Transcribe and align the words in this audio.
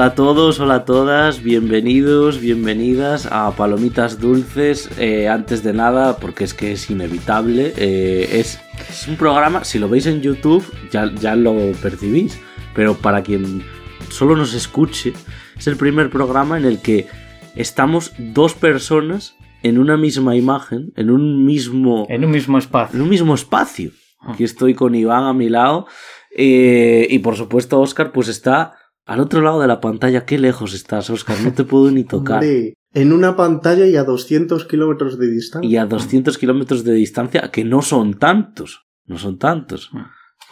Hola 0.00 0.12
a 0.12 0.14
todos, 0.14 0.60
hola 0.60 0.74
a 0.76 0.84
todas, 0.86 1.42
bienvenidos, 1.42 2.40
bienvenidas 2.40 3.28
a 3.30 3.54
Palomitas 3.54 4.18
Dulces. 4.18 4.88
Eh, 4.98 5.28
antes 5.28 5.62
de 5.62 5.74
nada, 5.74 6.16
porque 6.16 6.44
es 6.44 6.54
que 6.54 6.72
es 6.72 6.88
inevitable, 6.88 7.74
eh, 7.76 8.26
es, 8.40 8.58
es, 8.88 9.06
un 9.08 9.16
programa, 9.16 9.62
si 9.62 9.78
lo 9.78 9.90
veis 9.90 10.06
en 10.06 10.22
YouTube 10.22 10.64
ya, 10.90 11.12
ya 11.16 11.36
lo 11.36 11.54
percibís, 11.82 12.40
pero 12.74 12.94
para 12.94 13.22
quien 13.22 13.62
solo 14.08 14.36
nos 14.36 14.54
escuche, 14.54 15.12
es 15.58 15.66
el 15.66 15.76
primer 15.76 16.08
programa 16.08 16.56
en 16.56 16.64
el 16.64 16.80
que 16.80 17.06
estamos 17.54 18.14
dos 18.16 18.54
personas 18.54 19.36
en 19.62 19.78
una 19.78 19.98
misma 19.98 20.34
imagen, 20.34 20.94
en 20.96 21.10
un 21.10 21.44
mismo... 21.44 22.06
En 22.08 22.24
un 22.24 22.30
mismo 22.30 22.56
espacio. 22.56 22.96
En 22.96 23.02
un 23.02 23.10
mismo 23.10 23.34
espacio. 23.34 23.90
Aquí 24.22 24.44
estoy 24.44 24.72
con 24.72 24.94
Iván 24.94 25.24
a 25.24 25.34
mi 25.34 25.50
lado. 25.50 25.86
Eh, 26.34 27.06
y 27.10 27.18
por 27.18 27.36
supuesto, 27.36 27.78
Oscar, 27.80 28.12
pues 28.12 28.28
está 28.28 28.79
al 29.10 29.18
otro 29.18 29.40
lado 29.40 29.60
de 29.60 29.66
la 29.66 29.80
pantalla. 29.80 30.24
Qué 30.24 30.38
lejos 30.38 30.72
estás, 30.72 31.10
Oscar. 31.10 31.36
No 31.40 31.52
te 31.52 31.64
puedo 31.64 31.90
ni 31.90 32.04
tocar. 32.04 32.44
en 32.44 33.12
una 33.12 33.34
pantalla 33.34 33.84
y 33.86 33.96
a 33.96 34.04
200 34.04 34.66
kilómetros 34.66 35.18
de 35.18 35.28
distancia. 35.28 35.68
Y 35.68 35.76
a 35.76 35.86
200 35.86 36.38
kilómetros 36.38 36.84
de 36.84 36.92
distancia, 36.92 37.50
que 37.50 37.64
no 37.64 37.82
son 37.82 38.20
tantos. 38.20 38.86
No 39.06 39.18
son 39.18 39.36
tantos. 39.36 39.90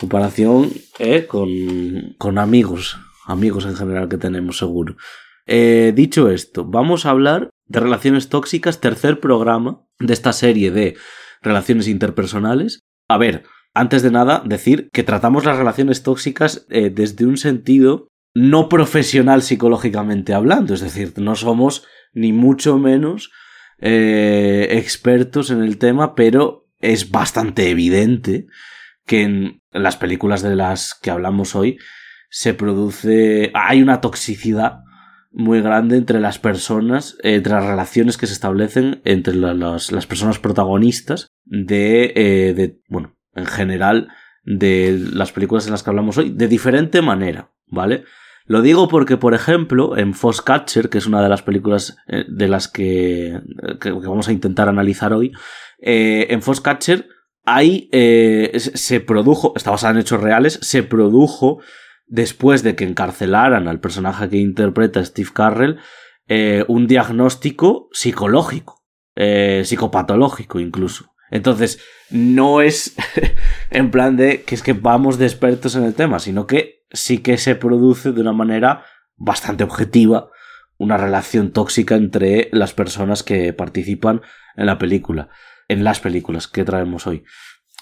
Comparación 0.00 0.72
eh, 0.98 1.26
con, 1.26 1.48
con 2.18 2.36
amigos. 2.38 2.98
Amigos 3.26 3.64
en 3.64 3.76
general 3.76 4.08
que 4.08 4.18
tenemos, 4.18 4.58
seguro. 4.58 4.96
Eh, 5.46 5.92
dicho 5.94 6.28
esto, 6.28 6.64
vamos 6.64 7.06
a 7.06 7.10
hablar 7.10 7.50
de 7.66 7.78
relaciones 7.78 8.28
tóxicas, 8.28 8.80
tercer 8.80 9.20
programa 9.20 9.84
de 10.00 10.12
esta 10.12 10.33
serie 10.33 10.72
de 10.72 10.96
relaciones 11.42 11.86
interpersonales. 11.86 12.80
A 13.08 13.18
ver, 13.18 13.44
antes 13.72 14.02
de 14.02 14.11
nada, 14.11 14.42
decir 14.44 14.90
que 14.92 15.05
tratamos 15.05 15.44
las 15.44 15.56
relaciones 15.56 16.02
tóxicas 16.02 16.66
eh, 16.70 16.90
desde 16.90 17.24
un 17.24 17.36
sentido 17.36 18.08
no 18.34 18.68
profesional 18.68 19.42
psicológicamente 19.42 20.34
hablando, 20.34 20.74
es 20.74 20.80
decir, 20.80 21.12
no 21.16 21.34
somos 21.34 21.86
ni 22.12 22.32
mucho 22.32 22.78
menos 22.78 23.30
eh, 23.78 24.68
expertos 24.72 25.50
en 25.50 25.62
el 25.62 25.78
tema, 25.78 26.14
pero 26.14 26.66
es 26.80 27.10
bastante 27.10 27.70
evidente 27.70 28.46
que 29.06 29.22
en 29.22 29.62
las 29.72 29.96
películas 29.96 30.42
de 30.42 30.56
las 30.56 30.94
que 30.94 31.10
hablamos 31.10 31.54
hoy 31.54 31.78
se 32.30 32.54
produce, 32.54 33.50
hay 33.54 33.82
una 33.82 34.00
toxicidad 34.00 34.80
muy 35.30 35.60
grande 35.60 35.96
entre 35.96 36.20
las 36.20 36.38
personas, 36.38 37.16
entre 37.22 37.52
las 37.52 37.64
relaciones 37.64 38.16
que 38.16 38.26
se 38.26 38.32
establecen 38.32 39.00
entre 39.04 39.34
las, 39.34 39.92
las 39.92 40.06
personas 40.06 40.38
protagonistas 40.38 41.28
de, 41.44 42.12
eh, 42.14 42.54
de, 42.54 42.80
bueno, 42.88 43.16
en 43.34 43.46
general, 43.46 44.08
de 44.44 44.98
las 45.12 45.32
películas 45.32 45.66
en 45.66 45.72
las 45.72 45.82
que 45.82 45.90
hablamos 45.90 46.16
hoy, 46.18 46.30
de 46.30 46.48
diferente 46.48 47.02
manera, 47.02 47.52
¿vale? 47.70 48.05
Lo 48.47 48.62
digo 48.62 48.88
porque, 48.88 49.16
por 49.16 49.34
ejemplo, 49.34 49.97
en 49.97 50.14
Catcher, 50.44 50.88
que 50.88 50.98
es 50.98 51.06
una 51.06 51.22
de 51.22 51.28
las 51.28 51.42
películas 51.42 51.98
eh, 52.06 52.24
de 52.28 52.48
las 52.48 52.69
que, 52.69 53.41
que, 53.80 53.91
vamos 53.91 54.28
a 54.28 54.33
intentar 54.33 54.69
analizar 54.69 55.12
hoy, 55.12 55.33
eh, 55.80 56.28
en 56.30 56.41
Catcher 56.41 57.06
ahí 57.48 57.89
eh, 57.92 58.52
se 58.58 59.00
produjo, 59.00 59.52
está 59.56 59.70
basada 59.70 59.94
en 59.94 60.00
hechos 60.00 60.20
reales, 60.20 60.58
se 60.62 60.83
produjo 60.83 61.61
después 62.06 62.62
de 62.62 62.74
que 62.74 62.84
encarcelaran 62.84 63.69
al 63.69 63.80
personaje 63.80 64.28
que 64.28 64.36
interpreta 64.36 65.05
Steve 65.05 65.30
Carrell, 65.33 65.78
eh, 66.27 66.64
un 66.69 66.86
diagnóstico 66.86 67.89
psicológico, 67.92 68.84
eh, 69.14 69.62
psicopatológico 69.64 70.61
incluso. 70.61 71.12
Entonces, 71.30 71.80
no 72.10 72.61
es 72.61 72.94
en 73.70 73.90
plan 73.90 74.16
de 74.16 74.42
que 74.42 74.55
es 74.55 74.62
que 74.62 74.72
vamos 74.72 75.18
de 75.18 75.27
expertos 75.27 75.77
en 75.77 75.84
el 75.84 75.94
tema, 75.94 76.18
sino 76.18 76.46
que 76.46 76.84
sí 76.90 77.18
que 77.18 77.36
se 77.39 77.55
produce 77.55 78.12
de 78.12 78.20
una 78.20 78.33
manera 78.33 78.84
bastante 79.16 79.64
objetiva 79.64 80.30
una 80.78 80.96
relación 80.96 81.50
tóxica 81.52 81.96
entre 81.96 82.48
las 82.52 82.72
personas 82.72 83.22
que 83.22 83.52
participan 83.52 84.22
en 84.56 84.67
la 84.67 84.78
película, 84.78 85.28
en 85.67 85.84
las 85.84 86.00
películas 86.00 86.46
que 86.46 86.64
traemos 86.64 87.06
hoy. 87.06 87.24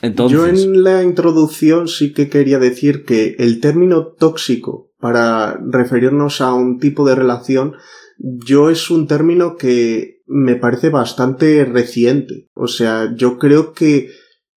Yo 0.03 0.47
en 0.47 0.83
la 0.83 1.03
introducción 1.03 1.89
sí 1.89 2.13
que 2.13 2.29
quería 2.29 2.59
decir 2.59 3.05
que 3.05 3.37
el 3.39 3.61
término 3.61 4.09
tóxico 4.09 4.93
para 4.99 5.59
referirnos 5.71 6.41
a 6.41 6.53
un 6.53 6.79
tipo 6.79 7.07
de 7.07 7.15
relación, 7.15 7.75
yo 8.19 8.69
es 8.71 8.91
un 8.91 9.07
término 9.07 9.57
que 9.57 10.16
me 10.27 10.57
parece 10.57 10.91
bastante 10.91 11.65
reciente. 11.65 12.49
O 12.55 12.67
sea, 12.67 13.15
yo 13.17 13.39
creo 13.39 13.73
que 13.73 14.11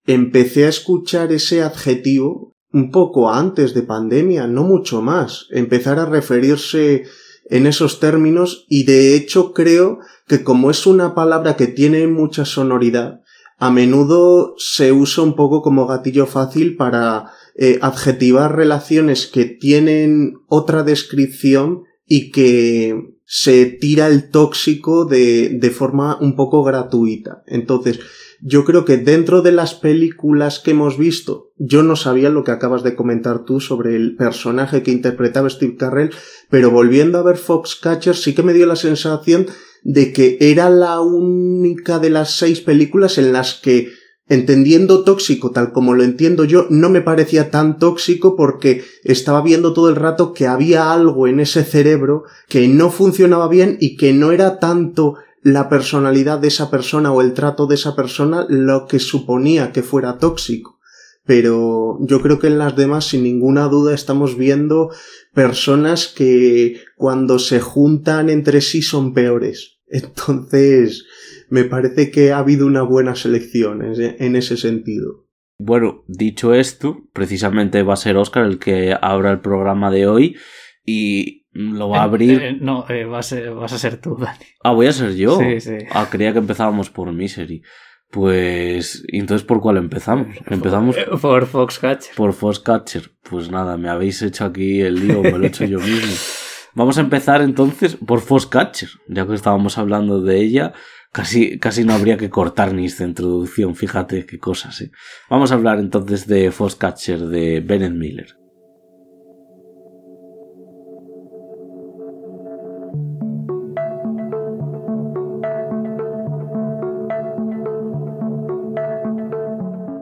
empecé 0.05 0.65
a 0.65 0.69
escuchar 0.69 1.31
ese 1.31 1.61
adjetivo 1.61 2.55
un 2.71 2.91
poco 2.91 3.31
antes 3.31 3.73
de 3.73 3.83
pandemia, 3.83 4.47
no 4.47 4.63
mucho 4.63 5.01
más. 5.01 5.47
Empezar 5.51 5.99
a 5.99 6.05
referirse 6.05 7.05
en 7.45 7.65
esos 7.65 7.99
términos 7.99 8.65
y 8.69 8.83
de 8.83 9.15
hecho 9.15 9.53
creo 9.53 9.99
que 10.27 10.43
como 10.43 10.69
es 10.69 10.85
una 10.85 11.15
palabra 11.15 11.55
que 11.55 11.67
tiene 11.67 12.07
mucha 12.07 12.45
sonoridad, 12.45 13.21
a 13.57 13.71
menudo 13.71 14.53
se 14.57 14.91
usa 14.91 15.23
un 15.23 15.35
poco 15.35 15.61
como 15.61 15.85
gatillo 15.85 16.25
fácil 16.27 16.77
para 16.77 17.31
eh, 17.55 17.79
adjetivar 17.81 18.55
relaciones 18.55 19.27
que 19.27 19.45
tienen 19.45 20.35
otra 20.47 20.83
descripción 20.83 21.83
y 22.05 22.31
que 22.31 22.95
se 23.31 23.67
tira 23.67 24.07
el 24.07 24.31
tóxico 24.31 25.05
de, 25.05 25.49
de 25.49 25.69
forma 25.69 26.17
un 26.19 26.35
poco 26.35 26.63
gratuita. 26.63 27.43
Entonces, 27.45 27.99
yo 28.41 28.65
creo 28.65 28.85
que 28.85 28.97
dentro 28.97 29.43
de 29.43 29.51
las 29.51 29.75
películas 29.75 30.57
que 30.57 30.71
hemos 30.71 30.97
visto, 30.97 31.51
yo 31.57 31.83
no 31.83 31.95
sabía 31.95 32.31
lo 32.31 32.43
que 32.43 32.49
acabas 32.49 32.81
de 32.81 32.95
comentar 32.95 33.45
tú 33.45 33.59
sobre 33.59 33.95
el 33.95 34.15
personaje 34.15 34.81
que 34.81 34.89
interpretaba 34.89 35.47
Steve 35.47 35.75
Carrell, 35.77 36.09
pero 36.49 36.71
volviendo 36.71 37.19
a 37.19 37.23
ver 37.23 37.37
Foxcatcher 37.37 38.15
sí 38.15 38.33
que 38.33 38.41
me 38.41 38.53
dio 38.53 38.65
la 38.65 38.75
sensación 38.75 39.45
de 39.83 40.11
que 40.11 40.39
era 40.39 40.71
la 40.71 40.99
única 40.99 41.99
de 41.99 42.09
las 42.09 42.31
seis 42.35 42.61
películas 42.61 43.19
en 43.19 43.31
las 43.31 43.53
que 43.53 43.91
entendiendo 44.29 45.03
tóxico 45.03 45.51
tal 45.51 45.73
como 45.73 45.95
lo 45.95 46.03
entiendo 46.03 46.45
yo, 46.45 46.67
no 46.69 46.89
me 46.89 47.01
parecía 47.01 47.51
tan 47.51 47.79
tóxico 47.79 48.35
porque 48.35 48.83
estaba 49.03 49.41
viendo 49.41 49.73
todo 49.73 49.89
el 49.89 49.95
rato 49.95 50.33
que 50.33 50.47
había 50.47 50.93
algo 50.93 51.27
en 51.27 51.39
ese 51.39 51.63
cerebro 51.63 52.23
que 52.47 52.67
no 52.67 52.91
funcionaba 52.91 53.47
bien 53.47 53.77
y 53.81 53.97
que 53.97 54.13
no 54.13 54.31
era 54.31 54.59
tanto 54.59 55.15
la 55.41 55.69
personalidad 55.69 56.39
de 56.39 56.49
esa 56.49 56.69
persona 56.69 57.11
o 57.11 57.21
el 57.21 57.33
trato 57.33 57.65
de 57.65 57.75
esa 57.75 57.95
persona 57.95 58.45
lo 58.49 58.87
que 58.87 58.99
suponía 58.99 59.71
que 59.71 59.83
fuera 59.83 60.17
tóxico. 60.17 60.79
Pero 61.25 61.97
yo 62.01 62.21
creo 62.21 62.39
que 62.39 62.47
en 62.47 62.57
las 62.57 62.75
demás, 62.75 63.05
sin 63.05 63.23
ninguna 63.23 63.67
duda, 63.67 63.93
estamos 63.93 64.37
viendo 64.37 64.89
personas 65.33 66.07
que 66.07 66.81
cuando 66.97 67.39
se 67.39 67.59
juntan 67.59 68.29
entre 68.29 68.61
sí 68.61 68.81
son 68.81 69.13
peores. 69.13 69.79
Entonces, 69.87 71.05
me 71.49 71.63
parece 71.65 72.11
que 72.11 72.31
ha 72.31 72.39
habido 72.39 72.65
una 72.65 72.81
buena 72.83 73.15
selección 73.15 73.81
en 73.83 74.35
ese 74.35 74.57
sentido. 74.57 75.27
Bueno, 75.57 76.05
dicho 76.07 76.53
esto, 76.53 77.03
precisamente 77.11 77.83
va 77.83 77.93
a 77.93 77.97
ser 77.97 78.15
Oscar 78.15 78.45
el 78.45 78.59
que 78.59 78.95
abra 78.99 79.31
el 79.31 79.41
programa 79.41 79.91
de 79.91 80.07
hoy 80.07 80.37
y 80.85 81.47
lo 81.51 81.89
va 81.89 81.99
a 81.99 82.03
abrir. 82.03 82.41
Eh, 82.41 82.57
no, 82.59 82.85
eh, 82.87 83.03
vas, 83.03 83.33
a 83.33 83.67
ser 83.77 83.99
tú, 83.99 84.15
Dani. 84.17 84.45
Ah, 84.63 84.71
voy 84.71 84.87
a 84.87 84.93
ser 84.93 85.15
yo. 85.15 85.37
Sí, 85.37 85.59
sí. 85.59 85.77
Ah, 85.91 86.07
creía 86.09 86.31
que 86.31 86.39
empezábamos 86.39 86.89
por 86.89 87.11
Misery. 87.11 87.61
Pues, 88.09 89.03
entonces 89.09 89.45
por 89.45 89.61
cuál 89.61 89.77
empezamos? 89.77 90.27
Empezamos 90.47 90.95
por 91.21 91.45
Foxcatcher. 91.45 92.15
Por 92.15 92.33
Foxcatcher. 92.33 93.11
Pues 93.29 93.51
nada, 93.51 93.77
me 93.77 93.89
habéis 93.89 94.21
hecho 94.21 94.45
aquí 94.45 94.81
el 94.81 95.07
lío, 95.07 95.21
me 95.21 95.31
lo 95.31 95.43
he 95.43 95.47
hecho 95.47 95.65
yo 95.65 95.79
mismo. 95.79 96.15
Vamos 96.73 96.97
a 96.97 97.01
empezar 97.01 97.41
entonces 97.41 97.95
por 97.97 98.21
Foxcatcher, 98.21 98.89
ya 99.07 99.27
que 99.27 99.33
estábamos 99.33 99.77
hablando 99.77 100.21
de 100.21 100.39
ella. 100.39 100.73
Casi, 101.11 101.57
casi 101.57 101.83
no 101.83 101.93
habría 101.93 102.17
que 102.17 102.29
cortar 102.29 102.73
ni 102.73 102.85
esta 102.85 103.03
introducción, 103.03 103.75
fíjate 103.75 104.27
qué 104.27 104.37
cosas, 104.37 104.79
¿eh? 104.81 104.91
Vamos 105.27 105.51
a 105.51 105.55
hablar 105.55 105.79
entonces 105.79 106.27
de 106.27 106.51
Foxcatcher 106.51 107.19
de 107.19 107.61
Bennett 107.61 107.93
Miller. 107.93 108.37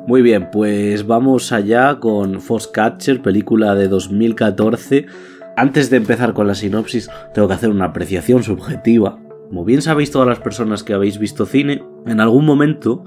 Muy 0.07 0.21
bien, 0.21 0.51
pues 0.51 1.07
vamos 1.07 1.53
allá 1.53 2.00
con 2.00 2.42
Foxcatcher, 2.42 3.21
película 3.21 3.75
de 3.75 3.88
2014. 3.88 5.06
Antes 5.56 5.89
de 5.89 5.98
empezar 5.98 6.33
con 6.33 6.48
la 6.48 6.56
sinopsis, 6.56 7.10
tengo 7.33 7.48
que 7.48 7.53
hacer 7.53 7.69
una 7.69 7.86
apreciación 7.86 8.44
subjetiva. 8.44 9.19
Como 9.47 9.65
bien 9.65 9.81
sabéis 9.81 10.11
todas 10.11 10.27
las 10.27 10.39
personas 10.39 10.83
que 10.83 10.94
habéis 10.94 11.19
visto 11.19 11.45
cine, 11.45 11.83
en 12.05 12.19
algún 12.19 12.45
momento 12.45 13.03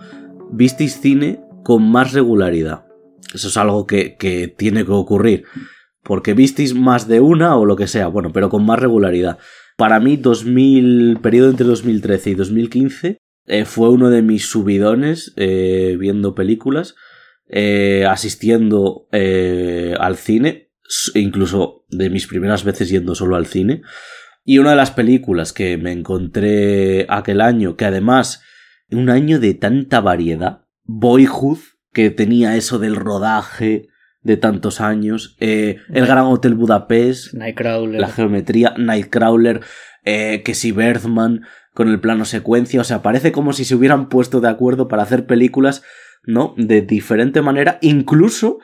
visteis 0.50 1.00
cine 1.00 1.40
con 1.64 1.90
más 1.90 2.12
regularidad. 2.12 2.87
Eso 3.34 3.48
es 3.48 3.56
algo 3.56 3.87
que, 3.87 4.16
que 4.16 4.48
tiene 4.48 4.84
que 4.84 4.92
ocurrir. 4.92 5.44
Porque 6.02 6.34
visteis 6.34 6.75
más 6.75 7.06
de 7.08 7.20
una 7.20 7.56
o 7.56 7.66
lo 7.66 7.76
que 7.76 7.87
sea, 7.87 8.08
bueno, 8.08 8.32
pero 8.32 8.48
con 8.48 8.64
más 8.64 8.78
regularidad. 8.78 9.38
Para 9.76 10.00
mí, 10.00 10.16
2000, 10.16 11.20
periodo 11.22 11.50
entre 11.50 11.66
2013 11.66 12.31
y 12.31 12.34
2015 12.34 13.19
eh, 13.46 13.64
fue 13.64 13.88
uno 13.88 14.10
de 14.10 14.22
mis 14.22 14.46
subidones 14.46 15.32
eh, 15.36 15.96
viendo 15.98 16.34
películas, 16.34 16.94
eh, 17.48 18.04
asistiendo 18.06 19.08
al 19.10 20.16
cine. 20.16 20.70
incluso 21.14 21.84
de 21.88 22.10
mis 22.10 22.26
primeras 22.26 22.62
veces 22.62 22.90
yendo 22.90 23.14
solo 23.14 23.36
al 23.36 23.46
cine. 23.46 23.82
Y 24.44 24.58
una 24.58 24.70
de 24.70 24.76
las 24.76 24.90
películas 24.90 25.52
que 25.52 25.76
me 25.76 25.92
encontré 25.92 27.06
aquel 27.08 27.40
año, 27.40 27.76
que 27.76 27.84
además, 27.84 28.42
un 28.90 29.10
año 29.10 29.38
de 29.38 29.54
tanta 29.54 30.00
variedad, 30.00 30.66
Boyhood, 30.84 31.58
que 31.92 32.10
tenía 32.10 32.56
eso 32.56 32.78
del 32.78 32.96
rodaje 32.96 33.88
de 34.22 34.37
tantos 34.37 34.81
años, 34.81 35.37
eh, 35.40 35.78
El 35.92 36.06
Gran 36.06 36.26
Hotel 36.26 36.54
Budapest, 36.54 37.34
Nightcrawler. 37.34 38.00
la 38.00 38.08
geometría, 38.08 38.75
Nightcrawler, 38.76 39.60
eh, 40.04 40.43
que 40.44 40.54
si 40.54 40.72
Berthman 40.72 41.43
con 41.75 41.88
el 41.88 42.00
plano 42.00 42.25
secuencia, 42.25 42.81
o 42.81 42.84
sea, 42.84 43.02
parece 43.02 43.32
como 43.32 43.52
si 43.52 43.64
se 43.64 43.75
hubieran 43.75 44.08
puesto 44.08 44.40
de 44.40 44.48
acuerdo 44.48 44.88
para 44.88 45.02
hacer 45.02 45.26
películas, 45.26 45.82
¿no? 46.25 46.54
De 46.56 46.82
diferente 46.82 47.40
manera, 47.40 47.78
incluso 47.81 48.58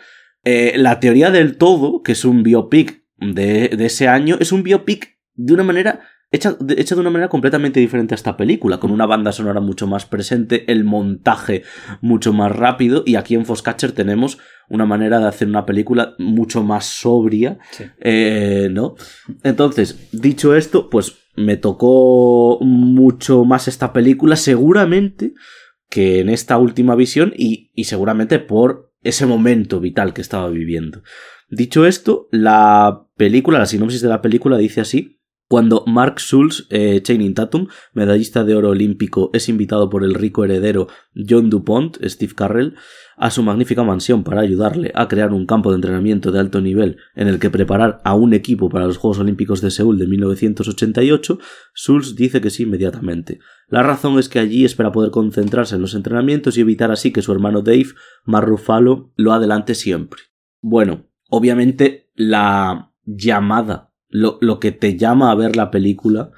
eh, 0.45 0.75
la 0.77 1.01
teoría 1.01 1.31
del 1.31 1.57
todo, 1.57 2.03
que 2.03 2.13
es 2.13 2.25
un 2.25 2.43
biopic 2.43 3.05
de, 3.19 3.69
de 3.69 3.87
ese 3.87 4.09
año, 4.09 4.37
es 4.41 4.53
un 4.53 4.63
biopic 4.63 5.16
de 5.37 5.55
una 5.55 5.63
manera 5.63 6.01
hecha 6.33 6.57
de, 6.59 6.75
hecha 6.81 6.95
de 6.97 7.01
una 7.03 7.11
manera 7.11 7.29
completamente 7.29 7.79
diferente 7.79 8.15
a 8.15 8.17
esta 8.17 8.37
película, 8.37 8.79
con 8.79 8.91
una 8.91 9.07
banda 9.07 9.31
sonora 9.33 9.61
mucho 9.61 9.87
más 9.87 10.07
presente, 10.07 10.71
el 10.71 10.83
montaje 10.85 11.63
mucho 12.01 12.33
más 12.33 12.51
rápido, 12.55 13.05
y 13.07 13.15
aquí 13.15 13.35
en 13.37 13.47
Foscatcher 13.47 13.93
tenemos 13.93 14.39
una 14.69 14.87
manera 14.87 15.21
de 15.21 15.29
hacer 15.29 15.47
una 15.47 15.65
película 15.65 16.15
mucho 16.19 16.65
más 16.65 16.85
sobria, 16.87 17.59
Sí. 17.71 17.85
eh, 18.01 18.69
¿no? 18.73 18.97
Entonces, 19.45 20.09
dicho 20.13 20.57
esto, 20.57 20.91
pues 20.91 21.17
me 21.37 21.57
tocó 21.57 22.59
mucho 22.61 23.45
más 23.45 23.69
esta 23.69 23.93
película, 23.93 24.35
seguramente 24.37 25.33
que 25.89 26.19
en 26.19 26.29
esta 26.29 26.59
última 26.59 26.97
visión, 26.97 27.33
y, 27.37 27.71
y 27.75 27.85
seguramente 27.85 28.41
por 28.41 28.93
ese 29.05 29.27
momento 29.27 29.79
vital 29.79 30.13
que 30.13 30.23
estaba 30.23 30.49
viviendo. 30.49 31.03
Dicho 31.49 31.87
esto, 31.87 32.27
la 32.33 33.07
película, 33.17 33.61
la 33.61 33.67
sinopsis 33.67 34.01
de 34.03 34.09
la 34.09 34.21
película 34.21 34.59
dice 34.59 34.81
así. 34.81 35.16
Cuando 35.49 35.85
Mark 35.87 36.19
Schulz, 36.19 36.67
eh, 36.71 37.01
Channing 37.03 37.35
Tatum, 37.35 37.69
medallista 37.93 38.43
de 38.43 38.57
oro 38.57 38.71
olímpico, 38.71 39.31
es 39.33 39.49
invitado 39.49 39.89
por 39.89 40.03
el 40.03 40.15
rico 40.15 40.45
heredero 40.45 40.89
John 41.15 41.51
DuPont, 41.51 41.99
Steve 42.05 42.33
Carrell, 42.35 42.75
a 43.17 43.31
su 43.31 43.45
magnífica 43.45 43.85
mansión 43.85 44.25
para 44.25 44.41
ayudarle 44.41 44.91
a 44.97 45.07
crear 45.07 45.33
un 45.33 45.47
campo 45.47 45.71
de 45.71 45.77
entrenamiento 45.77 46.33
de 46.33 46.41
alto 46.41 46.61
nivel 46.61 46.97
en 47.15 47.29
el 47.29 47.39
que 47.39 47.49
preparar 47.49 48.01
a 48.03 48.15
un 48.15 48.35
equipo 48.35 48.69
para 48.69 48.87
los 48.87 48.99
Juegos 48.99 49.21
Olímpicos 49.21 49.61
de 49.61 49.71
Seúl 49.71 49.99
de 49.99 50.09
1988, 50.09 51.39
Schulz 51.77 52.17
dice 52.17 52.41
que 52.41 52.51
sí 52.51 52.65
inmediatamente. 52.65 53.39
La 53.69 53.85
razón 53.85 54.19
es 54.19 54.29
que 54.29 54.41
allí 54.41 54.65
espera 54.65 54.91
poder 54.91 55.13
concentrarse 55.13 55.77
en 55.77 55.81
los 55.81 55.95
entrenamientos 55.95 56.59
y 56.59 56.63
evitar 56.63 56.91
así 56.91 57.13
que 57.13 57.23
su 57.23 57.31
hermano 57.31 57.63
Dave, 57.63 57.91
Mark 58.25 58.49
Ruffalo, 58.49 59.13
lo 59.15 59.33
adelante 59.33 59.77
siempre. 59.77 60.23
Bueno, 60.61 61.07
obviamente 61.29 62.11
la 62.17 62.93
llamada 63.05 63.86
lo, 64.09 64.39
lo, 64.41 64.61
que 64.61 64.73
te 64.73 64.97
llama 64.97 65.31
a 65.31 65.35
ver 65.35 65.57
la 65.57 65.71
película, 65.71 66.31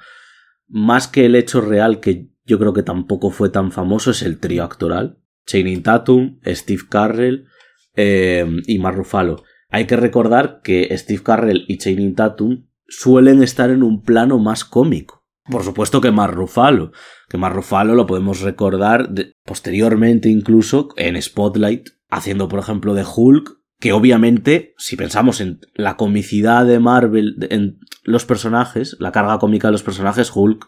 más 0.67 1.07
que 1.07 1.25
el 1.25 1.35
hecho 1.35 1.61
real, 1.61 1.99
que 1.99 2.29
yo 2.45 2.59
creo 2.59 2.73
que 2.73 2.83
tampoco 2.83 3.31
fue 3.31 3.49
tan 3.49 3.71
famoso, 3.71 4.11
es 4.11 4.21
el 4.21 4.39
trío 4.39 4.63
actoral. 4.63 5.19
Channing 5.45 5.81
Tatum, 5.81 6.39
Steve 6.45 6.83
Carrell 6.89 7.47
eh, 7.95 8.45
y 8.67 8.77
Mark 8.79 8.97
Ruffalo. 8.97 9.43
Hay 9.69 9.85
que 9.85 9.95
recordar 9.95 10.61
que 10.63 10.95
Steve 10.97 11.23
Carrell 11.23 11.65
y 11.67 11.77
Channing 11.77 12.15
Tatum 12.15 12.67
suelen 12.87 13.43
estar 13.43 13.69
en 13.69 13.83
un 13.83 14.03
plano 14.03 14.39
más 14.39 14.63
cómico. 14.65 15.25
Por 15.45 15.63
supuesto 15.63 16.01
que 16.01 16.11
Mark 16.11 16.35
Ruffalo, 16.35 16.91
que 17.27 17.37
Mark 17.37 17.55
Ruffalo 17.55 17.95
lo 17.95 18.05
podemos 18.05 18.41
recordar 18.41 19.09
posteriormente 19.43 20.29
incluso 20.29 20.89
en 20.95 21.19
Spotlight, 21.19 21.89
haciendo 22.09 22.47
por 22.47 22.59
ejemplo 22.59 22.93
de 22.93 23.03
Hulk, 23.03 23.58
que 23.79 23.93
obviamente, 23.93 24.73
si 24.77 24.95
pensamos 24.95 25.39
en 25.39 25.61
la 25.73 25.95
comicidad 25.95 26.65
de 26.65 26.79
Marvel, 26.79 27.37
en 27.49 27.79
los 28.03 28.25
personajes, 28.25 28.97
la 28.99 29.11
carga 29.11 29.39
cómica 29.39 29.69
de 29.69 29.73
los 29.73 29.83
personajes, 29.83 30.31
Hulk, 30.33 30.67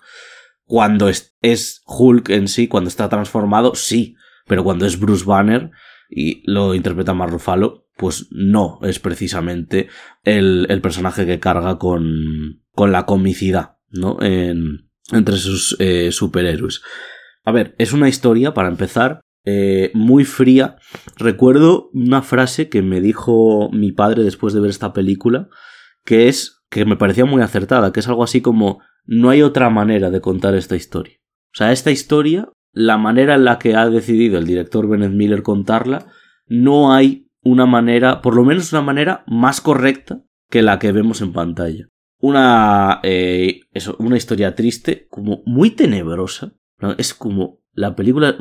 cuando 0.63 1.09
es, 1.09 1.83
Hulk 1.85 2.29
en 2.29 2.47
sí, 2.47 2.67
cuando 2.67 2.87
está 2.87 3.09
transformado, 3.09 3.75
sí, 3.75 4.15
pero 4.47 4.63
cuando 4.63 4.85
es 4.85 4.99
Bruce 4.99 5.25
Banner 5.25 5.71
y 6.09 6.49
lo 6.49 6.73
interpreta 6.73 7.13
Mark 7.13 7.31
Ruffalo, 7.31 7.87
pues 7.97 8.27
no 8.31 8.79
es 8.83 8.99
precisamente 8.99 9.89
el, 10.23 10.79
personaje 10.81 11.25
que 11.25 11.39
carga 11.39 11.77
con, 11.77 12.63
con 12.71 12.93
la 12.93 13.05
comicidad, 13.05 13.77
¿no? 13.89 14.21
En, 14.21 14.89
entre 15.11 15.35
sus 15.35 15.75
eh, 15.79 16.11
superhéroes. 16.13 16.81
A 17.43 17.51
ver, 17.51 17.75
es 17.77 17.91
una 17.91 18.07
historia, 18.07 18.53
para 18.53 18.69
empezar, 18.69 19.21
eh, 19.45 19.91
muy 19.93 20.25
fría. 20.25 20.77
Recuerdo 21.17 21.89
una 21.93 22.21
frase 22.21 22.69
que 22.69 22.81
me 22.81 23.01
dijo 23.01 23.69
mi 23.71 23.91
padre 23.91 24.23
después 24.23 24.53
de 24.53 24.59
ver 24.59 24.69
esta 24.69 24.93
película, 24.93 25.49
que 26.05 26.27
es 26.27 26.63
que 26.69 26.85
me 26.85 26.97
parecía 26.97 27.25
muy 27.25 27.41
acertada, 27.41 27.91
que 27.91 27.99
es 27.99 28.07
algo 28.07 28.23
así 28.23 28.41
como 28.41 28.81
no 29.05 29.29
hay 29.29 29.41
otra 29.41 29.69
manera 29.69 30.09
de 30.09 30.21
contar 30.21 30.55
esta 30.55 30.75
historia. 30.75 31.17
O 31.53 31.57
sea, 31.57 31.71
esta 31.71 31.91
historia, 31.91 32.49
la 32.71 32.97
manera 32.97 33.35
en 33.35 33.45
la 33.45 33.59
que 33.59 33.75
ha 33.75 33.89
decidido 33.89 34.37
el 34.37 34.45
director 34.45 34.87
Bennett 34.87 35.11
Miller 35.11 35.43
contarla, 35.43 36.07
no 36.47 36.93
hay 36.93 37.27
una 37.43 37.65
manera, 37.65 38.21
por 38.21 38.35
lo 38.35 38.43
menos 38.43 38.71
una 38.71 38.81
manera 38.81 39.23
más 39.27 39.59
correcta 39.59 40.23
que 40.49 40.61
la 40.61 40.79
que 40.79 40.91
vemos 40.91 41.21
en 41.21 41.33
pantalla. 41.33 41.87
Una, 42.19 42.99
eh, 43.03 43.61
eso, 43.71 43.95
una 43.99 44.17
historia 44.17 44.53
triste, 44.53 45.07
como 45.09 45.41
muy 45.45 45.71
tenebrosa. 45.71 46.53
Es 46.97 47.13
como 47.13 47.60
la 47.73 47.95
película 47.95 48.37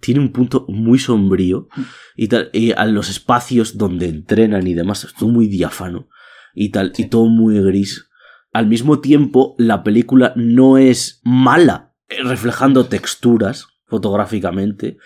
tiene 0.00 0.20
un 0.20 0.32
punto 0.32 0.66
muy 0.68 0.98
sombrío 0.98 1.68
y 2.16 2.28
tal, 2.28 2.50
y 2.52 2.72
a 2.72 2.84
los 2.86 3.08
espacios 3.08 3.78
donde 3.78 4.08
entrenan 4.08 4.66
y 4.66 4.74
demás, 4.74 5.04
es 5.04 5.14
todo 5.14 5.28
muy 5.28 5.46
diáfano 5.46 6.08
y 6.54 6.70
tal, 6.70 6.92
sí. 6.94 7.04
y 7.04 7.08
todo 7.08 7.26
muy 7.26 7.60
gris. 7.60 8.08
Al 8.52 8.66
mismo 8.66 9.00
tiempo, 9.00 9.54
la 9.58 9.82
película 9.82 10.32
no 10.36 10.78
es 10.78 11.20
mala, 11.24 11.94
reflejando 12.22 12.86
texturas 12.86 13.66
fotográficamente, 13.86 14.96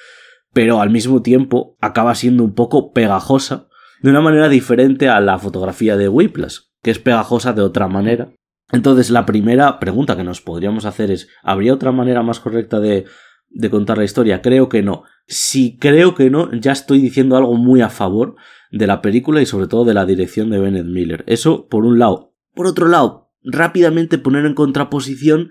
pero 0.52 0.80
al 0.80 0.90
mismo 0.90 1.22
tiempo 1.22 1.76
acaba 1.80 2.14
siendo 2.14 2.44
un 2.44 2.54
poco 2.54 2.92
pegajosa 2.92 3.68
de 4.02 4.10
una 4.10 4.20
manera 4.20 4.48
diferente 4.48 5.08
a 5.08 5.20
la 5.20 5.38
fotografía 5.38 5.96
de 5.96 6.08
Whiplash, 6.08 6.58
que 6.82 6.90
es 6.90 6.98
pegajosa 6.98 7.52
de 7.52 7.62
otra 7.62 7.88
manera. 7.88 8.30
Entonces, 8.70 9.10
la 9.10 9.24
primera 9.24 9.78
pregunta 9.78 10.16
que 10.16 10.24
nos 10.24 10.40
podríamos 10.40 10.84
hacer 10.84 11.10
es, 11.10 11.28
¿habría 11.42 11.74
otra 11.74 11.90
manera 11.90 12.22
más 12.22 12.38
correcta 12.38 12.80
de 12.80 13.06
de 13.50 13.70
contar 13.70 13.98
la 13.98 14.04
historia? 14.04 14.42
Creo 14.42 14.68
que 14.68 14.82
no. 14.82 15.04
Si 15.26 15.76
creo 15.78 16.14
que 16.14 16.30
no, 16.30 16.52
ya 16.52 16.72
estoy 16.72 17.00
diciendo 17.00 17.36
algo 17.36 17.54
muy 17.54 17.80
a 17.80 17.90
favor 17.90 18.36
de 18.70 18.86
la 18.86 19.02
película 19.02 19.40
y 19.40 19.46
sobre 19.46 19.66
todo 19.66 19.84
de 19.84 19.94
la 19.94 20.06
dirección 20.06 20.50
de 20.50 20.58
Bennett 20.58 20.86
Miller. 20.86 21.24
Eso 21.26 21.68
por 21.68 21.84
un 21.84 21.98
lado. 21.98 22.34
Por 22.54 22.66
otro 22.66 22.88
lado, 22.88 23.30
rápidamente 23.42 24.18
poner 24.18 24.46
en 24.46 24.54
contraposición 24.54 25.50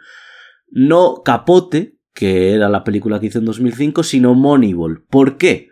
no 0.69 1.21
Capote, 1.23 1.97
que 2.13 2.53
era 2.53 2.69
la 2.69 2.83
película 2.83 3.19
que 3.19 3.27
hizo 3.27 3.39
en 3.39 3.45
2005, 3.45 4.03
sino 4.03 4.33
Moneyball. 4.33 5.03
¿Por 5.09 5.37
qué? 5.37 5.69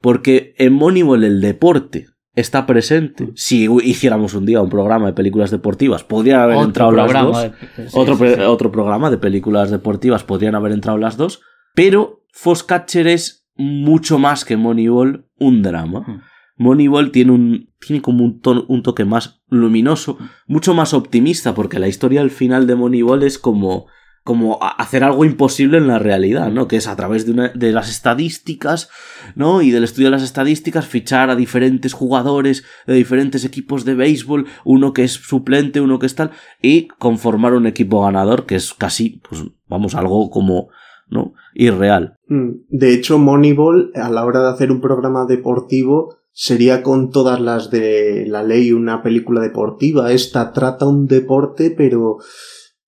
Porque 0.00 0.54
en 0.58 0.72
Moneyball 0.72 1.24
el 1.24 1.40
deporte 1.40 2.06
está 2.34 2.66
presente. 2.66 3.30
Si 3.34 3.68
hiciéramos 3.82 4.34
un 4.34 4.46
día 4.46 4.60
un 4.60 4.70
programa 4.70 5.06
de 5.06 5.12
películas 5.12 5.50
deportivas, 5.50 6.04
podrían 6.04 6.40
haber 6.40 6.56
otro 6.56 6.66
entrado 6.66 6.92
las 6.92 7.12
dos. 7.12 7.42
De... 7.42 7.88
Sí, 7.88 7.98
otro, 7.98 8.16
sí, 8.16 8.34
sí. 8.34 8.40
otro 8.42 8.70
programa 8.70 9.10
de 9.10 9.18
películas 9.18 9.70
deportivas 9.70 10.22
podrían 10.22 10.54
haber 10.54 10.72
entrado 10.72 10.98
las 10.98 11.16
dos. 11.16 11.42
Pero 11.78 12.24
Foscatcher 12.32 13.06
es 13.06 13.46
mucho 13.54 14.18
más 14.18 14.44
que 14.44 14.56
Moneyball 14.56 15.28
un 15.38 15.62
drama. 15.62 16.00
Hmm. 16.00 16.20
Moneyball 16.56 17.12
tiene 17.12 17.30
un 17.30 17.70
tiene 17.78 18.02
como 18.02 18.24
un, 18.24 18.40
tono, 18.40 18.64
un 18.66 18.82
toque 18.82 19.04
más 19.04 19.42
luminoso, 19.48 20.18
mucho 20.48 20.74
más 20.74 20.92
optimista, 20.92 21.54
porque 21.54 21.78
la 21.78 21.86
historia 21.86 22.20
al 22.20 22.32
final 22.32 22.66
de 22.66 22.74
Moneyball 22.74 23.22
es 23.22 23.38
como 23.38 23.86
como 24.24 24.58
hacer 24.60 25.04
algo 25.04 25.24
imposible 25.24 25.78
en 25.78 25.86
la 25.86 26.00
realidad, 26.00 26.50
¿no? 26.50 26.66
Que 26.66 26.76
es 26.76 26.88
a 26.88 26.96
través 26.96 27.24
de, 27.26 27.32
una, 27.32 27.48
de 27.50 27.70
las 27.70 27.88
estadísticas, 27.88 28.90
¿no? 29.36 29.62
Y 29.62 29.70
del 29.70 29.84
estudio 29.84 30.08
de 30.08 30.16
las 30.16 30.24
estadísticas 30.24 30.84
fichar 30.84 31.30
a 31.30 31.36
diferentes 31.36 31.92
jugadores 31.92 32.64
de 32.88 32.94
diferentes 32.94 33.44
equipos 33.44 33.84
de 33.84 33.94
béisbol, 33.94 34.46
uno 34.64 34.92
que 34.92 35.04
es 35.04 35.12
suplente, 35.12 35.80
uno 35.80 36.00
que 36.00 36.06
es 36.06 36.16
tal, 36.16 36.32
y 36.60 36.88
conformar 36.88 37.54
un 37.54 37.68
equipo 37.68 38.02
ganador 38.02 38.46
que 38.46 38.56
es 38.56 38.74
casi, 38.74 39.22
pues, 39.28 39.44
vamos, 39.68 39.94
algo 39.94 40.28
como, 40.28 40.70
¿no? 41.08 41.32
Irreal. 41.58 42.14
De 42.28 42.94
hecho, 42.94 43.18
Moneyball, 43.18 43.90
a 43.94 44.08
la 44.10 44.24
hora 44.24 44.42
de 44.42 44.48
hacer 44.50 44.70
un 44.70 44.80
programa 44.80 45.26
deportivo, 45.26 46.16
sería 46.32 46.82
con 46.82 47.10
todas 47.10 47.40
las 47.40 47.70
de 47.70 48.24
la 48.26 48.42
ley 48.44 48.72
una 48.72 49.02
película 49.02 49.40
deportiva. 49.40 50.12
Esta 50.12 50.52
trata 50.52 50.86
un 50.86 51.06
deporte, 51.06 51.74
pero 51.76 52.18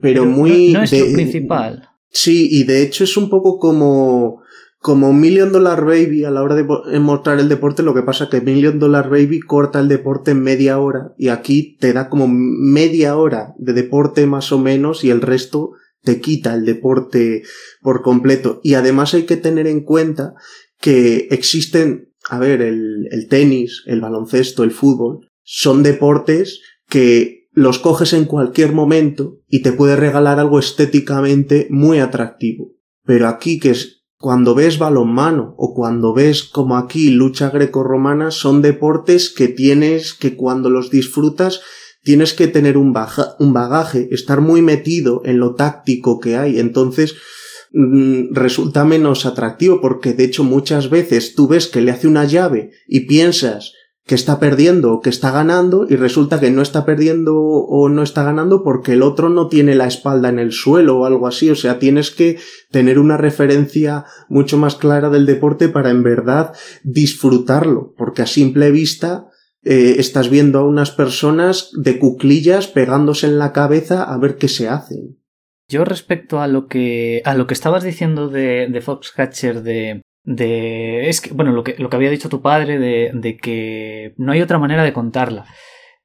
pero, 0.00 0.22
pero 0.22 0.24
muy... 0.24 0.72
No, 0.72 0.78
no 0.78 0.84
es 0.84 0.90
de, 0.92 1.00
lo 1.00 1.12
principal. 1.12 1.88
Sí, 2.10 2.48
y 2.50 2.64
de 2.64 2.82
hecho 2.82 3.04
es 3.04 3.16
un 3.16 3.28
poco 3.28 3.58
como 3.58 4.40
como 4.82 5.12
Million 5.12 5.52
Dollar 5.52 5.84
Baby 5.84 6.24
a 6.24 6.30
la 6.30 6.42
hora 6.42 6.54
de 6.54 6.64
mostrar 7.00 7.38
el 7.38 7.50
deporte, 7.50 7.82
lo 7.82 7.92
que 7.92 8.02
pasa 8.02 8.30
que 8.30 8.40
Million 8.40 8.78
Dollar 8.78 9.10
Baby 9.10 9.40
corta 9.40 9.78
el 9.78 9.88
deporte 9.88 10.30
en 10.30 10.42
media 10.42 10.78
hora 10.78 11.12
y 11.18 11.28
aquí 11.28 11.76
te 11.78 11.92
da 11.92 12.08
como 12.08 12.26
media 12.28 13.18
hora 13.18 13.52
de 13.58 13.74
deporte 13.74 14.26
más 14.26 14.52
o 14.52 14.58
menos 14.58 15.04
y 15.04 15.10
el 15.10 15.20
resto 15.20 15.72
te 16.02 16.21
quita 16.21 16.54
el 16.54 16.64
deporte 16.64 17.42
por 17.80 18.02
completo. 18.02 18.61
Y 18.62 18.75
además 18.75 19.14
hay 19.14 19.25
que 19.25 19.37
tener 19.37 19.66
en 19.66 19.85
cuenta 19.85 20.35
que 20.78 21.28
existen, 21.30 22.12
a 22.28 22.38
ver, 22.38 22.62
el, 22.62 23.09
el 23.11 23.28
tenis, 23.28 23.83
el 23.87 24.00
baloncesto, 24.00 24.64
el 24.64 24.71
fútbol, 24.71 25.28
son 25.42 25.83
deportes 25.83 26.61
que 26.88 27.49
los 27.52 27.78
coges 27.78 28.12
en 28.12 28.25
cualquier 28.25 28.73
momento 28.73 29.40
y 29.49 29.62
te 29.62 29.73
puede 29.73 29.97
regalar 29.97 30.38
algo 30.38 30.59
estéticamente 30.59 31.66
muy 31.71 31.99
atractivo. 31.99 32.73
Pero 33.04 33.28
aquí 33.28 33.59
que 33.59 33.71
es 33.71 34.00
cuando 34.16 34.54
ves 34.54 34.78
balonmano 34.78 35.54
o 35.57 35.75
cuando 35.75 36.12
ves 36.12 36.45
como 36.45 36.76
aquí 36.76 37.11
lucha 37.11 37.50
grecorromana 37.50 38.30
son 38.30 38.61
deportes 38.61 39.30
que 39.30 39.49
tienes 39.49 40.12
que 40.12 40.37
cuando 40.37 40.69
los 40.69 40.90
disfrutas 40.90 41.62
tienes 42.02 42.35
que 42.35 42.49
tener 42.49 42.76
un, 42.76 42.95
un 43.38 43.52
bagaje, 43.52 44.09
estar 44.11 44.40
muy 44.40 44.62
metido 44.62 45.23
en 45.25 45.38
lo 45.38 45.54
táctico 45.54 46.19
que 46.19 46.37
hay. 46.37 46.59
Entonces, 46.59 47.16
mm, 47.73 48.33
resulta 48.33 48.85
menos 48.85 49.26
atractivo 49.26 49.80
porque 49.80 50.12
de 50.12 50.25
hecho 50.25 50.45
muchas 50.45 50.90
veces 50.90 51.35
tú 51.35 51.49
ves 51.49 51.66
que 51.66 51.80
le 51.80 51.90
hace 51.90 52.09
una 52.09 52.25
llave 52.25 52.71
y 52.87 53.00
piensas 53.00 53.73
que 54.11 54.16
está 54.16 54.40
perdiendo 54.40 54.92
o 54.92 55.00
que 55.00 55.09
está 55.09 55.30
ganando 55.30 55.87
y 55.88 55.95
resulta 55.95 56.40
que 56.40 56.50
no 56.50 56.62
está 56.62 56.85
perdiendo 56.85 57.37
o 57.37 57.88
no 57.88 58.02
está 58.02 58.25
ganando 58.25 58.64
porque 58.64 58.95
el 58.95 59.02
otro 59.02 59.28
no 59.28 59.47
tiene 59.47 59.76
la 59.76 59.87
espalda 59.87 60.28
en 60.30 60.40
el 60.40 60.50
suelo 60.50 60.99
o 60.99 61.04
algo 61.04 61.28
así. 61.28 61.49
O 61.49 61.54
sea, 61.54 61.78
tienes 61.78 62.11
que 62.11 62.38
tener 62.73 62.99
una 62.99 63.16
referencia 63.16 64.04
mucho 64.28 64.57
más 64.57 64.75
clara 64.75 65.11
del 65.11 65.26
deporte 65.26 65.69
para 65.69 65.90
en 65.90 66.02
verdad 66.02 66.54
disfrutarlo, 66.83 67.95
porque 67.97 68.23
a 68.23 68.26
simple 68.26 68.73
vista 68.73 69.29
eh, 69.62 69.97
estás 69.99 70.31
viendo 70.31 70.59
a 70.59 70.67
unas 70.67 70.90
personas 70.90 71.71
de 71.75 71.99
cuclillas 71.99 72.67
pegándose 72.67 73.26
en 73.26 73.38
la 73.38 73.52
cabeza 73.52 74.05
a 74.05 74.17
ver 74.19 74.37
qué 74.37 74.49
se 74.49 74.69
hacen. 74.69 75.19
Yo 75.69 75.85
respecto 75.85 76.40
a 76.40 76.49
lo 76.49 76.67
que 76.67 77.23
a 77.25 77.35
lo 77.35 77.47
que 77.47 77.55
estabas 77.55 77.85
diciendo 77.85 78.29
de, 78.29 78.81
Foxcatcher 78.83 79.62
de 79.62 80.02
de 80.25 81.09
es 81.09 81.21
que 81.21 81.33
bueno 81.33 81.52
lo 81.52 81.62
que, 81.62 81.76
lo 81.79 81.88
que 81.88 81.97
había 81.97 82.11
dicho 82.11 82.29
tu 82.29 82.43
padre 82.43 82.79
de, 82.79 83.11
de 83.14 83.37
que 83.37 84.12
no 84.17 84.33
hay 84.33 84.43
otra 84.43 84.59
manera 84.59 84.85
de 84.85 84.93
contarla 84.93 85.47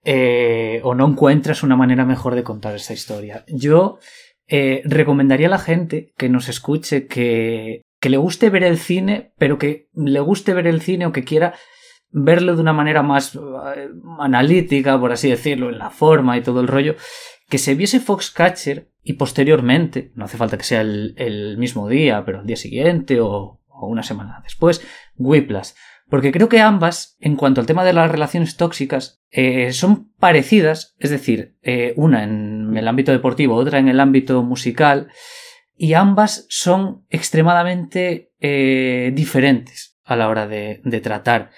eh, 0.06 0.80
o 0.84 0.96
no 0.96 1.08
encuentras 1.08 1.64
una 1.64 1.76
manera 1.76 2.06
mejor 2.06 2.36
de 2.36 2.44
contar 2.44 2.76
esta 2.76 2.94
historia 2.94 3.44
yo 3.48 4.00
eh, 4.48 4.82
recomendaría 4.86 5.48
a 5.48 5.50
la 5.50 5.58
gente 5.58 6.14
que 6.16 6.30
nos 6.30 6.48
escuche 6.48 7.08
que, 7.08 7.82
que 8.00 8.10
le 8.10 8.18
guste 8.18 8.50
ver 8.50 8.64
el 8.64 8.78
cine 8.78 9.34
pero 9.38 9.58
que 9.58 9.90
le 9.94 10.20
guste 10.22 10.54
ver 10.54 10.68
el 10.68 10.82
cine 10.82 11.08
o 11.08 11.12
que 11.12 11.26
quiera 11.26 11.56
verlo 12.12 12.56
de 12.56 12.62
una 12.62 12.74
manera 12.74 13.04
más 13.04 13.36
eh, 13.36 13.90
analítica 14.20 15.00
por 15.00 15.12
así 15.12 15.30
decirlo 15.30 15.70
en 15.70 15.80
la 15.80 15.90
forma 15.90 16.38
y 16.38 16.42
todo 16.42 16.62
el 16.62 16.68
rollo 16.68 16.96
que 17.50 17.58
se 17.58 17.76
viese 17.76 18.00
Foxcatcher 18.00 18.90
y 19.04 19.14
posteriormente, 19.14 20.12
no 20.16 20.26
hace 20.26 20.38
falta 20.38 20.58
que 20.58 20.64
sea 20.64 20.82
el, 20.82 21.56
mismo 21.58 21.88
día, 21.88 22.26
pero 22.26 22.42
el 22.42 22.48
día 22.48 22.56
siguiente 22.56 23.22
o, 23.22 23.62
una 23.70 24.04
semana 24.04 24.40
después, 24.44 24.82
Whiplash. 25.18 25.72
Porque 26.10 26.32
creo 26.32 26.50
que 26.50 26.62
ambas, 26.62 27.18
en 27.20 27.36
cuanto 27.36 27.62
al 27.62 27.68
tema 27.68 27.84
de 27.84 27.94
las 27.94 28.10
relaciones 28.10 28.58
tóxicas, 28.58 29.22
eh, 29.32 29.74
son 29.74 30.12
parecidas, 30.20 30.96
es 30.98 31.10
decir, 31.10 31.58
eh, 31.62 31.94
una 31.98 32.24
en 32.24 32.76
el 32.76 32.88
ámbito 32.88 33.12
deportivo, 33.12 33.56
otra 33.56 33.80
en 33.80 33.90
el 33.90 34.00
ámbito 34.00 34.42
musical, 34.42 35.10
y 35.78 35.94
ambas 35.94 36.46
son 36.50 37.06
extremadamente 37.10 38.32
eh, 38.40 39.12
diferentes 39.14 40.00
a 40.04 40.16
la 40.16 40.30
hora 40.30 40.48
de 40.48 41.02
tratar 41.04 41.52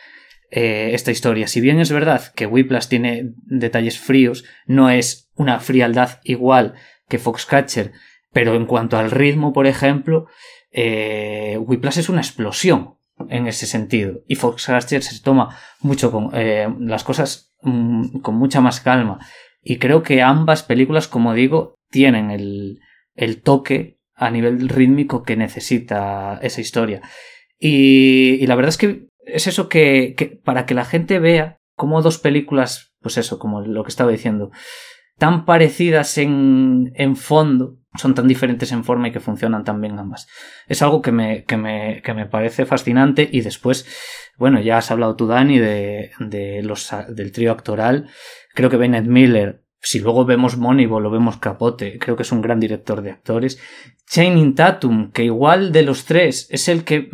esta 0.50 1.12
historia. 1.12 1.48
Si 1.48 1.62
bien 1.62 1.80
es 1.80 1.92
verdad 1.92 2.34
que 2.34 2.46
Whiplash 2.46 2.88
tiene 2.88 3.34
detalles 3.46 4.00
fríos, 4.00 4.46
no 4.66 4.90
es 4.90 5.30
una 5.36 5.60
frialdad 5.60 6.20
igual 6.24 6.76
que 7.08 7.20
Foxcatcher, 7.20 7.94
pero 8.32 8.56
en 8.56 8.66
cuanto 8.66 8.98
al 8.98 9.12
ritmo, 9.12 9.54
por 9.54 9.68
ejemplo, 9.68 10.28
eh, 10.72 11.58
Whiplash 11.60 12.00
es 12.00 12.10
una 12.10 12.22
explosión 12.22 12.98
en 13.30 13.48
ese 13.48 13.66
sentido. 13.66 14.22
Y 14.28 14.36
Foxcatcher 14.36 15.02
se 15.02 15.22
toma 15.22 15.58
mucho 15.82 16.12
con 16.12 16.30
eh, 16.34 16.68
las 16.80 17.04
cosas 17.04 17.54
mm, 17.62 18.20
con 18.20 18.36
mucha 18.36 18.62
más 18.62 18.82
calma. 18.82 19.20
Y 19.62 19.78
creo 19.78 20.04
que 20.04 20.22
ambas 20.22 20.64
películas, 20.64 21.08
como 21.08 21.34
digo, 21.34 21.76
tienen 21.90 22.32
el, 22.32 23.42
toque 23.42 24.00
a 24.14 24.30
nivel 24.30 24.70
rítmico 24.70 25.24
que 25.24 25.36
necesita 25.36 26.40
esa 26.42 26.62
historia. 26.62 27.02
Y 27.60 28.46
la 28.46 28.56
verdad 28.56 28.70
es 28.70 28.78
que 28.78 29.08
es 29.28 29.48
eso 29.48 29.70
que, 29.70 30.16
que, 30.18 30.26
para 30.26 30.66
que 30.66 30.74
la 30.74 30.86
gente 30.86 31.20
vea 31.20 31.60
como 31.76 32.02
dos 32.02 32.18
películas, 32.18 32.94
pues 33.02 33.18
eso, 33.18 33.38
como 33.40 33.62
lo 33.62 33.84
que 33.84 33.90
estaba 33.90 34.12
diciendo, 34.12 34.52
tan 35.18 35.46
parecidas 35.46 36.18
en, 36.18 36.92
en 36.96 37.16
fondo, 37.16 37.78
son 37.96 38.14
tan 38.14 38.28
diferentes 38.28 38.72
en 38.72 38.84
forma 38.84 39.08
y 39.08 39.12
que 39.12 39.20
funcionan 39.20 39.64
tan 39.64 39.82
bien 39.82 39.98
ambas. 39.98 40.28
Es 40.68 40.82
algo 40.82 41.02
que 41.02 41.12
me, 41.12 41.44
que 41.46 41.58
me, 41.58 42.02
que 42.04 42.14
me 42.14 42.26
parece 42.26 42.66
fascinante 42.66 43.28
y 43.32 43.42
después, 43.42 43.88
bueno, 44.38 44.60
ya 44.62 44.78
has 44.78 44.92
hablado 44.92 45.16
tú, 45.16 45.28
Dani, 45.28 45.58
de, 45.60 46.12
de 46.20 46.62
los, 46.64 46.92
del 47.10 47.32
trío 47.32 47.52
actoral. 47.52 48.10
Creo 48.54 48.70
que 48.70 48.78
Bennett 48.78 49.08
Miller, 49.08 49.64
si 49.80 50.00
luego 50.00 50.26
vemos 50.26 50.58
Moneyball 50.58 51.06
o 51.06 51.12
vemos 51.12 51.38
Capote, 51.38 51.98
creo 52.00 52.16
que 52.16 52.24
es 52.24 52.32
un 52.32 52.42
gran 52.42 52.60
director 52.60 53.02
de 53.02 53.12
actores. 53.12 53.60
Channing 54.10 54.56
Tatum, 54.56 55.12
que 55.12 55.24
igual 55.24 55.72
de 55.72 55.84
los 55.84 56.06
tres 56.06 56.48
es 56.50 56.68
el 56.68 56.84
que 56.84 57.10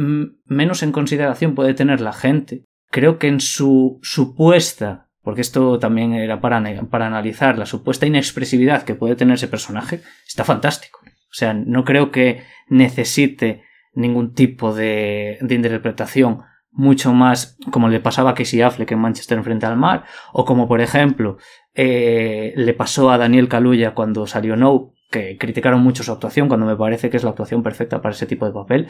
menos 0.45 0.83
en 0.83 0.91
consideración 0.91 1.55
puede 1.55 1.73
tener 1.73 2.01
la 2.01 2.13
gente. 2.13 2.63
Creo 2.89 3.19
que 3.19 3.27
en 3.27 3.39
su 3.39 3.99
supuesta 4.01 5.03
porque 5.23 5.41
esto 5.41 5.79
también 5.79 6.13
era 6.13 6.41
para, 6.41 6.61
para 6.89 7.07
analizar 7.07 7.57
la 7.57 7.65
supuesta 7.65 8.05
inexpresividad 8.05 8.83
que 8.83 8.93
puede 8.93 9.15
tener 9.15 9.35
ese 9.35 9.47
personaje, 9.47 10.01
está 10.27 10.43
fantástico. 10.43 10.99
O 11.05 11.35
sea, 11.35 11.53
no 11.53 11.85
creo 11.85 12.11
que 12.11 12.43
necesite 12.67 13.63
ningún 13.93 14.33
tipo 14.33 14.73
de, 14.73 15.37
de 15.41 15.55
interpretación 15.55 16.41
mucho 16.71 17.13
más 17.13 17.57
como 17.71 17.87
le 17.87 17.99
pasaba 17.99 18.31
a 18.31 18.33
Casey 18.33 18.61
Affleck 18.61 18.91
en 18.91 18.99
Manchester 18.99 19.37
en 19.37 19.43
frente 19.43 19.65
al 19.65 19.77
mar, 19.77 20.03
o 20.33 20.43
como 20.43 20.67
por 20.67 20.81
ejemplo 20.81 21.37
eh, 21.75 22.53
le 22.55 22.73
pasó 22.73 23.11
a 23.11 23.17
Daniel 23.17 23.47
Kaluuya 23.47 23.93
cuando 23.93 24.27
salió 24.27 24.55
No, 24.55 24.93
que 25.13 25.37
criticaron 25.37 25.81
mucho 25.81 26.03
su 26.03 26.11
actuación 26.11 26.47
cuando 26.47 26.65
me 26.65 26.75
parece 26.75 27.11
que 27.11 27.17
es 27.17 27.23
la 27.23 27.29
actuación 27.29 27.61
perfecta 27.61 28.01
para 28.01 28.15
ese 28.15 28.25
tipo 28.25 28.47
de 28.47 28.51
papel. 28.51 28.87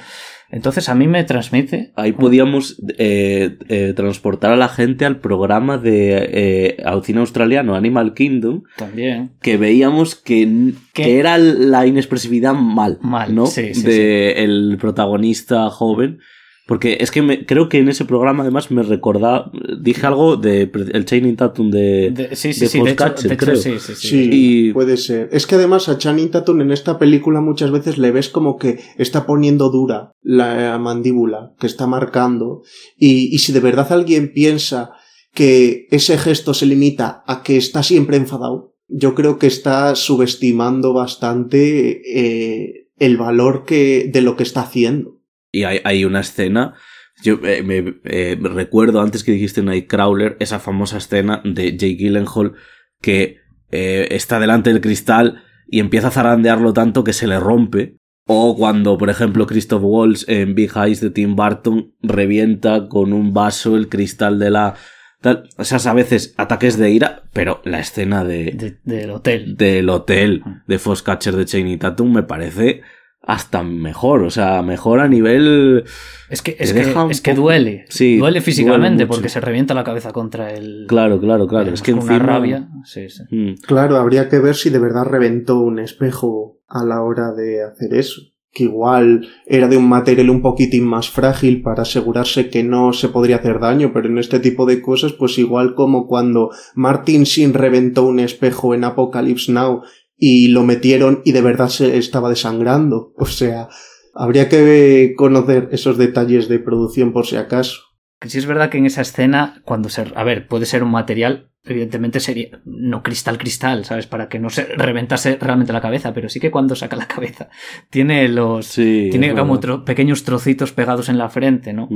Entonces 0.49 0.87
a 0.87 0.95
mí 0.95 1.05
me 1.05 1.25
transmite... 1.25 1.91
Ahí 1.97 2.13
podíamos 2.13 2.81
eh, 2.97 3.57
eh, 3.67 3.93
transportar 3.93 4.53
a 4.53 4.55
la 4.55 4.69
gente 4.69 5.03
al 5.05 5.19
programa 5.19 5.77
de 5.77 6.29
eh, 6.31 6.83
cine 7.03 7.19
australiano 7.19 7.75
Animal 7.75 8.13
Kingdom. 8.13 8.63
También. 8.77 9.31
Que 9.41 9.57
veíamos 9.57 10.15
que, 10.15 10.73
que 10.93 11.19
era 11.19 11.37
la 11.37 11.85
inexpresividad 11.85 12.53
mal. 12.53 12.99
Mal, 13.01 13.35
¿no? 13.35 13.45
Sí, 13.45 13.73
sí, 13.73 13.83
de 13.83 14.43
el 14.43 14.77
protagonista 14.79 15.69
joven. 15.69 16.19
Porque 16.65 16.97
es 17.01 17.11
que 17.11 17.21
me, 17.21 17.45
creo 17.45 17.67
que 17.67 17.79
en 17.79 17.89
ese 17.89 18.05
programa 18.05 18.43
además 18.43 18.71
me 18.71 18.83
recordaba, 18.83 19.51
dije 19.81 20.05
algo 20.07 20.37
de 20.37 20.71
el 20.93 21.03
Channing 21.03 21.35
Tatum 21.35 21.69
de, 21.71 22.11
de 22.11 22.35
sí, 22.37 22.53
sí, 22.53 22.67
sí, 22.67 22.79
de 22.81 22.91
hecho, 22.91 23.05
de 23.05 23.33
hecho, 23.33 23.37
creo. 23.37 23.55
sí, 23.57 23.71
sí, 23.79 23.95
sí. 23.95 24.07
Sí, 24.07 24.29
Y- 24.31 24.73
puede 24.73 24.95
ser. 24.95 25.27
Es 25.33 25.45
que 25.45 25.55
además 25.55 25.89
a 25.89 25.97
Channing 25.97 26.31
Tatum 26.31 26.61
en 26.61 26.71
esta 26.71 26.97
película 26.97 27.41
muchas 27.41 27.71
veces 27.71 27.97
le 27.97 28.11
ves 28.11 28.29
como 28.29 28.57
que 28.57 28.79
está 28.97 29.25
poniendo 29.25 29.69
dura 29.71 30.13
la 30.21 30.77
mandíbula, 30.79 31.53
que 31.59 31.67
está 31.67 31.85
marcando. 31.85 32.61
Y, 32.97 33.35
y 33.35 33.39
si 33.39 33.51
de 33.51 33.59
verdad 33.59 33.91
alguien 33.91 34.31
piensa 34.33 34.91
que 35.33 35.87
ese 35.91 36.17
gesto 36.17 36.53
se 36.53 36.65
limita 36.65 37.23
a 37.27 37.43
que 37.43 37.57
está 37.57 37.83
siempre 37.83 38.15
enfadado, 38.15 38.75
yo 38.87 39.15
creo 39.15 39.37
que 39.37 39.47
está 39.47 39.95
subestimando 39.95 40.93
bastante 40.93 42.01
eh, 42.05 42.87
el 42.99 43.17
valor 43.17 43.65
que, 43.65 44.09
de 44.13 44.21
lo 44.21 44.37
que 44.37 44.43
está 44.43 44.61
haciendo. 44.61 45.12
Y 45.53 45.63
hay, 45.63 45.79
hay 45.85 46.03
una 46.03 46.19
escena, 46.21 46.73
yo 47.21 47.39
eh, 47.45 47.61
me 47.63 47.95
eh, 48.05 48.37
recuerdo 48.41 48.99
antes 48.99 49.23
que 49.23 49.31
dijiste 49.31 49.61
Nightcrawler, 49.61 50.35
esa 50.39 50.59
famosa 50.59 50.97
escena 50.97 51.41
de 51.45 51.77
Jake 51.77 51.95
Gyllenhaal 51.95 52.53
que 53.01 53.37
eh, 53.71 54.07
está 54.11 54.39
delante 54.39 54.71
del 54.71 54.81
cristal 54.81 55.43
y 55.67 55.79
empieza 55.79 56.07
a 56.07 56.11
zarandearlo 56.11 56.73
tanto 56.73 57.03
que 57.03 57.13
se 57.13 57.27
le 57.27 57.39
rompe. 57.39 57.97
O 58.25 58.55
cuando, 58.55 58.97
por 58.97 59.09
ejemplo, 59.09 59.45
Christoph 59.45 59.83
Waltz 59.83 60.25
en 60.29 60.55
Big 60.55 60.71
Eyes 60.75 61.01
de 61.01 61.09
Tim 61.11 61.35
Burton 61.35 61.93
revienta 62.01 62.87
con 62.87 63.11
un 63.13 63.33
vaso 63.33 63.75
el 63.77 63.89
cristal 63.89 64.39
de 64.39 64.49
la... 64.49 64.73
Tal. 65.21 65.49
Esas 65.57 65.85
a 65.87 65.93
veces 65.93 66.33
ataques 66.37 66.77
de 66.77 66.89
ira, 66.91 67.23
pero 67.33 67.61
la 67.63 67.79
escena 67.79 68.23
de, 68.23 68.51
De- 68.51 68.77
del 68.83 69.09
hotel. 69.11 69.55
del 69.57 69.89
hotel 69.89 70.41
de 70.67 70.79
Foxcatcher 70.79 71.35
de 71.35 71.45
Channing 71.45 71.79
Tatum 71.79 72.11
me 72.13 72.23
parece 72.23 72.81
hasta 73.25 73.63
mejor, 73.63 74.23
o 74.23 74.29
sea, 74.29 74.61
mejor 74.61 74.99
a 74.99 75.07
nivel... 75.07 75.85
Es 76.29 76.41
que, 76.41 76.57
es 76.59 76.73
que, 76.73 76.93
es 77.09 77.21
que 77.21 77.33
duele. 77.33 77.85
Sí, 77.87 78.17
duele 78.17 78.41
físicamente 78.41 79.05
duele 79.05 79.07
porque 79.07 79.29
se 79.29 79.39
revienta 79.39 79.73
la 79.73 79.85
cabeza 79.85 80.11
contra 80.11 80.51
el. 80.51 80.85
Claro, 80.87 81.19
claro, 81.19 81.47
claro. 81.47 81.71
Es 81.71 81.81
que 81.81 81.91
encima... 81.91 82.15
una 82.15 82.25
rabia. 82.25 82.69
Sí, 82.83 83.07
sí. 83.09 83.23
Mm. 83.29 83.55
Claro, 83.65 83.97
habría 83.97 84.27
que 84.27 84.39
ver 84.39 84.55
si 84.55 84.69
de 84.71 84.79
verdad 84.79 85.05
reventó 85.05 85.59
un 85.59 85.79
espejo 85.79 86.59
a 86.67 86.83
la 86.83 87.01
hora 87.01 87.31
de 87.31 87.63
hacer 87.63 87.93
eso. 87.93 88.21
Que 88.51 88.65
igual 88.65 89.27
era 89.47 89.67
de 89.67 89.77
un 89.77 89.87
material 89.87 90.29
un 90.29 90.41
poquitín 90.41 90.85
más 90.85 91.09
frágil 91.09 91.63
para 91.63 91.83
asegurarse 91.83 92.49
que 92.49 92.63
no 92.63 92.93
se 92.93 93.09
podría 93.09 93.37
hacer 93.37 93.59
daño, 93.59 93.91
pero 93.93 94.07
en 94.07 94.17
este 94.19 94.39
tipo 94.39 94.65
de 94.65 94.81
cosas, 94.81 95.13
pues 95.13 95.39
igual 95.39 95.73
como 95.73 96.07
cuando 96.07 96.51
Martin 96.75 97.25
Sin 97.25 97.53
reventó 97.53 98.03
un 98.05 98.19
espejo 98.19 98.75
en 98.75 98.83
Apocalypse 98.83 99.51
Now 99.51 99.81
y 100.25 100.47
lo 100.47 100.63
metieron 100.63 101.21
y 101.25 101.33
de 101.33 101.41
verdad 101.41 101.67
se 101.67 101.97
estaba 101.97 102.29
desangrando. 102.29 103.11
O 103.17 103.25
sea, 103.25 103.67
habría 104.15 104.47
que 104.47 105.15
conocer 105.17 105.67
esos 105.73 105.97
detalles 105.97 106.47
de 106.47 106.59
producción 106.59 107.11
por 107.11 107.25
si 107.25 107.35
acaso. 107.35 107.81
Que 108.21 108.29
sí 108.29 108.37
es 108.37 108.45
verdad 108.45 108.69
que 108.69 108.77
en 108.77 108.85
esa 108.85 109.01
escena, 109.01 109.61
cuando 109.65 109.89
se. 109.89 110.05
A 110.15 110.23
ver, 110.23 110.47
puede 110.47 110.65
ser 110.65 110.81
un 110.81 110.91
material, 110.91 111.51
evidentemente 111.65 112.21
sería. 112.21 112.61
No 112.63 113.03
cristal, 113.03 113.37
cristal, 113.37 113.83
¿sabes? 113.83 114.07
Para 114.07 114.29
que 114.29 114.39
no 114.39 114.49
se 114.49 114.63
reventase 114.63 115.35
realmente 115.41 115.73
la 115.73 115.81
cabeza, 115.81 116.13
pero 116.13 116.29
sí 116.29 116.39
que 116.39 116.51
cuando 116.51 116.77
saca 116.77 116.95
la 116.95 117.09
cabeza 117.09 117.49
tiene 117.89 118.29
los. 118.29 118.75
tiene 118.75 119.35
como 119.35 119.59
pequeños 119.83 120.23
trocitos 120.23 120.71
pegados 120.71 121.09
en 121.09 121.17
la 121.17 121.27
frente, 121.27 121.73
¿no? 121.73 121.89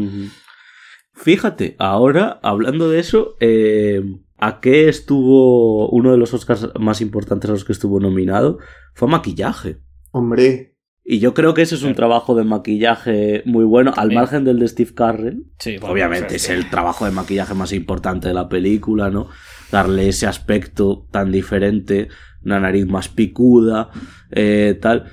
Fíjate, 1.14 1.78
ahora, 1.80 2.42
hablando 2.44 2.90
de 2.90 3.00
eso, 3.00 3.38
eh, 3.40 4.02
¿a 4.38 4.60
qué 4.60 4.90
estuvo 4.90 5.90
uno 5.90 6.12
de 6.12 6.18
los 6.18 6.34
Oscars 6.34 6.70
más 6.80 7.02
importantes 7.02 7.50
a 7.50 7.54
los 7.54 7.66
que 7.66 7.74
estuvo 7.74 8.00
nominado? 8.00 8.60
Fue 8.94 9.08
maquillaje. 9.08 9.82
Hombre. 10.12 10.78
Y 11.10 11.20
yo 11.20 11.34
creo 11.34 11.54
que 11.54 11.62
ese 11.62 11.76
es 11.76 11.84
un 11.84 11.96
trabajo 11.96 12.36
de 12.36 12.44
maquillaje 12.44 13.42
muy 13.46 13.64
bueno, 13.64 13.94
al 13.96 14.12
margen 14.12 14.44
del 14.44 14.60
de 14.60 14.68
Steve 14.68 14.94
Carrell. 14.94 15.46
Sí, 15.58 15.78
Obviamente 15.82 16.36
es 16.36 16.50
el 16.50 16.70
trabajo 16.70 17.06
de 17.06 17.12
maquillaje 17.12 17.54
más 17.54 17.72
importante 17.72 18.28
de 18.28 18.34
la 18.34 18.50
película, 18.50 19.10
¿no? 19.10 19.30
Darle 19.72 20.10
ese 20.10 20.28
aspecto 20.28 21.08
tan 21.10 21.32
diferente, 21.32 22.10
una 22.44 22.60
nariz 22.60 22.88
más 22.88 23.08
picuda, 23.08 23.90
eh, 24.32 24.78
tal. 24.82 25.06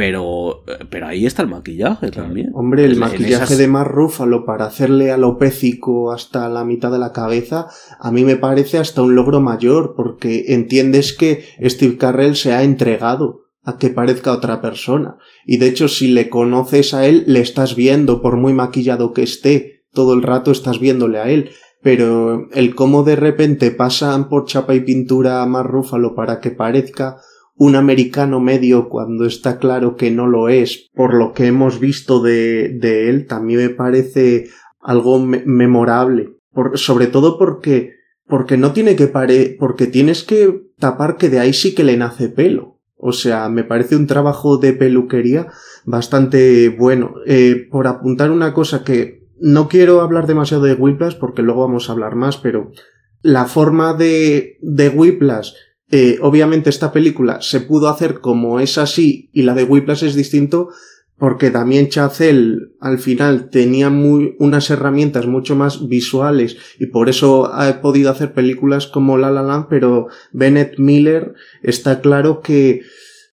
Pero, 0.00 0.64
pero 0.88 1.08
ahí 1.08 1.26
está 1.26 1.42
el 1.42 1.48
maquillaje 1.48 2.10
también. 2.10 2.52
Hombre, 2.54 2.86
el, 2.86 2.96
maquillaje 2.96 3.54
de 3.56 3.68
Mar 3.68 3.92
Rúfalo 3.92 4.46
para 4.46 4.64
hacerle 4.64 5.10
alopécico 5.10 6.10
hasta 6.10 6.48
la 6.48 6.64
mitad 6.64 6.90
de 6.90 6.98
la 6.98 7.12
cabeza, 7.12 7.66
a 7.98 8.10
mí 8.10 8.24
me 8.24 8.36
parece 8.36 8.78
hasta 8.78 9.02
un 9.02 9.14
logro 9.14 9.42
mayor, 9.42 9.92
porque 9.94 10.54
entiendes 10.54 11.12
que 11.12 11.44
Steve 11.64 11.98
Carrell 11.98 12.34
se 12.34 12.54
ha 12.54 12.62
entregado 12.62 13.42
a 13.62 13.76
que 13.76 13.90
parezca 13.90 14.32
otra 14.32 14.62
persona. 14.62 15.18
Y 15.44 15.58
de 15.58 15.68
hecho, 15.68 15.86
si 15.86 16.08
le 16.08 16.30
conoces 16.30 16.94
a 16.94 17.06
él, 17.06 17.24
le 17.26 17.40
estás 17.40 17.76
viendo, 17.76 18.22
por 18.22 18.38
muy 18.38 18.54
maquillado 18.54 19.12
que 19.12 19.22
esté, 19.22 19.84
todo 19.92 20.14
el 20.14 20.22
rato 20.22 20.50
estás 20.50 20.80
viéndole 20.80 21.18
a 21.18 21.28
él. 21.28 21.50
Pero 21.82 22.48
el 22.52 22.74
cómo 22.74 23.02
de 23.02 23.16
repente 23.16 23.70
pasan 23.70 24.30
por 24.30 24.46
chapa 24.46 24.74
y 24.74 24.80
pintura 24.80 25.42
a 25.42 25.46
Mar 25.46 25.66
Rúfalo 25.66 26.14
para 26.14 26.40
que 26.40 26.52
parezca 26.52 27.18
un 27.60 27.76
americano 27.76 28.40
medio 28.40 28.88
cuando 28.88 29.26
está 29.26 29.58
claro 29.58 29.94
que 29.94 30.10
no 30.10 30.26
lo 30.26 30.48
es, 30.48 30.88
por 30.94 31.12
lo 31.12 31.34
que 31.34 31.46
hemos 31.46 31.78
visto 31.78 32.22
de, 32.22 32.70
de 32.70 33.10
él, 33.10 33.26
también 33.26 33.60
me 33.60 33.68
parece 33.68 34.46
algo 34.80 35.18
memorable. 35.18 36.38
Sobre 36.76 37.06
todo 37.06 37.38
porque, 37.38 37.96
porque 38.26 38.56
no 38.56 38.72
tiene 38.72 38.96
que 38.96 39.08
pare, 39.08 39.58
porque 39.60 39.86
tienes 39.86 40.22
que 40.22 40.70
tapar 40.78 41.18
que 41.18 41.28
de 41.28 41.38
ahí 41.38 41.52
sí 41.52 41.74
que 41.74 41.84
le 41.84 41.98
nace 41.98 42.30
pelo. 42.30 42.78
O 42.96 43.12
sea, 43.12 43.50
me 43.50 43.62
parece 43.62 43.94
un 43.94 44.06
trabajo 44.06 44.56
de 44.56 44.72
peluquería 44.72 45.48
bastante 45.84 46.70
bueno. 46.70 47.16
Eh, 47.26 47.66
por 47.70 47.88
apuntar 47.88 48.30
una 48.30 48.54
cosa 48.54 48.84
que 48.84 49.28
no 49.38 49.68
quiero 49.68 50.00
hablar 50.00 50.26
demasiado 50.26 50.62
de 50.62 50.72
Whiplash 50.72 51.18
porque 51.18 51.42
luego 51.42 51.60
vamos 51.60 51.90
a 51.90 51.92
hablar 51.92 52.14
más, 52.14 52.38
pero 52.38 52.72
la 53.20 53.44
forma 53.44 53.92
de, 53.92 54.56
de 54.62 54.88
Whiplash 54.88 55.52
eh, 55.90 56.18
obviamente 56.22 56.70
esta 56.70 56.92
película 56.92 57.40
se 57.40 57.60
pudo 57.60 57.88
hacer 57.88 58.20
como 58.20 58.60
es 58.60 58.78
así 58.78 59.28
y 59.32 59.42
la 59.42 59.54
de 59.54 59.64
Whiplash 59.64 60.04
es 60.04 60.14
distinto 60.14 60.70
porque 61.20 61.50
también 61.50 61.90
Chazelle 61.90 62.70
al 62.80 62.98
final 62.98 63.50
tenía 63.50 63.90
muy, 63.90 64.36
unas 64.38 64.70
herramientas 64.70 65.26
mucho 65.26 65.54
más 65.54 65.86
visuales 65.86 66.56
y 66.78 66.86
por 66.86 67.10
eso 67.10 67.52
ha 67.52 67.82
podido 67.82 68.10
hacer 68.10 68.32
películas 68.32 68.86
como 68.86 69.18
La 69.18 69.30
La 69.30 69.42
Land, 69.42 69.66
pero 69.68 70.06
Bennett 70.32 70.78
Miller 70.78 71.34
está 71.62 72.00
claro 72.00 72.40
que 72.40 72.80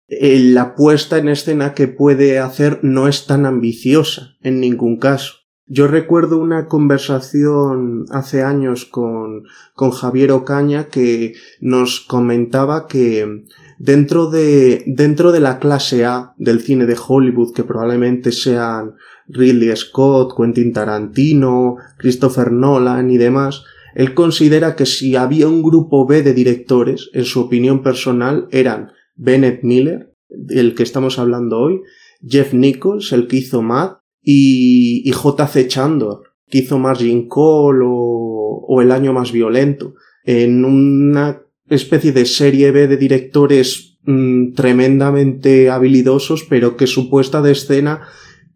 eh, 0.10 0.40
la 0.40 0.76
puesta 0.76 1.18
en 1.18 1.30
escena 1.30 1.74
que 1.74 1.88
puede 1.88 2.40
hacer 2.40 2.80
no 2.82 3.08
es 3.08 3.26
tan 3.26 3.46
ambiciosa 3.46 4.36
en 4.42 4.60
ningún 4.60 4.98
caso. 4.98 5.37
Yo 5.70 5.88
recuerdo 5.88 6.40
una 6.40 6.68
conversación 6.68 8.06
hace 8.10 8.42
años 8.42 8.86
con, 8.86 9.44
con 9.74 9.92
Javier 9.92 10.32
Ocaña 10.32 10.86
que 10.86 11.34
nos 11.60 12.00
comentaba 12.00 12.88
que 12.88 13.44
dentro 13.78 14.30
de, 14.30 14.84
dentro 14.88 15.34
de 15.34 15.42
la 15.42 15.60
clase 15.60 16.06
A 16.06 16.34
del 16.38 16.62
cine 16.62 16.86
de 16.86 16.96
Hollywood, 16.96 17.54
que 17.54 17.66
probablemente 17.66 18.32
sean 18.32 18.96
Ridley 19.28 19.76
Scott, 19.76 20.38
Quentin 20.38 20.72
Tarantino, 20.72 21.76
Christopher 21.98 22.54
Nolan 22.54 23.12
y 23.12 23.18
demás, 23.18 23.66
él 23.94 24.14
considera 24.14 24.78
que 24.78 24.86
si 24.86 25.18
había 25.18 25.50
un 25.50 25.64
grupo 25.64 26.08
B 26.08 26.24
de 26.24 26.34
directores, 26.34 27.10
en 27.12 27.26
su 27.26 27.42
opinión 27.42 27.84
personal, 27.84 28.48
eran 28.52 28.92
Bennett 29.16 29.64
Miller, 29.64 30.14
el 30.48 30.76
que 30.76 30.84
estamos 30.84 31.20
hablando 31.20 31.60
hoy, 31.60 31.82
Jeff 32.26 32.54
Nichols, 32.54 33.12
el 33.12 33.28
que 33.28 33.38
hizo 33.38 33.62
Mad, 33.62 33.98
y, 34.30 35.04
y 35.06 35.12
J.C. 35.14 35.70
Chandor, 35.70 36.24
que 36.50 36.58
hizo 36.58 36.78
Margin 36.78 37.30
Call 37.30 37.82
o, 37.82 38.66
o 38.68 38.82
El 38.82 38.92
año 38.92 39.14
más 39.14 39.32
violento, 39.32 39.94
en 40.26 40.66
una 40.66 41.44
especie 41.70 42.12
de 42.12 42.26
serie 42.26 42.72
B 42.72 42.90
de 42.90 42.98
directores 42.98 43.98
mm, 44.04 44.52
tremendamente 44.52 45.70
habilidosos, 45.70 46.44
pero 46.44 46.76
que 46.76 46.88
su 46.88 47.10
puesta 47.10 47.42
de 47.42 47.54
escena 47.54 48.02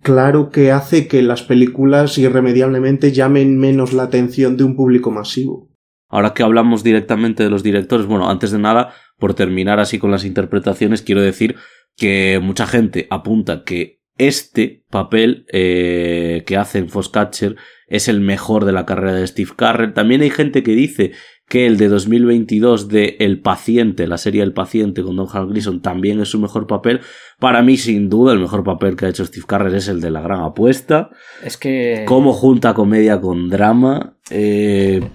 claro 0.01 0.49
que 0.49 0.73
hace 0.73 1.07
que 1.07 1.21
las 1.21 1.41
películas 1.41 2.17
irremediablemente 2.17 3.13
llamen 3.13 3.57
menos 3.57 3.93
la 3.93 4.03
atención 4.03 4.57
de 4.57 4.65
un 4.65 4.75
público 4.75 5.09
masivo. 5.09 5.69
Ahora 6.09 6.33
que 6.33 6.43
hablamos 6.43 6.83
directamente 6.83 7.43
de 7.43 7.49
los 7.49 7.63
directores, 7.63 8.07
bueno, 8.07 8.29
antes 8.29 8.51
de 8.51 8.59
nada, 8.59 8.93
por 9.17 9.35
terminar 9.35 9.79
así 9.79 9.99
con 9.99 10.11
las 10.11 10.25
interpretaciones, 10.25 11.01
quiero 11.01 11.21
decir 11.21 11.55
que 11.95 12.41
mucha 12.43 12.67
gente 12.67 13.07
apunta 13.09 13.63
que 13.63 14.00
este 14.17 14.83
papel 14.89 15.45
eh, 15.51 16.43
que 16.45 16.57
hace 16.57 16.79
en 16.79 16.89
Foscatcher 16.89 17.55
es 17.87 18.07
el 18.07 18.21
mejor 18.21 18.65
de 18.65 18.71
la 18.71 18.85
carrera 18.85 19.13
de 19.13 19.27
Steve 19.27 19.51
Carrell. 19.55 19.93
También 19.93 20.21
hay 20.21 20.29
gente 20.29 20.63
que 20.63 20.71
dice 20.71 21.11
que 21.51 21.67
el 21.67 21.75
de 21.75 21.89
2022 21.89 22.87
de 22.87 23.17
El 23.19 23.41
Paciente, 23.41 24.07
la 24.07 24.17
serie 24.17 24.41
El 24.41 24.53
Paciente 24.53 25.03
con 25.03 25.17
Don 25.17 25.27
Hal 25.33 25.47
Gleason 25.47 25.81
también 25.81 26.21
es 26.21 26.29
su 26.29 26.39
mejor 26.39 26.65
papel. 26.65 27.01
Para 27.39 27.61
mí, 27.61 27.75
sin 27.75 28.07
duda, 28.07 28.31
el 28.31 28.39
mejor 28.39 28.63
papel 28.63 28.95
que 28.95 29.05
ha 29.05 29.09
hecho 29.09 29.25
Steve 29.25 29.45
Carrell 29.45 29.75
es 29.75 29.89
el 29.89 29.99
de 29.99 30.11
La 30.11 30.21
Gran 30.21 30.39
Apuesta. 30.39 31.09
Es 31.43 31.57
que... 31.57 32.05
Cómo 32.07 32.31
junta 32.31 32.73
comedia 32.73 33.19
con 33.19 33.49
drama. 33.49 34.13
Eh, 34.29 35.05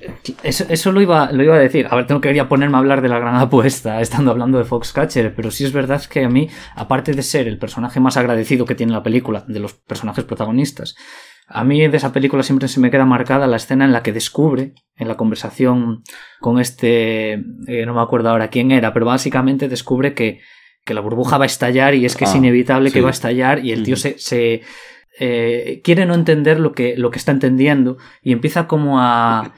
eso, 0.42 0.92
lo, 0.92 1.01
iba, 1.01 1.33
lo 1.33 1.42
iba 1.42 1.55
a 1.55 1.59
decir. 1.59 1.87
A 1.90 1.96
ver, 1.96 2.07
tengo 2.07 2.20
que 2.20 2.29
quería 2.29 2.51
ponerme 2.51 2.77
a 2.77 2.81
hablar 2.81 3.01
de 3.01 3.09
La 3.09 3.18
Gran 3.18 3.37
Apuesta, 3.37 4.03
estando 4.03 4.31
hablando 4.31 4.59
de 4.59 4.64
Foxcatcher, 4.64 5.35
pero 5.35 5.51
sí 5.51 5.64
es 5.64 5.72
verdad 5.72 6.03
que 6.05 6.22
a 6.22 6.29
mí, 6.29 6.51
aparte 6.75 7.14
de 7.14 7.22
ser 7.22 7.49
el 7.49 7.57
personaje 7.57 7.99
más 7.99 8.18
agradecido 8.18 8.66
que 8.66 8.75
tiene 8.75 8.92
la 8.92 9.03
película, 9.03 9.42
de 9.49 9.59
los 9.59 9.72
personajes 9.72 10.25
protagonistas, 10.25 10.96
a 11.48 11.64
mí 11.64 11.87
de 11.87 11.96
esa 11.96 12.12
película 12.12 12.42
siempre 12.42 12.68
se 12.68 12.80
me 12.80 12.90
queda 12.90 13.04
marcada 13.04 13.46
la 13.46 13.56
escena 13.56 13.85
en 13.85 13.92
la 13.92 14.02
que 14.02 14.12
descubre, 14.12 14.74
en 14.96 15.09
la 15.09 15.16
conversación 15.16 16.02
con 16.40 16.59
este, 16.59 17.35
eh, 17.35 17.87
no 17.87 17.94
me 17.94 18.00
acuerdo 18.00 18.30
ahora 18.30 18.50
quién 18.50 18.72
era, 18.72 18.92
pero 18.92 19.06
básicamente 19.06 19.68
descubre 19.68 20.12
que, 20.12 20.40
que 20.85 20.94
la 20.94 21.00
burbuja 21.00 21.38
va 21.38 21.44
a 21.44 21.46
estallar 21.46 21.94
y 21.94 22.04
es 22.04 22.16
que 22.16 22.24
es 22.24 22.35
ah, 22.35 22.37
inevitable 22.38 22.90
que 22.90 23.00
va 23.00 23.09
a 23.09 23.12
estallar 23.12 23.64
y 23.64 23.72
el 23.72 23.85
tío 23.85 23.96
se, 23.96 24.18
se 24.18 24.62
eh, 25.20 25.80
quiere 25.85 26.04
no 26.04 26.14
entender 26.14 26.59
lo 26.59 26.72
que, 26.72 26.96
lo 26.96 27.11
que 27.11 27.18
está 27.18 27.30
entendiendo 27.30 27.96
y 28.22 28.32
empieza 28.32 28.66
como 28.66 29.00
a 29.00 29.52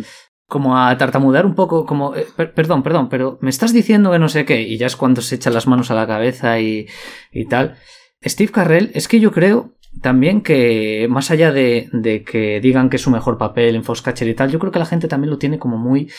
como 0.47 0.79
a 0.79 0.97
tartamudear 0.97 1.45
un 1.45 1.55
poco, 1.55 1.85
como, 1.85 2.17
eh, 2.17 2.27
perdón, 2.55 2.83
perdón, 2.83 3.11
pero 3.11 3.39
me 3.43 3.51
estás 3.51 3.75
diciendo 3.75 4.11
que 4.11 4.19
no 4.19 4.31
sé 4.31 4.47
qué, 4.47 4.63
y 4.63 4.79
ya 4.79 4.87
es 4.87 4.97
cuando 4.97 5.21
se 5.21 5.35
echa 5.35 5.51
las 5.51 5.67
manos 5.67 5.91
a 5.91 5.95
la 5.95 6.07
cabeza 6.07 6.59
y, 6.59 6.87
y 7.31 7.45
tal. 7.45 7.77
Steve 8.25 8.51
Carrell, 8.51 8.91
es 8.95 9.09
que 9.09 9.21
yo 9.21 9.31
creo 9.31 9.78
también 10.01 10.43
que 10.43 11.07
más 11.11 11.31
allá 11.31 11.53
de, 11.53 11.89
de, 11.93 12.23
que 12.23 12.61
digan 12.61 12.91
que 12.91 12.97
es 12.97 13.03
su 13.03 13.11
mejor 13.11 13.39
papel 13.39 13.75
en 13.75 13.85
Foxcatcher 13.85 14.29
y 14.29 14.35
tal, 14.35 14.51
yo 14.51 14.59
creo 14.59 14.73
que 14.73 14.79
la 14.79 14.87
gente 14.87 15.09
también 15.09 15.31
lo 15.31 15.39
tiene 15.39 15.59
como 15.59 15.79
muy, 15.79 16.11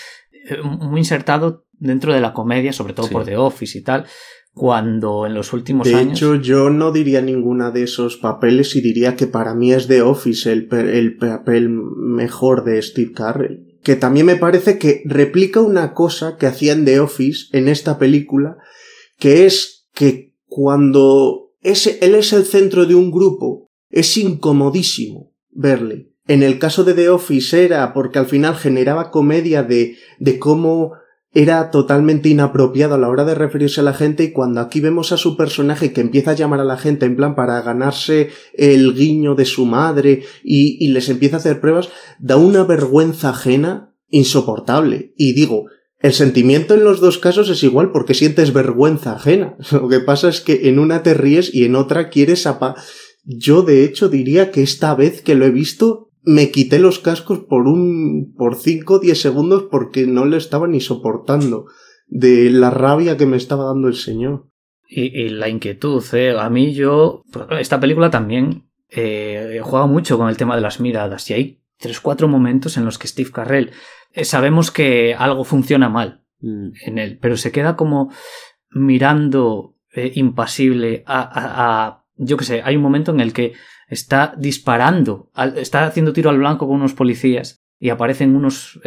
eh, 0.50 0.62
muy 0.62 1.00
insertado 1.00 1.65
dentro 1.74 2.13
de 2.13 2.22
la 2.22 2.34
comedia, 2.34 2.74
sobre 2.74 2.94
todo 2.94 3.10
por 3.10 3.26
The 3.26 3.38
Office 3.38 3.78
y 3.78 3.82
tal, 3.82 4.06
cuando 4.54 5.26
en 5.26 5.34
los 5.34 5.54
últimos 5.54 5.88
años... 5.88 6.06
De 6.06 6.12
hecho, 6.12 6.36
yo 6.36 6.70
no 6.70 6.92
diría 6.92 7.22
ninguna 7.22 7.72
de 7.72 7.84
esos 7.84 8.18
papeles 8.18 8.76
y 8.76 8.82
diría 8.82 9.15
que 9.15 9.28
para 9.28 9.56
mí 9.56 9.72
es 9.72 9.88
The 9.88 10.02
Office 10.02 10.52
el, 10.52 10.68
el 10.72 11.18
papel 11.18 11.70
mejor 11.70 12.63
de 12.63 12.82
Steve 12.82 13.12
Carrell. 13.13 13.78
Que 13.84 13.96
también 13.96 14.26
me 14.26 14.36
parece 14.36 14.78
que 14.78 15.02
replica 15.06 15.62
una 15.62 15.94
cosa 15.94 16.36
que 16.38 16.48
hacían 16.48 16.84
The 16.84 17.00
Office 17.00 17.58
en 17.58 17.70
esta 17.70 17.98
película, 17.98 18.58
que 19.18 19.46
es 19.46 19.88
que 19.94 20.34
cuando 20.46 21.50
él 21.62 22.15
es 22.15 22.34
el 22.34 22.46
centro 22.46 22.86
de 22.86 22.96
un 22.96 23.12
grupo. 23.12 23.68
Es 23.89 24.17
incomodísimo 24.17 25.34
verle. 25.52 26.12
En 26.28 26.43
el 26.43 26.60
caso 26.60 26.84
de 26.84 26.93
The 26.93 27.10
Office 27.10 27.65
era 27.65 27.91
porque 27.93 28.19
al 28.19 28.28
final 28.28 28.56
generaba 28.56 29.10
comedia 29.10 29.63
de, 29.63 29.97
de 30.19 30.38
cómo 30.38 30.93
era 31.32 31.69
totalmente 31.69 32.30
inapropiado 32.30 32.95
a 32.95 32.97
la 32.97 33.10
hora 33.10 33.23
de 33.23 33.36
referirse 33.36 33.82
a 33.82 33.84
la 33.84 33.93
gente 33.93 34.23
y 34.23 34.32
cuando 34.32 34.62
aquí 34.62 34.80
vemos 34.80 35.12
a 35.12 35.17
su 35.17 35.38
personaje 35.38 35.93
que 35.93 36.02
empieza 36.02 36.32
a 36.32 36.36
llamar 36.36 36.60
a 36.60 36.65
la 36.65 36.78
gente 36.78 37.06
en 37.06 37.15
plan 37.15 37.36
para 37.36 37.62
ganarse 37.62 38.30
el 38.54 38.95
guiño 38.95 39.36
de 39.36 39.45
su 39.45 39.65
madre 39.65 40.23
y, 40.43 40.84
y 40.84 40.89
les 40.89 41.10
empieza 41.10 41.38
a 41.38 41.39
hacer 41.39 41.62
pruebas, 41.62 41.89
da 42.19 42.38
una 42.38 42.63
vergüenza 42.63 43.30
ajena 43.30 43.95
insoportable. 44.10 45.13
Y 45.17 45.34
digo, 45.34 45.65
el 45.99 46.13
sentimiento 46.13 46.73
en 46.73 46.84
los 46.84 47.02
dos 47.02 47.17
casos 47.17 47.49
es 47.49 47.62
igual 47.63 47.91
porque 47.91 48.13
sientes 48.13 48.54
vergüenza 48.54 49.13
ajena. 49.13 49.56
Lo 49.71 49.89
que 49.89 49.99
pasa 49.99 50.30
es 50.30 50.41
que 50.41 50.69
en 50.69 50.80
una 50.80 51.04
te 51.04 51.13
ríes 51.13 51.54
y 51.54 51.65
en 51.65 51.75
otra 51.75 52.10
quieres 52.10 52.47
apa. 52.47 52.75
Yo 53.23 53.62
de 53.62 53.84
hecho 53.84 54.10
diría 54.10 54.51
que 54.51 54.63
esta 54.63 54.95
vez 54.95 55.21
que 55.21 55.36
lo 55.36 55.45
he 55.45 55.51
visto 55.51 56.12
me 56.23 56.51
quité 56.51 56.79
los 56.79 56.99
cascos 56.99 57.39
por 57.39 57.67
un, 57.67 58.34
por 58.38 58.55
5 58.55 58.93
o 58.93 58.99
10 58.99 59.19
segundos 59.19 59.67
porque 59.71 60.05
no 60.05 60.25
le 60.25 60.38
estaba 60.38 60.67
ni 60.67 60.82
soportando 60.82 61.65
de 62.08 62.49
la 62.49 62.69
rabia 62.69 63.17
que 63.17 63.25
me 63.25 63.38
estaba 63.38 63.65
dando 63.65 63.88
el 63.88 63.95
señor. 63.95 64.47
Y, 64.91 65.29
la 65.29 65.49
inquietud, 65.49 66.03
¿eh? 66.13 66.36
A 66.38 66.49
mí 66.49 66.73
yo, 66.73 67.23
esta 67.60 67.79
película 67.79 68.10
también 68.10 68.69
eh, 68.89 69.60
juega 69.62 69.86
mucho 69.86 70.17
con 70.17 70.29
el 70.29 70.38
tema 70.38 70.55
de 70.55 70.62
las 70.62 70.79
miradas 70.79 71.29
y 71.29 71.34
hay 71.34 71.62
tres, 71.77 71.99
cuatro 71.99 72.27
momentos 72.27 72.75
en 72.75 72.86
los 72.86 72.97
que 72.97 73.08
Steve 73.08 73.29
Carrell 73.32 73.71
eh, 74.13 74.25
sabemos 74.25 74.71
que 74.71 75.13
algo 75.13 75.43
funciona 75.43 75.89
mal 75.89 76.23
mm. 76.41 76.69
en 76.86 76.97
él, 76.97 77.19
pero 77.21 77.38
se 77.38 77.51
queda 77.51 77.75
como 77.75 78.12
mirando 78.71 79.75
eh, 79.93 80.12
impasible 80.15 81.03
a, 81.05 81.98
yo 82.19 82.38
qué 82.38 82.45
sé, 82.45 82.62
hay 82.63 82.75
un 82.75 82.82
momento 82.82 83.12
en 83.12 83.21
el 83.21 83.34
que 83.34 83.53
está 83.88 84.36
disparando, 84.38 85.32
está 85.55 85.86
haciendo 85.86 86.13
tiro 86.13 86.29
al 86.29 86.38
blanco 86.38 86.67
con 86.67 86.75
unos 86.75 86.93
policías 86.93 87.63
y 87.79 87.89
aparecen 87.89 88.36
unos, 88.36 88.79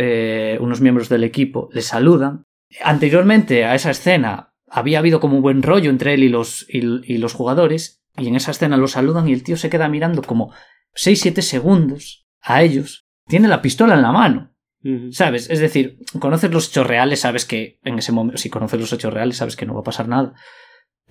unos 0.61 0.81
miembros 0.81 1.09
del 1.09 1.25
equipo, 1.25 1.69
le 1.73 1.83
saludan. 1.83 2.45
Anteriormente 2.85 3.65
a 3.65 3.75
esa 3.75 3.91
escena 3.91 4.53
había 4.73 5.01
habido 5.01 5.19
como 5.19 5.37
un 5.37 5.43
buen 5.43 5.63
rollo 5.63 5.91
entre 5.91 6.15
él 6.15 6.25
y 6.25 6.29
los, 6.29 6.67
y, 6.69 7.19
los 7.19 7.35
jugadores, 7.35 8.03
y 8.17 8.29
en 8.29 8.37
esa 8.37 8.53
escena 8.53 8.77
lo 8.77 8.89
saludan 8.89 9.29
y 9.29 9.33
el 9.33 9.43
tío 9.43 9.57
se 9.57 9.71
queda 9.71 9.89
mirando 9.89 10.23
como 10.23 10.53
6-7 10.95 11.41
segundos 11.41 12.27
a 12.41 12.63
ellos. 12.63 13.07
Tiene 13.27 13.49
la 13.49 13.63
pistola 13.63 13.95
en 13.95 14.03
la 14.03 14.13
mano. 14.13 14.51
¿Sabes? 15.13 15.49
Es 15.49 15.61
decir, 15.61 15.99
conoces 16.19 16.51
los 16.51 16.69
hechos 16.69 16.87
reales, 16.87 17.21
sabes 17.21 17.45
que 17.45 17.79
en 17.85 17.99
ese 17.99 18.11
momento, 18.11 18.39
si 18.39 18.51
conoces 18.51 18.81
los 18.81 18.93
hechos 18.93 19.15
reales, 19.15 19.37
sabes 19.37 19.55
que 19.55 19.65
no 19.65 19.75
va 19.75 19.81
a 19.81 19.85
pasar 19.85 20.09
nada. 20.09 20.35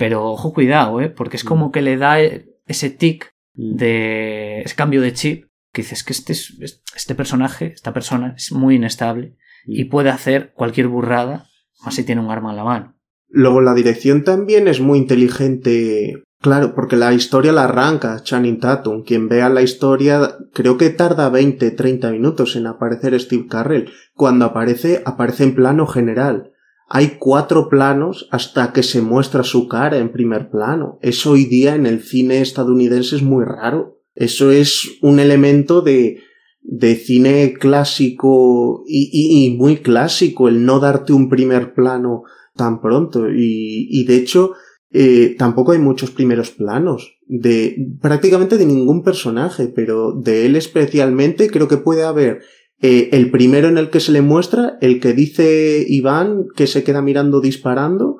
Pero 0.01 0.25
ojo, 0.31 0.51
cuidado, 0.51 0.99
¿eh? 0.99 1.09
Porque 1.09 1.37
es 1.37 1.43
como 1.43 1.71
que 1.71 1.83
le 1.83 1.95
da 1.95 2.19
ese 2.19 2.89
tic 2.89 3.35
de. 3.53 4.61
ese 4.61 4.75
cambio 4.75 4.99
de 4.99 5.13
chip 5.13 5.45
que 5.71 5.83
dices 5.83 6.03
que 6.03 6.11
este, 6.11 6.33
este 6.33 7.13
personaje, 7.13 7.67
esta 7.67 7.93
persona, 7.93 8.33
es 8.35 8.51
muy 8.51 8.77
inestable 8.77 9.37
y 9.63 9.83
puede 9.85 10.09
hacer 10.09 10.53
cualquier 10.55 10.87
burrada, 10.87 11.45
más 11.85 11.93
si 11.93 12.03
tiene 12.03 12.19
un 12.19 12.31
arma 12.31 12.49
en 12.49 12.55
la 12.55 12.63
mano. 12.63 12.97
Luego 13.27 13.61
la 13.61 13.75
dirección 13.75 14.23
también 14.23 14.67
es 14.67 14.79
muy 14.79 14.97
inteligente. 14.97 16.23
Claro, 16.39 16.73
porque 16.73 16.95
la 16.95 17.13
historia 17.13 17.51
la 17.51 17.65
arranca 17.65 18.23
Channing 18.23 18.59
Tatum. 18.59 19.03
Quien 19.03 19.29
vea 19.29 19.49
la 19.49 19.61
historia, 19.61 20.35
creo 20.51 20.79
que 20.79 20.89
tarda 20.89 21.29
20, 21.29 21.69
30 21.69 22.09
minutos 22.09 22.55
en 22.55 22.65
aparecer 22.65 23.19
Steve 23.19 23.45
Carrell. 23.47 23.91
Cuando 24.15 24.45
aparece, 24.45 25.03
aparece 25.05 25.43
en 25.43 25.53
plano 25.53 25.85
general. 25.85 26.50
Hay 26.93 27.15
cuatro 27.19 27.69
planos 27.69 28.27
hasta 28.32 28.73
que 28.73 28.84
se 28.84 29.01
muestra 29.01 29.43
su 29.43 29.69
cara 29.69 29.97
en 29.97 30.12
primer 30.12 30.49
plano. 30.49 30.99
Eso 31.01 31.32
hoy 31.32 31.45
día 31.45 31.75
en 31.75 31.86
el 31.86 32.01
cine 32.01 32.41
estadounidense 32.41 33.15
es 33.15 33.23
muy 33.23 33.45
raro. 33.45 34.01
Eso 34.13 34.51
es 34.51 34.97
un 35.01 35.21
elemento 35.21 35.80
de, 35.80 36.19
de 36.62 36.95
cine 36.97 37.54
clásico 37.58 38.84
y, 38.86 39.56
muy 39.58 39.77
clásico, 39.77 40.49
el 40.49 40.65
no 40.65 40.82
darte 40.82 41.13
un 41.13 41.30
primer 41.30 41.73
plano 41.73 42.23
tan 42.58 42.82
pronto. 42.82 43.30
Y, 43.30 43.88
y 43.89 44.04
de 44.04 44.17
hecho, 44.17 44.51
eh, 44.91 45.36
tampoco 45.38 45.71
hay 45.71 45.80
muchos 45.80 46.12
primeros 46.12 46.51
planos 46.51 47.17
de 47.25 47.77
prácticamente 48.01 48.58
de 48.58 48.65
ningún 48.65 49.01
personaje, 49.04 49.67
pero 49.67 50.12
de 50.12 50.45
él 50.45 50.58
especialmente 50.58 51.49
creo 51.49 51.69
que 51.69 51.77
puede 51.77 52.04
haber 52.04 52.41
eh, 52.82 53.10
el 53.12 53.30
primero 53.30 53.67
en 53.67 53.78
el 53.78 53.89
que 53.89 54.00
se 54.00 54.12
le 54.12 54.22
muestra, 54.22 54.78
el 54.82 55.00
que 55.00 55.13
dice 55.13 55.86
Iván 55.88 56.46
que 56.56 56.67
se 56.67 56.84
queda 56.84 57.02
mirando 57.02 57.39
disparando, 57.39 58.17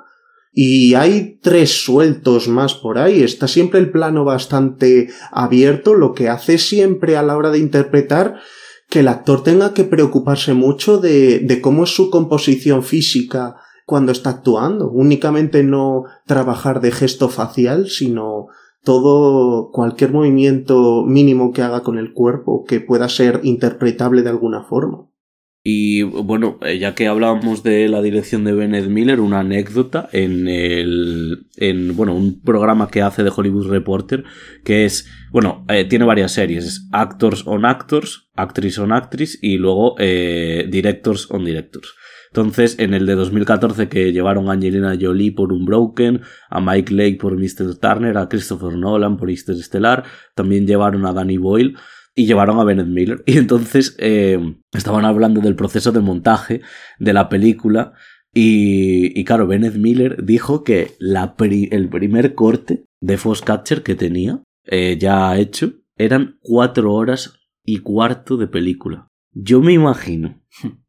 y 0.54 0.93
hay 0.95 1.39
tres 1.41 1.84
sueltos 1.84 2.47
más 2.47 2.74
por 2.74 2.97
ahí. 2.97 3.24
Está 3.24 3.47
siempre 3.47 3.80
el 3.80 3.91
plano 3.91 4.26
bastante 4.26 5.10
abierto, 5.32 5.95
lo 5.95 6.13
que 6.13 6.30
hace 6.30 6.58
siempre 6.58 7.17
a 7.17 7.24
la 7.24 7.38
hora 7.38 7.52
de 7.52 7.60
interpretar 7.60 8.39
que 8.89 9.00
el 9.00 9.08
actor 9.08 9.43
tenga 9.43 9.74
que 9.74 9.86
preocuparse 9.86 10.54
mucho 10.54 10.97
de, 10.97 11.39
de 11.39 11.62
cómo 11.62 11.86
es 11.86 11.91
su 11.91 12.10
composición 12.10 12.84
física 12.84 13.56
cuando 13.86 14.12
está 14.12 14.32
actuando. 14.32 14.91
Únicamente 14.91 15.63
no 15.63 16.04
trabajar 16.26 16.82
de 16.82 16.91
gesto 16.91 17.30
facial, 17.30 17.89
sino 17.89 18.47
todo, 18.83 19.71
cualquier 19.71 20.11
movimiento 20.11 21.03
mínimo 21.05 21.51
que 21.51 21.61
haga 21.61 21.81
con 21.83 21.97
el 21.97 22.13
cuerpo 22.13 22.63
que 22.65 22.79
pueda 22.79 23.09
ser 23.09 23.41
interpretable 23.43 24.23
de 24.23 24.29
alguna 24.29 24.63
forma. 24.63 25.07
Y 25.63 26.01
bueno, 26.01 26.57
eh, 26.61 26.79
ya 26.79 26.95
que 26.95 27.07
hablábamos 27.07 27.61
de 27.61 27.87
la 27.87 28.01
dirección 28.01 28.43
de 28.43 28.53
Bennett 28.53 28.87
Miller, 28.87 29.19
una 29.19 29.41
anécdota 29.41 30.09
en 30.11 30.47
el. 30.47 31.45
en 31.57 31.95
bueno, 31.95 32.15
un 32.15 32.41
programa 32.41 32.89
que 32.89 33.03
hace 33.03 33.23
de 33.23 33.31
Hollywood 33.35 33.69
Reporter, 33.69 34.23
que 34.65 34.85
es. 34.85 35.07
Bueno, 35.31 35.63
eh, 35.69 35.85
tiene 35.85 36.05
varias 36.05 36.31
series. 36.31 36.87
Actors 36.91 37.45
on 37.45 37.65
Actors, 37.65 38.31
Actress 38.35 38.79
on 38.79 38.91
Actress 38.91 39.37
y 39.39 39.57
luego 39.57 39.93
eh, 39.99 40.67
Directors 40.67 41.29
on 41.29 41.45
Directors. 41.45 41.93
Entonces, 42.33 42.79
en 42.79 42.93
el 42.93 43.05
de 43.05 43.15
2014 43.15 43.89
que 43.89 44.13
llevaron 44.13 44.49
a 44.49 44.53
Angelina 44.53 44.97
Jolie 44.99 45.33
por 45.33 45.51
un 45.51 45.65
Broken, 45.65 46.21
a 46.49 46.61
Mike 46.61 46.93
Lake 46.93 47.17
por 47.19 47.37
Mr. 47.37 47.75
Turner, 47.77 48.17
a 48.17 48.29
Christopher 48.29 48.77
Nolan 48.77 49.17
por 49.17 49.29
Estelar, 49.29 50.05
también 50.33 50.65
llevaron 50.65 51.05
a 51.05 51.11
Danny 51.11 51.37
Boyle 51.37 51.75
y 52.15 52.25
llevaron 52.25 52.59
a 52.59 52.63
Bennett 52.63 52.87
Miller. 52.87 53.21
Y 53.25 53.37
entonces 53.37 53.97
eh, 53.99 54.39
estaban 54.71 55.03
hablando 55.03 55.41
del 55.41 55.55
proceso 55.55 55.91
de 55.91 55.99
montaje 55.99 56.61
de 56.99 57.13
la 57.13 57.27
película. 57.27 57.93
Y, 58.33 59.19
y 59.19 59.25
claro, 59.25 59.45
Bennett 59.45 59.75
Miller 59.75 60.23
dijo 60.23 60.63
que 60.63 60.91
la 60.99 61.35
el 61.37 61.89
primer 61.89 62.33
corte 62.33 62.85
de 63.01 63.19
Catcher 63.45 63.83
que 63.83 63.95
tenía 63.95 64.41
eh, 64.65 64.97
ya 64.97 65.37
hecho 65.37 65.73
eran 65.97 66.37
cuatro 66.39 66.93
horas 66.93 67.33
y 67.65 67.79
cuarto 67.79 68.37
de 68.37 68.47
película. 68.47 69.09
Yo 69.33 69.61
me 69.61 69.73
imagino 69.73 70.41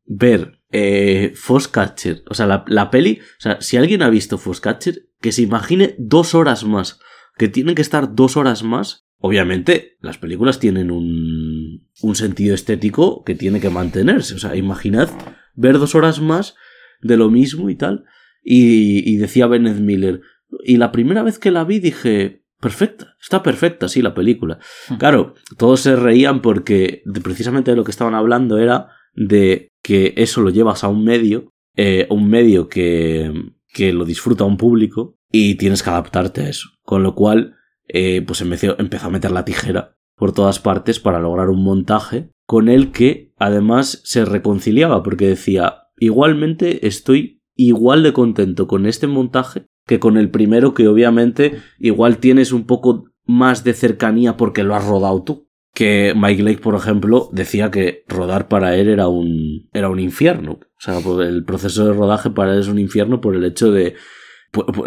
ver 0.04 0.61
eh, 0.72 1.34
o 1.48 2.34
sea, 2.34 2.46
la, 2.46 2.64
la, 2.66 2.90
peli, 2.90 3.20
o 3.20 3.40
sea, 3.40 3.60
si 3.60 3.76
alguien 3.76 4.02
ha 4.02 4.10
visto 4.10 4.40
Catcher, 4.60 5.06
que 5.20 5.32
se 5.32 5.42
imagine 5.42 5.94
dos 5.98 6.34
horas 6.34 6.64
más, 6.64 6.98
que 7.36 7.48
tienen 7.48 7.74
que 7.74 7.82
estar 7.82 8.14
dos 8.14 8.36
horas 8.36 8.62
más. 8.62 9.06
Obviamente, 9.18 9.96
las 10.00 10.18
películas 10.18 10.58
tienen 10.58 10.90
un, 10.90 11.86
un 12.00 12.14
sentido 12.16 12.54
estético 12.54 13.22
que 13.22 13.34
tiene 13.34 13.60
que 13.60 13.70
mantenerse, 13.70 14.34
o 14.34 14.38
sea, 14.38 14.56
imaginad 14.56 15.08
ver 15.54 15.78
dos 15.78 15.94
horas 15.94 16.20
más 16.20 16.56
de 17.00 17.16
lo 17.16 17.30
mismo 17.30 17.70
y 17.70 17.76
tal. 17.76 18.04
Y, 18.42 19.08
y 19.08 19.18
decía 19.18 19.46
Bennett 19.46 19.78
Miller, 19.78 20.22
y 20.64 20.76
la 20.76 20.92
primera 20.92 21.22
vez 21.22 21.38
que 21.38 21.50
la 21.50 21.64
vi 21.64 21.78
dije, 21.78 22.42
perfecta, 22.60 23.16
está 23.20 23.42
perfecta, 23.42 23.88
sí, 23.88 24.02
la 24.02 24.14
película. 24.14 24.58
Hmm. 24.88 24.96
Claro, 24.96 25.34
todos 25.56 25.80
se 25.80 25.96
reían 25.96 26.42
porque 26.42 27.02
precisamente 27.22 27.70
de 27.70 27.76
lo 27.76 27.84
que 27.84 27.90
estaban 27.90 28.14
hablando 28.14 28.58
era 28.58 28.88
de 29.14 29.68
que 29.82 30.14
eso 30.16 30.40
lo 30.40 30.50
llevas 30.50 30.84
a 30.84 30.88
un 30.88 31.04
medio, 31.04 31.52
eh, 31.76 32.06
un 32.10 32.28
medio 32.28 32.68
que, 32.68 33.32
que 33.68 33.92
lo 33.92 34.04
disfruta 34.04 34.44
un 34.44 34.56
público 34.56 35.16
y 35.30 35.56
tienes 35.56 35.82
que 35.82 35.90
adaptarte 35.90 36.42
a 36.42 36.48
eso. 36.48 36.70
Con 36.82 37.02
lo 37.02 37.14
cual, 37.14 37.56
eh, 37.88 38.22
pues 38.26 38.40
empezó, 38.40 38.78
empezó 38.78 39.06
a 39.06 39.10
meter 39.10 39.30
la 39.30 39.44
tijera 39.44 39.96
por 40.16 40.32
todas 40.32 40.60
partes 40.60 41.00
para 41.00 41.20
lograr 41.20 41.50
un 41.50 41.64
montaje 41.64 42.30
con 42.46 42.68
el 42.68 42.92
que 42.92 43.32
además 43.38 44.02
se 44.04 44.24
reconciliaba 44.24 45.02
porque 45.02 45.26
decía, 45.26 45.88
igualmente 45.96 46.86
estoy 46.86 47.42
igual 47.54 48.02
de 48.02 48.12
contento 48.12 48.66
con 48.66 48.86
este 48.86 49.06
montaje 49.06 49.66
que 49.86 49.98
con 49.98 50.16
el 50.16 50.30
primero 50.30 50.74
que 50.74 50.86
obviamente 50.86 51.60
igual 51.78 52.18
tienes 52.18 52.52
un 52.52 52.66
poco 52.66 53.06
más 53.24 53.64
de 53.64 53.74
cercanía 53.74 54.36
porque 54.36 54.62
lo 54.62 54.74
has 54.74 54.86
rodado 54.86 55.22
tú 55.22 55.48
que 55.74 56.12
Mike 56.14 56.42
Lake, 56.42 56.60
por 56.60 56.74
ejemplo, 56.74 57.30
decía 57.32 57.70
que 57.70 58.04
rodar 58.08 58.48
para 58.48 58.76
él 58.76 58.88
era 58.88 59.08
un, 59.08 59.68
era 59.72 59.88
un 59.88 60.00
infierno. 60.00 60.52
O 60.52 60.80
sea, 60.80 60.98
el 60.98 61.44
proceso 61.44 61.86
de 61.86 61.94
rodaje 61.94 62.30
para 62.30 62.52
él 62.54 62.60
es 62.60 62.68
un 62.68 62.78
infierno 62.78 63.20
por 63.20 63.34
el 63.34 63.44
hecho 63.44 63.72
de, 63.72 63.94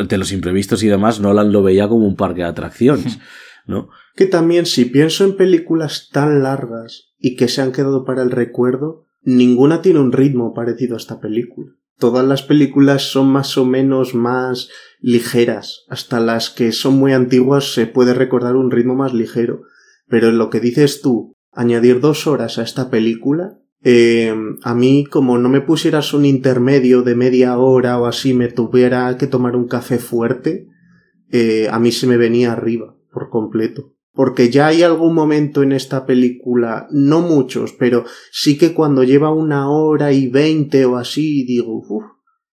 de 0.08 0.18
los 0.18 0.32
imprevistos 0.32 0.84
y 0.84 0.88
demás, 0.88 1.20
Nolan 1.20 1.52
lo 1.52 1.64
veía 1.64 1.88
como 1.88 2.06
un 2.06 2.16
parque 2.16 2.42
de 2.42 2.48
atracciones, 2.48 3.20
¿no? 3.66 3.90
Que 4.16 4.28
también 4.28 4.66
si 4.66 4.86
pienso 4.86 5.26
en 5.26 5.36
películas 5.36 6.10
tan 6.12 6.44
largas 6.44 7.14
y 7.18 7.36
que 7.36 7.48
se 7.48 7.62
han 7.62 7.72
quedado 7.72 8.06
para 8.06 8.22
el 8.22 8.32
recuerdo, 8.32 9.08
ninguna 9.24 9.82
tiene 9.82 10.00
un 10.00 10.12
ritmo 10.12 10.54
parecido 10.54 10.96
a 10.96 10.98
esta 10.98 11.20
película. 11.20 11.72
Todas 11.98 12.26
las 12.26 12.44
películas 12.44 13.04
son 13.04 13.30
más 13.30 13.58
o 13.58 13.66
menos 13.66 14.14
más 14.14 14.70
ligeras, 15.00 15.86
hasta 15.90 16.20
las 16.20 16.50
que 16.50 16.72
son 16.74 16.96
muy 16.96 17.14
antiguas 17.14 17.74
se 17.74 17.88
puede 17.88 18.14
recordar 18.14 18.56
un 18.56 18.70
ritmo 18.70 18.96
más 18.96 19.14
ligero 19.14 19.64
pero 20.08 20.32
lo 20.32 20.50
que 20.50 20.60
dices 20.60 21.02
tú, 21.02 21.34
añadir 21.52 22.00
dos 22.00 22.28
horas 22.28 22.58
a 22.58 22.64
esta 22.64 22.90
película, 22.90 23.60
eh, 23.84 24.34
a 24.64 24.74
mí 24.74 25.06
como 25.06 25.38
no 25.38 25.48
me 25.48 25.62
pusieras 25.62 26.14
un 26.14 26.26
intermedio 26.26 27.04
de 27.04 27.16
media 27.16 27.58
hora 27.58 28.00
o 28.00 28.06
así, 28.06 28.34
me 28.34 28.48
tuviera 28.48 29.16
que 29.18 29.28
tomar 29.28 29.56
un 29.56 29.68
café 29.68 30.00
fuerte, 30.00 30.68
eh, 31.32 31.68
a 31.70 31.80
mí 31.80 31.92
se 31.92 32.08
me 32.08 32.18
venía 32.18 32.54
arriba 32.54 32.96
por 33.12 33.30
completo. 33.30 33.92
Porque 34.12 34.50
ya 34.50 34.68
hay 34.68 34.82
algún 34.82 35.14
momento 35.14 35.62
en 35.62 35.74
esta 35.74 36.06
película, 36.06 36.88
no 36.90 37.20
muchos, 37.20 37.74
pero 37.74 38.06
sí 38.32 38.58
que 38.58 38.74
cuando 38.74 39.04
lleva 39.04 39.34
una 39.34 39.70
hora 39.70 40.14
y 40.14 40.30
veinte 40.30 40.86
o 40.86 40.96
así, 40.96 41.46
digo, 41.46 41.84
uff, 41.88 42.06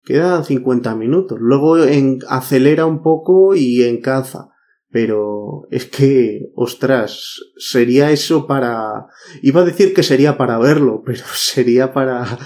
quedan 0.03 0.45
cincuenta 0.45 0.97
minutos. 0.97 1.39
Luego 1.41 1.79
en, 1.79 2.19
acelera 2.29 2.85
un 2.87 3.01
poco 3.01 3.55
y 3.55 3.85
encaza 3.85 4.52
Pero 4.93 5.67
es 5.71 5.87
que, 5.87 6.51
ostras, 6.55 7.41
sería 7.57 8.11
eso 8.11 8.47
para... 8.47 9.07
Iba 9.41 9.63
a 9.63 9.65
decir 9.65 9.95
que 9.95 10.03
sería 10.03 10.37
para 10.37 10.59
verlo, 10.59 11.03
pero 11.05 11.23
sería 11.35 11.95
para... 11.95 12.39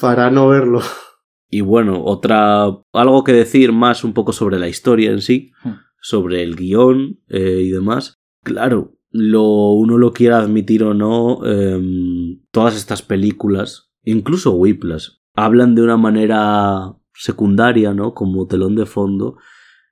para 0.00 0.30
no 0.30 0.48
verlo. 0.48 0.80
Y 1.50 1.60
bueno, 1.60 2.02
otra... 2.02 2.64
algo 2.92 3.24
que 3.24 3.32
decir 3.32 3.72
más 3.72 4.04
un 4.04 4.14
poco 4.14 4.32
sobre 4.32 4.58
la 4.58 4.68
historia 4.68 5.10
en 5.10 5.20
sí, 5.20 5.52
hmm. 5.62 5.72
sobre 6.00 6.42
el 6.42 6.56
guion 6.56 7.20
eh, 7.28 7.60
y 7.62 7.70
demás. 7.70 8.14
Claro, 8.42 8.96
lo, 9.10 9.72
uno 9.72 9.98
lo 9.98 10.12
quiera 10.12 10.38
admitir 10.38 10.82
o 10.82 10.94
no, 10.94 11.44
em, 11.44 12.40
todas 12.50 12.74
estas 12.74 13.02
películas, 13.02 13.90
incluso 14.02 14.52
Whiplash, 14.52 15.08
hablan 15.34 15.74
de 15.74 15.82
una 15.82 15.98
manera 15.98 16.94
secundaria, 17.12 17.92
¿no? 17.92 18.14
Como 18.14 18.46
telón 18.46 18.76
de 18.76 18.86
fondo 18.86 19.36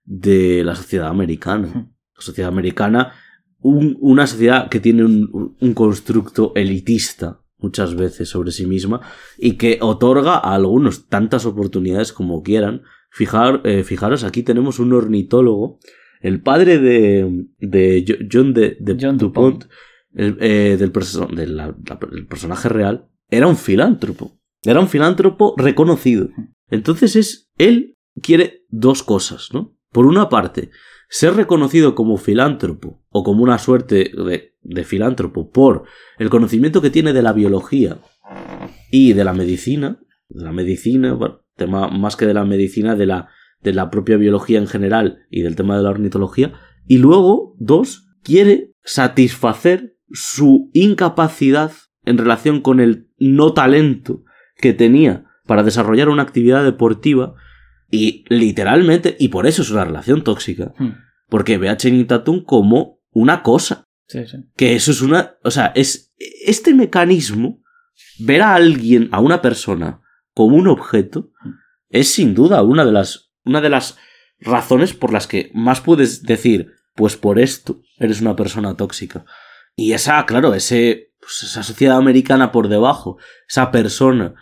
de 0.05 0.62
la 0.64 0.75
sociedad 0.75 1.09
americana. 1.09 1.90
La 2.17 2.21
sociedad 2.21 2.51
americana, 2.51 3.12
una 3.61 4.27
sociedad 4.27 4.69
que 4.69 4.81
tiene 4.81 5.05
un, 5.05 5.75
constructo 5.75 6.53
elitista 6.55 7.40
muchas 7.59 7.95
veces 7.95 8.29
sobre 8.29 8.53
sí 8.53 8.67
misma 8.67 9.01
y 9.38 9.53
que 9.53 9.79
otorga 9.81 10.35
a 10.35 10.55
algunos 10.55 11.09
tantas 11.09 11.47
oportunidades 11.47 12.12
como 12.12 12.43
quieran. 12.43 12.83
Fijar, 13.11 13.61
eh, 13.64 13.85
fijaros, 13.85 14.25
aquí 14.25 14.43
tenemos 14.43 14.81
un 14.81 14.93
ornitólogo, 14.93 15.79
el 16.21 16.40
padre 16.43 16.79
de, 16.79 17.47
de 17.59 18.29
John, 18.31 18.55
de, 18.55 18.77
Dupont, 18.81 19.64
el, 20.14 20.37
eh, 20.40 20.77
del, 20.79 20.90
personaje 20.90 22.69
real, 22.69 23.09
era 23.29 23.47
un 23.47 23.57
filántropo. 23.57 24.38
Era 24.64 24.81
un 24.81 24.88
filántropo 24.88 25.55
reconocido. 25.59 26.31
Entonces 26.71 27.17
es, 27.17 27.51
él 27.59 27.97
quiere 28.21 28.64
dos 28.69 29.03
cosas, 29.03 29.51
¿no? 29.53 29.74
Por 29.94 30.07
una 30.07 30.28
parte, 30.28 30.70
ser 31.09 31.35
reconocido 31.35 31.94
como 31.94 32.16
filántropo 32.16 33.00
o 33.11 33.22
como 33.22 33.44
una 33.44 33.59
suerte 33.59 34.11
de, 34.12 34.85
filántropo 34.85 35.52
por 35.52 35.85
el 36.18 36.30
conocimiento 36.30 36.83
que 36.83 36.90
tiene 36.90 37.12
de 37.12 37.22
la 37.22 37.33
biología 37.33 37.98
y 38.90 39.12
de 39.12 39.22
la 39.22 39.33
medicina, 39.33 40.00
de 40.28 40.44
la 40.46 40.50
medicina, 40.50 41.16
tema 41.54 41.87
más 41.87 42.16
que 42.16 42.26
de 42.26 42.35
la 42.35 42.44
medicina, 42.44 42.96
de 42.96 43.07
la, 43.07 43.28
de 43.62 43.72
la 43.72 43.88
propia 43.88 44.16
biología 44.16 44.59
en 44.59 44.66
general 44.66 45.26
y 45.30 45.42
del 45.42 45.54
tema 45.54 45.76
de 45.76 45.85
la 45.85 45.90
ornitología, 45.90 46.54
y 46.88 46.98
luego, 46.98 47.54
dos, 47.61 48.09
quiere 48.24 48.72
satisfacer 48.83 49.96
su 50.11 50.70
incapacidad 50.72 51.70
en 52.04 52.18
relación 52.18 52.62
con 52.62 52.80
el 52.80 53.11
no 53.18 53.52
talento 53.52 54.24
que 54.57 54.72
tenía 54.72 55.26
para 55.46 55.62
desarrollar 55.62 56.09
una 56.09 56.24
actividad 56.24 56.64
deportiva 56.64 57.37
y 57.94 58.24
literalmente, 58.28 59.16
y 59.20 59.28
por 59.28 59.46
eso 59.46 59.62
es 59.62 59.70
una 59.70 59.85
relación 59.85 60.24
tóxica, 60.24 60.74
hmm. 60.76 60.94
porque 61.28 61.59
ve 61.59 61.68
a 61.68 61.76
Channing 61.76 62.09
Tatum 62.09 62.42
como 62.42 62.98
una 63.12 63.44
cosa. 63.44 63.85
Sí, 64.09 64.26
sí. 64.26 64.38
Que 64.57 64.74
eso 64.74 64.90
es 64.90 65.00
una. 65.00 65.37
O 65.44 65.50
sea, 65.52 65.66
es. 65.76 66.12
Este 66.44 66.74
mecanismo, 66.74 67.62
ver 68.18 68.42
a 68.42 68.57
alguien, 68.57 69.09
a 69.12 69.20
una 69.20 69.40
persona, 69.40 70.00
como 70.35 70.57
un 70.57 70.66
objeto, 70.66 71.30
hmm. 71.40 71.50
es 71.90 72.09
sin 72.09 72.35
duda 72.35 72.62
una 72.62 72.85
de 72.85 72.92
las. 72.92 73.30
Una 73.44 73.61
de 73.61 73.68
las 73.68 73.96
razones 74.40 74.94
por 74.94 75.12
las 75.12 75.26
que 75.26 75.50
más 75.54 75.80
puedes 75.80 76.22
decir, 76.22 76.72
pues 76.94 77.16
por 77.16 77.38
esto 77.38 77.83
eres 77.98 78.20
una 78.20 78.35
persona 78.35 78.74
tóxica. 78.74 79.24
Y 79.76 79.92
esa, 79.92 80.24
claro, 80.26 80.54
ese, 80.54 81.12
pues 81.20 81.42
esa 81.44 81.62
sociedad 81.62 81.98
americana 81.98 82.50
por 82.50 82.68
debajo, 82.68 83.18
esa 83.48 83.70
persona 83.70 84.35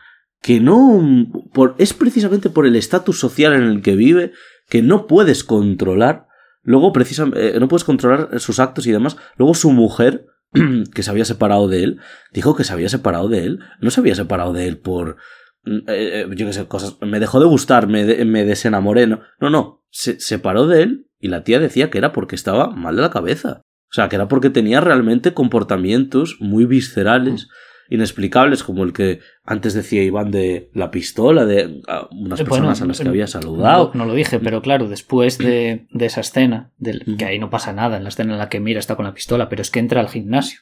que 0.43 0.61
no 0.61 1.29
por, 1.55 1.77
es 1.79 1.95
precisamente 1.95 2.51
por 2.51 2.67
el 2.67 2.77
estatus 2.77 3.19
social 3.19 3.55
en 3.55 3.63
el 3.63 3.81
que 3.81 3.97
vive 3.97 4.33
que 4.69 4.83
no 4.83 5.07
puedes 5.07 5.45
controlar. 5.45 6.27
Luego, 6.63 6.93
precisamente, 6.93 7.57
eh, 7.57 7.61
no 7.61 7.69
puedes 7.69 7.85
controlar 7.85 8.41
sus 8.41 8.59
actos 8.59 8.87
y 8.87 8.93
demás. 8.93 9.17
Luego, 9.37 9.55
su 9.55 9.71
mujer, 9.71 10.27
que 10.95 11.03
se 11.03 11.11
había 11.11 11.25
separado 11.25 11.69
de 11.69 11.85
él, 11.85 12.01
dijo 12.33 12.57
que 12.57 12.65
se 12.65 12.73
había 12.73 12.89
separado 12.89 13.29
de 13.29 13.45
él. 13.45 13.61
No 13.81 13.91
se 13.91 14.01
había 14.01 14.15
separado 14.15 14.53
de 14.53 14.67
él 14.67 14.79
por. 14.79 15.17
Mm, 15.65 15.77
eh, 15.77 15.83
eh, 15.89 16.27
yo 16.35 16.47
qué 16.47 16.53
sé, 16.53 16.67
cosas. 16.67 16.97
Me 17.01 17.21
dejó 17.21 17.39
de 17.39 17.47
gustar, 17.47 17.87
me, 17.87 18.25
me 18.25 18.45
desenamoré. 18.45 19.07
No, 19.07 19.21
no, 19.41 19.49
no. 19.49 19.85
Se 19.91 20.19
separó 20.19 20.67
de 20.67 20.83
él 20.83 21.07
y 21.21 21.29
la 21.29 21.45
tía 21.45 21.61
decía 21.61 21.91
que 21.91 21.99
era 21.99 22.13
porque 22.13 22.35
estaba 22.35 22.71
mal 22.71 22.97
de 22.97 23.03
la 23.03 23.11
cabeza. 23.11 23.63
O 23.91 23.95
sea, 23.95 24.09
que 24.09 24.17
era 24.17 24.27
porque 24.27 24.51
tenía 24.51 24.81
realmente 24.81 25.35
comportamientos 25.35 26.39
muy 26.41 26.65
viscerales. 26.65 27.45
Mm 27.45 27.72
inexplicables 27.89 28.63
como 28.63 28.85
el 28.85 28.93
que 28.93 29.21
antes 29.45 29.75
decía 29.75 30.03
Iván 30.03 30.31
de 30.31 30.71
la 30.73 30.91
pistola, 30.91 31.45
de 31.45 31.83
unas 32.11 32.43
personas 32.43 32.81
a 32.81 32.87
las 32.87 33.01
que 33.01 33.09
había 33.09 33.27
saludado. 33.27 33.91
No, 33.95 34.05
lo 34.07 34.15
dije, 34.15 34.39
pero 34.39 34.63
claro, 34.63 34.89
después 34.89 35.39
de, 35.39 35.87
esa 35.99 36.21
escena, 36.21 36.71
del, 36.79 37.17
que 37.19 37.25
ahí 37.25 37.39
no 37.39 37.51
pasa 37.51 37.73
nada, 37.73 37.97
en 37.97 38.05
la 38.05 38.09
escena 38.09 38.33
en 38.33 38.39
la 38.39 38.49
que 38.49 38.61
mira 38.61 38.81
está 38.81 38.97
con 38.97 39.05
la 39.05 39.15
pistola, 39.15 39.49
pero 39.49 39.63
es 39.63 39.71
que 39.71 39.81
entra 39.81 40.01
al 40.01 40.09
gimnasio 40.09 40.61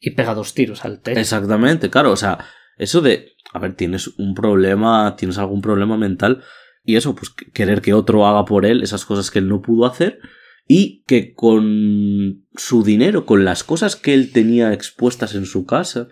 y 0.00 0.10
pega 0.10 0.34
dos 0.34 0.54
tiros 0.54 0.84
al 0.84 1.00
techo. 1.00 1.20
Exactamente, 1.20 1.90
claro, 1.90 2.10
o 2.10 2.16
sea, 2.16 2.38
eso 2.76 3.00
de, 3.00 3.32
a 3.52 3.58
ver, 3.58 3.74
tienes 3.74 4.08
un 4.18 4.34
problema, 4.34 5.14
tienes 5.16 5.38
algún 5.38 5.62
problema 5.62 5.96
mental 5.96 6.42
y 6.84 6.96
eso, 6.96 7.14
pues 7.14 7.30
querer 7.30 7.80
que 7.80 7.94
otro 7.94 8.26
haga 8.26 8.44
por 8.44 8.66
él 8.66 8.82
esas 8.82 9.04
cosas 9.04 9.30
que 9.30 9.38
él 9.38 9.48
no 9.48 9.62
pudo 9.62 9.86
hacer 9.86 10.18
y 10.66 11.02
que 11.06 11.34
con 11.34 12.44
su 12.54 12.82
dinero, 12.82 13.26
con 13.26 13.44
las 13.44 13.64
cosas 13.64 13.96
que 13.96 14.14
él 14.14 14.32
tenía 14.32 14.72
expuestas 14.72 15.34
en 15.34 15.46
su 15.46 15.66
casa, 15.66 16.08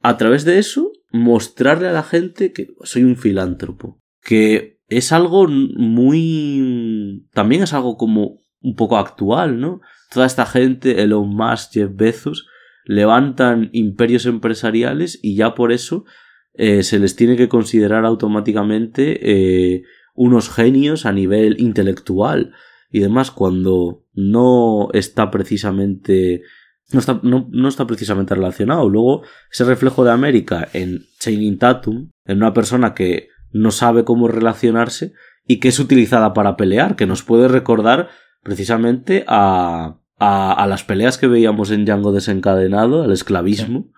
a 0.00 0.16
través 0.16 0.44
de 0.44 0.58
eso 0.58 0.92
mostrarle 1.12 1.88
a 1.88 1.92
la 1.92 2.02
gente 2.02 2.52
que 2.52 2.68
soy 2.82 3.04
un 3.04 3.16
filántropo. 3.16 4.00
Que 4.20 4.80
es 4.88 5.12
algo 5.12 5.46
muy... 5.48 7.26
También 7.32 7.62
es 7.62 7.72
algo 7.72 7.96
como 7.96 8.38
un 8.60 8.74
poco 8.76 8.96
actual, 8.96 9.60
¿no? 9.60 9.80
Toda 10.12 10.26
esta 10.26 10.46
gente, 10.46 11.02
Elon 11.02 11.28
Musk, 11.28 11.72
Jeff 11.72 11.90
Bezos, 11.94 12.46
levantan 12.84 13.70
imperios 13.72 14.26
empresariales 14.26 15.18
y 15.22 15.36
ya 15.36 15.54
por 15.54 15.72
eso 15.72 16.04
eh, 16.52 16.82
se 16.82 16.98
les 16.98 17.16
tiene 17.16 17.36
que 17.36 17.48
considerar 17.48 18.04
automáticamente 18.04 19.18
eh, 19.22 19.82
unos 20.14 20.48
genios 20.48 21.06
a 21.06 21.12
nivel 21.12 21.60
intelectual 21.60 22.52
y 22.90 23.00
demás 23.00 23.30
cuando 23.30 24.04
no 24.12 24.88
está 24.92 25.30
precisamente 25.30 26.42
no 26.92 27.00
está, 27.00 27.20
no, 27.22 27.68
está 27.68 27.86
precisamente 27.86 28.34
relacionado. 28.34 28.88
Luego, 28.88 29.22
ese 29.50 29.64
reflejo 29.64 30.04
de 30.04 30.12
América 30.12 30.68
en 30.72 31.06
Chaining 31.18 31.58
Tatum, 31.58 32.10
en 32.24 32.36
una 32.36 32.52
persona 32.52 32.94
que 32.94 33.28
no 33.52 33.70
sabe 33.70 34.04
cómo 34.04 34.28
relacionarse 34.28 35.12
y 35.46 35.60
que 35.60 35.68
es 35.68 35.78
utilizada 35.78 36.32
para 36.34 36.56
pelear, 36.56 36.96
que 36.96 37.06
nos 37.06 37.22
puede 37.22 37.48
recordar 37.48 38.08
precisamente 38.42 39.24
a, 39.26 39.98
a, 40.18 40.66
las 40.66 40.84
peleas 40.84 41.18
que 41.18 41.26
veíamos 41.26 41.70
en 41.70 41.84
Django 41.84 42.12
desencadenado, 42.12 43.02
al 43.02 43.12
esclavismo. 43.12 43.90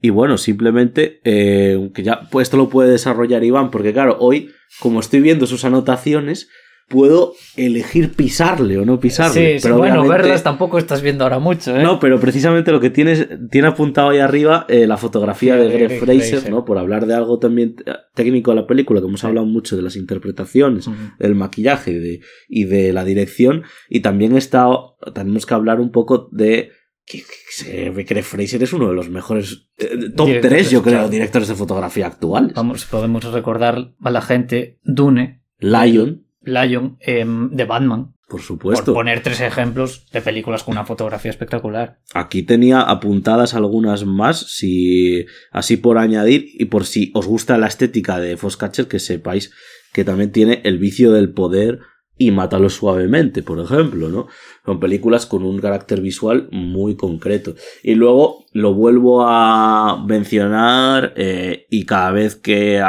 Y 0.00 0.10
bueno, 0.10 0.38
simplemente, 0.38 1.20
eh, 1.24 1.90
que 1.94 2.02
ya 2.02 2.22
pues 2.30 2.46
esto 2.46 2.56
lo 2.56 2.70
puede 2.70 2.90
desarrollar 2.90 3.44
Iván, 3.44 3.70
porque 3.70 3.92
claro, 3.92 4.16
hoy, 4.18 4.50
como 4.80 5.00
estoy 5.00 5.20
viendo 5.20 5.46
sus 5.46 5.64
anotaciones, 5.64 6.48
puedo 6.90 7.34
elegir 7.56 8.14
pisarle 8.14 8.76
o 8.76 8.84
no 8.84 8.98
pisarle. 8.98 9.58
Sí, 9.58 9.62
pero 9.62 9.78
bueno, 9.78 10.06
verlas 10.08 10.42
tampoco 10.42 10.76
estás 10.76 11.02
viendo 11.02 11.22
ahora 11.22 11.38
mucho, 11.38 11.76
¿eh? 11.76 11.84
No, 11.84 12.00
pero 12.00 12.18
precisamente 12.18 12.72
lo 12.72 12.80
que 12.80 12.90
tienes, 12.90 13.28
tiene 13.48 13.68
apuntado 13.68 14.10
ahí 14.10 14.18
arriba 14.18 14.66
eh, 14.68 14.88
la 14.88 14.96
fotografía 14.96 15.54
de 15.54 15.70
Greg 15.70 16.00
Fraser, 16.00 16.50
¿no? 16.50 16.64
Por 16.64 16.78
hablar 16.78 17.06
de 17.06 17.14
algo 17.14 17.38
también 17.38 17.76
técnico 18.14 18.50
de 18.50 18.56
la 18.56 18.66
película, 18.66 19.00
que 19.00 19.06
hemos 19.06 19.22
hablado 19.22 19.46
mucho 19.46 19.76
de 19.76 19.82
las 19.82 19.94
interpretaciones, 19.94 20.90
del 21.20 21.36
maquillaje 21.36 22.20
y 22.48 22.64
de 22.64 22.92
la 22.92 23.04
dirección, 23.04 23.62
y 23.88 24.00
también 24.00 24.36
está, 24.36 24.66
tenemos 25.14 25.46
que 25.46 25.54
hablar 25.54 25.78
un 25.78 25.92
poco 25.92 26.28
de 26.32 26.72
que, 27.06 28.22
Fraser 28.22 28.64
es 28.64 28.72
uno 28.72 28.88
de 28.88 28.94
los 28.94 29.08
mejores 29.10 29.68
eh, 29.78 30.10
top 30.16 30.28
3, 30.42 30.70
yo 30.70 30.82
creo, 30.82 31.08
directores 31.08 31.46
de 31.46 31.54
fotografía 31.54 32.08
actuales. 32.08 32.52
Vamos, 32.54 32.84
podemos 32.84 33.24
recordar 33.24 33.94
a 34.00 34.10
la 34.10 34.20
gente 34.20 34.80
Dune, 34.82 35.44
Lion, 35.58 36.26
Lion 36.42 36.96
em, 37.00 37.50
de 37.50 37.64
Batman. 37.64 38.14
Por 38.28 38.40
supuesto. 38.40 38.86
Por 38.86 38.94
poner 38.94 39.22
tres 39.22 39.40
ejemplos 39.40 40.06
de 40.12 40.20
películas 40.20 40.62
con 40.62 40.72
una 40.72 40.84
fotografía 40.84 41.30
espectacular. 41.30 41.98
Aquí 42.14 42.44
tenía 42.44 42.80
apuntadas 42.82 43.54
algunas 43.54 44.04
más, 44.04 44.38
si 44.38 45.26
así 45.50 45.76
por 45.76 45.98
añadir, 45.98 46.46
y 46.54 46.66
por 46.66 46.86
si 46.86 47.10
os 47.14 47.26
gusta 47.26 47.58
la 47.58 47.66
estética 47.66 48.20
de 48.20 48.36
Foscatcher, 48.36 48.86
que 48.86 49.00
sepáis 49.00 49.52
que 49.92 50.04
también 50.04 50.30
tiene 50.30 50.60
El 50.64 50.78
vicio 50.78 51.12
del 51.12 51.32
poder 51.32 51.80
y 52.16 52.32
Mátalo 52.32 52.68
suavemente, 52.68 53.42
por 53.42 53.58
ejemplo, 53.60 54.10
¿no? 54.10 54.28
Son 54.66 54.78
películas 54.78 55.24
con 55.24 55.42
un 55.42 55.58
carácter 55.58 56.02
visual 56.02 56.50
muy 56.52 56.94
concreto. 56.94 57.54
Y 57.82 57.94
luego 57.94 58.44
lo 58.52 58.74
vuelvo 58.74 59.22
a 59.26 60.04
mencionar 60.06 61.14
eh, 61.16 61.66
y 61.70 61.86
cada 61.86 62.10
vez 62.10 62.36
que, 62.36 62.82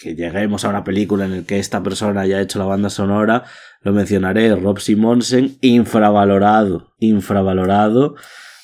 que 0.00 0.14
lleguemos 0.14 0.64
a 0.64 0.68
una 0.68 0.84
película 0.84 1.24
en 1.24 1.36
la 1.36 1.42
que 1.42 1.58
esta 1.58 1.82
persona 1.82 2.22
haya 2.22 2.40
hecho 2.40 2.58
la 2.58 2.66
banda 2.66 2.88
sonora, 2.88 3.44
lo 3.82 3.92
mencionaré, 3.92 4.54
Rob 4.54 4.78
Simonsen, 4.78 5.58
infravalorado, 5.60 6.94
infravalorado. 6.98 8.14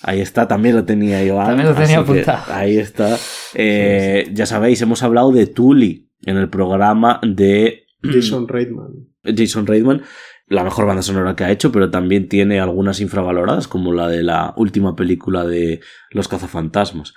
Ahí 0.03 0.21
está, 0.21 0.47
también 0.47 0.77
lo 0.77 0.85
tenía 0.85 1.25
Iván. 1.25 1.47
También 1.47 1.69
lo 1.69 1.75
tenía 1.75 1.99
apuntado. 1.99 2.53
Ahí 2.53 2.77
está. 2.77 3.17
Eh, 3.55 4.31
ya 4.33 4.47
sabéis, 4.47 4.81
hemos 4.83 5.03
hablado 5.03 5.33
de 5.33 5.47
Tully 5.47 6.11
en 6.25 6.37
el 6.37 6.49
programa 6.49 7.21
de 7.23 7.87
Jason 8.03 8.47
Reitman. 8.47 9.09
Jason 9.25 9.67
Reitman. 9.67 10.03
la 10.47 10.63
mejor 10.63 10.87
banda 10.87 11.03
sonora 11.03 11.35
que 11.35 11.45
ha 11.45 11.51
hecho, 11.51 11.73
pero 11.73 11.91
también 11.91 12.29
tiene 12.29 12.61
algunas 12.61 13.01
infravaloradas, 13.01 13.67
como 13.67 13.93
la 13.93 14.09
de 14.09 14.23
la 14.23 14.53
última 14.57 14.95
película 14.95 15.45
de 15.45 15.81
Los 16.11 16.29
cazafantasmas. 16.29 17.15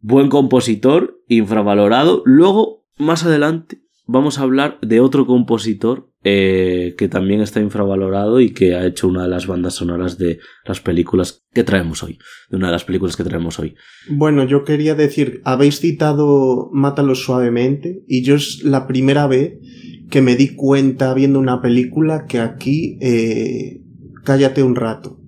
Buen 0.00 0.30
compositor, 0.30 1.20
infravalorado. 1.28 2.22
Luego, 2.24 2.79
más 3.00 3.24
adelante, 3.24 3.82
vamos 4.06 4.38
a 4.38 4.42
hablar 4.42 4.78
de 4.82 5.00
otro 5.00 5.26
compositor 5.26 6.10
eh, 6.22 6.94
que 6.98 7.08
también 7.08 7.40
está 7.40 7.60
infravalorado 7.60 8.40
y 8.40 8.50
que 8.50 8.74
ha 8.74 8.84
hecho 8.84 9.08
una 9.08 9.22
de 9.22 9.28
las 9.28 9.46
bandas 9.46 9.74
sonoras 9.74 10.18
de 10.18 10.38
las 10.66 10.80
películas 10.80 11.44
que 11.54 11.64
traemos 11.64 12.02
hoy. 12.02 12.18
De 12.50 12.56
una 12.58 12.66
de 12.66 12.72
las 12.72 12.84
películas 12.84 13.16
que 13.16 13.24
traemos 13.24 13.58
hoy. 13.58 13.74
Bueno, 14.10 14.44
yo 14.44 14.64
quería 14.64 14.94
decir, 14.94 15.40
habéis 15.44 15.80
citado 15.80 16.68
Mátalo 16.72 17.14
suavemente 17.14 18.02
y 18.06 18.22
yo 18.22 18.34
es 18.34 18.62
la 18.64 18.86
primera 18.86 19.26
vez 19.26 19.54
que 20.10 20.20
me 20.20 20.36
di 20.36 20.54
cuenta 20.54 21.14
viendo 21.14 21.38
una 21.38 21.62
película 21.62 22.26
que 22.26 22.40
aquí 22.40 22.98
eh, 23.00 23.80
cállate 24.24 24.62
un 24.62 24.76
rato. 24.76 25.19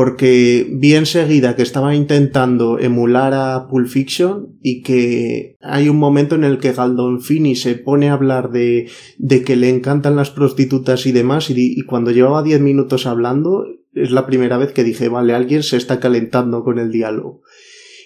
Porque 0.00 0.66
vi 0.70 0.94
enseguida 0.94 1.56
que 1.56 1.62
estaba 1.62 1.94
intentando 1.94 2.78
emular 2.78 3.34
a 3.34 3.66
Pulp 3.68 3.86
Fiction 3.86 4.56
y 4.62 4.80
que 4.80 5.58
hay 5.60 5.90
un 5.90 5.98
momento 5.98 6.36
en 6.36 6.44
el 6.44 6.56
que 6.56 6.72
Galdonfini 6.72 7.54
se 7.54 7.74
pone 7.74 8.08
a 8.08 8.14
hablar 8.14 8.50
de, 8.50 8.88
de 9.18 9.42
que 9.42 9.56
le 9.56 9.68
encantan 9.68 10.16
las 10.16 10.30
prostitutas 10.30 11.04
y 11.04 11.12
demás 11.12 11.50
y, 11.50 11.84
cuando 11.84 12.12
llevaba 12.12 12.42
10 12.42 12.62
minutos 12.62 13.04
hablando 13.04 13.66
es 13.92 14.10
la 14.10 14.24
primera 14.24 14.56
vez 14.56 14.72
que 14.72 14.84
dije, 14.84 15.10
vale, 15.10 15.34
alguien 15.34 15.62
se 15.62 15.76
está 15.76 16.00
calentando 16.00 16.64
con 16.64 16.78
el 16.78 16.90
diálogo. 16.90 17.42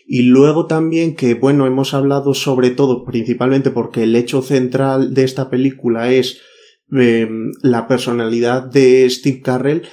Y 0.05 0.23
luego 0.23 0.67
también 0.67 1.15
que, 1.15 1.35
bueno, 1.35 1.65
hemos 1.65 1.95
hablado 1.95 2.35
sobre 2.35 2.71
todo, 2.71 3.05
principalmente 3.05 3.71
porque 3.71 4.03
el 4.03 4.17
hecho 4.17 4.43
central 4.43 5.15
de 5.15 5.23
esta 5.23 5.49
película 5.49 6.11
es 6.11 6.41
em, 6.91 7.53
la 7.63 7.87
personalidad 7.87 8.65
de 8.65 9.09
Steve 9.09 9.43
Carrell, 9.43 9.85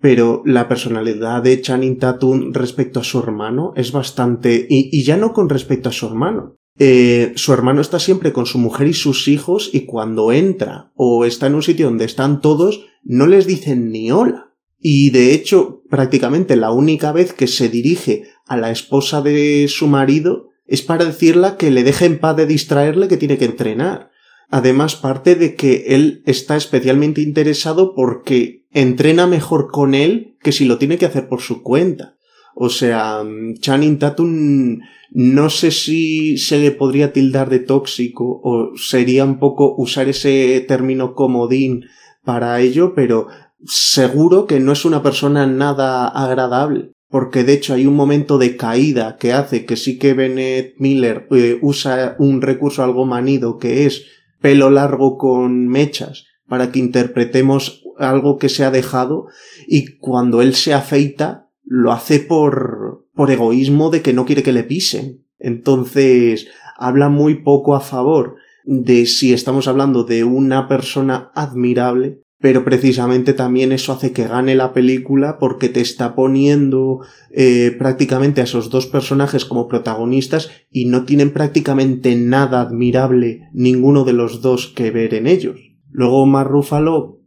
pero 0.00 0.42
la 0.44 0.68
personalidad 0.68 1.42
de 1.42 1.60
Channing 1.60 1.98
Tatum 1.98 2.52
respecto 2.52 3.00
a 3.00 3.04
su 3.04 3.18
hermano 3.18 3.72
es 3.76 3.92
bastante... 3.92 4.66
Y, 4.68 5.02
ya 5.04 5.16
no 5.16 5.32
con 5.32 5.48
respecto 5.48 5.88
a 5.88 5.92
su 5.92 6.06
hermano. 6.06 6.56
Eh, 6.78 7.32
su 7.36 7.52
hermano 7.52 7.80
está 7.80 7.98
siempre 7.98 8.32
con 8.32 8.46
su 8.46 8.58
mujer 8.58 8.86
y 8.88 8.94
sus 8.94 9.28
hijos 9.28 9.70
y 9.72 9.86
cuando 9.86 10.30
entra 10.32 10.92
o 10.94 11.24
está 11.24 11.46
en 11.46 11.54
un 11.54 11.62
sitio 11.62 11.86
donde 11.86 12.04
están 12.04 12.42
todos, 12.42 12.86
no 13.02 13.26
les 13.26 13.46
dicen 13.46 13.90
ni 13.90 14.12
hola. 14.12 14.54
Y 14.78 15.10
de 15.10 15.32
hecho, 15.32 15.82
prácticamente 15.88 16.54
la 16.54 16.70
única 16.70 17.12
vez 17.12 17.32
que 17.32 17.46
se 17.46 17.70
dirige 17.70 18.24
a 18.46 18.58
la 18.58 18.70
esposa 18.70 19.22
de 19.22 19.66
su 19.68 19.86
marido 19.86 20.50
es 20.66 20.82
para 20.82 21.04
decirle 21.04 21.54
que 21.58 21.70
le 21.70 21.82
deje 21.82 22.04
en 22.04 22.18
paz 22.18 22.36
de 22.36 22.46
distraerle 22.46 23.08
que 23.08 23.16
tiene 23.16 23.38
que 23.38 23.46
entrenar. 23.46 24.10
Además, 24.48 24.94
parte 24.94 25.34
de 25.34 25.54
que 25.54 25.86
él 25.88 26.22
está 26.26 26.56
especialmente 26.56 27.20
interesado 27.20 27.94
porque 27.94 28.65
entrena 28.76 29.26
mejor 29.26 29.70
con 29.70 29.94
él 29.94 30.36
que 30.42 30.52
si 30.52 30.66
lo 30.66 30.76
tiene 30.76 30.98
que 30.98 31.06
hacer 31.06 31.28
por 31.28 31.40
su 31.40 31.62
cuenta. 31.62 32.18
O 32.54 32.68
sea, 32.68 33.24
Channing 33.58 33.98
Tatum 33.98 34.80
no 35.10 35.50
sé 35.50 35.70
si 35.70 36.36
se 36.36 36.58
le 36.58 36.72
podría 36.72 37.12
tildar 37.12 37.48
de 37.48 37.58
tóxico 37.58 38.40
o 38.44 38.72
sería 38.76 39.24
un 39.24 39.38
poco 39.38 39.74
usar 39.78 40.08
ese 40.08 40.62
término 40.68 41.14
comodín 41.14 41.86
para 42.22 42.60
ello, 42.60 42.94
pero 42.94 43.28
seguro 43.64 44.46
que 44.46 44.60
no 44.60 44.72
es 44.72 44.84
una 44.84 45.02
persona 45.02 45.46
nada 45.46 46.06
agradable 46.08 46.92
porque 47.08 47.44
de 47.44 47.54
hecho 47.54 47.72
hay 47.72 47.86
un 47.86 47.94
momento 47.94 48.36
de 48.36 48.56
caída 48.56 49.16
que 49.16 49.32
hace 49.32 49.64
que 49.64 49.76
sí 49.76 49.98
que 49.98 50.12
Bennett 50.12 50.74
Miller 50.78 51.26
eh, 51.30 51.58
usa 51.62 52.16
un 52.18 52.42
recurso 52.42 52.82
algo 52.82 53.06
manido 53.06 53.58
que 53.58 53.86
es 53.86 54.04
pelo 54.40 54.70
largo 54.70 55.16
con 55.16 55.68
mechas 55.68 56.26
para 56.48 56.72
que 56.72 56.80
interpretemos 56.80 57.85
algo 57.98 58.38
que 58.38 58.48
se 58.48 58.64
ha 58.64 58.70
dejado 58.70 59.26
y 59.66 59.96
cuando 59.98 60.42
él 60.42 60.54
se 60.54 60.74
afeita 60.74 61.50
lo 61.64 61.92
hace 61.92 62.20
por 62.20 63.06
por 63.14 63.30
egoísmo 63.30 63.90
de 63.90 64.02
que 64.02 64.12
no 64.12 64.26
quiere 64.26 64.42
que 64.42 64.52
le 64.52 64.64
pisen. 64.64 65.24
Entonces 65.38 66.48
habla 66.76 67.08
muy 67.08 67.42
poco 67.42 67.74
a 67.74 67.80
favor 67.80 68.36
de 68.64 69.06
si 69.06 69.32
estamos 69.32 69.68
hablando 69.68 70.04
de 70.04 70.24
una 70.24 70.68
persona 70.68 71.30
admirable 71.34 72.22
pero 72.38 72.64
precisamente 72.64 73.32
también 73.32 73.72
eso 73.72 73.92
hace 73.92 74.12
que 74.12 74.28
gane 74.28 74.54
la 74.54 74.72
película 74.72 75.38
porque 75.38 75.68
te 75.68 75.80
está 75.80 76.14
poniendo 76.14 77.00
eh, 77.30 77.74
prácticamente 77.78 78.40
a 78.40 78.44
esos 78.44 78.70
dos 78.70 78.86
personajes 78.86 79.44
como 79.44 79.68
protagonistas 79.68 80.50
y 80.70 80.84
no 80.84 81.04
tienen 81.04 81.32
prácticamente 81.32 82.14
nada 82.14 82.60
admirable 82.60 83.48
ninguno 83.52 84.04
de 84.04 84.12
los 84.12 84.42
dos 84.42 84.66
que 84.66 84.90
ver 84.90 85.14
en 85.14 85.26
ellos. 85.26 85.58
Luego 85.90 86.26
Mar 86.26 86.46
Ruffalo 86.46 87.20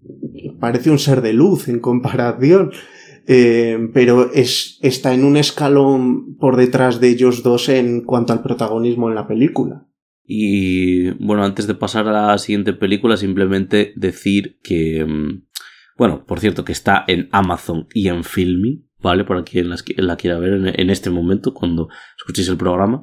parece 0.60 0.90
un 0.90 1.00
ser 1.00 1.22
de 1.22 1.34
luz 1.34 1.68
en 1.68 1.80
comparación, 1.80 2.72
eh, 3.28 3.90
pero 3.94 4.32
es, 4.34 4.80
está 4.82 5.14
en 5.14 5.24
un 5.24 5.38
escalón 5.38 6.36
por 6.38 6.56
detrás 6.56 7.00
de 7.00 7.10
ellos 7.10 7.44
dos 7.44 7.70
en 7.70 8.02
cuanto 8.02 8.34
al 8.34 8.42
protagonismo 8.42 9.10
en 9.10 9.16
la 9.16 9.28
película. 9.28 9.86
Y 10.32 11.10
bueno, 11.24 11.44
antes 11.44 11.66
de 11.66 11.74
pasar 11.74 12.08
a 12.08 12.28
la 12.28 12.38
siguiente 12.38 12.74
película, 12.74 13.18
simplemente 13.18 13.94
decir 13.96 14.60
que, 14.62 15.04
mm, 15.04 15.48
bueno, 15.98 16.24
por 16.26 16.40
cierto, 16.40 16.64
que 16.64 16.72
está 16.72 17.04
en 17.08 17.30
Amazon 17.32 17.88
y 17.96 18.10
en 18.10 18.24
Filming, 18.24 18.88
¿vale? 19.02 19.24
Para 19.24 19.44
quien 19.44 19.70
la 19.70 20.16
quiera 20.18 20.38
ver 20.38 20.76
en 20.80 20.90
este 20.92 21.10
momento, 21.10 21.54
cuando 21.54 21.90
escuchéis 22.18 22.48
el 22.50 22.58
programa. 22.58 23.02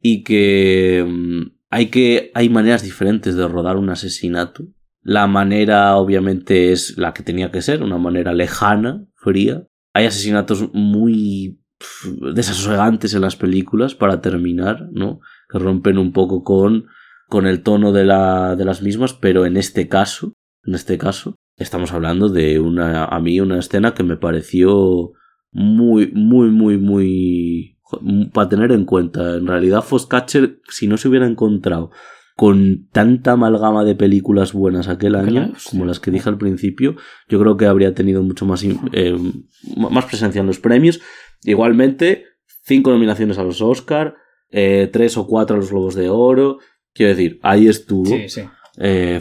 Y 0.00 0.24
que 0.24 1.04
mm, 1.06 1.54
hay 1.70 1.86
que, 1.86 2.30
hay 2.34 2.48
maneras 2.48 2.82
diferentes 2.82 3.36
de 3.36 3.48
rodar 3.48 3.76
un 3.76 3.90
asesinato. 3.90 4.66
La 5.04 5.26
manera, 5.26 5.96
obviamente, 5.96 6.72
es 6.72 6.96
la 6.96 7.12
que 7.12 7.22
tenía 7.22 7.52
que 7.52 7.60
ser, 7.60 7.82
una 7.82 7.98
manera 7.98 8.32
lejana, 8.32 9.06
fría. 9.14 9.66
Hay 9.92 10.06
asesinatos 10.06 10.70
muy 10.72 11.60
desasosegantes 12.34 13.12
en 13.12 13.20
las 13.20 13.36
películas 13.36 13.94
para 13.94 14.22
terminar, 14.22 14.88
¿no? 14.92 15.20
Que 15.48 15.58
rompen 15.58 15.98
un 15.98 16.12
poco 16.12 16.42
con, 16.42 16.86
con 17.28 17.46
el 17.46 17.62
tono 17.62 17.92
de, 17.92 18.04
la, 18.04 18.56
de 18.56 18.64
las 18.64 18.80
mismas, 18.80 19.12
pero 19.12 19.44
en 19.44 19.58
este 19.58 19.88
caso, 19.88 20.32
en 20.64 20.74
este 20.74 20.96
caso, 20.96 21.36
estamos 21.58 21.92
hablando 21.92 22.30
de 22.30 22.58
una, 22.58 23.04
a 23.04 23.20
mí 23.20 23.40
una 23.40 23.58
escena 23.58 23.92
que 23.92 24.04
me 24.04 24.16
pareció 24.16 25.12
muy, 25.52 26.10
muy, 26.12 26.48
muy, 26.48 26.78
muy, 26.78 27.78
para 28.32 28.48
tener 28.48 28.72
en 28.72 28.86
cuenta. 28.86 29.36
En 29.36 29.46
realidad, 29.46 29.82
Foscatcher, 29.82 30.60
si 30.68 30.86
no 30.86 30.96
se 30.96 31.08
hubiera 31.08 31.26
encontrado 31.26 31.90
con 32.36 32.88
tanta 32.90 33.32
amalgama 33.32 33.84
de 33.84 33.94
películas 33.94 34.52
buenas 34.52 34.88
aquel 34.88 35.14
año, 35.14 35.52
como 35.70 35.84
las 35.84 36.00
que 36.00 36.10
dije 36.10 36.28
al 36.28 36.38
principio, 36.38 36.96
yo 37.28 37.38
creo 37.38 37.56
que 37.56 37.66
habría 37.66 37.94
tenido 37.94 38.22
mucho 38.22 38.44
más, 38.44 38.64
eh, 38.64 39.16
más 39.76 40.04
presencia 40.06 40.40
en 40.40 40.48
los 40.48 40.58
premios. 40.58 41.00
Igualmente, 41.44 42.24
cinco 42.64 42.90
nominaciones 42.90 43.38
a 43.38 43.44
los 43.44 43.62
Oscar, 43.62 44.16
eh, 44.50 44.88
tres 44.92 45.16
o 45.16 45.26
cuatro 45.26 45.54
a 45.54 45.60
los 45.60 45.70
Globos 45.70 45.94
de 45.94 46.08
Oro. 46.08 46.58
Quiero 46.92 47.10
decir, 47.10 47.38
ahí 47.42 47.68
estuvo 47.68 48.06
sí, 48.06 48.28
sí. 48.28 48.42
Eh, 48.78 49.20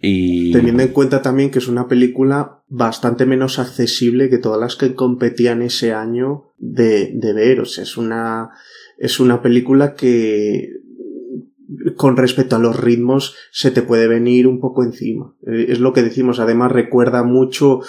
Y... 0.00 0.52
Teniendo 0.52 0.82
en 0.82 0.92
cuenta 0.92 1.22
también 1.22 1.50
que 1.50 1.60
es 1.60 1.68
una 1.68 1.88
película 1.88 2.62
bastante 2.68 3.24
menos 3.24 3.58
accesible 3.58 4.28
que 4.28 4.36
todas 4.36 4.60
las 4.60 4.76
que 4.76 4.94
competían 4.94 5.62
ese 5.62 5.94
año 5.94 6.52
de, 6.58 7.12
de 7.14 7.32
ver. 7.32 7.60
O 7.60 7.64
sea, 7.64 7.84
es 7.84 7.96
una, 7.96 8.50
es 8.98 9.20
una 9.20 9.40
película 9.40 9.94
que 9.94 10.68
con 11.96 12.16
respecto 12.16 12.56
a 12.56 12.60
los 12.60 12.78
ritmos 12.78 13.34
se 13.50 13.70
te 13.70 13.82
puede 13.82 14.08
venir 14.08 14.46
un 14.46 14.60
poco 14.60 14.82
encima. 14.82 15.34
Eh, 15.46 15.66
es 15.68 15.80
lo 15.80 15.92
que 15.92 16.02
decimos. 16.02 16.40
Además 16.40 16.72
recuerda 16.72 17.22
mucho 17.22 17.80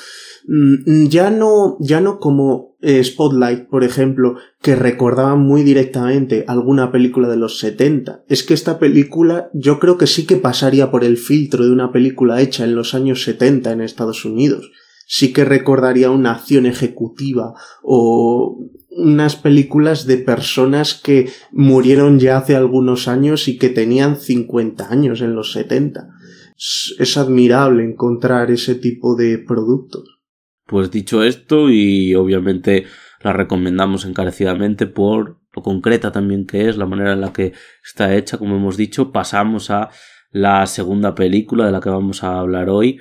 Mm, 0.48 1.08
ya 1.10 1.30
no, 1.30 1.76
ya 1.82 2.00
no 2.00 2.20
como 2.20 2.78
eh, 2.82 3.04
Spotlight, 3.04 3.68
por 3.68 3.84
ejemplo, 3.84 4.38
que 4.62 4.76
recordaba 4.76 5.36
muy 5.36 5.64
directamente 5.64 6.46
alguna 6.48 6.90
película 6.90 7.28
de 7.28 7.36
los 7.36 7.60
70. 7.60 8.24
Es 8.30 8.44
que 8.44 8.54
esta 8.54 8.80
película 8.80 9.50
yo 9.54 9.78
creo 9.78 9.98
que 9.98 10.08
sí 10.08 10.26
que 10.26 10.38
pasaría 10.38 10.90
por 10.90 11.04
el 11.04 11.18
filtro 11.18 11.66
de 11.66 11.72
una 11.72 11.92
película 11.92 12.42
hecha 12.42 12.64
en 12.64 12.76
los 12.76 12.94
años 12.94 13.24
70 13.24 13.74
en 13.74 13.82
Estados 13.82 14.24
Unidos. 14.24 14.72
Sí 15.06 15.34
que 15.34 15.44
recordaría 15.44 16.12
una 16.12 16.32
acción 16.32 16.66
ejecutiva 16.66 17.54
o 17.84 18.58
unas 18.98 19.36
películas 19.36 20.08
de 20.08 20.18
personas 20.18 20.96
que 20.96 21.30
murieron 21.52 22.20
ya 22.20 22.38
hace 22.38 22.56
algunos 22.56 23.08
años 23.08 23.48
y 23.48 23.58
que 23.58 23.70
tenían 23.70 24.18
50 24.18 24.92
años 24.92 25.22
en 25.22 25.36
los 25.36 25.54
70. 25.54 26.10
Es 27.00 27.18
admirable 27.18 27.84
encontrar 27.84 28.50
ese 28.50 28.76
tipo 28.76 29.16
de 29.16 29.38
productos. 29.38 30.20
Pues 30.66 30.92
dicho 30.92 31.24
esto, 31.24 31.70
y 31.70 32.16
obviamente 32.16 32.86
la 33.22 33.34
recomendamos 33.34 34.06
encarecidamente 34.06 34.88
por 34.88 35.40
lo 35.56 35.64
concreta 35.64 36.12
también 36.12 36.46
que 36.46 36.68
es, 36.70 36.78
la 36.78 36.86
manera 36.86 37.14
en 37.14 37.22
la 37.22 37.34
que 37.34 37.54
está 37.84 38.16
hecha, 38.16 38.38
como 38.38 38.58
hemos 38.58 38.78
dicho, 38.78 39.12
pasamos 39.12 39.72
a 39.72 39.90
la 40.32 40.66
segunda 40.68 41.16
película 41.16 41.66
de 41.66 41.72
la 41.72 41.80
que 41.80 41.90
vamos 41.90 42.24
a 42.24 42.40
hablar 42.40 42.70
hoy 42.70 43.00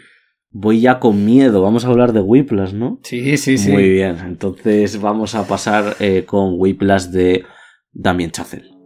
voy 0.51 0.81
ya 0.81 0.99
con 0.99 1.25
miedo. 1.25 1.63
Vamos 1.63 1.85
a 1.85 1.89
hablar 1.89 2.13
de 2.13 2.21
Whiplash, 2.21 2.73
¿no? 2.73 2.99
Sí, 3.03 3.37
sí, 3.37 3.59
sí. 3.59 3.71
Muy 3.71 3.89
bien, 3.89 4.19
entonces 4.25 5.01
vamos 5.01 5.35
a 5.35 5.47
pasar 5.47 5.97
eh, 6.01 6.25
con 6.27 6.55
Whiplash 6.57 7.07
de 7.07 7.45
Damien 7.93 8.31
Chazelle. 8.31 8.77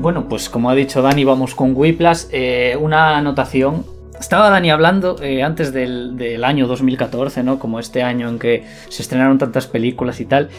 Bueno, 0.00 0.28
pues 0.28 0.48
como 0.48 0.70
ha 0.70 0.74
dicho 0.74 1.02
Dani, 1.02 1.24
vamos 1.24 1.54
con 1.54 1.72
Whiplash. 1.74 2.26
Eh, 2.30 2.78
una 2.80 3.18
anotación 3.18 3.84
estaba 4.20 4.50
Dani 4.50 4.70
hablando 4.70 5.22
eh, 5.22 5.42
antes 5.42 5.72
del, 5.72 6.16
del, 6.16 6.44
año 6.44 6.66
2014, 6.66 7.42
¿no? 7.42 7.58
Como 7.58 7.78
este 7.78 8.02
año 8.02 8.28
en 8.28 8.38
que 8.38 8.64
se 8.88 9.02
estrenaron 9.02 9.38
tantas 9.38 9.66
películas 9.66 10.20
y 10.20 10.26
tal. 10.26 10.50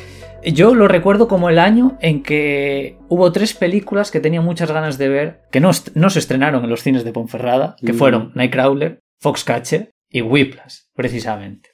Yo 0.43 0.73
lo 0.73 0.87
recuerdo 0.87 1.27
como 1.27 1.49
el 1.49 1.59
año 1.59 1.97
en 2.01 2.23
que 2.23 2.97
hubo 3.09 3.31
tres 3.31 3.53
películas 3.53 4.11
que 4.11 4.21
tenía 4.21 4.41
muchas 4.41 4.71
ganas 4.71 4.97
de 4.97 5.09
ver, 5.09 5.41
que 5.51 5.59
no, 5.59 5.71
no 5.95 6.09
se 6.09 6.19
estrenaron 6.19 6.63
en 6.63 6.69
los 6.69 6.81
cines 6.81 7.03
de 7.03 7.11
Ponferrada, 7.11 7.75
que 7.85 7.93
mm. 7.93 7.97
fueron 7.97 8.31
Nightcrawler, 8.35 9.01
Foxcatcher 9.19 9.93
y 10.09 10.21
Whiplash, 10.21 10.75
precisamente. 10.95 11.69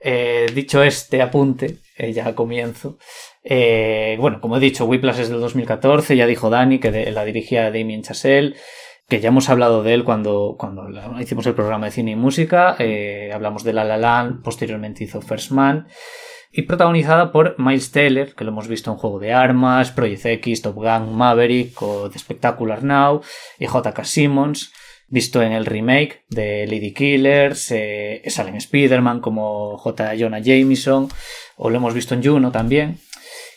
Eh, 0.00 0.46
dicho 0.54 0.82
este 0.82 1.20
apunte, 1.20 1.78
eh, 1.96 2.12
ya 2.12 2.34
comienzo. 2.34 2.98
Eh, 3.42 4.16
bueno, 4.20 4.40
como 4.40 4.56
he 4.56 4.60
dicho, 4.60 4.84
Whiplash 4.84 5.18
es 5.20 5.28
del 5.28 5.40
2014, 5.40 6.16
ya 6.16 6.26
dijo 6.26 6.50
Dani 6.50 6.78
que 6.78 7.10
la 7.10 7.24
dirigía 7.24 7.70
Damien 7.72 8.02
Chazelle, 8.02 8.54
que 9.08 9.20
ya 9.20 9.28
hemos 9.28 9.48
hablado 9.48 9.82
de 9.82 9.94
él 9.94 10.04
cuando, 10.04 10.56
cuando 10.58 10.88
hicimos 11.18 11.46
el 11.46 11.54
programa 11.54 11.86
de 11.86 11.92
cine 11.92 12.10
y 12.10 12.16
música, 12.16 12.76
hablamos 13.32 13.64
de 13.64 13.72
La 13.72 13.84
La 13.84 13.96
Land, 13.96 14.42
posteriormente 14.42 15.04
hizo 15.04 15.22
First 15.22 15.50
Man, 15.50 15.88
y 16.52 16.62
protagonizada 16.62 17.32
por 17.32 17.56
Miles 17.58 17.90
Taylor, 17.90 18.34
que 18.34 18.44
lo 18.44 18.50
hemos 18.50 18.68
visto 18.68 18.90
en 18.90 18.96
Juego 18.96 19.18
de 19.18 19.32
Armas, 19.32 19.92
Project 19.92 20.26
X, 20.26 20.62
Top 20.62 20.76
Gun, 20.76 21.14
Maverick 21.14 21.80
o 21.82 22.10
The 22.10 22.18
Spectacular 22.18 22.82
Now, 22.82 23.22
y 23.58 23.66
J.K. 23.66 24.04
Simmons, 24.04 24.72
visto 25.08 25.42
en 25.42 25.52
el 25.52 25.66
remake 25.66 26.24
de 26.28 26.66
Lady 26.66 26.92
Killers, 26.92 27.70
eh, 27.70 28.22
sale 28.26 28.50
en 28.50 28.56
Spider-Man 28.56 29.20
como 29.20 29.78
J. 29.78 30.14
Jonah 30.18 30.40
Jameson, 30.40 31.08
o 31.56 31.70
lo 31.70 31.76
hemos 31.76 31.94
visto 31.94 32.14
en 32.14 32.22
Juno 32.22 32.50
también, 32.50 32.98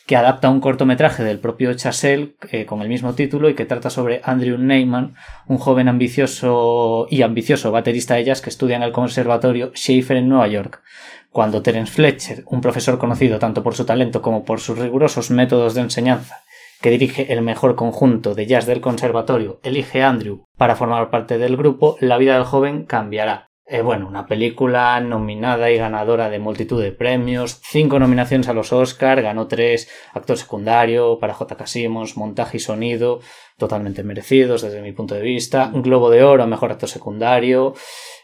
que 0.06 0.16
adapta 0.16 0.49
un 0.49 0.60
cortometraje 0.60 1.24
del 1.24 1.39
propio 1.39 1.74
Chazelle 1.74 2.36
eh, 2.52 2.66
con 2.66 2.82
el 2.82 2.89
mismo 2.89 3.14
título 3.14 3.49
y 3.49 3.56
que 3.56 3.66
trata 3.66 3.89
sobre 3.89 4.22
Andrew 4.24 4.58
Neyman, 4.58 5.16
un 5.47 5.58
joven 5.58 5.88
ambicioso 5.88 7.08
y 7.10 7.22
ambicioso 7.22 7.72
baterista 7.72 8.16
de 8.16 8.26
jazz 8.26 8.41
que 8.41 8.49
estudia 8.49 8.76
en 8.76 8.84
el 8.84 8.91
Conservatorio 8.91 9.72
Schaefer 9.76 10.18
en 10.18 10.30
Nueva 10.30 10.47
York. 10.47 10.82
Cuando 11.30 11.62
Terence 11.62 11.93
Fletcher, 11.93 12.43
un 12.47 12.62
profesor 12.62 12.97
conocido 12.97 13.39
tanto 13.39 13.64
por 13.64 13.76
su 13.76 13.86
talento 13.86 14.22
como 14.22 14.43
por 14.43 14.60
sus 14.60 14.78
rigurosos 14.78 15.32
métodos 15.32 15.76
de 15.76 15.82
enseñanza, 15.82 16.41
que 16.82 16.89
dirige 16.89 17.32
el 17.32 17.41
mejor 17.41 17.76
conjunto 17.76 18.36
de 18.36 18.47
jazz 18.47 18.66
del 18.66 18.82
conservatorio, 18.82 19.60
elige 19.64 20.04
Andrew 20.04 20.45
para 20.58 20.76
formar 20.76 21.10
parte 21.10 21.38
del 21.38 21.56
grupo, 21.56 21.95
la 22.02 22.18
vida 22.18 22.34
del 22.34 22.43
joven 22.43 22.86
cambiará. 22.86 23.51
Eh, 23.66 23.82
bueno, 23.82 24.07
una 24.07 24.26
película 24.26 24.99
nominada 24.99 25.72
y 25.72 25.78
ganadora 25.78 26.30
de 26.30 26.39
multitud 26.39 26.82
de 26.82 26.91
premios, 26.91 27.62
cinco 27.64 27.99
nominaciones 27.99 28.49
a 28.49 28.53
los 28.53 28.74
Oscar, 28.74 29.22
ganó 29.22 29.47
tres, 29.47 29.89
actor 30.14 30.36
secundario 30.36 31.20
para 31.20 31.34
J.K. 31.34 31.68
Simmons, 31.68 32.18
montaje 32.18 32.57
y 32.57 32.59
sonido, 32.59 33.22
totalmente 33.57 34.03
merecidos 34.03 34.64
desde 34.64 34.82
mi 34.82 34.91
punto 34.91 35.16
de 35.16 35.22
vista, 35.22 35.72
globo 35.74 36.09
de 36.09 36.24
oro 36.24 36.47
mejor 36.47 36.72
actor 36.72 36.89
secundario, 36.89 37.74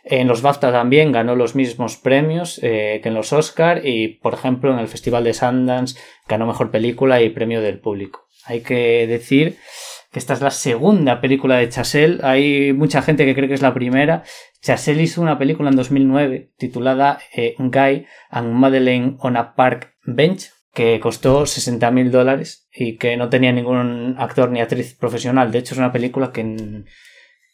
en 0.09 0.27
los 0.27 0.41
BAFTA 0.41 0.71
también 0.71 1.11
ganó 1.11 1.35
los 1.35 1.53
mismos 1.53 1.97
premios 1.97 2.59
eh, 2.63 3.01
que 3.03 3.09
en 3.09 3.15
los 3.15 3.33
Oscar 3.33 3.85
y, 3.85 4.19
por 4.19 4.33
ejemplo, 4.33 4.71
en 4.71 4.79
el 4.79 4.87
Festival 4.87 5.25
de 5.25 5.33
Sundance 5.33 5.99
ganó 6.27 6.45
mejor 6.47 6.71
película 6.71 7.21
y 7.21 7.29
premio 7.29 7.61
del 7.61 7.79
público. 7.79 8.27
Hay 8.45 8.61
que 8.61 9.05
decir 9.05 9.57
esta 10.17 10.33
es 10.33 10.41
la 10.41 10.51
segunda 10.51 11.21
película 11.21 11.57
de 11.57 11.69
Chazelle. 11.69 12.19
Hay 12.23 12.73
mucha 12.73 13.01
gente 13.01 13.25
que 13.25 13.35
cree 13.35 13.47
que 13.47 13.53
es 13.53 13.61
la 13.61 13.73
primera. 13.73 14.23
Chazelle 14.61 15.03
hizo 15.03 15.21
una 15.21 15.37
película 15.37 15.69
en 15.69 15.75
2009 15.75 16.51
titulada 16.57 17.19
eh, 17.33 17.55
Guy 17.57 18.05
and 18.29 18.53
Madeleine 18.53 19.17
on 19.19 19.37
a 19.37 19.55
Park 19.55 19.95
Bench 20.03 20.51
que 20.73 20.99
costó 20.99 21.45
60 21.45 21.89
mil 21.89 22.11
dólares 22.11 22.67
y 22.71 22.97
que 22.97 23.17
no 23.17 23.29
tenía 23.29 23.51
ningún 23.51 24.15
actor 24.19 24.51
ni 24.51 24.61
actriz 24.61 24.93
profesional. 24.93 25.51
De 25.51 25.59
hecho, 25.59 25.73
es 25.73 25.79
una 25.79 25.91
película 25.91 26.31
que 26.31 26.83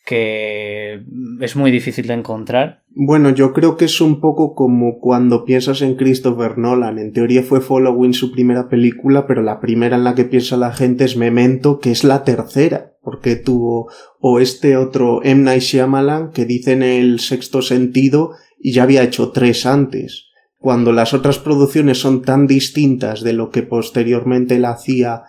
que 0.05 1.01
es 1.39 1.55
muy 1.55 1.71
difícil 1.71 2.07
de 2.07 2.13
encontrar. 2.13 2.83
Bueno, 2.89 3.29
yo 3.29 3.53
creo 3.53 3.77
que 3.77 3.85
es 3.85 4.01
un 4.01 4.19
poco 4.19 4.53
como 4.53 4.99
cuando 4.99 5.45
piensas 5.45 5.81
en 5.81 5.95
Christopher 5.95 6.57
Nolan. 6.57 6.99
En 6.99 7.13
teoría 7.13 7.41
fue 7.41 7.61
Following 7.61 8.13
su 8.13 8.31
primera 8.31 8.67
película, 8.67 9.25
pero 9.25 9.41
la 9.41 9.61
primera 9.61 9.95
en 9.95 10.03
la 10.03 10.13
que 10.13 10.25
piensa 10.25 10.57
la 10.57 10.73
gente 10.73 11.05
es 11.05 11.15
Memento, 11.15 11.79
que 11.79 11.91
es 11.91 12.03
la 12.03 12.23
tercera, 12.23 12.93
porque 13.01 13.37
tuvo 13.37 13.89
o 14.19 14.39
este 14.39 14.75
otro 14.75 15.21
M. 15.23 15.43
Night 15.43 15.61
Shyamalan 15.61 16.31
que 16.31 16.45
dice 16.45 16.73
en 16.73 16.83
el 16.83 17.19
sexto 17.19 17.61
sentido 17.61 18.31
y 18.59 18.73
ya 18.73 18.83
había 18.83 19.03
hecho 19.03 19.31
tres 19.31 19.65
antes. 19.65 20.27
Cuando 20.57 20.91
las 20.91 21.13
otras 21.13 21.39
producciones 21.39 21.97
son 21.99 22.21
tan 22.21 22.45
distintas 22.47 23.21
de 23.21 23.33
lo 23.33 23.49
que 23.49 23.63
posteriormente 23.63 24.55
él 24.55 24.65
hacía 24.65 25.23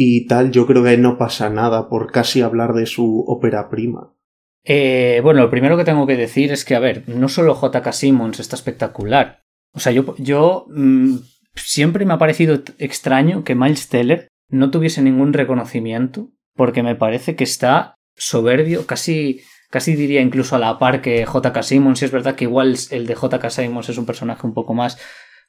y 0.00 0.26
tal, 0.26 0.52
yo 0.52 0.64
creo 0.64 0.84
que 0.84 0.96
no 0.96 1.18
pasa 1.18 1.50
nada 1.50 1.88
por 1.88 2.12
casi 2.12 2.40
hablar 2.40 2.72
de 2.72 2.86
su 2.86 3.24
ópera 3.26 3.68
prima. 3.68 4.14
Eh, 4.62 5.18
bueno, 5.24 5.40
lo 5.40 5.50
primero 5.50 5.76
que 5.76 5.84
tengo 5.84 6.06
que 6.06 6.16
decir 6.16 6.52
es 6.52 6.64
que, 6.64 6.76
a 6.76 6.78
ver, 6.78 7.02
no 7.08 7.28
solo 7.28 7.56
J.K. 7.56 7.90
Simmons 7.90 8.38
está 8.38 8.54
espectacular. 8.54 9.42
O 9.72 9.80
sea, 9.80 9.90
yo, 9.90 10.14
yo 10.18 10.66
mm, 10.68 11.16
siempre 11.56 12.04
me 12.04 12.14
ha 12.14 12.18
parecido 12.18 12.62
extraño 12.78 13.42
que 13.42 13.56
Miles 13.56 13.88
Teller 13.88 14.28
no 14.48 14.70
tuviese 14.70 15.02
ningún 15.02 15.32
reconocimiento, 15.32 16.30
porque 16.54 16.84
me 16.84 16.94
parece 16.94 17.34
que 17.34 17.42
está 17.42 17.96
soberbio, 18.14 18.86
casi, 18.86 19.40
casi 19.68 19.96
diría 19.96 20.20
incluso 20.20 20.54
a 20.54 20.60
la 20.60 20.78
par 20.78 21.02
que 21.02 21.26
J.K. 21.26 21.60
Simmons. 21.64 22.02
Y 22.02 22.04
es 22.04 22.12
verdad 22.12 22.36
que 22.36 22.44
igual 22.44 22.76
el 22.92 23.08
de 23.08 23.16
J.K. 23.16 23.50
Simmons 23.50 23.88
es 23.88 23.98
un 23.98 24.06
personaje 24.06 24.46
un 24.46 24.54
poco 24.54 24.74
más 24.74 24.96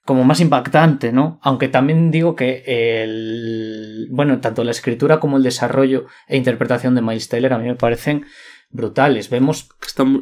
como 0.10 0.24
más 0.24 0.41
impactante, 0.41 1.12
¿no? 1.12 1.39
Aunque 1.43 1.68
también 1.68 2.10
digo 2.10 2.36
que 2.36 2.64
el, 2.66 4.07
bueno, 4.10 4.41
tanto 4.41 4.64
la 4.64 4.72
escritura 4.72 5.20
como 5.20 5.38
el 5.38 5.43
desarrollo 5.43 6.07
e 6.28 6.36
interpretación 6.36 6.95
de 6.95 7.03
Miles 7.03 7.30
Taylor 7.30 7.53
a 7.53 7.60
mí 7.60 7.66
me 7.66 7.76
parecen 7.76 8.26
brutales. 8.72 9.30
Vemos... 9.30 9.70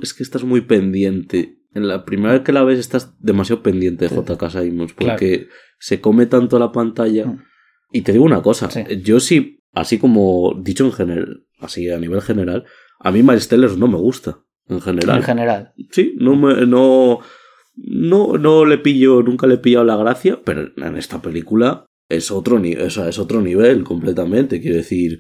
es 0.01 0.13
que 0.13 0.23
estás 0.23 0.43
muy 0.43 0.59
pendiente. 0.59 1.59
En 1.73 1.87
la 1.87 2.03
primera 2.03 2.33
vez 2.33 2.41
que 2.41 2.51
la 2.51 2.65
ves 2.65 2.79
estás 2.79 3.17
demasiado 3.21 3.63
pendiente 3.63 4.09
de 4.09 4.13
J.K. 4.13 4.49
Simons 4.49 4.91
porque 4.91 5.47
se 5.79 6.01
come 6.01 6.25
tanto 6.25 6.59
la 6.59 6.73
pantalla. 6.73 7.25
Mm. 7.25 7.43
Y 7.93 8.01
te 8.01 8.11
digo 8.11 8.25
una 8.25 8.41
cosa, 8.41 8.67
yo 9.01 9.21
sí, 9.21 9.63
así 9.71 9.99
como 9.99 10.53
dicho 10.61 10.83
en 10.83 10.91
general, 10.91 11.45
así 11.61 11.89
a 11.89 11.97
nivel 11.97 12.21
general, 12.21 12.65
a 12.99 13.09
mí 13.13 13.23
Miles 13.23 13.47
Taylor 13.47 13.77
no 13.77 13.87
me 13.87 13.97
gusta. 13.97 14.39
En 14.67 14.81
general. 14.81 15.19
En 15.19 15.23
general. 15.23 15.73
Sí, 15.91 16.13
no 16.19 16.35
me, 16.35 16.65
no, 16.65 17.21
no, 17.77 18.37
no 18.37 18.65
le 18.65 18.77
pillo, 18.79 19.21
nunca 19.21 19.47
le 19.47 19.55
he 19.55 19.59
pillado 19.59 19.85
la 19.85 19.95
gracia, 19.95 20.41
pero 20.43 20.69
en 20.75 20.97
esta 20.97 21.21
película 21.21 21.85
es 22.09 22.31
otro, 22.31 22.61
es 22.63 23.19
otro 23.19 23.41
nivel 23.41 23.83
completamente. 23.83 24.59
Quiero 24.59 24.77
decir, 24.77 25.19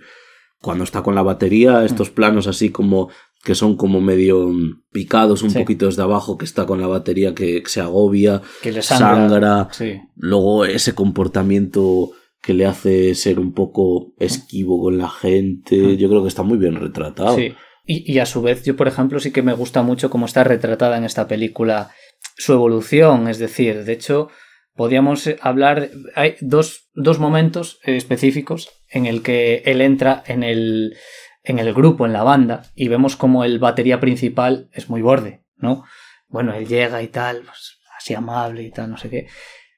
cuando 0.61 0.83
está 0.83 1.03
con 1.03 1.15
la 1.15 1.21
batería, 1.21 1.85
estos 1.85 2.09
planos 2.09 2.47
así 2.47 2.69
como 2.69 3.09
que 3.43 3.55
son 3.55 3.77
como 3.77 4.01
medio 4.01 4.51
picados 4.91 5.43
un 5.43 5.53
poquito 5.53 5.85
desde 5.85 6.01
abajo, 6.01 6.37
que 6.37 6.45
está 6.45 6.65
con 6.65 6.81
la 6.81 6.87
batería 6.87 7.35
que 7.35 7.63
se 7.65 7.79
agobia, 7.79 8.41
que 8.61 8.71
le 8.71 8.81
sangra. 8.81 9.69
Luego 10.15 10.65
ese 10.65 10.95
comportamiento 10.95 12.11
que 12.41 12.53
le 12.53 12.65
hace 12.65 13.13
ser 13.15 13.39
un 13.39 13.53
poco 13.53 14.13
esquivo 14.19 14.81
con 14.81 14.97
la 14.97 15.09
gente, 15.09 15.97
yo 15.97 16.09
creo 16.09 16.23
que 16.23 16.29
está 16.29 16.43
muy 16.43 16.57
bien 16.57 16.75
retratado. 16.75 17.35
Sí. 17.35 17.53
Y, 17.89 18.11
y, 18.11 18.19
a 18.19 18.25
su 18.25 18.41
vez, 18.41 18.65
yo, 18.65 18.75
por 18.75 18.89
ejemplo, 18.89 19.17
sí 19.21 19.31
que 19.31 19.41
me 19.41 19.53
gusta 19.53 19.81
mucho 19.81 20.09
cómo 20.09 20.25
está 20.25 20.43
retratada 20.43 20.97
en 20.97 21.05
esta 21.05 21.25
película 21.25 21.91
su 22.37 22.53
evolución. 22.53 23.27
Es 23.27 23.39
decir, 23.39 23.83
de 23.83 23.93
hecho, 23.93 24.29
podríamos 24.75 25.29
hablar. 25.41 25.89
Hay 26.15 26.35
dos, 26.41 26.89
dos 26.93 27.19
momentos 27.19 27.79
específicos 27.83 28.69
en 28.89 29.05
el 29.05 29.21
que 29.21 29.63
él 29.65 29.81
entra 29.81 30.23
en 30.27 30.43
el, 30.43 30.95
en 31.43 31.59
el 31.59 31.73
grupo, 31.73 32.05
en 32.05 32.13
la 32.13 32.23
banda, 32.23 32.63
y 32.75 32.87
vemos 32.87 33.15
como 33.15 33.43
el 33.43 33.59
batería 33.59 33.99
principal 33.99 34.69
es 34.73 34.89
muy 34.89 35.01
borde, 35.01 35.43
¿no? 35.57 35.83
Bueno, 36.29 36.53
él 36.53 36.67
llega 36.67 37.01
y 37.01 37.07
tal, 37.07 37.41
pues, 37.41 37.79
así 37.97 38.13
amable 38.13 38.63
y 38.63 38.71
tal, 38.71 38.91
no 38.91 38.97
sé 38.97 39.09
qué. 39.09 39.27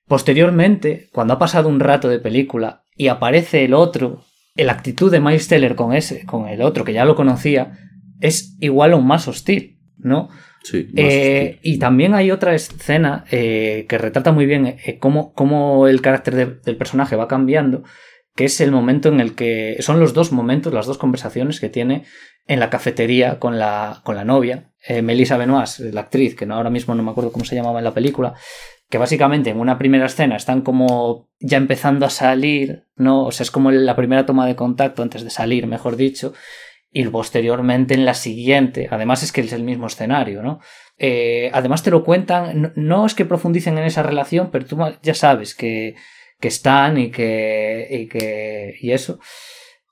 Posteriormente, 0.07 1.09
cuando 1.11 1.35
ha 1.35 1.39
pasado 1.39 1.69
un 1.69 1.79
rato 1.79 2.09
de 2.09 2.19
película 2.19 2.83
y 2.95 3.07
aparece 3.07 3.63
el 3.65 3.75
otro, 3.75 4.25
la 4.55 4.73
actitud 4.73 5.11
de 5.11 5.19
Miles 5.19 5.47
Teller 5.47 5.75
con 5.75 5.93
ese, 5.93 6.25
con 6.25 6.47
el 6.47 6.61
otro 6.63 6.83
que 6.83 6.93
ya 6.93 7.05
lo 7.05 7.15
conocía, 7.15 7.77
es 8.19 8.57
igual 8.59 8.93
o 8.93 9.01
más 9.01 9.27
hostil, 9.27 9.79
¿no? 9.97 10.29
Eh, 10.73 11.59
y 11.61 11.79
también 11.79 12.13
hay 12.13 12.31
otra 12.31 12.53
escena 12.53 13.25
eh, 13.31 13.85
que 13.87 13.97
retrata 13.97 14.31
muy 14.31 14.45
bien 14.45 14.65
eh, 14.67 14.99
cómo, 14.99 15.87
el 15.87 16.01
carácter 16.01 16.61
del 16.61 16.77
personaje 16.77 17.15
va 17.15 17.27
cambiando, 17.27 17.83
que 18.35 18.45
es 18.45 18.61
el 18.61 18.71
momento 18.71 19.09
en 19.09 19.19
el 19.19 19.35
que 19.35 19.77
son 19.79 19.99
los 19.99 20.13
dos 20.13 20.31
momentos, 20.31 20.73
las 20.73 20.85
dos 20.85 20.97
conversaciones 20.97 21.59
que 21.59 21.69
tiene 21.69 22.03
en 22.47 22.59
la 22.59 22.69
cafetería 22.69 23.39
con 23.39 23.59
la, 23.59 24.01
con 24.03 24.15
la 24.15 24.25
novia, 24.25 24.71
Melissa 25.03 25.37
Benoist, 25.37 25.79
la 25.79 26.01
actriz, 26.01 26.35
que 26.35 26.45
no, 26.45 26.55
ahora 26.55 26.69
mismo 26.69 26.95
no 26.95 27.03
me 27.03 27.11
acuerdo 27.11 27.31
cómo 27.31 27.45
se 27.45 27.55
llamaba 27.55 27.79
en 27.79 27.85
la 27.85 27.93
película, 27.93 28.33
que 28.89 28.97
básicamente 28.97 29.51
en 29.51 29.59
una 29.59 29.77
primera 29.77 30.07
escena 30.07 30.35
están 30.35 30.61
como 30.61 31.29
ya 31.39 31.57
empezando 31.57 32.05
a 32.05 32.09
salir, 32.09 32.85
¿no? 32.95 33.25
O 33.25 33.31
sea, 33.31 33.43
es 33.43 33.51
como 33.51 33.71
la 33.71 33.95
primera 33.95 34.25
toma 34.25 34.47
de 34.47 34.55
contacto 34.55 35.03
antes 35.03 35.23
de 35.23 35.29
salir, 35.29 35.67
mejor 35.67 35.95
dicho, 35.95 36.33
y 36.91 37.05
posteriormente 37.05 37.93
en 37.93 38.05
la 38.05 38.13
siguiente, 38.13 38.87
además 38.89 39.23
es 39.23 39.31
que 39.31 39.41
es 39.41 39.53
el 39.53 39.63
mismo 39.63 39.87
escenario, 39.87 40.41
¿no? 40.41 40.59
Eh, 40.97 41.49
además 41.53 41.83
te 41.83 41.91
lo 41.91 42.03
cuentan, 42.03 42.73
no, 42.75 43.05
es 43.05 43.13
que 43.13 43.25
profundicen 43.25 43.77
en 43.77 43.85
esa 43.85 44.03
relación, 44.03 44.49
pero 44.51 44.65
tú 44.65 44.77
ya 45.03 45.13
sabes 45.13 45.55
que, 45.55 45.95
que 46.39 46.47
están 46.47 46.97
y 46.97 47.11
que, 47.11 47.87
y 47.89 48.07
que, 48.07 48.75
y 48.81 48.91
eso. 48.91 49.19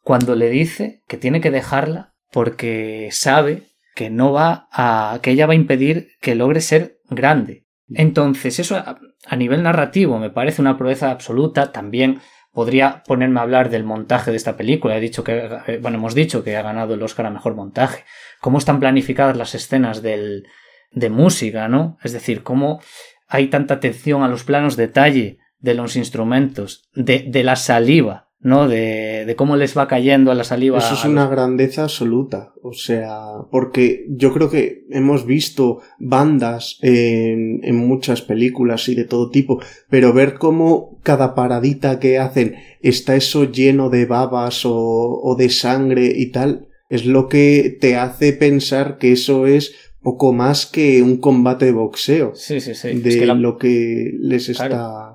cuando 0.01 0.35
le 0.35 0.49
dice 0.49 1.03
que 1.07 1.17
tiene 1.17 1.41
que 1.41 1.51
dejarla 1.51 2.15
porque 2.31 3.09
sabe 3.11 3.63
que 3.97 4.09
no 4.11 4.31
va 4.31 4.67
a. 4.71 5.19
que 5.23 5.31
ella 5.31 5.47
va 5.47 5.53
a 5.53 5.55
impedir 5.55 6.09
que 6.21 6.35
logre 6.35 6.61
ser 6.61 6.99
grande. 7.09 7.65
Entonces, 7.89 8.59
eso 8.59 8.75
a, 8.75 9.35
nivel 9.35 9.63
narrativo 9.63 10.19
me 10.19 10.29
parece 10.29 10.61
una 10.61 10.77
proeza 10.77 11.09
absoluta. 11.09 11.71
También 11.71 12.19
podría 12.57 13.03
ponerme 13.03 13.39
a 13.39 13.43
hablar 13.43 13.69
del 13.69 13.83
montaje 13.83 14.31
de 14.31 14.37
esta 14.37 14.57
película. 14.57 14.97
He 14.97 14.99
dicho 14.99 15.23
que, 15.23 15.47
eh, 15.67 15.77
bueno, 15.79 15.99
hemos 15.99 16.15
dicho 16.15 16.43
que 16.43 16.57
ha 16.57 16.63
ganado 16.63 16.95
el 16.95 17.03
Oscar 17.03 17.27
a 17.27 17.29
mejor 17.29 17.53
montaje. 17.53 18.03
Cómo 18.41 18.57
están 18.57 18.79
planificadas 18.79 19.37
las 19.37 19.53
escenas 19.53 20.01
del, 20.01 20.47
de 20.91 21.11
música, 21.11 21.67
¿no? 21.67 21.99
Es 22.03 22.13
decir, 22.13 22.41
cómo 22.41 22.81
hay 23.27 23.49
tanta 23.49 23.75
atención 23.75 24.23
a 24.23 24.27
los 24.27 24.43
planos 24.43 24.75
detalle 24.75 25.37
de 25.59 25.75
los 25.75 25.95
instrumentos, 25.95 26.89
de, 26.95 27.27
de 27.27 27.43
la 27.43 27.57
saliva, 27.57 28.26
¿no? 28.39 28.67
De, 28.67 29.25
de, 29.25 29.35
cómo 29.35 29.55
les 29.55 29.77
va 29.77 29.87
cayendo 29.87 30.31
a 30.31 30.35
la 30.35 30.43
saliva. 30.43 30.77
Eso 30.77 30.93
es 30.93 31.05
una 31.05 31.27
grandeza 31.27 31.83
absoluta. 31.83 32.53
O 32.61 32.73
sea, 32.73 33.19
porque 33.51 34.05
yo 34.09 34.33
creo 34.33 34.49
que 34.49 34.85
hemos 34.89 35.25
visto 35.25 35.81
bandas 35.99 36.77
en, 36.81 37.61
en, 37.63 37.75
muchas 37.75 38.21
películas 38.21 38.87
y 38.89 38.95
de 38.95 39.05
todo 39.05 39.29
tipo, 39.29 39.59
pero 39.89 40.13
ver 40.13 40.35
cómo 40.35 40.99
cada 41.03 41.33
paradita 41.35 41.99
que 41.99 42.19
hacen 42.19 42.55
está 42.81 43.15
eso 43.15 43.51
lleno 43.51 43.89
de 43.89 44.05
babas 44.05 44.65
o, 44.65 44.73
o 44.73 45.35
de 45.35 45.49
sangre 45.49 46.13
y 46.15 46.31
tal, 46.31 46.67
es 46.89 47.05
lo 47.05 47.27
que 47.27 47.77
te 47.79 47.95
hace 47.95 48.33
pensar 48.33 48.97
que 48.97 49.13
eso 49.13 49.47
es 49.47 49.73
poco 50.01 50.31
más 50.31 50.65
que 50.65 51.01
un 51.01 51.17
combate 51.17 51.65
de 51.65 51.71
boxeo. 51.73 52.33
Sí, 52.35 52.61
sí, 52.61 52.75
sí. 52.75 52.93
De 52.93 53.25
lo 53.25 53.57
que 53.57 54.13
les 54.19 54.47
está 54.49 55.06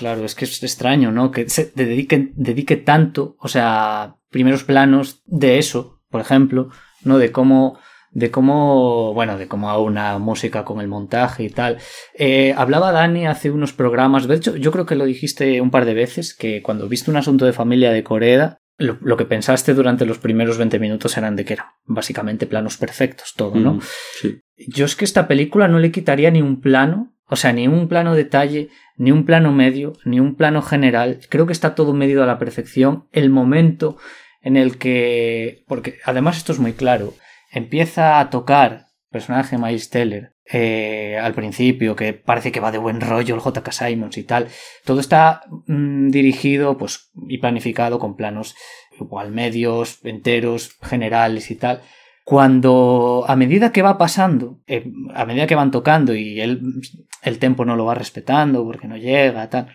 Claro, 0.00 0.24
es 0.24 0.34
que 0.34 0.46
es 0.46 0.62
extraño, 0.62 1.12
¿no? 1.12 1.30
Que 1.30 1.46
se 1.50 1.72
dedique, 1.74 2.30
dedique 2.34 2.78
tanto, 2.78 3.36
o 3.38 3.48
sea, 3.48 4.16
primeros 4.30 4.64
planos 4.64 5.20
de 5.26 5.58
eso, 5.58 6.00
por 6.08 6.22
ejemplo, 6.22 6.70
¿no? 7.04 7.18
De 7.18 7.30
cómo 7.32 7.78
de 8.10 8.30
cómo, 8.30 9.12
bueno, 9.12 9.36
de 9.36 9.46
cómo 9.46 9.68
hago 9.68 9.84
una 9.84 10.18
música 10.18 10.64
con 10.64 10.80
el 10.80 10.88
montaje 10.88 11.44
y 11.44 11.50
tal. 11.50 11.76
Eh, 12.14 12.54
hablaba 12.56 12.92
Dani 12.92 13.26
hace 13.26 13.50
unos 13.50 13.74
programas, 13.74 14.26
de 14.26 14.36
hecho, 14.36 14.56
yo 14.56 14.72
creo 14.72 14.86
que 14.86 14.94
lo 14.94 15.04
dijiste 15.04 15.60
un 15.60 15.70
par 15.70 15.84
de 15.84 15.92
veces, 15.92 16.32
que 16.34 16.62
cuando 16.62 16.88
viste 16.88 17.10
un 17.10 17.18
asunto 17.18 17.44
de 17.44 17.52
familia 17.52 17.92
de 17.92 18.02
Corea, 18.02 18.56
lo, 18.78 19.18
que 19.18 19.26
pensaste 19.26 19.74
durante 19.74 20.06
los 20.06 20.16
primeros 20.16 20.56
20 20.56 20.78
minutos 20.78 21.14
eran 21.18 21.36
de 21.36 21.44
que 21.44 21.52
eran 21.52 21.66
básicamente 21.84 22.46
planos 22.46 22.78
perfectos, 22.78 23.34
todo, 23.36 23.54
¿no? 23.56 23.74
Mm, 23.74 23.80
sí. 24.18 24.40
Yo 24.56 24.86
es 24.86 24.96
que 24.96 25.04
esta 25.04 25.28
película 25.28 25.68
no 25.68 25.78
le 25.78 25.92
quitaría 25.92 26.30
ni 26.30 26.40
un 26.40 26.62
plano, 26.62 27.12
o 27.30 27.36
sea, 27.36 27.52
ni 27.52 27.68
un 27.68 27.88
plano 27.88 28.14
detalle, 28.14 28.68
ni 28.96 29.12
un 29.12 29.24
plano 29.24 29.52
medio, 29.52 29.92
ni 30.04 30.18
un 30.18 30.34
plano 30.34 30.62
general. 30.62 31.20
Creo 31.28 31.46
que 31.46 31.52
está 31.52 31.76
todo 31.76 31.94
medido 31.94 32.24
a 32.24 32.26
la 32.26 32.38
perfección. 32.38 33.06
El 33.12 33.30
momento 33.30 33.96
en 34.42 34.56
el 34.56 34.78
que. 34.78 35.64
Porque 35.68 35.98
además 36.04 36.38
esto 36.38 36.52
es 36.52 36.58
muy 36.58 36.72
claro. 36.72 37.14
Empieza 37.52 38.18
a 38.18 38.30
tocar 38.30 38.86
personaje 39.10 39.58
Miles 39.58 39.90
Teller 39.90 40.34
eh, 40.44 41.18
al 41.22 41.34
principio, 41.34 41.94
que 41.94 42.12
parece 42.14 42.50
que 42.50 42.60
va 42.60 42.72
de 42.72 42.78
buen 42.78 43.00
rollo 43.00 43.36
el 43.36 43.40
JK 43.40 43.70
Simons 43.70 44.18
y 44.18 44.24
tal. 44.24 44.48
Todo 44.84 44.98
está 44.98 45.42
mm, 45.66 46.10
dirigido 46.10 46.76
pues, 46.78 47.12
y 47.28 47.38
planificado 47.38 48.00
con 48.00 48.16
planos 48.16 48.56
igual 48.98 49.30
medios, 49.30 50.00
enteros, 50.04 50.76
generales 50.82 51.50
y 51.52 51.54
tal 51.54 51.80
cuando 52.24 53.24
a 53.26 53.36
medida 53.36 53.72
que 53.72 53.82
va 53.82 53.98
pasando, 53.98 54.60
eh, 54.66 54.90
a 55.14 55.24
medida 55.24 55.46
que 55.46 55.54
van 55.54 55.70
tocando 55.70 56.14
y 56.14 56.40
él, 56.40 56.60
el 57.22 57.38
tempo 57.38 57.64
no 57.64 57.76
lo 57.76 57.84
va 57.84 57.94
respetando 57.94 58.64
porque 58.64 58.88
no 58.88 58.96
llega, 58.96 59.48
tal, 59.50 59.68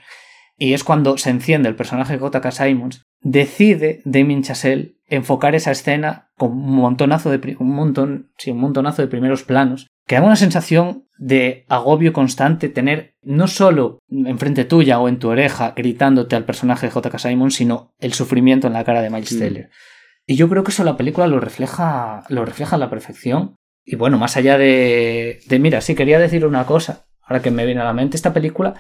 y 0.58 0.74
es 0.74 0.84
cuando 0.84 1.18
se 1.18 1.30
enciende 1.30 1.70
el 1.70 1.76
personaje 1.76 2.14
de 2.14 2.20
J.K. 2.20 2.52
Simons, 2.52 3.04
decide 3.22 4.02
Damien 4.06 4.44
Chazelle 4.44 4.96
enfocar 5.08 5.54
esa 5.54 5.72
escena 5.72 6.30
con 6.38 6.52
un 6.52 6.76
montonazo 6.76 7.30
de, 7.30 7.56
un 7.60 7.72
montón, 7.72 8.32
sí, 8.38 8.52
un 8.52 8.60
montonazo 8.60 9.02
de 9.02 9.08
primeros 9.08 9.44
planos, 9.44 9.88
que 10.08 10.16
da 10.16 10.22
una 10.22 10.36
sensación 10.36 11.08
de 11.18 11.66
agobio 11.68 12.14
constante 12.14 12.70
tener 12.70 13.16
no 13.22 13.48
solo 13.48 14.00
enfrente 14.10 14.66
tuya 14.66 15.00
o 15.00 15.08
en 15.10 15.20
tu 15.20 15.30
oreja 15.30 15.74
gritándote 15.76 16.36
al 16.36 16.46
personaje 16.46 16.88
de 16.88 16.92
J.K. 16.92 17.20
Simons, 17.20 17.56
sino 17.56 17.94
el 18.00 18.14
sufrimiento 18.14 18.68
en 18.68 18.74
la 18.74 18.84
cara 18.84 19.02
de 19.02 19.10
Miles 19.10 19.34
mm. 19.34 19.40
Teller. 19.40 19.70
Y 20.26 20.36
yo 20.36 20.50
creo 20.50 20.64
que 20.64 20.72
eso 20.72 20.84
la 20.84 20.98
película 20.98 21.28
lo 21.28 21.40
refleja, 21.40 22.24
lo 22.30 22.46
refleja 22.46 22.76
a 22.76 22.80
la 22.80 22.90
perfección. 22.90 23.56
Y 23.84 23.96
bueno, 23.96 24.18
más 24.18 24.38
allá 24.38 24.58
de, 24.58 25.42
de, 25.46 25.60
mira, 25.60 25.82
sí 25.82 25.94
quería 25.94 26.18
decir 26.18 26.46
una 26.46 26.66
cosa, 26.66 27.06
ahora 27.22 27.42
que 27.42 27.52
me 27.52 27.66
viene 27.66 27.82
a 27.82 27.86
la 27.86 27.94
mente, 27.94 28.18
esta 28.18 28.34
película 28.34 28.74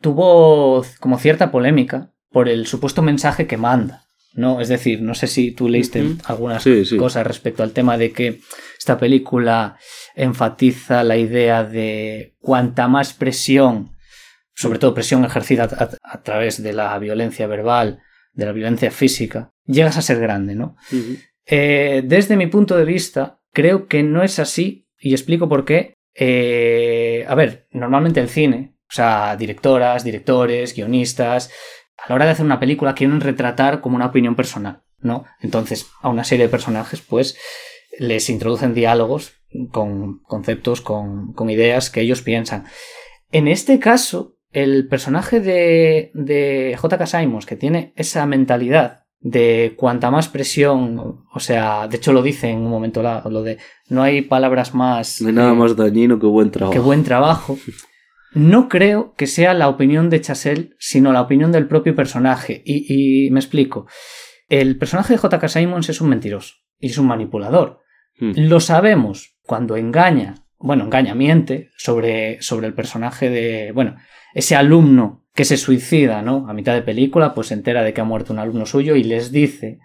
tuvo 0.00 0.84
como 1.00 1.18
cierta 1.18 1.50
polémica 1.50 2.12
por 2.30 2.48
el 2.48 2.66
supuesto 2.66 3.02
mensaje 3.02 3.46
que 3.46 3.56
manda. 3.56 4.04
¿no? 4.34 4.60
Es 4.60 4.68
decir, 4.68 5.00
no 5.00 5.14
sé 5.14 5.26
si 5.26 5.52
tú 5.52 5.68
leíste 5.68 6.16
algunas 6.24 6.64
cosas 6.98 7.26
respecto 7.26 7.62
al 7.62 7.72
tema 7.72 7.96
de 7.96 8.12
que 8.12 8.40
esta 8.78 8.98
película 8.98 9.78
enfatiza 10.14 11.04
la 11.04 11.16
idea 11.16 11.64
de 11.64 12.34
cuanta 12.40 12.88
más 12.88 13.12
presión, 13.12 13.96
sobre 14.54 14.78
todo 14.78 14.94
presión 14.94 15.24
ejercida 15.24 15.68
a 16.02 16.22
través 16.22 16.62
de 16.62 16.72
la 16.72 16.98
violencia 16.98 17.46
verbal, 17.46 18.02
de 18.34 18.46
la 18.46 18.52
violencia 18.52 18.90
física, 18.90 19.52
llegas 19.64 19.96
a 19.96 20.02
ser 20.02 20.20
grande, 20.20 20.54
¿no? 20.54 20.76
Eh, 21.46 22.02
desde 22.04 22.36
mi 22.36 22.46
punto 22.46 22.76
de 22.76 22.84
vista, 22.84 23.40
creo 23.52 23.86
que 23.86 24.02
no 24.02 24.22
es 24.22 24.38
así 24.38 24.88
y 24.98 25.12
explico 25.12 25.48
por 25.48 25.64
qué. 25.64 25.94
Eh, 26.14 27.24
a 27.28 27.34
ver, 27.34 27.66
normalmente 27.72 28.20
el 28.20 28.28
cine, 28.28 28.76
o 28.88 28.94
sea, 28.94 29.36
directoras, 29.36 30.04
directores, 30.04 30.74
guionistas, 30.74 31.50
a 31.96 32.08
la 32.08 32.14
hora 32.16 32.24
de 32.26 32.32
hacer 32.32 32.44
una 32.44 32.60
película 32.60 32.94
quieren 32.94 33.20
retratar 33.20 33.80
como 33.80 33.96
una 33.96 34.06
opinión 34.06 34.36
personal, 34.36 34.82
¿no? 35.00 35.24
Entonces, 35.40 35.86
a 36.00 36.08
una 36.08 36.24
serie 36.24 36.46
de 36.46 36.50
personajes, 36.50 37.00
pues, 37.00 37.36
les 37.98 38.28
introducen 38.28 38.74
diálogos 38.74 39.34
con 39.70 40.20
conceptos, 40.22 40.80
con, 40.80 41.32
con 41.32 41.50
ideas 41.50 41.90
que 41.90 42.00
ellos 42.00 42.22
piensan. 42.22 42.64
En 43.30 43.48
este 43.48 43.78
caso, 43.78 44.33
el 44.54 44.88
personaje 44.88 45.40
de, 45.40 46.10
de 46.14 46.76
J.K. 46.78 47.06
Simons, 47.06 47.44
que 47.44 47.56
tiene 47.56 47.92
esa 47.96 48.24
mentalidad 48.24 49.04
de 49.20 49.72
cuanta 49.76 50.10
más 50.10 50.28
presión, 50.28 51.24
o 51.32 51.40
sea, 51.40 51.88
de 51.88 51.96
hecho 51.96 52.12
lo 52.12 52.22
dice 52.22 52.50
en 52.50 52.58
un 52.58 52.70
momento 52.70 53.02
lo 53.02 53.42
de 53.42 53.56
no 53.88 54.02
hay 54.02 54.20
palabras 54.20 54.74
más... 54.74 55.22
No 55.22 55.28
hay 55.28 55.34
nada 55.34 55.54
más 55.54 55.76
dañino 55.76 56.18
que 56.18 56.26
buen 56.26 56.50
trabajo. 56.50 56.72
Que 56.72 56.78
buen 56.78 57.04
trabajo. 57.04 57.58
No 58.34 58.68
creo 58.68 59.14
que 59.16 59.26
sea 59.26 59.54
la 59.54 59.68
opinión 59.68 60.10
de 60.10 60.20
Chasel, 60.20 60.76
sino 60.78 61.12
la 61.12 61.22
opinión 61.22 61.52
del 61.52 61.66
propio 61.66 61.94
personaje. 61.94 62.62
Y, 62.66 63.30
me 63.30 63.40
explico. 63.40 63.86
El 64.48 64.76
personaje 64.76 65.14
de 65.14 65.18
J.K. 65.18 65.48
Simons 65.48 65.88
es 65.88 66.00
un 66.00 66.10
mentiroso 66.10 66.54
y 66.78 66.88
es 66.88 66.98
un 66.98 67.06
manipulador. 67.06 67.80
Hmm. 68.18 68.32
Lo 68.36 68.60
sabemos 68.60 69.38
cuando 69.42 69.76
engaña, 69.76 70.34
bueno, 70.58 70.84
engaña, 70.84 71.14
miente 71.14 71.70
sobre, 71.78 72.42
sobre 72.42 72.66
el 72.66 72.74
personaje 72.74 73.30
de, 73.30 73.72
bueno, 73.72 73.96
ese 74.34 74.56
alumno 74.56 75.24
que 75.34 75.44
se 75.44 75.56
suicida, 75.56 76.22
¿no? 76.22 76.48
A 76.48 76.52
mitad 76.52 76.74
de 76.74 76.82
película, 76.82 77.34
pues 77.34 77.48
se 77.48 77.54
entera 77.54 77.82
de 77.82 77.94
que 77.94 78.00
ha 78.00 78.04
muerto 78.04 78.32
un 78.32 78.38
alumno 78.38 78.66
suyo 78.66 78.96
y 78.96 79.04
les 79.04 79.32
dice 79.32 79.78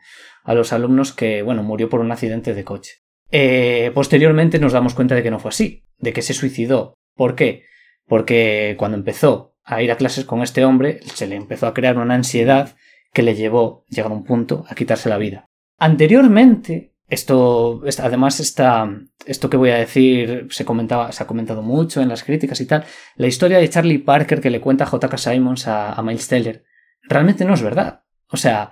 a 0.44 0.54
los 0.54 0.74
alumnos 0.74 1.14
que, 1.14 1.42
bueno, 1.42 1.64
murió 1.64 1.90
por 1.90 2.02
un 2.02 2.12
accidente 2.12 2.54
de 2.54 2.64
coche. 2.64 2.96
Eh, 3.32 3.92
posteriormente 3.94 4.60
nos 4.60 4.74
damos 4.74 4.96
cuenta 4.96 5.16
de 5.16 5.24
que 5.24 5.32
no 5.32 5.40
fue 5.40 5.50
así, 5.50 5.86
de 5.98 6.14
que 6.14 6.22
se 6.22 6.34
suicidó. 6.34 6.96
¿Por 7.16 7.36
qué? 7.36 7.64
Porque 8.08 8.76
cuando 8.78 8.98
empezó 8.98 9.56
a 9.64 9.82
ir 9.84 9.92
a 9.92 9.98
clases 9.98 10.26
con 10.26 10.42
este 10.42 10.66
hombre, 10.66 11.00
se 11.14 11.28
le 11.28 11.36
empezó 11.36 11.68
a 11.68 11.74
crear 11.74 11.98
una 11.98 12.16
ansiedad 12.16 12.76
que 13.14 13.22
le 13.22 13.36
llevó, 13.36 13.86
llegar 13.90 14.12
a 14.12 14.16
un 14.16 14.24
punto, 14.24 14.66
a 14.68 14.76
quitarse 14.76 15.10
la 15.10 15.18
vida. 15.18 15.46
Anteriormente, 15.78 16.89
esto, 17.10 17.82
además, 18.00 18.40
esto 18.40 19.50
que 19.50 19.58
voy 19.58 19.72
a 19.72 19.78
decir 19.78 20.48
se, 20.52 20.64
comentaba, 20.64 21.12
se 21.12 21.24
ha 21.24 21.28
comentado 21.28 21.64
mucho 21.64 22.02
en 22.02 22.10
las 22.10 22.24
críticas 22.24 22.62
y 22.62 22.68
tal. 22.68 22.86
La 23.16 23.28
historia 23.28 23.58
de 23.58 23.70
Charlie 23.70 23.98
Parker 23.98 24.40
que 24.42 24.52
le 24.52 24.62
cuenta 24.62 24.86
J.K. 24.86 25.18
Simons 25.18 25.68
a, 25.68 26.00
Miles 26.04 26.28
Teller 26.28 26.64
realmente 27.04 27.46
no 27.46 27.56
es 27.56 27.64
verdad. 27.64 28.04
O 28.30 28.38
sea, 28.38 28.72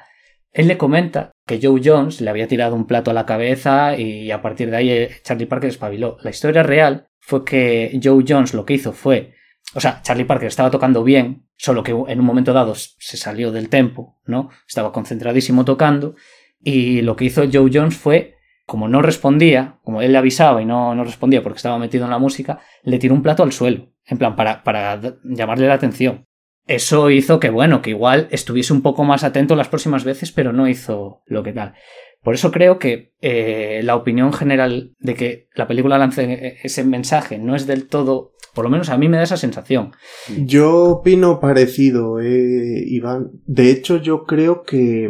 él 0.51 0.67
le 0.67 0.77
comenta 0.77 1.31
que 1.47 1.59
Joe 1.61 1.81
Jones 1.83 2.21
le 2.21 2.29
había 2.29 2.47
tirado 2.47 2.75
un 2.75 2.85
plato 2.85 3.09
a 3.09 3.13
la 3.15 3.25
cabeza 3.25 3.97
y 3.97 4.29
a 4.29 4.41
partir 4.41 4.69
de 4.69 4.77
ahí 4.77 4.89
eh, 4.91 5.11
Charlie 5.23 5.47
Parker 5.47 5.69
espabiló. 5.69 6.17
La 6.21 6.29
historia 6.29 6.61
real 6.61 7.07
fue 7.19 7.43
que 7.43 7.99
Joe 8.01 8.23
Jones 8.27 8.53
lo 8.53 8.65
que 8.65 8.75
hizo 8.75 8.93
fue. 8.93 9.33
O 9.73 9.81
sea, 9.81 10.01
Charlie 10.03 10.25
Parker 10.25 10.47
estaba 10.47 10.71
tocando 10.71 11.03
bien, 11.03 11.47
solo 11.57 11.83
que 11.83 11.91
en 11.91 12.19
un 12.19 12.25
momento 12.25 12.53
dado 12.53 12.73
se 12.75 13.17
salió 13.17 13.51
del 13.51 13.69
tempo, 13.69 14.19
¿no? 14.25 14.49
Estaba 14.67 14.93
concentradísimo 14.93 15.65
tocando 15.65 16.15
y 16.61 17.01
lo 17.01 17.15
que 17.15 17.25
hizo 17.25 17.43
Joe 17.51 17.69
Jones 17.73 17.97
fue, 17.97 18.35
como 18.65 18.87
no 18.87 19.01
respondía, 19.01 19.79
como 19.83 20.01
él 20.01 20.11
le 20.11 20.17
avisaba 20.17 20.61
y 20.61 20.65
no, 20.65 20.93
no 20.95 21.03
respondía 21.03 21.43
porque 21.43 21.57
estaba 21.57 21.79
metido 21.79 22.05
en 22.05 22.11
la 22.11 22.19
música, 22.19 22.59
le 22.83 22.99
tiró 22.99 23.13
un 23.13 23.21
plato 23.21 23.43
al 23.43 23.53
suelo, 23.53 23.93
en 24.05 24.17
plan, 24.17 24.35
para, 24.35 24.63
para 24.63 24.99
llamarle 25.23 25.67
la 25.67 25.75
atención. 25.75 26.25
Eso 26.65 27.09
hizo 27.09 27.39
que, 27.39 27.49
bueno, 27.49 27.81
que 27.81 27.91
igual 27.91 28.27
estuviese 28.29 28.73
un 28.73 28.81
poco 28.81 29.05
más 29.05 29.23
atento 29.23 29.55
las 29.55 29.69
próximas 29.69 30.03
veces, 30.03 30.33
pero 30.33 30.51
no 30.51 30.67
hizo 30.67 31.21
lo 31.25 31.41
que 31.41 31.53
tal. 31.53 31.75
Por 32.21 32.33
eso 32.33 32.51
creo 32.51 32.77
que 32.77 33.13
eh, 33.21 33.79
la 33.83 33.95
opinión 33.95 34.33
general 34.33 34.93
de 34.99 35.15
que 35.15 35.47
la 35.55 35.65
película 35.67 35.97
lance 35.97 36.59
ese 36.61 36.83
mensaje 36.83 37.37
no 37.37 37.55
es 37.55 37.67
del 37.67 37.87
todo 37.87 38.33
Por 38.57 38.63
lo 38.65 38.71
menos 38.71 38.89
a 38.89 38.97
mí 38.97 39.07
me 39.07 39.17
da 39.17 39.23
esa 39.23 39.37
sensación. 39.37 39.91
Yo 40.35 40.85
opino 40.85 41.39
parecido, 41.39 42.19
eh, 42.19 42.83
Iván. 42.87 43.29
De 43.45 43.69
hecho, 43.69 43.97
yo 43.97 44.23
creo 44.23 44.63
que, 44.63 45.07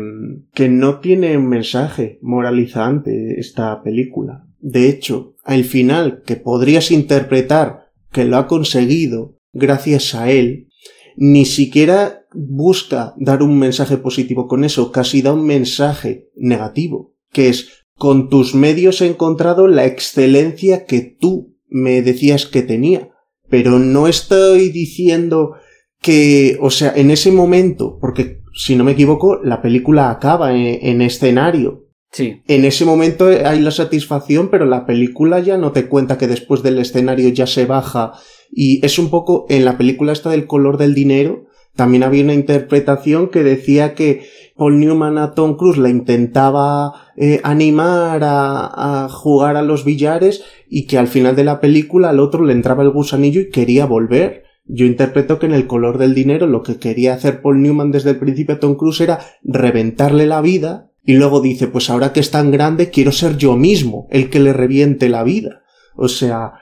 que 0.53 0.67
no 0.67 0.99
tiene 0.99 1.37
un 1.37 1.47
mensaje 1.47 2.19
moralizante 2.21 3.39
esta 3.39 3.81
película. 3.83 4.45
De 4.59 4.89
hecho, 4.89 5.35
al 5.45 5.63
final, 5.63 6.23
que 6.25 6.35
podrías 6.35 6.91
interpretar 6.91 7.87
que 8.11 8.25
lo 8.25 8.35
ha 8.35 8.47
conseguido 8.47 9.37
gracias 9.53 10.13
a 10.13 10.29
él, 10.29 10.67
ni 11.15 11.45
siquiera 11.45 12.25
busca 12.33 13.13
dar 13.15 13.41
un 13.43 13.57
mensaje 13.57 13.95
positivo 13.95 14.49
con 14.49 14.65
eso, 14.65 14.91
casi 14.91 15.21
da 15.21 15.31
un 15.31 15.45
mensaje 15.45 16.27
negativo, 16.35 17.15
que 17.31 17.47
es 17.47 17.85
con 17.95 18.27
tus 18.27 18.53
medios 18.55 19.01
he 19.01 19.07
encontrado 19.07 19.69
la 19.69 19.85
excelencia 19.85 20.83
que 20.83 20.99
tú 20.99 21.55
me 21.69 22.01
decías 22.01 22.45
que 22.45 22.61
tenía, 22.61 23.13
pero 23.49 23.79
no 23.79 24.07
estoy 24.07 24.69
diciendo 24.69 25.55
que, 26.01 26.57
o 26.61 26.69
sea, 26.69 26.93
en 26.95 27.11
ese 27.11 27.31
momento, 27.31 27.97
porque 27.99 28.41
si 28.53 28.75
no 28.75 28.83
me 28.83 28.93
equivoco, 28.93 29.39
la 29.43 29.61
película 29.61 30.09
acaba 30.09 30.53
en, 30.53 31.01
escenario. 31.01 31.85
Sí. 32.11 32.41
En 32.47 32.65
ese 32.65 32.85
momento 32.85 33.27
hay 33.27 33.59
la 33.59 33.71
satisfacción, 33.71 34.49
pero 34.49 34.65
la 34.65 34.85
película 34.85 35.39
ya 35.39 35.57
no 35.57 35.71
te 35.71 35.87
cuenta 35.87 36.17
que 36.17 36.27
después 36.27 36.63
del 36.63 36.79
escenario 36.79 37.29
ya 37.29 37.45
se 37.45 37.65
baja 37.65 38.13
y 38.51 38.83
es 38.85 38.97
un 38.97 39.09
poco 39.09 39.45
en 39.49 39.65
la 39.65 39.77
película 39.77 40.13
esta 40.13 40.29
del 40.29 40.47
color 40.47 40.77
del 40.77 40.95
dinero, 40.95 41.45
también 41.75 42.03
había 42.03 42.23
una 42.23 42.33
interpretación 42.33 43.29
que 43.29 43.43
decía 43.43 43.93
que 43.93 44.27
Paul 44.55 44.79
Newman 44.79 45.19
a 45.19 45.33
Tom 45.33 45.55
Cruise 45.57 45.77
le 45.77 45.91
intentaba 45.91 47.11
eh, 47.15 47.39
animar 47.43 48.23
a, 48.23 49.03
a, 49.03 49.09
jugar 49.09 49.55
a 49.55 49.61
los 49.61 49.85
billares 49.85 50.43
y 50.69 50.85
que 50.85 50.97
al 50.97 51.07
final 51.07 51.35
de 51.35 51.43
la 51.43 51.59
película 51.59 52.09
al 52.09 52.19
otro 52.19 52.43
le 52.43 52.53
entraba 52.53 52.83
el 52.83 52.91
gusanillo 52.91 53.41
y 53.41 53.49
quería 53.49 53.85
volver. 53.85 54.43
Yo 54.65 54.85
interpreto 54.85 55.39
que 55.39 55.45
en 55.45 55.53
el 55.53 55.67
color 55.67 55.97
del 55.97 56.13
dinero 56.13 56.47
lo 56.47 56.63
que 56.63 56.77
quería 56.77 57.13
hacer 57.13 57.41
Paul 57.41 57.61
Newman 57.61 57.91
desde 57.91 58.11
el 58.11 58.19
principio 58.19 58.55
a 58.55 58.59
Tom 58.59 58.75
Cruise 58.75 59.01
era 59.01 59.19
reventarle 59.43 60.25
la 60.25 60.41
vida 60.41 60.91
y 61.05 61.13
luego 61.13 61.39
dice 61.39 61.67
pues 61.67 61.89
ahora 61.89 62.11
que 62.11 62.19
es 62.19 62.31
tan 62.31 62.51
grande 62.51 62.89
quiero 62.89 63.13
ser 63.13 63.37
yo 63.37 63.55
mismo 63.55 64.07
el 64.11 64.29
que 64.29 64.39
le 64.39 64.51
reviente 64.51 65.07
la 65.07 65.23
vida. 65.23 65.63
O 65.95 66.09
sea, 66.09 66.53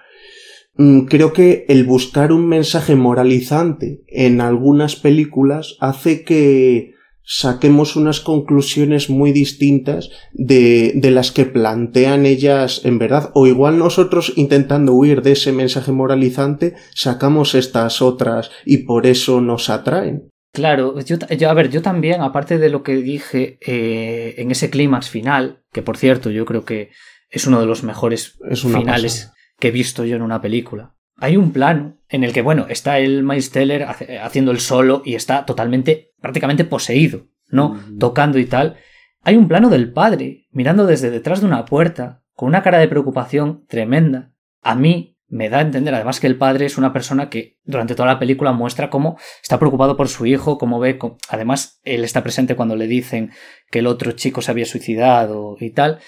Mm, 0.77 1.01
creo 1.05 1.31
que 1.31 1.65
el 1.69 1.85
buscar 1.85 2.31
un 2.31 2.47
mensaje 2.47 2.95
moralizante 2.95 4.03
en 4.07 4.41
algunas 4.41 4.97
películas 4.97 5.77
hace 5.79 6.23
que 6.23 6.94
saquemos 7.25 7.95
unas 7.95 8.19
conclusiones 8.19 9.09
muy 9.09 9.31
distintas 9.31 10.09
de, 10.31 10.93
de, 10.95 11.11
las 11.11 11.31
que 11.31 11.45
plantean 11.45 12.25
ellas 12.25 12.81
en 12.85 12.99
verdad. 12.99 13.31
O 13.33 13.47
igual 13.47 13.77
nosotros 13.77 14.33
intentando 14.35 14.93
huir 14.93 15.21
de 15.21 15.33
ese 15.33 15.51
mensaje 15.51 15.91
moralizante 15.91 16.75
sacamos 16.93 17.55
estas 17.55 18.01
otras 18.01 18.51
y 18.65 18.79
por 18.79 19.07
eso 19.07 19.41
nos 19.41 19.69
atraen. 19.69 20.29
Claro, 20.53 20.97
yo, 21.01 21.17
yo 21.37 21.49
a 21.49 21.53
ver, 21.53 21.69
yo 21.69 21.81
también, 21.81 22.21
aparte 22.21 22.57
de 22.57 22.69
lo 22.69 22.81
que 22.81 22.95
dije 22.95 23.57
eh, 23.65 24.35
en 24.37 24.51
ese 24.51 24.69
clímax 24.69 25.09
final, 25.09 25.63
que 25.73 25.81
por 25.81 25.97
cierto 25.97 26.31
yo 26.31 26.45
creo 26.45 26.63
que 26.63 26.91
es 27.29 27.45
uno 27.45 27.59
de 27.59 27.65
los 27.65 27.83
mejores 27.83 28.39
finales 28.55 29.33
que 29.59 29.67
he 29.67 29.71
visto 29.71 30.05
yo 30.05 30.15
en 30.15 30.21
una 30.21 30.41
película. 30.41 30.94
Hay 31.17 31.37
un 31.37 31.51
plano 31.51 31.97
en 32.09 32.23
el 32.23 32.33
que, 32.33 32.41
bueno, 32.41 32.67
está 32.69 32.99
el 32.99 33.23
Miles 33.23 33.51
Teller 33.51 33.87
haciendo 34.21 34.51
el 34.51 34.59
solo 34.59 35.01
y 35.05 35.15
está 35.15 35.45
totalmente, 35.45 36.13
prácticamente 36.19 36.65
poseído, 36.65 37.27
¿no? 37.49 37.79
Tocando 37.99 38.37
y 38.39 38.45
tal. 38.45 38.77
Hay 39.21 39.35
un 39.35 39.47
plano 39.47 39.69
del 39.69 39.91
padre 39.91 40.47
mirando 40.51 40.85
desde 40.85 41.09
detrás 41.09 41.41
de 41.41 41.47
una 41.47 41.65
puerta 41.65 42.23
con 42.33 42.49
una 42.49 42.61
cara 42.61 42.79
de 42.79 42.87
preocupación 42.87 43.65
tremenda. 43.67 44.33
A 44.61 44.75
mí 44.75 45.15
me 45.27 45.49
da 45.49 45.59
a 45.59 45.61
entender 45.61 45.93
además 45.95 46.19
que 46.19 46.27
el 46.27 46.37
padre 46.37 46.65
es 46.65 46.77
una 46.77 46.93
persona 46.93 47.29
que 47.29 47.57
durante 47.63 47.95
toda 47.95 48.07
la 48.07 48.19
película 48.19 48.51
muestra 48.51 48.89
cómo 48.89 49.17
está 49.41 49.57
preocupado 49.57 49.97
por 49.97 50.09
su 50.09 50.25
hijo, 50.25 50.57
cómo 50.57 50.79
ve, 50.79 50.99
además 51.29 51.79
él 51.83 52.03
está 52.03 52.21
presente 52.21 52.55
cuando 52.55 52.75
le 52.75 52.87
dicen 52.87 53.31
que 53.71 53.79
el 53.79 53.87
otro 53.87 54.11
chico 54.11 54.41
se 54.41 54.51
había 54.51 54.65
suicidado 54.65 55.55
y 55.59 55.71
tal. 55.71 55.99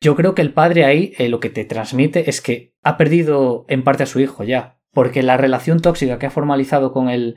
Yo 0.00 0.16
creo 0.16 0.34
que 0.34 0.42
el 0.42 0.52
padre 0.52 0.84
ahí 0.84 1.12
eh, 1.18 1.28
lo 1.28 1.40
que 1.40 1.50
te 1.50 1.64
transmite 1.64 2.28
es 2.28 2.40
que 2.40 2.74
ha 2.82 2.96
perdido 2.96 3.64
en 3.68 3.84
parte 3.84 4.02
a 4.02 4.06
su 4.06 4.20
hijo 4.20 4.44
ya, 4.44 4.78
porque 4.92 5.22
la 5.22 5.36
relación 5.36 5.80
tóxica 5.80 6.18
que 6.18 6.26
ha 6.26 6.30
formalizado 6.30 6.92
con 6.92 7.08
el. 7.08 7.36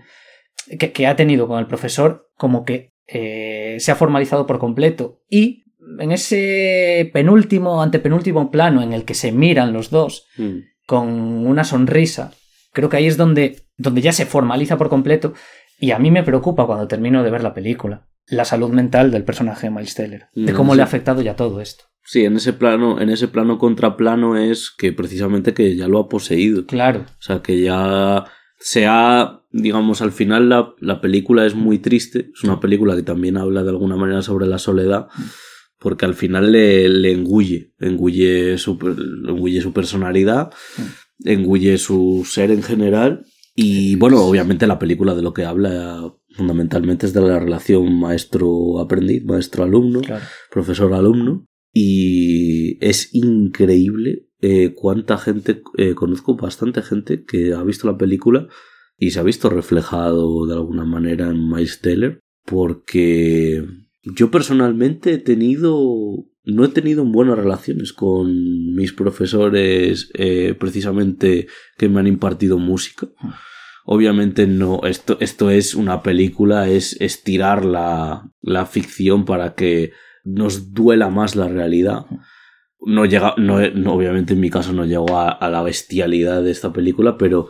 que, 0.79 1.07
ha 1.07 1.15
tenido 1.15 1.47
con 1.47 1.59
el 1.59 1.67
profesor, 1.67 2.29
como 2.35 2.65
que 2.65 2.93
eh, 3.07 3.77
se 3.79 3.91
ha 3.91 3.95
formalizado 3.95 4.45
por 4.45 4.59
completo. 4.59 5.21
Y 5.29 5.65
en 5.99 6.11
ese 6.11 7.09
penúltimo, 7.13 7.81
antepenúltimo 7.81 8.51
plano 8.51 8.81
en 8.81 8.93
el 8.93 9.05
que 9.05 9.13
se 9.13 9.31
miran 9.31 9.73
los 9.73 9.89
dos 9.89 10.27
mm. 10.37 10.57
con 10.85 11.07
una 11.47 11.63
sonrisa, 11.63 12.33
creo 12.73 12.89
que 12.89 12.97
ahí 12.97 13.07
es 13.07 13.17
donde, 13.17 13.63
donde 13.77 14.01
ya 14.01 14.11
se 14.11 14.25
formaliza 14.25 14.77
por 14.77 14.89
completo. 14.89 15.33
Y 15.79 15.91
a 15.91 15.99
mí 15.99 16.11
me 16.11 16.23
preocupa 16.23 16.65
cuando 16.65 16.87
termino 16.87 17.23
de 17.23 17.31
ver 17.31 17.43
la 17.43 17.53
película 17.53 18.07
la 18.29 18.45
salud 18.45 18.69
mental 18.69 19.11
del 19.11 19.23
personaje 19.23 19.67
de 19.67 19.71
Miles 19.71 19.95
Teller, 19.95 20.27
de 20.33 20.53
mm, 20.53 20.55
cómo 20.55 20.75
le 20.75 20.81
ha 20.81 20.85
afectado 20.85 21.21
ya 21.21 21.35
todo 21.35 21.61
esto. 21.61 21.85
Sí, 22.03 22.23
en 22.23 22.37
ese 22.37 22.53
plano, 22.53 23.01
en 23.01 23.09
ese 23.09 23.27
plano 23.27 23.57
contraplano 23.57 24.37
es 24.37 24.71
que 24.71 24.93
precisamente 24.93 25.53
que 25.53 25.75
ya 25.75 25.89
lo 25.89 25.99
ha 25.99 26.07
poseído. 26.07 26.65
Claro. 26.65 27.01
O 27.01 27.21
sea, 27.21 27.41
que 27.41 27.61
ya 27.61 28.25
se 28.59 28.85
ha, 28.87 29.41
digamos, 29.51 30.01
al 30.01 30.13
final 30.13 30.47
la, 30.47 30.73
la 30.79 31.01
película 31.01 31.45
es 31.45 31.53
muy 31.53 31.79
triste. 31.79 32.31
Es 32.33 32.45
una 32.45 32.61
película 32.61 32.95
que 32.95 33.03
también 33.03 33.35
habla 33.35 33.61
de 33.63 33.71
alguna 33.71 33.97
manera 33.97 34.21
sobre 34.21 34.47
la 34.47 34.57
soledad. 34.57 35.07
Porque 35.79 36.05
al 36.05 36.13
final 36.13 36.53
le, 36.53 36.87
le 36.87 37.11
engulle, 37.11 37.73
engulle 37.77 38.57
su, 38.57 38.79
engulle 39.27 39.61
su 39.61 39.73
personalidad, 39.73 40.51
engulle 41.25 41.77
su 41.77 42.25
ser 42.25 42.51
en 42.51 42.63
general. 42.63 43.25
Y 43.53 43.95
bueno, 43.95 44.21
obviamente 44.21 44.65
la 44.65 44.79
película 44.79 45.13
de 45.13 45.23
lo 45.23 45.33
que 45.33 45.43
habla 45.43 46.01
fundamentalmente 46.37 47.07
es 47.07 47.13
de 47.13 47.21
la 47.21 47.39
relación 47.39 47.99
maestro-aprendiz, 47.99 49.25
maestro-alumno, 49.25 50.01
profesor-alumno. 50.51 51.45
Y 51.73 52.77
es 52.85 53.13
increíble 53.13 54.27
eh, 54.39 54.73
cuánta 54.75 55.17
gente, 55.17 55.63
eh, 55.77 55.95
conozco 55.95 56.35
bastante 56.35 56.81
gente 56.83 57.25
que 57.25 57.53
ha 57.53 57.63
visto 57.63 57.87
la 57.87 57.97
película 57.97 58.47
y 58.97 59.11
se 59.11 59.19
ha 59.19 59.23
visto 59.23 59.49
reflejado 59.49 60.45
de 60.45 60.53
alguna 60.53 60.85
manera 60.85 61.27
en 61.27 61.49
Miles 61.49 61.81
Teller, 61.81 62.19
porque 62.45 63.63
yo 64.03 64.31
personalmente 64.31 65.13
he 65.13 65.17
tenido, 65.17 66.25
no 66.43 66.65
he 66.65 66.69
tenido 66.69 67.03
buenas 67.03 67.37
relaciones 67.37 67.93
con 67.93 68.75
mis 68.75 68.93
profesores 68.93 70.11
eh, 70.13 70.55
precisamente 70.57 71.47
que 71.77 71.89
me 71.89 71.99
han 71.99 72.07
impartido 72.07 72.57
música. 72.57 73.07
Obviamente 73.89 74.47
no, 74.47 74.81
esto, 74.83 75.15
esto 75.21 75.49
es 75.49 75.73
una 75.73 76.03
película, 76.03 76.67
es 76.67 76.99
estirar 76.99 77.63
la, 77.63 78.29
la 78.41 78.65
ficción 78.65 79.23
para 79.23 79.55
que 79.55 79.93
nos 80.25 80.73
duela 80.73 81.09
más 81.09 81.37
la 81.37 81.47
realidad. 81.47 82.05
No 82.81 83.05
llega, 83.05 83.33
no, 83.37 83.55
obviamente 83.93 84.33
en 84.33 84.41
mi 84.41 84.49
caso 84.49 84.73
no 84.73 84.83
llegó 84.83 85.17
a, 85.17 85.49
la 85.49 85.63
bestialidad 85.63 86.43
de 86.43 86.51
esta 86.51 86.73
película, 86.73 87.17
pero 87.17 87.47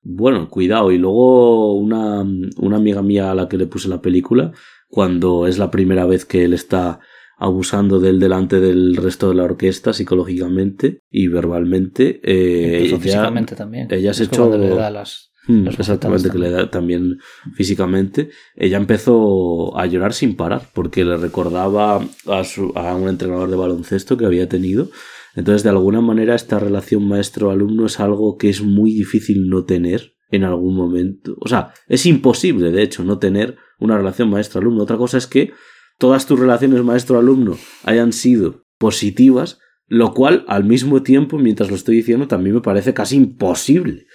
bueno, 0.00 0.48
cuidado. 0.48 0.92
Y 0.92 0.98
luego 0.98 1.74
una, 1.74 2.24
una 2.58 2.76
amiga 2.76 3.02
mía 3.02 3.32
a 3.32 3.34
la 3.34 3.48
que 3.48 3.58
le 3.58 3.66
puse 3.66 3.88
la 3.88 4.00
película, 4.00 4.52
cuando 4.86 5.48
es 5.48 5.58
la 5.58 5.72
primera 5.72 6.06
vez 6.06 6.24
que 6.24 6.44
él 6.44 6.52
está 6.52 7.00
abusando 7.36 7.98
de 7.98 8.10
él 8.10 8.20
delante 8.20 8.60
del 8.60 8.94
resto 8.94 9.30
de 9.30 9.34
la 9.34 9.42
orquesta 9.42 9.92
psicológicamente 9.92 11.02
y 11.10 11.26
verbalmente. 11.26 12.20
Eh, 12.22 12.96
físicamente 13.00 13.56
también. 13.56 13.88
Ella 13.90 14.14
se 14.14 14.24
echó. 14.24 14.56
las, 14.56 15.29
Mm, 15.50 15.66
exactamente, 15.66 16.30
que 16.30 16.38
le 16.38 16.50
da 16.50 16.70
también 16.70 17.18
físicamente. 17.54 18.30
Ella 18.54 18.76
empezó 18.76 19.76
a 19.76 19.86
llorar 19.86 20.12
sin 20.12 20.36
parar 20.36 20.62
porque 20.72 21.04
le 21.04 21.16
recordaba 21.16 22.06
a, 22.26 22.44
su, 22.44 22.72
a 22.76 22.94
un 22.94 23.08
entrenador 23.08 23.50
de 23.50 23.56
baloncesto 23.56 24.16
que 24.16 24.26
había 24.26 24.48
tenido. 24.48 24.90
Entonces, 25.34 25.64
de 25.64 25.70
alguna 25.70 26.00
manera, 26.00 26.36
esta 26.36 26.60
relación 26.60 27.08
maestro-alumno 27.08 27.86
es 27.86 27.98
algo 27.98 28.36
que 28.36 28.48
es 28.48 28.62
muy 28.62 28.92
difícil 28.92 29.48
no 29.48 29.64
tener 29.64 30.14
en 30.30 30.44
algún 30.44 30.76
momento. 30.76 31.36
O 31.40 31.48
sea, 31.48 31.72
es 31.88 32.06
imposible, 32.06 32.70
de 32.70 32.82
hecho, 32.82 33.02
no 33.02 33.18
tener 33.18 33.56
una 33.80 33.96
relación 33.96 34.30
maestro-alumno. 34.30 34.84
Otra 34.84 34.98
cosa 34.98 35.18
es 35.18 35.26
que 35.26 35.52
todas 35.98 36.26
tus 36.26 36.38
relaciones 36.38 36.84
maestro-alumno 36.84 37.58
hayan 37.84 38.12
sido 38.12 38.66
positivas, 38.78 39.58
lo 39.90 40.14
cual, 40.14 40.44
al 40.46 40.62
mismo 40.62 41.02
tiempo, 41.02 41.36
mientras 41.36 41.68
lo 41.68 41.74
estoy 41.74 41.96
diciendo, 41.96 42.28
también 42.28 42.54
me 42.54 42.60
parece 42.60 42.94
casi 42.94 43.16
imposible. 43.16 44.06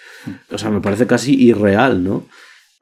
O 0.49 0.57
sea, 0.57 0.71
me 0.71 0.79
parece 0.79 1.05
casi 1.05 1.35
irreal, 1.35 2.01
¿no? 2.01 2.25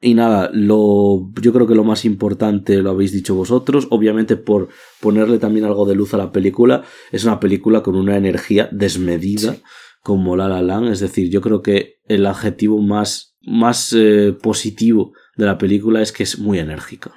Y 0.00 0.14
nada, 0.14 0.48
lo, 0.52 1.28
yo 1.42 1.52
creo 1.52 1.66
que 1.66 1.74
lo 1.74 1.82
más 1.82 2.04
importante 2.04 2.80
lo 2.82 2.90
habéis 2.90 3.10
dicho 3.10 3.34
vosotros. 3.34 3.88
Obviamente, 3.90 4.36
por 4.36 4.68
ponerle 5.00 5.38
también 5.38 5.64
algo 5.64 5.86
de 5.86 5.96
luz 5.96 6.14
a 6.14 6.18
la 6.18 6.30
película, 6.30 6.84
es 7.10 7.24
una 7.24 7.40
película 7.40 7.82
con 7.82 7.96
una 7.96 8.16
energía 8.16 8.68
desmedida, 8.70 9.56
como 10.04 10.36
La 10.36 10.46
La 10.46 10.62
Land. 10.62 10.92
Es 10.92 11.00
decir, 11.00 11.30
yo 11.30 11.40
creo 11.40 11.62
que 11.62 11.96
el 12.06 12.26
adjetivo 12.26 12.80
más, 12.80 13.34
más 13.42 13.92
eh, 13.92 14.36
positivo 14.40 15.14
de 15.36 15.46
la 15.46 15.58
película 15.58 16.00
es 16.00 16.12
que 16.12 16.22
es 16.22 16.38
muy 16.38 16.60
enérgica. 16.60 17.10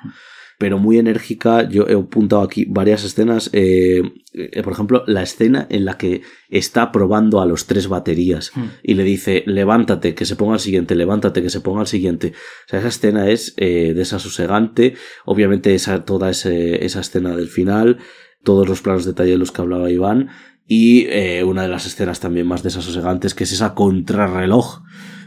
Pero 0.58 0.80
muy 0.80 0.97
enérgica. 0.97 1.68
Yo 1.70 1.88
he 1.88 1.93
apuntado 1.93 2.41
aquí 2.41 2.66
varias 2.68 3.03
escenas. 3.03 3.49
Eh, 3.53 4.01
eh, 4.34 4.64
por 4.64 4.74
ejemplo, 4.74 5.03
la 5.08 5.22
escena 5.24 5.68
en 5.70 5.86
la 5.86 5.97
que 5.97 6.22
está 6.49 6.91
probando 6.91 7.41
a 7.41 7.45
los 7.45 7.66
tres 7.68 7.88
baterías 7.88 8.51
Hmm. 8.55 8.66
y 8.84 8.93
le 8.95 9.03
dice, 9.03 9.43
levántate, 9.45 10.16
que 10.16 10.26
se 10.26 10.36
ponga 10.36 10.55
el 10.55 10.60
siguiente, 10.60 10.95
levántate, 10.95 11.41
que 11.41 11.49
se 11.49 11.62
ponga 11.62 11.82
el 11.82 11.88
siguiente. 11.88 12.34
O 12.66 12.70
sea, 12.70 12.80
esa 12.80 12.88
escena 12.88 13.30
es 13.30 13.53
eh, 13.58 13.93
desasosegante. 13.95 14.95
Obviamente, 15.26 15.76
esa, 15.76 16.05
toda 16.05 16.30
ese- 16.30 16.84
esa 16.86 17.01
escena 17.01 17.36
del 17.36 17.47
final, 17.49 17.97
todos 18.43 18.68
los 18.68 18.82
planos 18.82 19.05
de 19.05 19.12
detalle 19.12 19.32
de 19.32 19.38
los 19.38 19.51
que 19.51 19.62
hablaba 19.62 19.91
Iván. 19.91 20.30
Y 20.70 21.05
eh, 21.10 21.43
una 21.45 21.62
de 21.62 21.70
las 21.70 21.86
escenas 21.86 22.20
también 22.20 22.45
más 22.47 22.62
desasosegantes, 22.64 23.34
que 23.34 23.45
es 23.45 23.51
esa 23.53 23.74
contrarreloj 23.74 24.82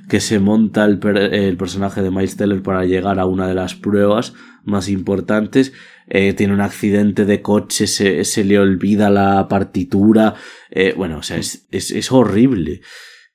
que 0.08 0.20
se 0.20 0.40
monta 0.40 0.84
el, 0.84 0.98
per- 0.98 1.16
el 1.34 1.56
personaje 1.56 2.02
de 2.02 2.10
Miles 2.10 2.36
Teller 2.36 2.62
para 2.62 2.84
llegar 2.84 3.18
a 3.20 3.26
una 3.26 3.46
de 3.46 3.54
las 3.54 3.74
pruebas 3.76 4.34
más 4.64 4.88
importantes. 4.88 5.72
Eh, 6.08 6.32
tiene 6.32 6.54
un 6.54 6.60
accidente 6.60 7.24
de 7.24 7.40
coche, 7.40 7.86
se, 7.86 8.24
se 8.24 8.44
le 8.44 8.58
olvida 8.58 9.10
la 9.10 9.46
partitura. 9.48 10.34
eh, 10.70 10.92
bueno, 10.96 11.18
o 11.18 11.22
sea, 11.22 11.36
es, 11.36 11.66
es, 11.70 11.90
es 11.90 12.10
horrible. 12.12 12.80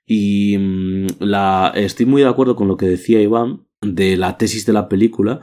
Y 0.06 0.58
mm, 0.58 1.08
la, 1.20 1.72
estoy 1.76 2.06
muy 2.06 2.22
de 2.22 2.28
acuerdo 2.28 2.56
con 2.56 2.68
lo 2.68 2.78
que 2.78 2.86
decía 2.88 3.22
Iván 3.22 3.62
de 3.82 4.18
la 4.18 4.38
tesis 4.38 4.66
de 4.66 4.74
la 4.74 4.88
película. 4.90 5.40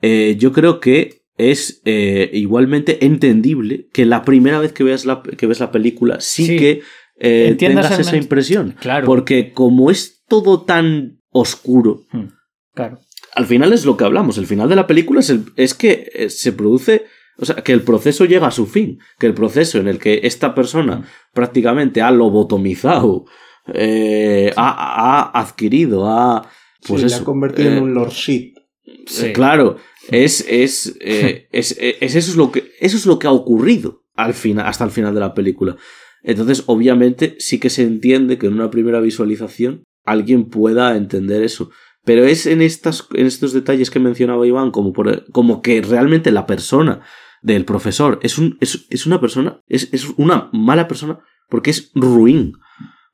Eh, 0.00 0.36
yo 0.38 0.52
creo 0.52 0.80
que 0.80 1.22
es 1.38 1.80
eh, 1.84 2.28
igualmente 2.32 3.04
entendible 3.06 3.88
que 3.92 4.04
la 4.04 4.24
primera 4.24 4.58
vez 4.58 4.72
que 4.72 4.84
veas 4.84 5.06
la, 5.06 5.22
que 5.22 5.46
ves 5.46 5.60
la 5.60 5.70
película 5.72 6.20
sí, 6.20 6.46
Sí. 6.46 6.56
que 6.56 6.82
eh, 7.18 7.54
tengas 7.58 7.98
esa 7.98 8.16
impresión. 8.16 8.74
Claro. 8.80 9.06
Porque 9.06 9.52
como 9.52 9.90
es 9.90 10.22
todo 10.28 10.62
tan 10.62 11.20
oscuro, 11.30 12.02
Hmm, 12.10 12.26
Claro. 12.74 13.00
Al 13.34 13.46
final 13.46 13.72
es 13.72 13.84
lo 13.84 13.96
que 13.96 14.04
hablamos. 14.04 14.38
El 14.38 14.46
final 14.46 14.68
de 14.68 14.76
la 14.76 14.86
película 14.86 15.20
es, 15.20 15.30
el- 15.30 15.44
es 15.56 15.74
que 15.74 16.10
eh, 16.14 16.30
se 16.30 16.52
produce. 16.52 17.04
O 17.38 17.44
sea, 17.46 17.56
que 17.56 17.72
el 17.72 17.80
proceso 17.82 18.24
llega 18.26 18.46
a 18.46 18.50
su 18.50 18.66
fin. 18.66 18.98
Que 19.18 19.26
el 19.26 19.34
proceso 19.34 19.78
en 19.78 19.88
el 19.88 19.98
que 19.98 20.20
esta 20.24 20.54
persona 20.54 21.04
prácticamente 21.32 22.02
ha 22.02 22.10
lobotomizado, 22.10 23.24
eh, 23.74 24.52
ha, 24.56 25.30
ha 25.32 25.40
adquirido, 25.40 26.06
ha. 26.08 26.48
Pues 26.86 27.00
Sí, 27.00 27.06
eso, 27.06 27.22
ha 27.22 27.24
convertido 27.24 27.70
eh, 27.70 27.76
en 27.76 27.82
un 27.82 27.94
Lord 27.94 28.10
Shit. 28.10 28.56
Sí. 29.06 29.26
eh, 29.26 29.32
Claro, 29.32 29.76
es, 30.10 30.44
es, 30.48 30.96
eh, 31.00 31.48
es, 31.52 31.72
es- 31.72 31.96
es- 32.00 32.16
eso, 32.16 32.30
es 32.32 32.36
lo 32.36 32.50
que, 32.52 32.72
eso 32.80 32.96
es 32.96 33.06
lo 33.06 33.18
que 33.18 33.28
ha 33.28 33.32
ocurrido 33.32 34.02
al 34.14 34.34
final, 34.34 34.66
hasta 34.66 34.84
el 34.84 34.90
final 34.90 35.14
de 35.14 35.20
la 35.20 35.32
película. 35.34 35.76
Entonces, 36.24 36.64
obviamente, 36.66 37.36
sí 37.38 37.58
que 37.58 37.70
se 37.70 37.82
entiende 37.82 38.36
que 38.38 38.46
en 38.46 38.54
una 38.54 38.70
primera 38.70 39.00
visualización 39.00 39.84
alguien 40.04 40.50
pueda 40.50 40.96
entender 40.96 41.42
eso. 41.42 41.70
Pero 42.04 42.24
es 42.24 42.46
en, 42.46 42.62
estas, 42.62 43.06
en 43.14 43.26
estos 43.26 43.52
detalles 43.52 43.90
que 43.90 44.00
mencionaba 44.00 44.46
Iván, 44.46 44.70
como, 44.70 44.92
por, 44.92 45.30
como 45.30 45.62
que 45.62 45.82
realmente 45.82 46.32
la 46.32 46.46
persona 46.46 47.00
del 47.42 47.64
profesor 47.64 48.18
es, 48.22 48.38
un, 48.38 48.56
es, 48.60 48.86
es 48.90 49.06
una 49.06 49.20
persona, 49.20 49.60
es, 49.68 49.88
es 49.92 50.08
una 50.16 50.48
mala 50.52 50.88
persona 50.88 51.20
porque 51.48 51.70
es 51.70 51.90
ruin. 51.94 52.54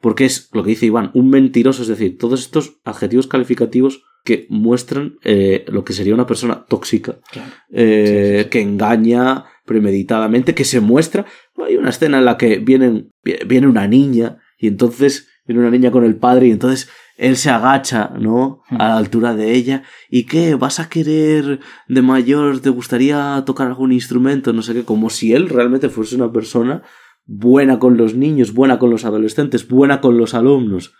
Porque 0.00 0.24
es 0.26 0.48
lo 0.52 0.62
que 0.62 0.70
dice 0.70 0.86
Iván, 0.86 1.10
un 1.14 1.28
mentiroso, 1.28 1.82
es 1.82 1.88
decir, 1.88 2.18
todos 2.18 2.38
estos 2.40 2.78
adjetivos 2.84 3.26
calificativos 3.26 4.04
que 4.24 4.46
muestran 4.48 5.16
eh, 5.24 5.64
lo 5.68 5.84
que 5.84 5.92
sería 5.92 6.14
una 6.14 6.26
persona 6.26 6.64
tóxica, 6.66 7.18
Claro. 7.32 7.50
eh, 7.72 8.04
Sí, 8.06 8.36
sí, 8.36 8.42
sí. 8.44 8.50
que 8.50 8.60
engaña 8.60 9.44
premeditadamente, 9.64 10.54
que 10.54 10.64
se 10.64 10.80
muestra. 10.80 11.26
Hay 11.66 11.76
una 11.76 11.90
escena 11.90 12.18
en 12.18 12.24
la 12.26 12.36
que 12.36 12.58
vienen, 12.58 13.10
viene 13.46 13.66
una 13.66 13.88
niña 13.88 14.38
y 14.58 14.68
entonces 14.68 15.28
viene 15.46 15.60
una 15.62 15.70
niña 15.70 15.90
con 15.90 16.04
el 16.04 16.16
padre 16.16 16.46
y 16.48 16.50
entonces 16.52 16.88
él 17.18 17.36
se 17.36 17.50
agacha, 17.50 18.12
¿no? 18.18 18.62
A 18.70 18.88
la 18.88 18.96
altura 18.96 19.34
de 19.34 19.52
ella. 19.52 19.82
¿Y 20.08 20.24
qué? 20.24 20.54
¿Vas 20.54 20.78
a 20.78 20.88
querer 20.88 21.58
de 21.88 22.02
mayor? 22.02 22.60
¿Te 22.60 22.70
gustaría 22.70 23.42
tocar 23.44 23.66
algún 23.66 23.92
instrumento? 23.92 24.52
No 24.52 24.62
sé 24.62 24.72
qué. 24.72 24.84
Como 24.84 25.10
si 25.10 25.32
él 25.32 25.48
realmente 25.48 25.88
fuese 25.88 26.14
una 26.14 26.32
persona 26.32 26.82
buena 27.26 27.80
con 27.80 27.96
los 27.96 28.14
niños, 28.14 28.54
buena 28.54 28.78
con 28.78 28.90
los 28.90 29.04
adolescentes, 29.04 29.66
buena 29.66 30.00
con 30.00 30.16
los 30.16 30.32
alumnos. 30.32 30.94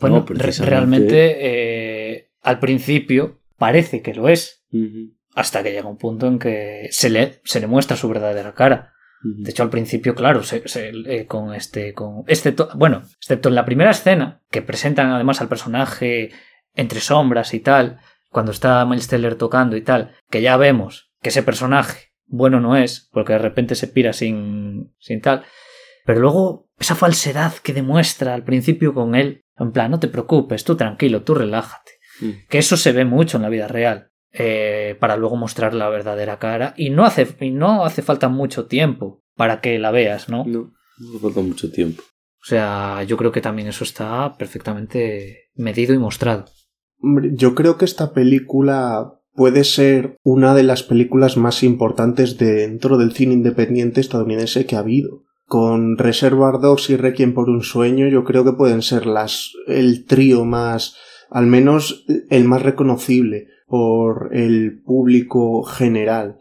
Bueno, 0.00 0.26
No, 0.28 0.64
realmente 0.64 1.36
eh, 1.40 2.30
al 2.42 2.58
principio 2.58 3.38
parece 3.56 4.02
que 4.02 4.14
lo 4.14 4.28
es, 4.28 4.64
hasta 5.34 5.62
que 5.62 5.70
llega 5.70 5.88
un 5.88 5.98
punto 5.98 6.26
en 6.26 6.40
que 6.40 6.88
se 6.90 7.10
le, 7.10 7.40
se 7.44 7.60
le 7.60 7.68
muestra 7.68 7.96
su 7.96 8.08
verdadera 8.08 8.54
cara. 8.54 8.92
De 9.22 9.50
hecho, 9.50 9.62
al 9.62 9.70
principio, 9.70 10.14
claro, 10.14 10.42
se, 10.42 10.66
se- 10.66 10.92
eh, 11.06 11.26
con 11.26 11.54
este, 11.54 11.92
con 11.92 12.24
excepto, 12.26 12.70
bueno, 12.74 13.02
excepto 13.18 13.48
en 13.50 13.54
la 13.54 13.64
primera 13.66 13.90
escena, 13.90 14.40
que 14.50 14.62
presentan 14.62 15.10
además 15.10 15.40
al 15.42 15.48
personaje 15.48 16.30
entre 16.74 17.00
sombras 17.00 17.52
y 17.52 17.60
tal, 17.60 17.98
cuando 18.30 18.52
está 18.52 18.84
Miles 18.86 19.08
Teller 19.08 19.34
tocando 19.34 19.76
y 19.76 19.82
tal, 19.82 20.14
que 20.30 20.40
ya 20.40 20.56
vemos 20.56 21.10
que 21.20 21.28
ese 21.30 21.42
personaje 21.42 22.12
bueno 22.26 22.60
no 22.60 22.76
es, 22.76 23.08
porque 23.12 23.32
de 23.34 23.40
repente 23.40 23.74
se 23.74 23.88
pira 23.88 24.12
sin, 24.12 24.94
sin 25.00 25.20
tal, 25.20 25.44
pero 26.06 26.20
luego 26.20 26.68
esa 26.78 26.94
falsedad 26.94 27.52
que 27.54 27.72
demuestra 27.74 28.32
al 28.34 28.44
principio 28.44 28.94
con 28.94 29.14
él, 29.16 29.44
en 29.58 29.72
plan, 29.72 29.90
no 29.90 29.98
te 30.00 30.08
preocupes, 30.08 30.64
tú 30.64 30.76
tranquilo, 30.76 31.22
tú 31.22 31.34
relájate, 31.34 31.92
Mm. 32.22 32.30
que 32.48 32.58
eso 32.58 32.76
se 32.76 32.92
ve 32.92 33.04
mucho 33.06 33.36
en 33.38 33.42
la 33.42 33.48
vida 33.48 33.66
real. 33.66 34.09
Eh, 34.32 34.96
para 35.00 35.16
luego 35.16 35.36
mostrar 35.36 35.74
la 35.74 35.88
verdadera 35.88 36.38
cara 36.38 36.74
y 36.76 36.90
no 36.90 37.04
hace 37.04 37.26
y 37.40 37.50
no 37.50 37.84
hace 37.84 38.02
falta 38.02 38.28
mucho 38.28 38.66
tiempo 38.66 39.22
para 39.36 39.60
que 39.60 39.78
la 39.78 39.90
veas, 39.90 40.28
¿no? 40.28 40.44
No, 40.44 40.72
no 40.98 41.18
falta 41.18 41.40
mucho 41.40 41.70
tiempo. 41.70 42.02
O 42.42 42.44
sea, 42.44 43.02
yo 43.02 43.16
creo 43.16 43.32
que 43.32 43.40
también 43.40 43.68
eso 43.68 43.84
está 43.84 44.34
perfectamente 44.38 45.50
medido 45.54 45.94
y 45.94 45.98
mostrado. 45.98 46.46
Hombre, 47.00 47.30
Yo 47.34 47.54
creo 47.54 47.76
que 47.76 47.84
esta 47.84 48.12
película 48.12 49.20
puede 49.32 49.64
ser 49.64 50.16
una 50.22 50.54
de 50.54 50.62
las 50.62 50.82
películas 50.82 51.36
más 51.36 51.62
importantes 51.62 52.38
dentro 52.38 52.98
del 52.98 53.12
cine 53.12 53.34
independiente 53.34 54.00
estadounidense 54.00 54.66
que 54.66 54.76
ha 54.76 54.80
habido. 54.80 55.24
Con 55.46 55.98
Reservoir 55.98 56.60
Dogs 56.60 56.90
y 56.90 56.96
Requiem 56.96 57.34
por 57.34 57.50
un 57.50 57.62
sueño, 57.62 58.08
yo 58.08 58.24
creo 58.24 58.44
que 58.44 58.52
pueden 58.52 58.82
ser 58.82 59.06
las 59.06 59.52
el 59.66 60.06
trío 60.06 60.44
más, 60.44 60.96
al 61.30 61.46
menos 61.46 62.04
el 62.30 62.44
más 62.44 62.62
reconocible 62.62 63.48
por 63.70 64.30
el 64.32 64.82
público 64.82 65.62
general. 65.62 66.38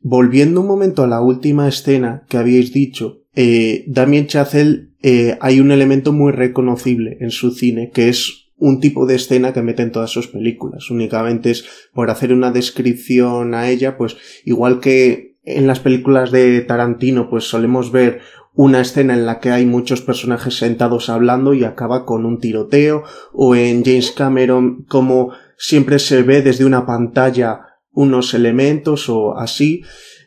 Volviendo 0.00 0.60
un 0.60 0.66
momento 0.66 1.04
a 1.04 1.06
la 1.06 1.22
última 1.22 1.68
escena 1.68 2.24
que 2.28 2.38
habíais 2.38 2.72
dicho, 2.72 3.22
eh, 3.36 3.84
Damien 3.86 4.26
Chazelle 4.26 4.88
eh, 5.02 5.38
hay 5.40 5.60
un 5.60 5.70
elemento 5.70 6.12
muy 6.12 6.32
reconocible 6.32 7.16
en 7.20 7.30
su 7.30 7.52
cine 7.52 7.90
que 7.90 8.08
es 8.08 8.48
un 8.56 8.80
tipo 8.80 9.06
de 9.06 9.14
escena 9.14 9.52
que 9.52 9.62
mete 9.62 9.82
en 9.82 9.92
todas 9.92 10.10
sus 10.10 10.26
películas. 10.26 10.90
Únicamente 10.90 11.52
es 11.52 11.64
por 11.94 12.10
hacer 12.10 12.32
una 12.32 12.50
descripción 12.50 13.54
a 13.54 13.70
ella, 13.70 13.96
pues 13.96 14.16
igual 14.44 14.80
que 14.80 15.36
en 15.44 15.66
las 15.66 15.80
películas 15.80 16.32
de 16.32 16.60
Tarantino, 16.62 17.30
pues 17.30 17.44
solemos 17.44 17.92
ver 17.92 18.20
una 18.54 18.80
escena 18.80 19.14
en 19.14 19.24
la 19.24 19.38
que 19.38 19.50
hay 19.50 19.64
muchos 19.64 20.02
personajes 20.02 20.54
sentados 20.54 21.08
hablando 21.08 21.54
y 21.54 21.64
acaba 21.64 22.04
con 22.04 22.26
un 22.26 22.40
tiroteo, 22.40 23.04
o 23.32 23.54
en 23.54 23.84
James 23.84 24.10
Cameron 24.10 24.84
como 24.88 25.30
siempre 25.60 25.98
se 25.98 26.22
ve 26.22 26.40
desde 26.40 26.64
una 26.64 26.86
pantalla 26.86 27.60
unos 27.92 28.32
elementos 28.34 29.08
o 29.08 29.38
así. 29.38 29.82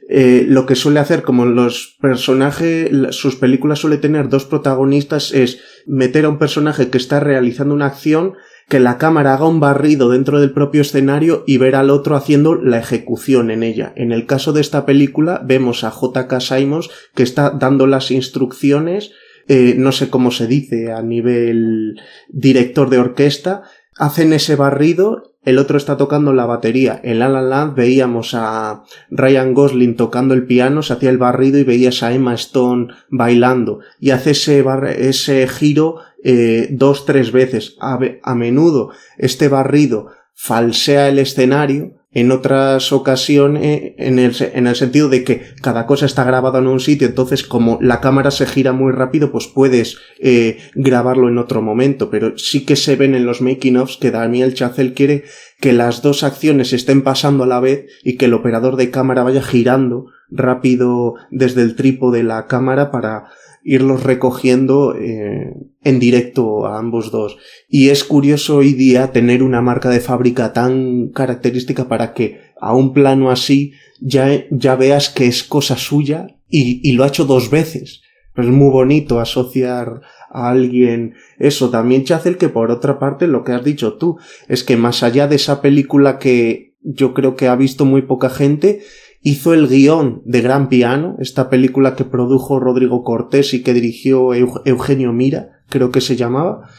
Eh, 0.10 0.46
lo 0.48 0.66
que 0.66 0.76
suele 0.76 1.00
hacer, 1.00 1.24
como 1.24 1.46
los 1.46 1.98
personajes, 2.00 2.92
sus 3.16 3.36
películas 3.36 3.80
suele 3.80 3.98
tener 3.98 4.30
dos 4.30 4.46
protagonistas, 4.46 5.34
es 5.34 5.60
meter 5.88 6.26
a 6.26 6.30
un 6.30 6.38
personaje 6.38 6.90
que 6.90 7.00
está 7.00 7.20
realizando 7.20 7.74
una 7.74 7.88
acción, 7.88 8.34
que 8.70 8.80
la 8.80 8.98
cámara 9.00 9.34
haga 9.34 9.48
un 9.48 9.60
barrido 9.60 10.10
dentro 10.10 10.40
del 10.40 10.52
propio 10.52 10.82
escenario 10.82 11.44
y 11.48 11.58
ver 11.58 11.76
al 11.76 11.90
otro 11.90 12.16
haciendo 12.16 12.54
la 12.56 12.78
ejecución 12.78 13.50
en 13.50 13.64
ella. 13.64 13.92
En 13.96 14.12
el 14.12 14.28
caso 14.28 14.54
de 14.54 14.62
esta 14.62 14.86
película, 14.86 15.42
vemos 15.44 15.84
a 15.84 15.90
J.K. 15.90 16.40
Simons 16.42 16.90
que 17.16 17.24
está 17.24 17.50
dando 17.50 17.88
las 17.88 18.12
instrucciones, 18.12 19.12
eh, 19.48 19.76
no 19.78 19.92
sé 19.92 20.10
cómo 20.10 20.32
se 20.32 20.48
dice 20.48 20.92
a 20.92 21.02
nivel 21.02 22.00
director 22.30 22.90
de 22.90 23.00
orquesta, 23.00 23.64
hacen 23.98 24.34
ese 24.34 24.56
barrido 24.56 25.34
el 25.46 25.60
otro 25.60 25.78
está 25.78 25.98
tocando 25.98 26.32
la 26.34 26.46
batería. 26.46 27.00
En 27.04 27.20
La 27.20 27.28
La 27.28 27.42
Land 27.42 27.76
veíamos 27.76 28.34
a 28.34 28.84
Ryan 29.10 29.54
Gosling 29.54 29.96
tocando 29.98 30.34
el 30.34 30.46
piano, 30.46 30.82
se 30.82 30.94
hacía 30.94 31.10
el 31.10 31.18
barrido 31.18 31.60
y 31.60 31.64
veías 31.64 32.02
a 32.02 32.14
Emma 32.14 32.34
Stone 32.34 32.88
bailando. 33.10 33.80
Y 34.00 34.12
hace 34.12 34.32
ese, 34.32 34.64
ese 34.98 35.48
giro 35.48 35.98
eh, 36.24 36.70
dos, 36.72 37.06
tres 37.06 37.34
veces. 37.34 37.76
A 37.82 38.36
menudo 38.36 38.92
este 39.18 39.50
barrido 39.50 40.12
falsea 40.34 41.10
el 41.10 41.20
escenario, 41.20 41.92
en 42.14 42.32
otras 42.32 42.92
ocasiones, 42.92 43.94
en 43.98 44.20
el, 44.20 44.36
en 44.40 44.68
el 44.68 44.76
sentido 44.76 45.10
de 45.10 45.24
que 45.24 45.42
cada 45.62 45.86
cosa 45.86 46.06
está 46.06 46.24
grabada 46.24 46.60
en 46.60 46.68
un 46.68 46.80
sitio, 46.80 47.08
entonces 47.08 47.44
como 47.44 47.80
la 47.82 48.02
cámara 48.02 48.32
se 48.32 48.46
gira 48.46 48.72
muy 48.72 48.92
rápido, 48.92 49.32
pues 49.32 49.48
puedes 49.48 49.98
eh, 50.20 50.60
grabarlo 50.76 51.28
en 51.28 51.38
otro 51.38 51.62
momento, 51.62 52.10
pero 52.10 52.38
sí 52.38 52.66
que 52.66 52.76
se 52.76 52.96
ven 52.96 53.16
en 53.16 53.26
los 53.26 53.42
making 53.42 53.78
ofs 53.78 53.98
que 53.98 54.12
Daniel 54.12 54.54
Chazelle 54.54 54.94
quiere 54.94 55.24
que 55.60 55.74
las 55.74 56.02
dos 56.02 56.24
acciones 56.24 56.74
estén 56.74 57.02
pasando 57.02 57.46
a 57.46 57.48
la 57.48 57.60
vez 57.60 57.86
y 58.04 58.18
que 58.18 58.26
el 58.26 58.34
operador 58.34 58.76
de 58.76 58.92
cámara 58.92 59.24
vaya 59.24 59.42
girando 59.42 60.08
rápido 60.30 61.16
desde 61.32 61.62
el 61.62 61.76
trípode 61.76 62.20
de 62.20 62.24
la 62.24 62.48
cámara 62.48 62.92
para 62.92 63.26
irlos 63.64 64.04
recogiendo 64.04 64.96
eh, 64.96 65.54
en 65.84 66.00
directo 66.00 66.66
a 66.66 66.78
ambos 66.78 67.12
dos. 67.12 67.38
Y 67.68 67.90
es 67.90 68.04
curioso 68.04 68.58
hoy 68.58 68.74
día 68.74 69.12
tener 69.12 69.44
una 69.44 69.62
marca 69.62 69.90
de 69.90 70.00
fábrica 70.00 70.54
tan 70.54 71.10
característica 71.10 71.88
para 71.88 72.14
que 72.14 72.42
a 72.60 72.76
un 72.76 72.94
plano 72.94 73.32
así 73.32 73.74
ya, 74.00 74.46
ya 74.52 74.76
veas 74.76 75.10
que 75.10 75.28
es 75.28 75.44
cosa 75.44 75.78
suya 75.78 76.28
y, 76.50 76.88
y 76.88 76.94
lo 76.94 77.04
ha 77.04 77.08
hecho 77.08 77.26
dos 77.26 77.50
veces. 77.50 78.02
es 78.36 78.48
muy 78.48 78.70
bonito 78.70 79.20
asociar 79.20 80.02
a 80.30 80.50
alguien 80.50 81.16
eso. 81.40 81.70
También 81.70 82.04
Chacel 82.04 82.38
que 82.38 82.50
por 82.50 82.72
otra 82.72 83.00
parte 83.00 83.28
lo 83.28 83.44
que 83.44 83.54
has 83.54 83.64
dicho 83.64 83.94
tú 83.94 84.18
es 84.48 84.64
que 84.64 84.78
más 84.78 85.04
allá 85.04 85.28
de 85.28 85.38
esa 85.38 85.62
película 85.62 86.20
que 86.20 86.74
yo 86.84 87.14
creo 87.14 87.36
que 87.36 87.48
ha 87.48 87.56
visto 87.56 87.86
muy 87.86 88.02
poca 88.02 88.30
gente, 88.30 88.82
hizo 89.24 89.54
el 89.54 89.68
guion 89.68 90.22
de 90.26 90.42
Gran 90.42 90.70
Piano, 90.70 91.16
esta 91.20 91.50
película 91.50 91.96
que 91.96 92.04
produjo 92.04 92.60
Rodrigo 92.60 93.04
Cortés 93.04 93.54
y 93.54 93.64
que 93.64 93.74
dirigió 93.74 94.34
Eugenio 94.34 95.14
Mira, 95.14 95.62
creo 95.70 95.92
que 95.92 96.02
se 96.02 96.16
llamaba. 96.16 96.70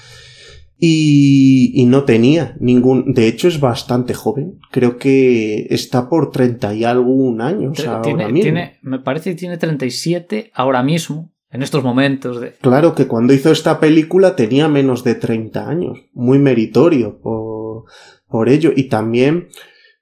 Y, 0.78 1.84
no 1.86 2.04
tenía 2.04 2.56
ningún. 2.60 3.14
De 3.14 3.26
hecho, 3.26 3.48
es 3.48 3.58
bastante 3.58 4.12
joven. 4.12 4.58
Creo 4.70 4.98
que 4.98 5.66
está 5.70 6.10
por 6.10 6.30
30 6.30 6.74
y 6.74 6.84
algún 6.84 7.40
años 7.40 7.78
ahora 7.86 8.28
mismo. 8.28 8.42
Tiene, 8.42 8.78
me 8.82 8.98
parece 8.98 9.30
que 9.30 9.36
tiene 9.36 9.56
37 9.56 10.50
ahora 10.52 10.82
mismo, 10.82 11.32
en 11.50 11.62
estos 11.62 11.82
momentos. 11.82 12.38
De... 12.40 12.52
Claro 12.60 12.94
que 12.94 13.06
cuando 13.06 13.32
hizo 13.32 13.50
esta 13.50 13.80
película 13.80 14.36
tenía 14.36 14.68
menos 14.68 15.04
de 15.04 15.14
30 15.14 15.66
años. 15.66 15.98
Muy 16.12 16.38
meritorio 16.38 17.18
por, 17.18 17.84
por 18.28 18.50
ello. 18.50 18.72
Y 18.76 18.88
también 18.88 19.48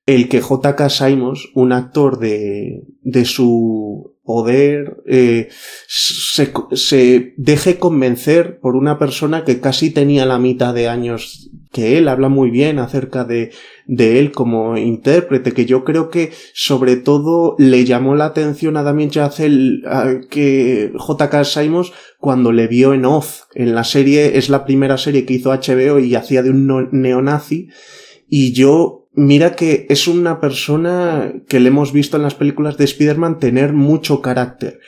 el 0.07 0.29
que 0.29 0.41
J.K. 0.41 0.89
Simons, 0.91 1.49
un 1.55 1.73
actor 1.73 2.19
de, 2.19 2.85
de 3.03 3.25
su 3.25 4.17
poder, 4.25 5.03
eh, 5.07 5.49
se, 5.87 6.53
se, 6.73 7.35
deje 7.37 7.79
convencer 7.79 8.59
por 8.61 8.77
una 8.77 8.99
persona 8.99 9.45
que 9.45 9.61
casi 9.61 9.91
tenía 9.91 10.27
la 10.27 10.39
mitad 10.39 10.75
de 10.75 10.89
años 10.89 11.51
que 11.73 11.97
él, 11.97 12.09
habla 12.09 12.29
muy 12.29 12.51
bien 12.51 12.79
acerca 12.79 13.25
de, 13.25 13.51
de 13.87 14.19
él 14.19 14.31
como 14.31 14.77
intérprete, 14.77 15.53
que 15.53 15.65
yo 15.65 15.85
creo 15.85 16.11
que 16.11 16.31
sobre 16.53 16.97
todo 16.97 17.57
le 17.59 17.85
llamó 17.85 18.15
la 18.15 18.27
atención 18.27 18.77
a 18.77 18.83
Damien 18.83 19.11
Chazelle 19.11 19.83
que 20.29 20.93
J.K. 20.97 21.45
Simons 21.45 21.93
cuando 22.19 22.53
le 22.53 22.69
vio 22.69 22.93
en 22.95 23.05
Oz, 23.05 23.47
en 23.55 23.75
la 23.75 23.85
serie, 23.85 24.37
es 24.37 24.49
la 24.49 24.65
primera 24.65 24.99
serie 24.99 25.25
que 25.25 25.35
hizo 25.35 25.51
HBO 25.51 25.99
y 25.99 26.15
hacía 26.15 26.43
de 26.43 26.51
un 26.51 26.89
neonazi, 26.93 27.69
y 28.29 28.53
yo 28.53 29.02
Mira 29.15 29.55
que 29.57 29.87
es 29.91 30.09
una 30.09 30.41
persona 30.41 31.35
que 31.47 31.61
le 31.61 31.69
hemos 31.69 31.93
visto 31.93 32.17
en 32.17 32.23
las 32.23 32.35
películas 32.35 32.79
de 32.79 32.85
Spider-Man 32.85 33.39
tener 33.39 33.73
mucho 33.73 34.23
carácter. 34.23 34.81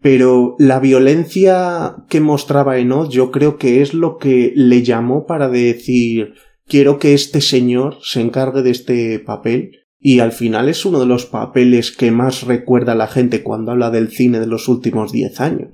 Pero 0.00 0.56
la 0.58 0.80
violencia 0.80 1.96
que 2.08 2.20
mostraba 2.20 2.78
en 2.78 2.92
yo 3.08 3.30
creo 3.30 3.56
que 3.56 3.82
es 3.82 3.94
lo 3.94 4.18
que 4.18 4.52
le 4.54 4.82
llamó 4.82 5.26
para 5.26 5.48
decir 5.48 6.34
quiero 6.66 6.98
que 6.98 7.14
este 7.14 7.40
señor 7.40 7.98
se 8.02 8.20
encargue 8.20 8.62
de 8.62 8.70
este 8.70 9.18
papel. 9.18 9.72
Y 10.00 10.20
al 10.20 10.30
final 10.30 10.68
es 10.68 10.84
uno 10.84 11.00
de 11.00 11.06
los 11.06 11.26
papeles 11.26 11.90
que 11.90 12.12
más 12.12 12.42
recuerda 12.42 12.92
a 12.92 12.96
la 12.96 13.08
gente 13.08 13.42
cuando 13.42 13.72
habla 13.72 13.90
del 13.90 14.10
cine 14.10 14.38
de 14.38 14.46
los 14.46 14.68
últimos 14.68 15.10
10 15.10 15.40
años. 15.40 15.70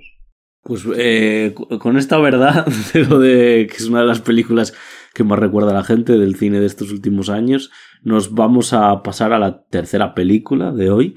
Pues 0.62 0.82
eh, 0.96 1.54
con 1.78 1.98
esta 1.98 2.18
verdad, 2.18 2.66
de 2.94 3.66
que 3.70 3.76
es 3.76 3.86
una 3.86 4.00
de 4.00 4.06
las 4.06 4.20
películas 4.22 4.72
que 5.14 5.24
más 5.24 5.38
recuerda 5.38 5.70
a 5.70 5.74
la 5.74 5.84
gente 5.84 6.18
del 6.18 6.36
cine 6.36 6.60
de 6.60 6.66
estos 6.66 6.90
últimos 6.90 7.30
años, 7.30 7.70
nos 8.02 8.34
vamos 8.34 8.72
a 8.72 9.02
pasar 9.02 9.32
a 9.32 9.38
la 9.38 9.62
tercera 9.62 10.14
película 10.14 10.72
de 10.72 10.90
hoy. 10.90 11.14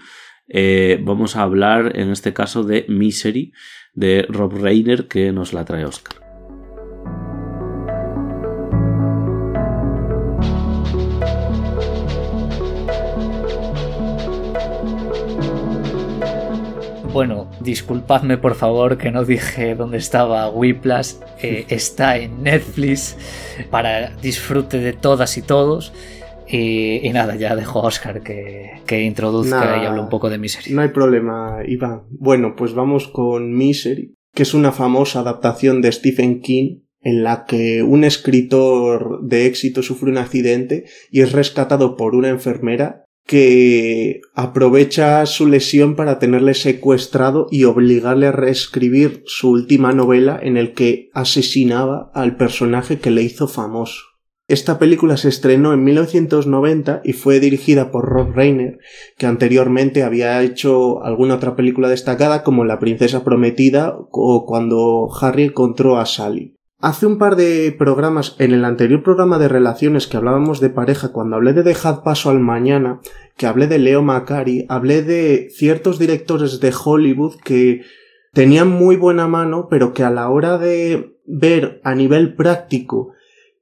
Eh, 0.47 1.01
vamos 1.03 1.35
a 1.35 1.41
hablar 1.41 1.99
en 1.99 2.11
este 2.11 2.33
caso 2.33 2.63
de 2.63 2.85
Misery 2.87 3.51
de 3.93 4.25
Rob 4.29 4.53
Reiner 4.53 5.07
que 5.07 5.33
nos 5.33 5.51
la 5.51 5.65
trae 5.65 5.83
Oscar. 5.83 6.26
Bueno, 17.17 17.49
disculpadme 17.61 18.37
por 18.37 18.53
favor 18.53 18.99
que 18.99 19.09
no 19.09 19.25
dije 19.25 19.73
dónde 19.73 19.97
estaba 19.97 20.51
Whiplash. 20.51 21.13
Eh, 21.41 21.65
está 21.67 22.15
en 22.15 22.43
Netflix 22.43 23.17
para 23.71 24.15
disfrute 24.17 24.77
de 24.77 24.93
todas 24.93 25.35
y 25.35 25.41
todos. 25.41 25.93
Y, 26.47 27.09
nada, 27.11 27.35
ya 27.35 27.55
dejo 27.55 27.79
a 27.79 27.87
Oscar 27.87 28.21
que, 28.21 28.83
que 28.85 29.01
introduzca 29.01 29.81
y 29.81 29.87
hable 29.87 29.99
un 29.99 30.09
poco 30.09 30.29
de 30.29 30.37
Misery. 30.37 30.75
No 30.75 30.83
hay 30.83 30.89
problema, 30.89 31.61
Iván. 31.67 32.03
Bueno, 32.11 32.55
pues 32.55 32.75
vamos 32.75 33.07
con 33.07 33.51
Misery, 33.51 34.13
que 34.35 34.43
es 34.43 34.53
una 34.53 34.71
famosa 34.71 35.21
adaptación 35.21 35.81
de 35.81 35.91
Stephen 35.93 36.39
King 36.41 36.81
en 37.01 37.23
la 37.23 37.45
que 37.45 37.81
un 37.81 38.03
escritor 38.03 39.23
de 39.23 39.47
éxito 39.47 39.81
sufre 39.81 40.11
un 40.11 40.19
accidente 40.19 40.85
y 41.09 41.21
es 41.21 41.31
rescatado 41.31 41.95
por 41.95 42.13
una 42.13 42.29
enfermera 42.29 43.06
que 43.27 44.21
aprovecha 44.33 45.25
su 45.25 45.47
lesión 45.47 45.95
para 45.95 46.17
tenerle 46.17 46.53
secuestrado 46.53 47.47
y 47.51 47.65
obligarle 47.65 48.27
a 48.27 48.31
reescribir 48.31 49.21
su 49.25 49.51
última 49.51 49.91
novela 49.91 50.39
en 50.41 50.57
el 50.57 50.73
que 50.73 51.09
asesinaba 51.13 52.09
al 52.15 52.37
personaje 52.37 52.99
que 52.99 53.11
le 53.11 53.23
hizo 53.23 53.47
famoso. 53.47 54.05
Esta 54.47 54.79
película 54.79 55.17
se 55.17 55.27
estrenó 55.27 55.73
en 55.73 55.83
1990 55.83 57.01
y 57.03 57.11
fue 57.11 57.41
dirigida 57.41 57.91
por 57.91 58.05
Rob 58.05 58.31
Reiner, 58.33 58.79
que 59.17 59.25
anteriormente 59.25 60.03
había 60.03 60.41
hecho 60.41 61.03
alguna 61.03 61.35
otra 61.35 61.57
película 61.57 61.89
destacada 61.89 62.43
como 62.43 62.63
La 62.63 62.79
princesa 62.79 63.25
prometida 63.25 63.93
o 64.09 64.45
Cuando 64.45 65.09
Harry 65.19 65.43
encontró 65.43 65.97
a 65.97 66.05
Sally. 66.05 66.56
Hace 66.79 67.07
un 67.07 67.17
par 67.17 67.35
de 67.35 67.75
programas, 67.75 68.35
en 68.37 68.51
el 68.51 68.63
anterior 68.63 69.01
programa 69.01 69.39
de 69.39 69.47
relaciones 69.47 70.05
que 70.05 70.15
hablábamos 70.15 70.59
de 70.59 70.69
pareja, 70.69 71.11
cuando 71.11 71.35
hablé 71.35 71.53
de 71.53 71.63
Dejad 71.63 72.03
paso 72.03 72.29
al 72.29 72.39
mañana, 72.39 73.01
que 73.35 73.47
hablé 73.47 73.65
de 73.65 73.79
Leo 73.79 74.03
Macari, 74.03 74.67
hablé 74.69 75.01
de 75.01 75.49
ciertos 75.49 75.97
directores 75.97 76.59
de 76.59 76.71
Hollywood 76.71 77.37
que 77.43 77.81
tenían 78.31 78.67
muy 78.67 78.95
buena 78.95 79.27
mano, 79.27 79.67
pero 79.71 79.91
que 79.91 80.03
a 80.03 80.11
la 80.11 80.29
hora 80.29 80.59
de 80.59 81.17
ver 81.25 81.81
a 81.83 81.95
nivel 81.95 82.35
práctico 82.35 83.13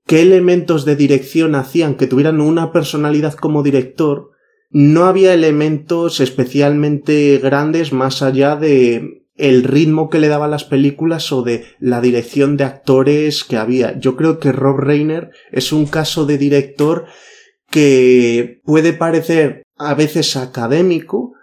qué 0.06 0.22
elementos 0.22 0.84
de 0.84 0.98
dirección 0.98 1.56
hacían 1.56 1.96
que 1.96 2.08
tuvieran 2.08 2.42
una 2.42 2.74
personalidad 2.74 3.36
como 3.36 3.64
director, 3.64 4.32
no 4.72 5.06
había 5.06 5.34
elementos 5.34 6.20
especialmente 6.20 7.40
grandes 7.42 7.94
más 7.94 8.22
allá 8.22 8.58
de 8.58 9.25
el 9.36 9.64
ritmo 9.64 10.10
que 10.10 10.20
le 10.20 10.28
daba 10.28 10.48
las 10.48 10.64
películas 10.64 11.32
o 11.32 11.42
de 11.42 11.66
la 11.80 12.02
dirección 12.02 12.58
de 12.58 12.64
actores 12.64 13.44
que 13.44 13.58
había. 13.58 14.00
Yo 14.00 14.16
creo 14.16 14.40
que 14.40 14.52
Rob 14.52 14.78
Reiner 14.78 15.32
es 15.52 15.72
un 15.72 15.86
caso 15.86 16.26
de 16.26 16.38
director 16.38 17.06
que 17.70 18.62
puede 18.64 18.94
parecer 18.94 19.64
a 19.78 19.94
veces 19.94 20.38
académico 20.38 21.34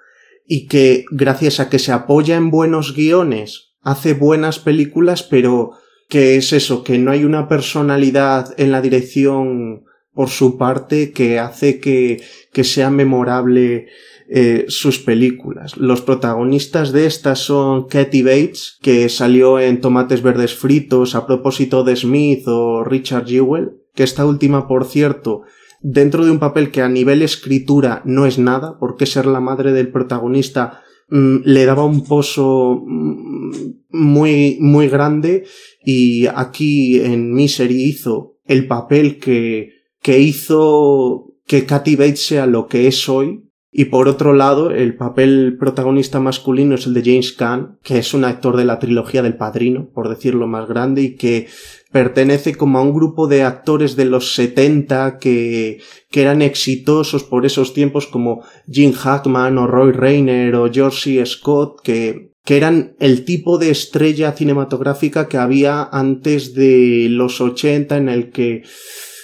y 0.46 0.66
que 0.66 1.04
gracias 1.10 1.60
a 1.60 1.68
que 1.68 1.78
se 1.78 1.92
apoya 1.92 2.36
en 2.36 2.50
buenos 2.50 2.94
guiones 2.94 3.74
hace 3.82 4.14
buenas 4.14 4.58
películas, 4.58 5.22
pero 5.22 5.72
que 6.08 6.36
es 6.36 6.52
eso, 6.52 6.84
que 6.84 6.98
no 6.98 7.10
hay 7.10 7.24
una 7.24 7.48
personalidad 7.48 8.54
en 8.58 8.72
la 8.72 8.80
dirección 8.80 9.84
por 10.14 10.28
su 10.28 10.58
parte 10.58 11.12
que 11.12 11.38
hace 11.38 11.80
que, 11.80 12.22
que 12.52 12.64
sea 12.64 12.90
memorable 12.90 13.88
eh, 14.34 14.64
sus 14.68 14.98
películas. 14.98 15.76
Los 15.76 16.00
protagonistas 16.00 16.90
de 16.92 17.04
estas 17.04 17.40
son 17.40 17.86
Katy 17.86 18.22
Bates, 18.22 18.78
que 18.80 19.10
salió 19.10 19.60
en 19.60 19.82
Tomates 19.82 20.22
Verdes 20.22 20.54
Fritos 20.54 21.14
a 21.14 21.26
propósito 21.26 21.84
de 21.84 21.96
Smith 21.96 22.48
o 22.48 22.82
Richard 22.82 23.26
Jewell, 23.26 23.72
que 23.94 24.04
esta 24.04 24.24
última, 24.24 24.66
por 24.66 24.86
cierto, 24.86 25.42
dentro 25.82 26.24
de 26.24 26.30
un 26.30 26.38
papel 26.38 26.70
que 26.70 26.80
a 26.80 26.88
nivel 26.88 27.20
escritura 27.20 28.00
no 28.06 28.24
es 28.24 28.38
nada, 28.38 28.78
porque 28.78 29.04
ser 29.04 29.26
la 29.26 29.40
madre 29.40 29.72
del 29.72 29.92
protagonista 29.92 30.80
mm, 31.10 31.40
le 31.44 31.66
daba 31.66 31.84
un 31.84 32.02
pozo 32.02 32.82
mm, 32.86 33.50
muy, 33.90 34.56
muy 34.60 34.88
grande 34.88 35.44
y 35.84 36.26
aquí 36.28 37.00
en 37.00 37.34
Misery 37.34 37.82
hizo 37.82 38.38
el 38.46 38.66
papel 38.66 39.18
que, 39.18 39.72
que 40.00 40.20
hizo 40.20 41.34
que 41.46 41.66
Katy 41.66 41.96
Bates 41.96 42.26
sea 42.26 42.46
lo 42.46 42.66
que 42.66 42.86
es 42.86 43.10
hoy, 43.10 43.51
y 43.74 43.86
por 43.86 44.06
otro 44.06 44.34
lado, 44.34 44.70
el 44.70 44.96
papel 44.96 45.56
protagonista 45.58 46.20
masculino 46.20 46.74
es 46.74 46.86
el 46.86 46.92
de 46.92 47.02
James 47.02 47.32
Caan, 47.32 47.78
que 47.82 47.96
es 47.96 48.12
un 48.12 48.26
actor 48.26 48.58
de 48.58 48.66
la 48.66 48.78
trilogía 48.78 49.22
del 49.22 49.38
Padrino, 49.38 49.88
por 49.94 50.10
decirlo 50.10 50.46
más 50.46 50.68
grande, 50.68 51.00
y 51.00 51.16
que 51.16 51.48
pertenece 51.90 52.54
como 52.54 52.78
a 52.78 52.82
un 52.82 52.92
grupo 52.92 53.28
de 53.28 53.44
actores 53.44 53.96
de 53.96 54.04
los 54.04 54.34
70 54.34 55.16
que, 55.18 55.80
que 56.10 56.20
eran 56.20 56.42
exitosos 56.42 57.24
por 57.24 57.46
esos 57.46 57.72
tiempos 57.72 58.06
como 58.06 58.44
Jim 58.70 58.92
Hackman 58.92 59.56
o 59.56 59.66
Roy 59.66 59.92
Rayner 59.92 60.54
o 60.54 60.70
George. 60.70 61.24
Scott, 61.24 61.80
que, 61.82 62.32
que 62.44 62.58
eran 62.58 62.94
el 63.00 63.24
tipo 63.24 63.56
de 63.56 63.70
estrella 63.70 64.32
cinematográfica 64.32 65.28
que 65.28 65.38
había 65.38 65.82
antes 65.82 66.52
de 66.52 67.06
los 67.08 67.40
80 67.40 67.96
en 67.96 68.10
el 68.10 68.30
que 68.30 68.64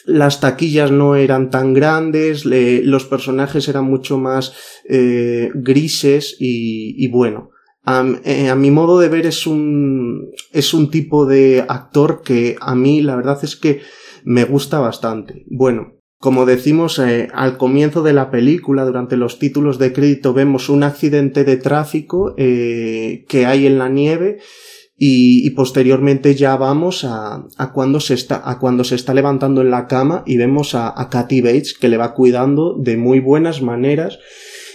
las 0.09 0.40
taquillas 0.40 0.90
no 0.90 1.16
eran 1.16 1.50
tan 1.50 1.74
grandes, 1.74 2.46
los 2.46 3.04
personajes 3.04 3.68
eran 3.68 3.84
mucho 3.84 4.16
más 4.16 4.54
eh, 4.88 5.50
grises 5.54 6.34
y, 6.40 7.06
bueno. 7.09 7.50
Eh, 8.24 8.48
a, 8.48 8.54
mi 8.54 8.70
modo 8.70 9.00
de 9.00 9.09
ver 9.09 9.26
es 9.26 9.46
un, 9.46 10.30
es 10.52 10.72
un 10.72 10.90
tipo 10.90 11.26
de 11.26 11.64
actor 11.68 12.22
que 12.22 12.56
a 12.61 12.74
mí 12.74 13.02
la 13.02 13.16
verdad 13.16 13.38
es 13.42 13.56
que 13.56 13.82
me 14.24 14.44
gusta 14.44 14.78
bastante. 14.80 15.44
Bueno, 15.46 15.94
Como 16.18 16.46
decimos 16.46 16.98
eh, 16.98 17.28
al 17.32 17.59
comienzo 17.59 18.02
de 18.02 18.14
la 18.14 18.30
película, 18.30 18.84
durante 18.84 19.16
los 19.16 19.38
títulos 19.38 19.78
de 19.78 19.92
crédito, 19.92 20.32
vemos 20.32 20.70
un 20.70 20.84
accidente 20.84 21.44
de 21.44 21.59
tráfico 21.59 22.34
que 22.34 23.44
hay 23.46 23.66
en 23.66 23.78
la 23.78 23.88
nieve 23.90 24.38
y, 25.01 25.49
posteriormente 25.51 26.34
ya 26.34 26.57
vamos 26.57 27.05
a, 27.05 27.46
a, 27.57 27.72
cuando 27.72 28.01
se 28.01 28.14
está, 28.14 28.42
a 28.44 28.59
cuando 28.59 28.82
se 28.82 28.96
está 28.96 29.14
levantando 29.14 29.61
en 29.61 29.70
la 29.70 29.86
cama 29.86 30.24
y 30.26 30.36
vemos 30.36 30.74
a, 30.74 30.92
a 31.01 31.09
Kathy 31.09 31.40
Bates 31.40 31.78
que 31.78 31.88
le 31.88 31.96
va 31.96 32.14
cuidando 32.14 32.76
de 32.76 32.96
muy 32.96 33.20
buenas 33.20 33.62
maneras 33.62 34.18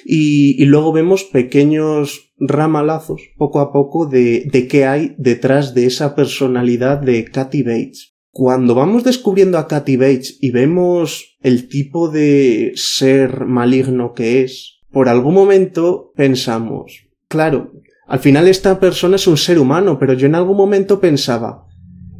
y, 0.06 0.62
y 0.62 0.66
luego 0.66 0.94
vemos 0.94 1.26
pequeños 1.26 2.32
ramalazos 2.38 3.22
poco 3.38 3.60
a 3.60 3.74
poco 3.74 4.06
de, 4.06 4.46
de 4.50 4.68
qué 4.68 4.86
hay 4.86 5.14
detrás 5.18 5.74
de 5.74 5.88
esa 5.88 6.16
personalidad 6.16 7.00
de 7.00 7.26
Kathy 7.26 7.64
Bates. 7.64 8.16
Cuando 8.32 8.76
vamos 8.76 9.04
descubriendo 9.04 9.58
a 9.58 9.68
Kathy 9.68 9.98
Bates 9.98 10.38
y 10.42 10.52
vemos 10.52 11.38
el 11.42 11.68
tipo 11.68 12.10
de 12.10 12.72
ser 12.76 13.46
maligno 13.46 14.14
que 14.14 14.42
es, 14.42 14.80
por 14.90 15.10
algún 15.10 15.34
momento 15.34 16.14
pensamos, 16.16 17.08
claro, 17.28 17.74
al 18.08 18.20
final 18.20 18.48
esta 18.48 18.80
persona 18.80 19.16
es 19.16 19.28
un 19.28 19.38
ser 19.38 19.60
humano, 19.60 19.98
pero 20.00 20.14
yo 20.14 20.28
en 20.28 20.36
algún 20.36 20.58
momento 20.58 21.00
pensaba, 21.00 21.68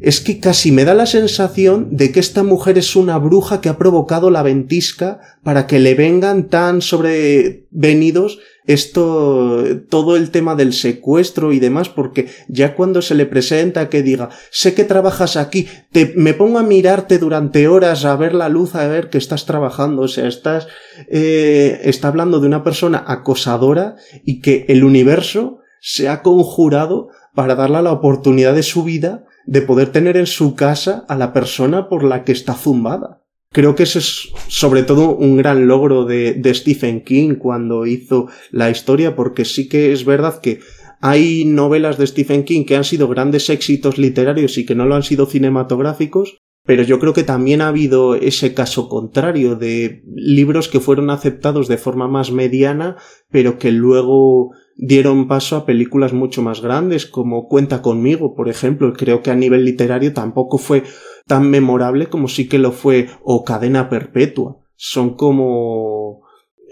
es 0.04 0.20
que 0.20 0.38
casi 0.38 0.70
me 0.70 0.84
da 0.84 0.94
la 0.94 1.06
sensación 1.06 1.96
de 1.96 2.12
que 2.12 2.20
esta 2.20 2.42
mujer 2.42 2.76
es 2.76 2.94
una 2.94 3.16
bruja 3.18 3.62
que 3.62 3.70
ha 3.70 3.78
provocado 3.78 4.30
la 4.30 4.42
ventisca 4.42 5.20
para 5.42 5.66
que 5.66 5.78
le 5.78 5.94
vengan 5.94 6.48
tan 6.48 6.82
sobrevenidos 6.82 8.38
esto, 8.66 9.62
todo 9.88 10.16
el 10.16 10.30
tema 10.30 10.56
del 10.56 10.72
secuestro 10.72 11.52
y 11.52 11.58
demás, 11.58 11.88
porque 11.88 12.28
ya 12.48 12.74
cuando 12.74 13.02
se 13.02 13.14
le 13.14 13.26
presenta 13.26 13.88
que 13.88 14.02
diga, 14.02 14.30
sé 14.50 14.74
que 14.74 14.84
trabajas 14.84 15.36
aquí, 15.36 15.68
te, 15.92 16.12
me 16.16 16.34
pongo 16.34 16.58
a 16.58 16.62
mirarte 16.62 17.18
durante 17.18 17.68
horas 17.68 18.04
a 18.04 18.16
ver 18.16 18.34
la 18.34 18.48
luz, 18.48 18.74
a 18.74 18.86
ver 18.88 19.10
que 19.10 19.18
estás 19.18 19.46
trabajando, 19.46 20.02
o 20.02 20.08
sea, 20.08 20.28
estás, 20.28 20.66
eh, 21.08 21.80
está 21.84 22.08
hablando 22.08 22.40
de 22.40 22.46
una 22.46 22.64
persona 22.64 23.04
acosadora 23.06 23.96
y 24.24 24.40
que 24.40 24.64
el 24.68 24.84
universo 24.84 25.60
se 25.86 26.08
ha 26.08 26.22
conjurado 26.22 27.08
para 27.34 27.54
darle 27.54 27.82
la 27.82 27.92
oportunidad 27.92 28.54
de 28.54 28.62
su 28.62 28.84
vida 28.84 29.26
de 29.44 29.60
poder 29.60 29.92
tener 29.92 30.16
en 30.16 30.26
su 30.26 30.54
casa 30.54 31.04
a 31.10 31.14
la 31.14 31.34
persona 31.34 31.90
por 31.90 32.04
la 32.04 32.24
que 32.24 32.32
está 32.32 32.54
zumbada. 32.54 33.22
Creo 33.52 33.74
que 33.74 33.82
ese 33.82 33.98
es 33.98 34.30
sobre 34.48 34.82
todo 34.82 35.14
un 35.14 35.36
gran 35.36 35.66
logro 35.68 36.06
de, 36.06 36.32
de 36.32 36.54
Stephen 36.54 37.04
King 37.04 37.34
cuando 37.34 37.84
hizo 37.84 38.28
la 38.50 38.70
historia, 38.70 39.14
porque 39.14 39.44
sí 39.44 39.68
que 39.68 39.92
es 39.92 40.06
verdad 40.06 40.40
que 40.40 40.60
hay 41.02 41.44
novelas 41.44 41.98
de 41.98 42.06
Stephen 42.06 42.44
King 42.44 42.64
que 42.64 42.76
han 42.76 42.84
sido 42.84 43.06
grandes 43.06 43.50
éxitos 43.50 43.98
literarios 43.98 44.56
y 44.56 44.64
que 44.64 44.74
no 44.74 44.86
lo 44.86 44.94
han 44.94 45.02
sido 45.02 45.26
cinematográficos, 45.26 46.38
pero 46.64 46.82
yo 46.82 46.98
creo 46.98 47.12
que 47.12 47.24
también 47.24 47.60
ha 47.60 47.68
habido 47.68 48.14
ese 48.14 48.54
caso 48.54 48.88
contrario 48.88 49.54
de 49.54 50.02
libros 50.16 50.68
que 50.68 50.80
fueron 50.80 51.10
aceptados 51.10 51.68
de 51.68 51.76
forma 51.76 52.08
más 52.08 52.32
mediana, 52.32 52.96
pero 53.30 53.58
que 53.58 53.70
luego 53.70 54.52
dieron 54.76 55.28
paso 55.28 55.56
a 55.56 55.66
películas 55.66 56.12
mucho 56.12 56.42
más 56.42 56.60
grandes, 56.60 57.06
como 57.06 57.48
Cuenta 57.48 57.82
conmigo, 57.82 58.34
por 58.34 58.48
ejemplo. 58.48 58.92
Creo 58.92 59.22
que 59.22 59.30
a 59.30 59.36
nivel 59.36 59.64
literario 59.64 60.12
tampoco 60.12 60.58
fue 60.58 60.82
tan 61.26 61.50
memorable 61.50 62.08
como 62.08 62.28
sí 62.28 62.48
que 62.48 62.58
lo 62.58 62.72
fue 62.72 63.08
o 63.22 63.44
Cadena 63.44 63.88
Perpetua. 63.88 64.58
Son 64.76 65.14
como 65.14 66.22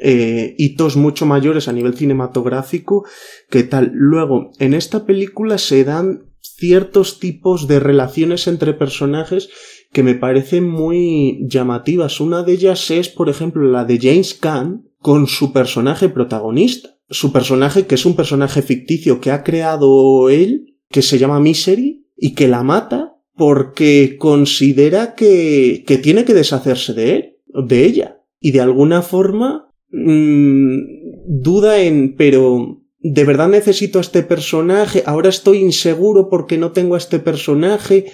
eh, 0.00 0.54
hitos 0.58 0.96
mucho 0.96 1.26
mayores 1.26 1.68
a 1.68 1.72
nivel 1.72 1.94
cinematográfico 1.94 3.06
que 3.48 3.62
tal. 3.62 3.92
Luego, 3.94 4.50
en 4.58 4.74
esta 4.74 5.06
película 5.06 5.58
se 5.58 5.84
dan 5.84 6.26
ciertos 6.40 7.18
tipos 7.18 7.68
de 7.68 7.80
relaciones 7.80 8.46
entre 8.46 8.74
personajes 8.74 9.48
que 9.92 10.02
me 10.02 10.14
parecen 10.14 10.68
muy 10.68 11.46
llamativas. 11.48 12.20
Una 12.20 12.42
de 12.42 12.52
ellas 12.52 12.90
es, 12.90 13.08
por 13.08 13.28
ejemplo, 13.28 13.62
la 13.70 13.84
de 13.84 13.98
James 14.00 14.34
Caan 14.34 14.88
con 14.98 15.26
su 15.26 15.52
personaje 15.52 16.08
protagonista 16.08 16.91
su 17.12 17.32
personaje, 17.32 17.86
que 17.86 17.94
es 17.94 18.04
un 18.04 18.16
personaje 18.16 18.62
ficticio 18.62 19.20
que 19.20 19.30
ha 19.30 19.44
creado 19.44 20.30
él, 20.30 20.76
que 20.88 21.02
se 21.02 21.18
llama 21.18 21.40
Misery, 21.40 22.06
y 22.16 22.34
que 22.34 22.48
la 22.48 22.62
mata 22.62 23.16
porque 23.36 24.16
considera 24.18 25.14
que, 25.14 25.84
que 25.86 25.98
tiene 25.98 26.24
que 26.24 26.34
deshacerse 26.34 26.92
de 26.94 27.14
él, 27.14 27.36
de 27.66 27.84
ella. 27.84 28.20
Y 28.40 28.52
de 28.52 28.60
alguna 28.60 29.02
forma 29.02 29.68
mmm, 29.90 30.78
duda 31.26 31.80
en, 31.80 32.16
pero 32.16 32.82
¿de 32.98 33.24
verdad 33.24 33.48
necesito 33.48 33.98
a 33.98 34.02
este 34.02 34.22
personaje? 34.22 35.02
Ahora 35.06 35.28
estoy 35.28 35.58
inseguro 35.58 36.28
porque 36.28 36.58
no 36.58 36.72
tengo 36.72 36.94
a 36.94 36.98
este 36.98 37.18
personaje. 37.18 38.06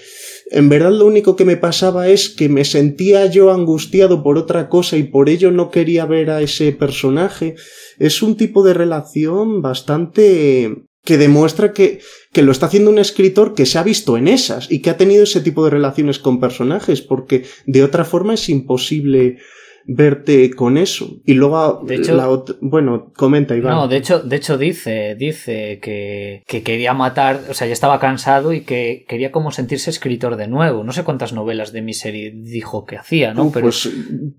En 0.50 0.68
verdad 0.68 0.92
lo 0.92 1.06
único 1.06 1.36
que 1.36 1.44
me 1.44 1.56
pasaba 1.56 2.08
es 2.08 2.30
que 2.30 2.48
me 2.48 2.64
sentía 2.64 3.26
yo 3.26 3.52
angustiado 3.52 4.22
por 4.22 4.38
otra 4.38 4.68
cosa 4.68 4.96
y 4.96 5.02
por 5.02 5.28
ello 5.28 5.50
no 5.50 5.70
quería 5.70 6.06
ver 6.06 6.30
a 6.30 6.40
ese 6.40 6.72
personaje 6.72 7.54
es 7.98 8.22
un 8.22 8.36
tipo 8.36 8.62
de 8.62 8.74
relación 8.74 9.62
bastante 9.62 10.84
que 11.04 11.16
demuestra 11.16 11.72
que, 11.72 12.00
que 12.32 12.42
lo 12.42 12.52
está 12.52 12.66
haciendo 12.66 12.90
un 12.90 12.98
escritor 12.98 13.54
que 13.54 13.66
se 13.66 13.78
ha 13.78 13.82
visto 13.82 14.16
en 14.18 14.28
esas 14.28 14.70
y 14.70 14.80
que 14.80 14.90
ha 14.90 14.96
tenido 14.96 15.22
ese 15.22 15.40
tipo 15.40 15.64
de 15.64 15.70
relaciones 15.70 16.18
con 16.18 16.40
personajes, 16.40 17.00
porque 17.00 17.44
de 17.66 17.82
otra 17.82 18.04
forma 18.04 18.34
es 18.34 18.48
imposible 18.48 19.38
verte 19.90 20.50
con 20.54 20.76
eso. 20.76 21.16
Y 21.24 21.32
luego, 21.32 21.82
de 21.82 21.96
hecho, 21.96 22.44
bueno, 22.60 23.10
comenta 23.16 23.56
Iván. 23.56 23.74
No, 23.74 23.88
de 23.88 23.96
hecho, 23.96 24.20
de 24.20 24.36
hecho 24.36 24.58
dice, 24.58 25.16
dice 25.18 25.80
que, 25.80 26.42
que, 26.46 26.62
quería 26.62 26.92
matar, 26.92 27.40
o 27.48 27.54
sea, 27.54 27.66
ya 27.66 27.72
estaba 27.72 27.98
cansado 27.98 28.52
y 28.52 28.60
que 28.60 29.06
quería 29.08 29.32
como 29.32 29.50
sentirse 29.50 29.88
escritor 29.88 30.36
de 30.36 30.46
nuevo. 30.46 30.84
No 30.84 30.92
sé 30.92 31.04
cuántas 31.04 31.32
novelas 31.32 31.72
de 31.72 31.80
Misery 31.80 32.30
dijo 32.30 32.84
que 32.84 32.98
hacía, 32.98 33.32
¿no? 33.32 33.50
Pero 33.50 33.64
pues 33.64 33.90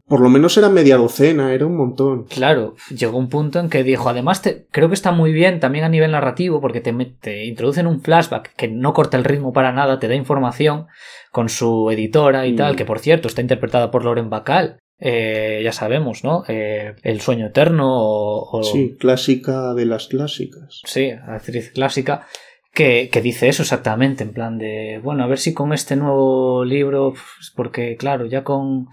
por 0.06 0.22
lo 0.22 0.30
menos 0.30 0.56
era 0.56 0.70
media 0.70 0.98
docena, 0.98 1.52
era 1.52 1.66
un 1.66 1.76
montón. 1.76 2.26
Claro, 2.26 2.76
llegó 2.96 3.18
un 3.18 3.30
punto 3.30 3.60
en 3.60 3.70
que 3.70 3.84
dijo, 3.84 4.08
además 4.08 4.44
te, 4.44 4.68
creo 4.70 4.88
que 4.88 4.94
está 4.94 5.12
muy 5.12 5.34
bien 5.34 5.60
también 5.60 5.84
a 5.84 5.90
nivel 5.90 6.12
narrativo 6.12 6.62
porque 6.62 6.80
te, 6.80 6.94
te 7.20 7.46
introducen 7.46 7.88
un 7.88 8.02
flashback 8.02 8.54
que 8.56 8.68
no 8.68 8.94
corta 8.94 9.18
el 9.18 9.24
ritmo 9.24 9.52
para 9.52 9.72
nada, 9.72 9.98
te 9.98 10.08
da 10.08 10.14
información 10.14 10.86
con 11.32 11.50
su 11.50 11.90
editora 11.90 12.46
y 12.46 12.56
tal, 12.56 12.74
mm. 12.74 12.76
que 12.76 12.86
por 12.86 13.00
cierto 13.00 13.28
está 13.28 13.42
interpretada 13.42 13.90
por 13.90 14.06
Lauren 14.06 14.30
Bacall, 14.30 14.78
eh, 15.00 15.62
ya 15.64 15.72
sabemos, 15.72 16.24
¿no? 16.24 16.44
Eh, 16.48 16.96
el 17.04 17.22
sueño 17.22 17.48
eterno 17.48 17.88
o, 17.90 18.64
Sí, 18.64 18.98
clásica 19.00 19.74
de 19.74 19.86
las 19.86 20.08
clásicas. 20.08 20.82
Sí, 20.86 21.12
actriz 21.12 21.72
clásica. 21.72 22.28
Que, 22.74 23.10
que, 23.12 23.22
dice 23.22 23.50
eso 23.50 23.64
exactamente, 23.64 24.24
en 24.24 24.32
plan 24.32 24.60
de, 24.60 25.02
bueno, 25.04 25.24
a 25.24 25.28
ver 25.28 25.40
si 25.40 25.54
con 25.54 25.74
este 25.74 25.96
nuevo 25.96 26.64
libro, 26.64 27.14
porque 27.56 27.98
claro, 27.98 28.28
ya 28.28 28.44
con, 28.44 28.88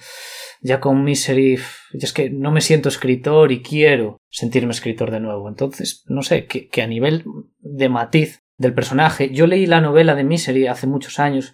ya 0.63 0.81
con 0.81 1.05
Misery, 1.05 1.57
ya 1.93 2.07
es 2.07 2.13
que 2.13 2.31
no 2.31 2.51
me 2.51 2.63
siento 2.63 2.89
escritor 2.89 3.53
y 3.53 3.63
quiero 3.63 4.17
sentirme 4.31 4.73
escritor 4.73 5.11
de 5.11 5.21
nuevo. 5.21 5.49
Entonces, 5.49 6.05
no 6.07 6.23
sé, 6.23 6.47
que, 6.47 6.69
que 6.69 6.83
a 6.83 6.87
nivel 6.87 7.25
de 7.59 7.89
matiz 7.91 8.41
del 8.57 8.73
personaje, 8.73 9.31
yo 9.31 9.47
leí 9.47 9.67
la 9.67 9.83
novela 9.83 10.15
de 10.15 10.25
Misery 10.25 10.67
hace 10.67 10.87
muchos 10.87 11.19
años 11.19 11.53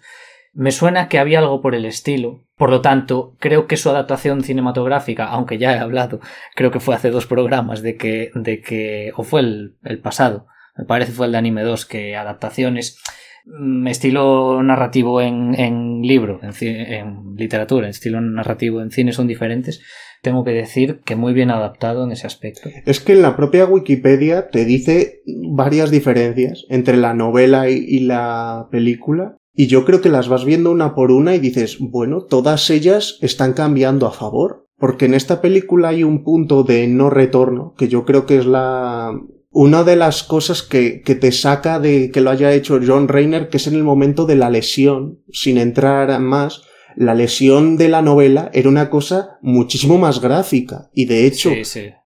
me 0.53 0.71
suena 0.71 1.09
que 1.09 1.19
había 1.19 1.39
algo 1.39 1.61
por 1.61 1.75
el 1.75 1.85
estilo. 1.85 2.41
Por 2.55 2.69
lo 2.69 2.81
tanto, 2.81 3.35
creo 3.39 3.67
que 3.67 3.77
su 3.77 3.89
adaptación 3.89 4.43
cinematográfica, 4.43 5.25
aunque 5.25 5.57
ya 5.57 5.73
he 5.73 5.79
hablado, 5.79 6.19
creo 6.55 6.71
que 6.71 6.79
fue 6.79 6.95
hace 6.95 7.09
dos 7.09 7.25
programas 7.25 7.81
de 7.81 7.97
que, 7.97 8.29
de 8.35 8.61
que, 8.61 9.11
o 9.15 9.23
fue 9.23 9.41
el, 9.41 9.99
pasado, 10.01 10.45
me 10.77 10.85
parece 10.85 11.11
fue 11.11 11.25
el 11.25 11.31
de 11.31 11.39
Anime 11.39 11.63
2, 11.63 11.85
que 11.87 12.15
adaptaciones 12.15 12.99
mm, 13.45 13.87
estilo 13.87 14.61
narrativo 14.61 15.21
en, 15.21 16.01
libro, 16.03 16.39
en, 16.43 16.53
en, 16.67 17.35
literatura, 17.35 17.89
estilo 17.89 18.21
narrativo 18.21 18.81
en 18.81 18.91
cine 18.91 19.11
son 19.11 19.27
diferentes, 19.27 19.81
tengo 20.21 20.43
que 20.45 20.51
decir 20.51 21.01
que 21.03 21.15
muy 21.15 21.33
bien 21.33 21.49
adaptado 21.49 22.05
en 22.05 22.11
ese 22.11 22.27
aspecto. 22.27 22.69
Es 22.85 22.99
que 22.99 23.13
en 23.13 23.23
la 23.23 23.35
propia 23.35 23.65
Wikipedia 23.65 24.49
te 24.49 24.63
dice 24.65 25.21
varias 25.25 25.89
diferencias 25.91 26.63
entre 26.69 26.95
la 26.95 27.13
novela 27.13 27.69
y 27.69 27.99
la 27.99 28.67
película 28.71 29.37
y 29.55 29.67
yo 29.67 29.85
creo 29.85 30.01
que 30.01 30.09
las 30.09 30.27
vas 30.27 30.45
viendo 30.45 30.71
una 30.71 30.95
por 30.95 31.11
una 31.11 31.35
y 31.35 31.39
dices, 31.39 31.77
bueno, 31.79 32.23
todas 32.23 32.69
ellas 32.69 33.17
están 33.21 33.53
cambiando 33.53 34.07
a 34.07 34.11
favor. 34.11 34.67
Porque 34.77 35.05
en 35.05 35.13
esta 35.13 35.39
película 35.39 35.89
hay 35.89 36.03
un 36.03 36.23
punto 36.23 36.63
de 36.63 36.87
no 36.87 37.09
retorno, 37.09 37.73
que 37.77 37.87
yo 37.87 38.03
creo 38.03 38.25
que 38.25 38.37
es 38.37 38.45
la, 38.45 39.13
una 39.49 39.83
de 39.83 39.95
las 39.95 40.23
cosas 40.23 40.61
que, 40.63 41.01
que, 41.01 41.15
te 41.15 41.31
saca 41.31 41.79
de 41.79 42.11
que 42.11 42.19
lo 42.19 42.31
haya 42.31 42.51
hecho 42.51 42.79
John 42.85 43.07
Rayner, 43.07 43.47
que 43.47 43.57
es 43.57 43.67
en 43.67 43.75
el 43.75 43.83
momento 43.83 44.25
de 44.25 44.35
la 44.35 44.49
lesión, 44.49 45.19
sin 45.31 45.57
entrar 45.57 46.19
más, 46.19 46.63
la 46.95 47.15
lesión 47.15 47.77
de 47.77 47.87
la 47.87 48.01
novela 48.01 48.49
era 48.53 48.67
una 48.67 48.89
cosa 48.89 49.37
muchísimo 49.41 49.97
más 49.97 50.19
gráfica. 50.19 50.89
Y 50.93 51.05
de 51.05 51.27
hecho, 51.27 51.51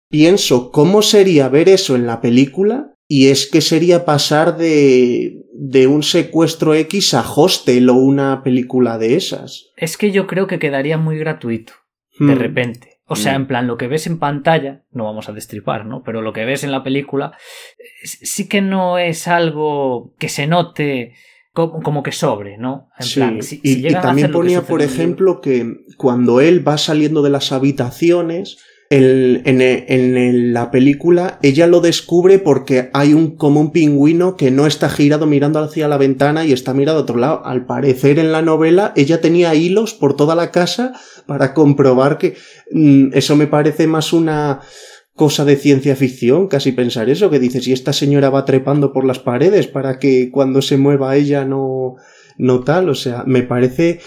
pienso 0.08 0.70
cómo 0.70 1.02
sería 1.02 1.48
ver 1.48 1.68
eso 1.68 1.96
en 1.96 2.06
la 2.06 2.20
película 2.20 2.89
y 3.12 3.30
es 3.30 3.50
que 3.50 3.60
sería 3.60 4.04
pasar 4.04 4.56
de, 4.56 5.44
de 5.52 5.88
un 5.88 6.04
secuestro 6.04 6.74
X 6.74 7.12
a 7.14 7.28
Hostel 7.28 7.90
o 7.90 7.94
una 7.94 8.44
película 8.44 8.98
de 8.98 9.16
esas. 9.16 9.72
Es 9.76 9.96
que 9.96 10.12
yo 10.12 10.28
creo 10.28 10.46
que 10.46 10.60
quedaría 10.60 10.96
muy 10.96 11.18
gratuito, 11.18 11.72
de 12.20 12.36
hmm. 12.36 12.38
repente. 12.38 13.00
O 13.06 13.16
sea, 13.16 13.32
hmm. 13.32 13.42
en 13.42 13.46
plan, 13.48 13.66
lo 13.66 13.76
que 13.76 13.88
ves 13.88 14.06
en 14.06 14.20
pantalla, 14.20 14.84
no 14.92 15.06
vamos 15.06 15.28
a 15.28 15.32
destripar, 15.32 15.86
¿no? 15.86 16.04
Pero 16.04 16.22
lo 16.22 16.32
que 16.32 16.44
ves 16.44 16.62
en 16.62 16.70
la 16.70 16.84
película 16.84 17.36
sí 18.04 18.46
que 18.46 18.60
no 18.62 18.96
es 18.96 19.26
algo 19.26 20.14
que 20.20 20.28
se 20.28 20.46
note 20.46 21.14
como, 21.52 22.04
que 22.04 22.12
sobre, 22.12 22.58
¿no? 22.58 22.90
En 22.96 23.42
sí, 23.42 23.60
y, 23.64 23.92
también 23.92 24.30
ponía, 24.30 24.62
por 24.62 24.82
ejemplo, 24.82 25.40
que 25.40 25.66
cuando 25.96 26.40
él 26.40 26.66
va 26.66 26.78
saliendo 26.78 27.22
de 27.22 27.30
las 27.30 27.50
habitaciones, 27.50 28.58
en, 28.90 30.52
la 30.52 30.72
película 30.72 31.38
ella 31.42 31.68
lo 31.68 31.80
descubre 31.80 32.40
porque 32.40 32.90
hay 32.92 33.14
un 33.14 33.36
como 33.36 33.60
un 33.60 33.70
pingüino 33.70 34.36
que 34.36 34.50
no 34.50 34.66
está 34.66 34.90
girado 34.90 35.26
mirando 35.26 35.60
hacia 35.60 35.86
la 35.86 35.96
ventana 35.96 36.44
y 36.44 36.52
está 36.52 36.74
mirado 36.74 36.98
a 36.98 37.02
otro 37.02 37.16
lado. 37.16 37.42
Al 37.44 37.66
parecer 37.66 38.18
en 38.18 38.32
la 38.32 38.42
novela 38.42 38.92
ella 38.96 39.20
tenía 39.20 39.54
hilos 39.54 39.94
por 39.94 40.16
toda 40.16 40.34
la 40.34 40.50
casa 40.50 40.92
para 41.26 41.54
comprobar 41.54 42.18
que 42.18 42.34
mm, 42.72 43.10
eso 43.12 43.36
me 43.36 43.46
parece 43.46 43.86
más 43.86 44.12
una 44.12 44.60
cosa 45.14 45.44
de 45.44 45.56
ciencia 45.56 45.94
ficción, 45.96 46.48
casi 46.48 46.72
pensar 46.72 47.10
eso, 47.10 47.30
que 47.30 47.38
dices, 47.38 47.64
si 47.64 47.72
esta 47.72 47.92
señora 47.92 48.30
va 48.30 48.46
trepando 48.46 48.92
por 48.92 49.04
las 49.04 49.18
paredes 49.18 49.66
para 49.66 49.98
que 49.98 50.30
cuando 50.30 50.62
se 50.62 50.78
mueva 50.78 51.14
ella 51.14 51.44
no, 51.44 51.96
no 52.38 52.64
tal, 52.64 52.88
o 52.88 52.94
sea, 52.94 53.24
me 53.26 53.42
parece 53.42 54.00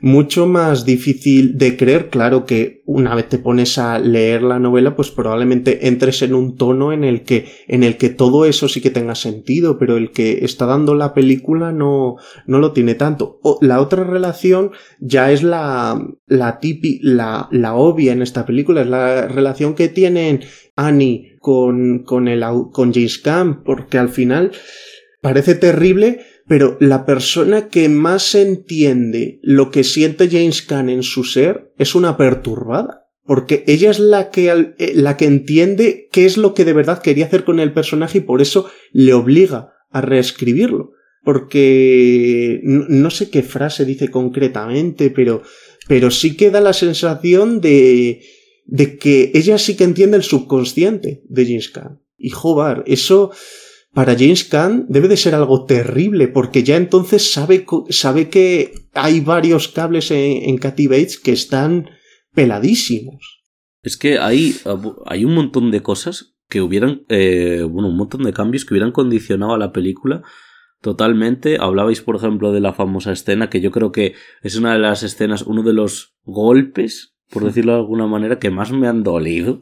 mucho 0.00 0.46
más 0.46 0.84
difícil 0.84 1.58
de 1.58 1.76
creer. 1.76 2.10
Claro 2.10 2.46
que 2.46 2.82
una 2.86 3.14
vez 3.14 3.28
te 3.28 3.38
pones 3.38 3.78
a 3.78 3.98
leer 3.98 4.42
la 4.42 4.58
novela, 4.58 4.96
pues 4.96 5.10
probablemente 5.10 5.88
entres 5.88 6.22
en 6.22 6.34
un 6.34 6.56
tono 6.56 6.92
en 6.92 7.04
el 7.04 7.22
que, 7.22 7.46
en 7.66 7.82
el 7.82 7.96
que 7.96 8.08
todo 8.08 8.44
eso 8.44 8.68
sí 8.68 8.80
que 8.80 8.90
tenga 8.90 9.14
sentido, 9.14 9.78
pero 9.78 9.96
el 9.96 10.10
que 10.10 10.44
está 10.44 10.66
dando 10.66 10.94
la 10.94 11.14
película 11.14 11.72
no, 11.72 12.16
no 12.46 12.58
lo 12.58 12.72
tiene 12.72 12.94
tanto. 12.94 13.40
La 13.60 13.80
otra 13.80 14.04
relación 14.04 14.72
ya 15.00 15.32
es 15.32 15.42
la, 15.42 16.00
la 16.26 16.60
tipi, 16.60 17.00
la, 17.02 17.48
la 17.50 17.74
obvia 17.74 18.12
en 18.12 18.22
esta 18.22 18.46
película, 18.46 18.82
es 18.82 18.88
la 18.88 19.28
relación 19.28 19.74
que 19.74 19.88
tienen 19.88 20.40
Annie 20.76 21.36
con, 21.40 22.00
con 22.04 22.28
el, 22.28 22.44
con 22.72 22.92
James 22.92 23.18
Camp, 23.18 23.64
porque 23.64 23.98
al 23.98 24.08
final 24.08 24.52
parece 25.20 25.54
terrible, 25.54 26.20
pero 26.48 26.78
la 26.80 27.04
persona 27.04 27.68
que 27.68 27.88
más 27.90 28.34
entiende 28.34 29.38
lo 29.42 29.70
que 29.70 29.84
siente 29.84 30.28
James 30.28 30.62
Caan 30.62 30.88
en 30.88 31.02
su 31.02 31.22
ser 31.22 31.72
es 31.78 31.94
una 31.94 32.16
perturbada. 32.16 33.04
Porque 33.24 33.62
ella 33.66 33.90
es 33.90 33.98
la 33.98 34.30
que, 34.30 34.48
eh, 34.78 34.92
la 34.94 35.18
que 35.18 35.26
entiende 35.26 36.08
qué 36.10 36.24
es 36.24 36.38
lo 36.38 36.54
que 36.54 36.64
de 36.64 36.72
verdad 36.72 37.02
quería 37.02 37.26
hacer 37.26 37.44
con 37.44 37.60
el 37.60 37.74
personaje 37.74 38.18
y 38.18 38.22
por 38.22 38.40
eso 38.40 38.70
le 38.90 39.12
obliga 39.12 39.74
a 39.90 40.00
reescribirlo. 40.00 40.92
Porque 41.22 42.60
no, 42.62 43.10
sé 43.10 43.28
qué 43.28 43.42
frase 43.42 43.84
dice 43.84 44.10
concretamente, 44.10 45.10
pero, 45.10 45.42
pero 45.86 46.10
sí 46.10 46.38
que 46.38 46.50
da 46.50 46.62
la 46.62 46.72
sensación 46.72 47.60
de, 47.60 48.22
de 48.64 48.96
que 48.96 49.30
ella 49.34 49.58
sí 49.58 49.76
que 49.76 49.84
entiende 49.84 50.16
el 50.16 50.22
subconsciente 50.22 51.20
de 51.28 51.44
James 51.44 51.68
Caan. 51.68 52.00
Y 52.16 52.30
joder, 52.30 52.82
eso, 52.86 53.30
para 53.98 54.14
James 54.16 54.44
Caan 54.44 54.86
debe 54.88 55.08
de 55.08 55.16
ser 55.16 55.34
algo 55.34 55.64
terrible, 55.64 56.28
porque 56.28 56.62
ya 56.62 56.76
entonces 56.76 57.32
sabe, 57.32 57.66
sabe 57.88 58.28
que 58.30 58.72
hay 58.94 59.18
varios 59.18 59.66
cables 59.66 60.12
en, 60.12 60.48
en 60.48 60.56
Bates 60.60 61.18
que 61.18 61.32
están 61.32 61.90
peladísimos. 62.32 63.42
Es 63.82 63.96
que 63.96 64.20
hay, 64.20 64.54
hay 65.04 65.24
un 65.24 65.34
montón 65.34 65.72
de 65.72 65.82
cosas 65.82 66.36
que 66.48 66.60
hubieran, 66.60 67.06
eh, 67.08 67.66
bueno, 67.68 67.88
un 67.88 67.96
montón 67.96 68.22
de 68.22 68.32
cambios 68.32 68.64
que 68.64 68.74
hubieran 68.74 68.92
condicionado 68.92 69.54
a 69.54 69.58
la 69.58 69.72
película 69.72 70.22
totalmente. 70.80 71.56
Hablabais, 71.58 72.00
por 72.00 72.14
ejemplo, 72.14 72.52
de 72.52 72.60
la 72.60 72.74
famosa 72.74 73.10
escena, 73.10 73.50
que 73.50 73.60
yo 73.60 73.72
creo 73.72 73.90
que 73.90 74.14
es 74.42 74.54
una 74.54 74.74
de 74.74 74.78
las 74.78 75.02
escenas, 75.02 75.42
uno 75.42 75.64
de 75.64 75.72
los 75.72 76.14
golpes 76.22 77.17
por 77.30 77.44
decirlo 77.44 77.72
de 77.72 77.78
alguna 77.78 78.06
manera, 78.06 78.38
que 78.38 78.50
más 78.50 78.72
me 78.72 78.88
han 78.88 79.02
dolido 79.02 79.60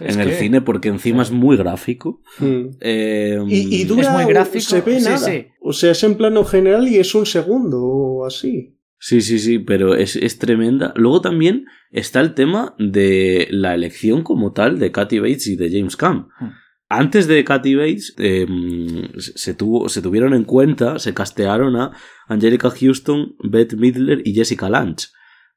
en 0.00 0.20
el 0.20 0.32
cine, 0.32 0.60
porque 0.60 0.88
encima 0.88 1.22
es 1.22 1.30
muy 1.30 1.56
gráfico. 1.56 2.20
Hmm. 2.38 2.76
Eh, 2.80 3.42
y, 3.48 3.84
dura, 3.84 4.02
es 4.02 4.10
muy 4.10 4.24
gráfico. 4.32 4.64
Se 4.64 4.80
ve 4.82 5.00
nada. 5.00 5.32
O 5.60 5.72
sea, 5.72 5.92
es 5.92 6.04
en 6.04 6.16
plano 6.16 6.44
general 6.44 6.86
y 6.88 6.96
es 6.96 7.14
un 7.14 7.24
segundo 7.24 7.82
o 7.82 8.26
así. 8.26 8.78
Sí, 8.98 9.20
sí, 9.20 9.38
sí, 9.38 9.58
pero 9.58 9.94
es, 9.94 10.16
es, 10.16 10.38
tremenda. 10.38 10.92
Luego 10.96 11.20
también 11.20 11.66
está 11.90 12.20
el 12.20 12.34
tema 12.34 12.74
de 12.78 13.48
la 13.50 13.74
elección 13.74 14.22
como 14.22 14.52
tal 14.52 14.78
de 14.78 14.92
Kathy 14.92 15.18
Bates 15.18 15.46
y 15.46 15.56
de 15.56 15.70
James 15.70 15.96
Caan. 15.96 16.28
Hmm. 16.38 16.50
Antes 16.88 17.26
de 17.26 17.44
Kathy 17.44 17.74
Bates 17.74 18.14
em, 18.18 19.08
se, 19.18 19.54
tuvo, 19.54 19.88
se 19.88 20.02
tuvieron 20.02 20.34
en 20.34 20.44
cuenta, 20.44 20.98
se 20.98 21.14
castearon 21.14 21.76
a 21.76 21.92
Angelica 22.28 22.70
Houston, 22.70 23.34
Beth 23.42 23.74
Midler 23.74 24.22
y 24.24 24.34
Jessica 24.34 24.68
Lange 24.68 25.06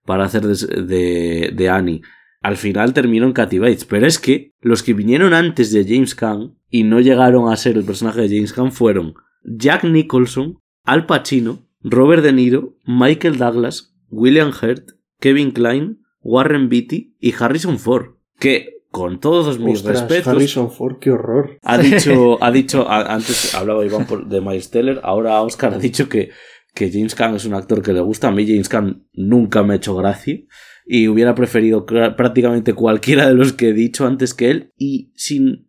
para 0.09 0.25
hacer 0.25 0.41
de, 0.41 1.51
de, 1.55 1.69
Annie. 1.69 2.01
Al 2.41 2.57
final 2.57 2.93
terminó 2.93 3.27
en 3.27 3.31
Kathy 3.31 3.59
Bates, 3.59 3.85
pero 3.85 4.07
es 4.07 4.17
que 4.17 4.53
los 4.59 4.81
que 4.81 4.95
vinieron 4.95 5.35
antes 5.35 5.71
de 5.71 5.85
James 5.87 6.15
Caan 6.15 6.55
y 6.67 6.81
no 6.81 6.99
llegaron 6.99 7.53
a 7.53 7.55
ser 7.55 7.77
el 7.77 7.83
personaje 7.83 8.21
de 8.21 8.29
James 8.29 8.51
Caan 8.51 8.71
fueron 8.71 9.13
Jack 9.43 9.83
Nicholson, 9.83 10.57
Al 10.83 11.05
Pacino, 11.05 11.59
Robert 11.83 12.23
De 12.23 12.33
Niro, 12.33 12.73
Michael 12.87 13.37
Douglas, 13.37 13.93
William 14.09 14.49
Hurt, 14.49 14.93
Kevin 15.19 15.51
Klein, 15.51 15.99
Warren 16.21 16.69
Beatty 16.69 17.15
y 17.19 17.31
Harrison 17.39 17.77
Ford. 17.77 18.15
Que 18.39 18.81
con 18.89 19.19
todos 19.19 19.59
mis 19.59 19.83
respetos. 19.83 20.27
Harrison 20.27 20.71
Ford, 20.71 20.97
qué 20.99 21.11
horror. 21.11 21.59
Ha 21.61 21.77
dicho, 21.77 22.43
ha 22.43 22.49
dicho, 22.51 22.89
antes 22.89 23.53
hablaba 23.53 23.85
Iván 23.85 24.07
de 24.27 24.41
Miles 24.41 24.71
Teller, 24.71 25.01
ahora 25.03 25.39
Oscar 25.43 25.75
ha 25.75 25.77
dicho 25.77 26.09
que 26.09 26.31
que 26.79 26.89
James 26.89 27.13
Caan 27.13 27.35
es 27.35 27.43
un 27.43 27.55
actor 27.55 27.81
que 27.81 27.91
le 27.91 27.99
gusta. 27.99 28.29
A 28.29 28.31
mí 28.31 28.47
James 28.47 28.69
Caan 28.69 29.05
nunca 29.11 29.63
me 29.63 29.73
ha 29.73 29.77
hecho 29.77 29.97
gracia 29.97 30.39
y 30.85 31.09
hubiera 31.09 31.35
preferido 31.35 31.85
prácticamente 31.85 32.73
cualquiera 32.73 33.27
de 33.27 33.33
los 33.33 33.51
que 33.51 33.69
he 33.69 33.73
dicho 33.73 34.07
antes 34.07 34.33
que 34.33 34.49
él 34.49 34.73
y 34.77 35.11
sin... 35.13 35.67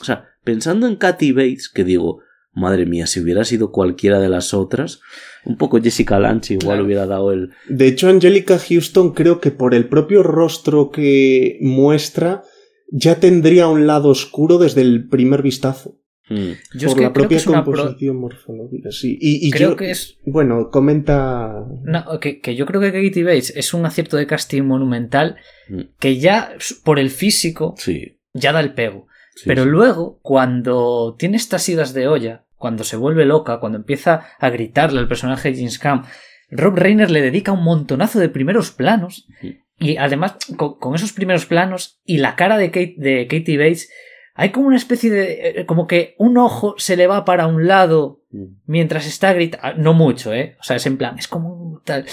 O 0.00 0.04
sea, 0.04 0.24
pensando 0.44 0.86
en 0.86 0.96
Kathy 0.96 1.32
Bates, 1.32 1.68
que 1.68 1.84
digo, 1.84 2.20
madre 2.54 2.86
mía, 2.86 3.06
si 3.06 3.20
hubiera 3.20 3.44
sido 3.44 3.72
cualquiera 3.72 4.20
de 4.20 4.30
las 4.30 4.54
otras, 4.54 5.00
un 5.44 5.58
poco 5.58 5.82
Jessica 5.82 6.18
Lange 6.18 6.54
igual 6.54 6.80
hubiera 6.80 7.04
dado 7.04 7.30
el... 7.30 7.50
De 7.68 7.86
hecho, 7.86 8.08
Angelica 8.08 8.58
Houston 8.58 9.12
creo 9.12 9.42
que 9.42 9.50
por 9.50 9.74
el 9.74 9.86
propio 9.86 10.22
rostro 10.22 10.90
que 10.90 11.58
muestra, 11.60 12.42
ya 12.90 13.20
tendría 13.20 13.68
un 13.68 13.86
lado 13.86 14.08
oscuro 14.08 14.56
desde 14.56 14.80
el 14.80 15.08
primer 15.08 15.42
vistazo. 15.42 15.97
Mm. 16.28 16.52
Yo 16.74 16.90
por 16.90 17.00
la 17.00 17.12
propia 17.12 17.42
composición 17.44 18.16
morfológica, 18.16 18.90
sí. 18.90 19.18
Y, 19.20 19.50
creo 19.50 19.76
que 19.76 19.90
es. 19.90 20.18
Bueno, 20.24 20.70
comenta. 20.70 21.64
No, 21.84 22.20
que, 22.20 22.40
yo 22.54 22.66
creo 22.66 22.80
que 22.80 22.92
Katie 22.92 23.24
Bates 23.24 23.52
es 23.56 23.72
un 23.74 23.86
acierto 23.86 24.16
de 24.16 24.26
casting 24.26 24.62
monumental 24.62 25.36
mm. 25.68 25.80
que 25.98 26.18
ya 26.18 26.52
por 26.84 26.98
el 26.98 27.10
físico 27.10 27.74
sí. 27.78 28.18
ya 28.34 28.52
da 28.52 28.60
el 28.60 28.74
pego. 28.74 29.06
Pero 29.44 29.64
luego, 29.64 30.18
cuando 30.20 31.14
tiene 31.16 31.36
estas 31.36 31.68
idas 31.68 31.94
de 31.94 32.08
olla, 32.08 32.44
cuando 32.56 32.82
se 32.82 32.96
vuelve 32.96 33.24
loca, 33.24 33.60
cuando 33.60 33.78
empieza 33.78 34.26
a 34.38 34.50
gritarle 34.50 34.98
al 34.98 35.06
personaje 35.06 35.50
de 35.50 35.56
James 35.56 35.78
Cam, 35.78 36.04
Rob 36.50 36.74
Reiner 36.74 37.10
le 37.10 37.22
dedica 37.22 37.52
un 37.52 37.62
montonazo 37.62 38.18
de 38.18 38.28
primeros 38.28 38.72
planos. 38.72 39.28
Y 39.78 39.96
además, 39.96 40.36
con, 40.56 40.94
esos 40.96 41.12
primeros 41.12 41.46
planos 41.46 42.00
y 42.04 42.18
la 42.18 42.34
cara 42.34 42.58
de, 42.58 42.70
Kate, 42.72 42.94
de 42.96 43.28
Katie 43.28 43.58
Bates 43.58 43.90
hay 44.38 44.52
como 44.52 44.68
una 44.68 44.76
especie 44.76 45.10
de. 45.10 45.60
Eh, 45.60 45.66
como 45.66 45.88
que 45.88 46.14
un 46.16 46.38
ojo 46.38 46.76
se 46.78 46.96
le 46.96 47.08
va 47.08 47.24
para 47.24 47.48
un 47.48 47.66
lado. 47.66 48.17
Mientras 48.66 49.06
está 49.06 49.32
gritando. 49.32 49.66
Ah, 49.66 49.74
no 49.76 49.94
mucho, 49.94 50.32
¿eh? 50.32 50.56
O 50.60 50.62
sea, 50.62 50.76
es 50.76 50.86
en 50.86 50.98
plan, 50.98 51.18
es 51.18 51.28
como 51.28 51.80
tal. 51.84 52.04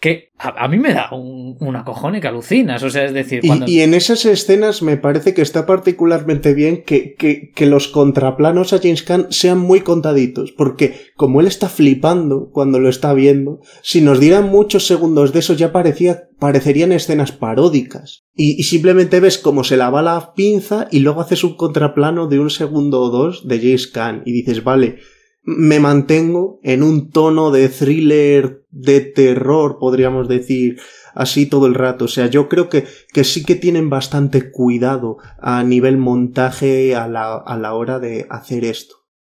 Que 0.00 0.30
a, 0.38 0.68
mí 0.68 0.78
me 0.78 0.92
da 0.92 1.10
un, 1.12 1.56
una 1.60 1.84
cojone 1.84 2.20
que 2.20 2.28
alucinas. 2.28 2.82
O 2.82 2.90
sea, 2.90 3.04
es 3.04 3.12
decir. 3.12 3.40
Cuando... 3.44 3.66
Y, 3.68 3.80
en 3.80 3.94
esas 3.94 4.24
escenas 4.24 4.82
me 4.82 4.96
parece 4.96 5.34
que 5.34 5.42
está 5.42 5.66
particularmente 5.66 6.54
bien 6.54 6.84
que, 6.84 7.14
que, 7.14 7.50
que, 7.50 7.66
los 7.66 7.88
contraplanos 7.88 8.72
a 8.72 8.78
James 8.78 9.02
Caan 9.02 9.26
sean 9.30 9.58
muy 9.58 9.80
contaditos. 9.80 10.52
Porque 10.52 10.94
como 11.16 11.40
él 11.40 11.46
está 11.46 11.68
flipando 11.68 12.50
cuando 12.52 12.78
lo 12.78 12.88
está 12.88 13.12
viendo, 13.12 13.60
si 13.82 14.00
nos 14.00 14.20
dieran 14.20 14.48
muchos 14.48 14.86
segundos 14.86 15.32
de 15.32 15.40
eso 15.40 15.54
ya 15.54 15.72
parecía, 15.72 16.28
parecerían 16.38 16.92
escenas 16.92 17.32
paródicas. 17.32 18.24
Y, 18.34 18.60
y 18.60 18.64
simplemente 18.64 19.18
ves 19.18 19.38
cómo 19.38 19.64
se 19.64 19.76
lava 19.76 20.02
la 20.02 20.34
pinza 20.34 20.86
y 20.92 21.00
luego 21.00 21.22
haces 21.22 21.42
un 21.42 21.56
contraplano 21.56 22.28
de 22.28 22.38
un 22.38 22.50
segundo 22.50 23.00
o 23.00 23.10
dos 23.10 23.48
de 23.48 23.58
James 23.58 23.88
Caan. 23.88 24.22
Y 24.24 24.32
dices, 24.32 24.62
vale 24.62 24.98
me 25.46 25.78
mantengo 25.78 26.58
en 26.64 26.82
un 26.82 27.10
tono 27.10 27.52
de 27.52 27.68
thriller, 27.68 28.64
de 28.70 29.00
terror, 29.00 29.78
podríamos 29.78 30.28
decir, 30.28 30.80
así 31.14 31.46
todo 31.46 31.68
el 31.68 31.74
rato. 31.74 32.06
O 32.06 32.08
sea, 32.08 32.26
yo 32.26 32.48
creo 32.48 32.68
que, 32.68 32.84
que 33.12 33.22
sí 33.22 33.44
que 33.44 33.54
tienen 33.54 33.88
bastante 33.88 34.50
cuidado 34.50 35.18
a 35.38 35.62
nivel 35.62 35.98
montaje 35.98 36.96
a 36.96 37.06
la, 37.06 37.36
a 37.36 37.56
la 37.56 37.74
hora 37.74 38.00
de 38.00 38.26
hacer 38.28 38.64
esto. 38.64 38.96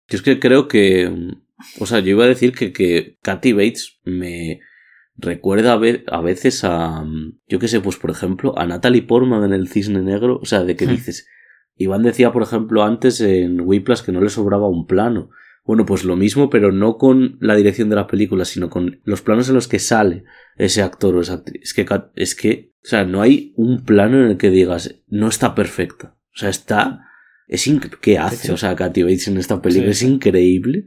Yo 0.08 0.16
es 0.16 0.22
que 0.22 0.40
creo 0.40 0.66
que, 0.66 1.12
o 1.78 1.84
sea, 1.84 2.00
yo 2.00 2.10
iba 2.12 2.24
a 2.24 2.28
decir 2.28 2.52
que, 2.52 2.72
que 2.72 3.18
Kathy 3.20 3.52
Bates 3.52 3.98
me 4.04 4.60
recuerda 5.14 5.74
a, 5.74 6.16
a 6.16 6.20
veces 6.22 6.64
a, 6.64 7.04
yo 7.46 7.58
qué 7.58 7.68
sé, 7.68 7.80
pues 7.80 7.96
por 7.96 8.10
ejemplo, 8.10 8.58
a 8.58 8.64
Natalie 8.64 9.02
Portman 9.02 9.44
en 9.44 9.52
El 9.52 9.68
Cisne 9.68 10.00
Negro, 10.00 10.38
o 10.40 10.46
sea, 10.46 10.64
de 10.64 10.74
que 10.74 10.86
hmm. 10.86 10.90
dices, 10.90 11.28
Iván 11.76 12.02
decía, 12.02 12.32
por 12.32 12.42
ejemplo, 12.42 12.82
antes 12.82 13.20
en 13.20 13.60
Whiplash 13.60 14.00
que 14.00 14.12
no 14.12 14.22
le 14.22 14.30
sobraba 14.30 14.68
un 14.68 14.86
plano. 14.86 15.28
Bueno, 15.68 15.84
pues 15.84 16.04
lo 16.04 16.16
mismo, 16.16 16.48
pero 16.48 16.72
no 16.72 16.96
con 16.96 17.36
la 17.42 17.54
dirección 17.54 17.90
de 17.90 17.96
la 17.96 18.06
película, 18.06 18.46
sino 18.46 18.70
con 18.70 19.02
los 19.04 19.20
planos 19.20 19.50
en 19.50 19.54
los 19.54 19.68
que 19.68 19.78
sale 19.78 20.24
ese 20.56 20.80
actor 20.80 21.14
o 21.14 21.20
esa 21.20 21.34
actriz. 21.34 21.60
Es 21.62 21.74
que, 21.74 21.86
es 22.16 22.34
que, 22.34 22.72
o 22.82 22.88
sea, 22.88 23.04
no 23.04 23.20
hay 23.20 23.52
un 23.54 23.84
plano 23.84 24.16
en 24.16 24.30
el 24.30 24.38
que 24.38 24.48
digas, 24.48 25.02
no 25.08 25.28
está 25.28 25.54
perfecta. 25.54 26.16
O 26.34 26.38
sea, 26.38 26.48
está, 26.48 27.02
es 27.46 27.70
¿qué 28.00 28.16
hace? 28.16 28.50
O 28.50 28.56
sea, 28.56 28.74
Katy 28.74 29.02
Bates 29.02 29.28
en 29.28 29.36
esta 29.36 29.60
película 29.60 29.90
es 29.90 30.02
increíble. 30.02 30.86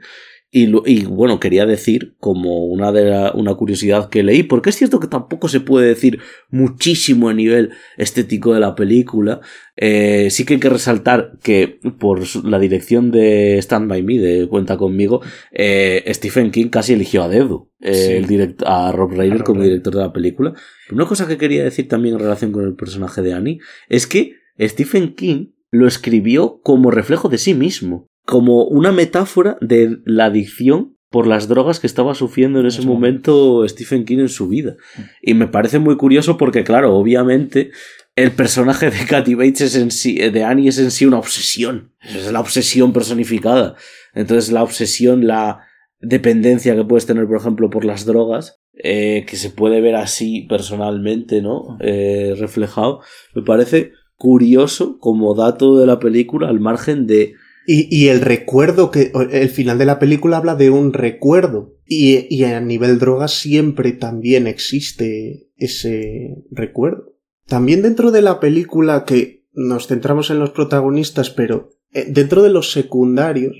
Y, 0.54 0.70
y, 0.86 1.06
bueno, 1.06 1.40
quería 1.40 1.66
decir, 1.66 2.16
como 2.20 2.66
una, 2.66 2.92
de 2.92 3.32
una 3.36 3.56
curiosidad 3.56 4.10
que 4.10 4.22
leí, 4.22 4.44
porque 4.44 4.72
es 4.72 4.76
cierto 4.76 5.00
que 5.00 5.08
tampoco 5.08 5.48
se 5.48 5.62
puede 5.62 5.88
decir 5.88 6.20
muchísimo 6.50 7.30
a 7.30 7.34
nivel 7.34 7.72
estético 7.96 8.54
de 8.54 8.60
la 8.60 8.76
película, 8.76 9.40
eh, 9.78 10.28
sí 10.30 10.44
que 10.44 10.56
hay 10.56 10.60
que 10.60 10.70
resaltar 10.70 11.38
que 11.42 11.80
por 11.98 12.20
la 12.46 12.60
dirección 12.60 13.12
de 13.12 13.60
Stand 13.60 13.88
By 13.88 14.04
Me, 14.04 14.18
de 14.18 14.50
Cuenta 14.50 14.76
conmigo, 14.76 15.22
eh, 15.54 16.04
Stephen 16.14 16.52
King 16.52 16.68
casi 16.68 16.94
eligió 16.94 17.24
a 17.24 17.30
dedo 17.30 17.70
eh, 17.80 18.22
el 18.22 18.58
a 18.66 18.92
Rob 18.92 19.14
Reiner 19.14 19.46
como 19.46 19.64
director 19.64 19.96
de 19.96 20.02
la 20.02 20.12
película. 20.12 20.54
Una 20.92 21.06
cosa 21.06 21.30
que 21.30 21.38
quería 21.38 21.64
decir 21.64 21.88
también 21.88 22.16
en 22.16 22.22
relación 22.22 22.52
con 22.52 22.66
el 22.66 22.76
personaje 22.76 23.22
de 23.22 23.34
Annie 23.34 23.60
es 23.88 24.06
que 24.06 24.34
Stephen 24.60 25.16
King 25.16 25.54
lo 25.72 25.88
escribió 25.88 26.60
como 26.62 26.92
reflejo 26.92 27.30
de 27.30 27.38
sí 27.38 27.54
mismo 27.54 28.11
como 28.32 28.64
una 28.64 28.94
metáfora 28.94 29.58
de 29.60 29.98
la 30.06 30.28
adicción 30.28 30.96
por 31.10 31.28
las 31.28 31.50
drogas 31.50 31.82
que 31.82 31.88
estaba 31.88 32.16
sufriendo 32.16 32.62
en 32.62 32.66
ese 32.66 32.82
momento 32.82 33.68
Stephen 33.68 34.06
King 34.06 34.20
en 34.20 34.30
su 34.30 34.48
vida. 34.48 34.78
Mm. 34.96 35.02
Y 35.22 35.34
me 35.34 35.48
parece 35.48 35.80
muy 35.80 35.98
curioso 35.98 36.38
porque, 36.38 36.64
claro, 36.64 36.96
obviamente 36.96 37.72
el 38.16 38.32
personaje 38.32 38.90
de 38.90 39.06
Katy 39.06 39.36
Bates 39.36 39.60
es 39.60 39.76
en 39.76 39.92
sí, 39.92 40.16
de 40.16 40.46
Annie 40.46 40.70
es 40.70 40.80
en 40.80 40.92
sí 40.92 41.06
una 41.06 41.20
obsesión. 41.20 41.92
Es 42.00 42.32
la 42.32 42.40
obsesión 42.40 42.94
personificada. 42.94 43.76
Entonces 44.14 44.50
la 44.50 44.64
obsesión, 44.64 45.28
la 45.28 45.66
dependencia 46.00 46.74
que 46.74 46.86
puedes 46.86 47.06
tener, 47.06 47.28
por 47.28 47.36
ejemplo, 47.36 47.70
por 47.70 47.84
las 47.84 48.06
drogas, 48.06 48.62
eh, 48.82 49.26
que 49.28 49.36
se 49.36 49.50
puede 49.50 49.82
ver 49.82 49.96
así 49.96 50.44
personalmente, 50.44 51.42
¿no? 51.42 51.64
Mm. 51.72 51.78
Eh, 51.82 52.36
reflejado, 52.40 53.02
me 53.36 53.42
parece 53.42 53.92
curioso 54.16 55.00
como 55.00 55.36
dato 55.36 55.78
de 55.78 55.86
la 55.86 56.00
película 56.00 56.48
al 56.48 56.62
margen 56.62 57.08
de 57.08 57.34
y, 57.68 58.08
el 58.08 58.22
recuerdo 58.22 58.90
que 58.90 59.12
el 59.32 59.50
final 59.50 59.78
de 59.78 59.86
la 59.86 60.00
película 60.00 60.38
habla 60.38 60.56
de 60.56 60.70
un 60.72 60.94
recuerdo 60.94 61.76
y, 61.86 62.26
y 62.34 62.44
a 62.44 62.60
nivel 62.60 62.98
droga 62.98 63.28
siempre 63.28 63.92
también 63.92 64.48
existe 64.48 65.50
ese 65.58 66.44
recuerdo. 66.50 67.16
También 67.46 67.82
dentro 67.82 68.12
de 68.12 68.22
la 68.22 68.40
película 68.40 69.06
que 69.06 69.46
nos 69.54 69.88
centramos 69.88 70.30
en 70.30 70.40
los 70.40 70.52
protagonistas, 70.52 71.30
pero 71.30 71.70
eh, 71.92 72.06
dentro 72.08 72.42
de 72.42 72.50
los 72.50 72.72
secundarios, 72.72 73.58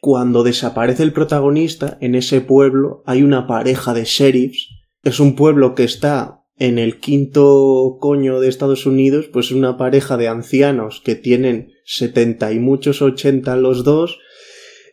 cuando 0.00 0.42
desaparece 0.42 1.02
el 1.02 1.12
protagonista 1.12 1.98
en 2.00 2.14
ese 2.14 2.40
pueblo 2.40 3.02
hay 3.06 3.22
una 3.22 3.46
pareja 3.46 3.94
de 3.94 4.04
sheriffs. 4.04 4.68
Es 5.02 5.20
un 5.20 5.36
pueblo 5.36 5.74
que 5.74 5.84
está 5.84 6.42
en 6.56 6.78
el 6.78 6.98
quinto 6.98 7.98
coño 8.00 8.40
de 8.40 8.48
Estados 8.48 8.86
Unidos, 8.86 9.28
pues 9.32 9.50
una 9.50 9.76
pareja 9.76 10.16
de 10.16 10.28
ancianos 10.28 11.02
que 11.04 11.14
tienen 11.14 11.73
setenta 11.84 12.52
y 12.52 12.58
muchos 12.58 13.02
ochenta 13.02 13.56
los 13.56 13.84
dos, 13.84 14.18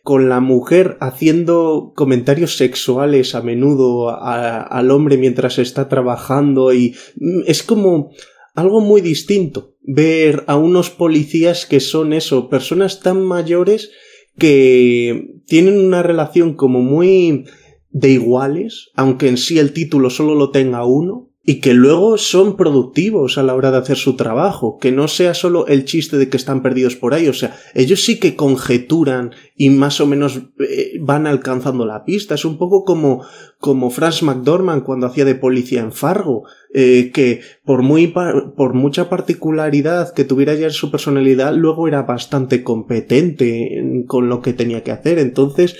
con 0.02 0.28
la 0.28 0.40
mujer 0.40 0.96
haciendo 1.00 1.92
comentarios 1.94 2.56
sexuales 2.56 3.34
a 3.34 3.42
menudo 3.42 4.10
al 4.10 4.90
hombre 4.90 5.16
mientras 5.16 5.58
está 5.58 5.88
trabajando 5.88 6.72
y 6.72 6.94
mm, 7.16 7.42
es 7.46 7.62
como 7.62 8.10
algo 8.54 8.80
muy 8.80 9.00
distinto 9.00 9.76
ver 9.80 10.44
a 10.46 10.56
unos 10.56 10.90
policías 10.90 11.66
que 11.66 11.80
son 11.80 12.12
eso, 12.12 12.48
personas 12.48 13.00
tan 13.00 13.24
mayores 13.24 13.90
que 14.38 15.40
tienen 15.46 15.78
una 15.78 16.02
relación 16.02 16.54
como 16.54 16.80
muy 16.80 17.44
de 17.90 18.10
iguales, 18.10 18.90
aunque 18.94 19.28
en 19.28 19.36
sí 19.36 19.58
el 19.58 19.72
título 19.72 20.10
solo 20.10 20.34
lo 20.34 20.50
tenga 20.50 20.84
uno, 20.84 21.31
y 21.44 21.58
que 21.60 21.74
luego 21.74 22.18
son 22.18 22.56
productivos 22.56 23.36
a 23.36 23.42
la 23.42 23.56
hora 23.56 23.72
de 23.72 23.78
hacer 23.78 23.96
su 23.96 24.14
trabajo, 24.14 24.78
que 24.78 24.92
no 24.92 25.08
sea 25.08 25.34
solo 25.34 25.66
el 25.66 25.84
chiste 25.84 26.16
de 26.16 26.28
que 26.28 26.36
están 26.36 26.62
perdidos 26.62 26.94
por 26.94 27.14
ahí, 27.14 27.26
o 27.26 27.32
sea, 27.32 27.58
ellos 27.74 28.04
sí 28.04 28.20
que 28.20 28.36
conjeturan 28.36 29.32
y 29.56 29.70
más 29.70 30.00
o 30.00 30.06
menos 30.06 30.40
eh, 30.60 30.92
van 31.00 31.26
alcanzando 31.26 31.84
la 31.84 32.04
pista, 32.04 32.36
es 32.36 32.44
un 32.44 32.58
poco 32.58 32.84
como, 32.84 33.24
como 33.58 33.90
Franz 33.90 34.22
McDormand 34.22 34.84
cuando 34.84 35.08
hacía 35.08 35.24
de 35.24 35.34
policía 35.34 35.80
en 35.80 35.92
Fargo, 35.92 36.44
eh, 36.72 37.10
que 37.12 37.40
por 37.64 37.82
muy, 37.82 38.06
por 38.06 38.74
mucha 38.74 39.08
particularidad 39.08 40.14
que 40.14 40.24
tuviera 40.24 40.54
ya 40.54 40.66
en 40.66 40.72
su 40.72 40.92
personalidad, 40.92 41.52
luego 41.56 41.88
era 41.88 42.02
bastante 42.02 42.62
competente 42.62 44.04
con 44.06 44.28
lo 44.28 44.42
que 44.42 44.52
tenía 44.52 44.84
que 44.84 44.92
hacer, 44.92 45.18
entonces, 45.18 45.74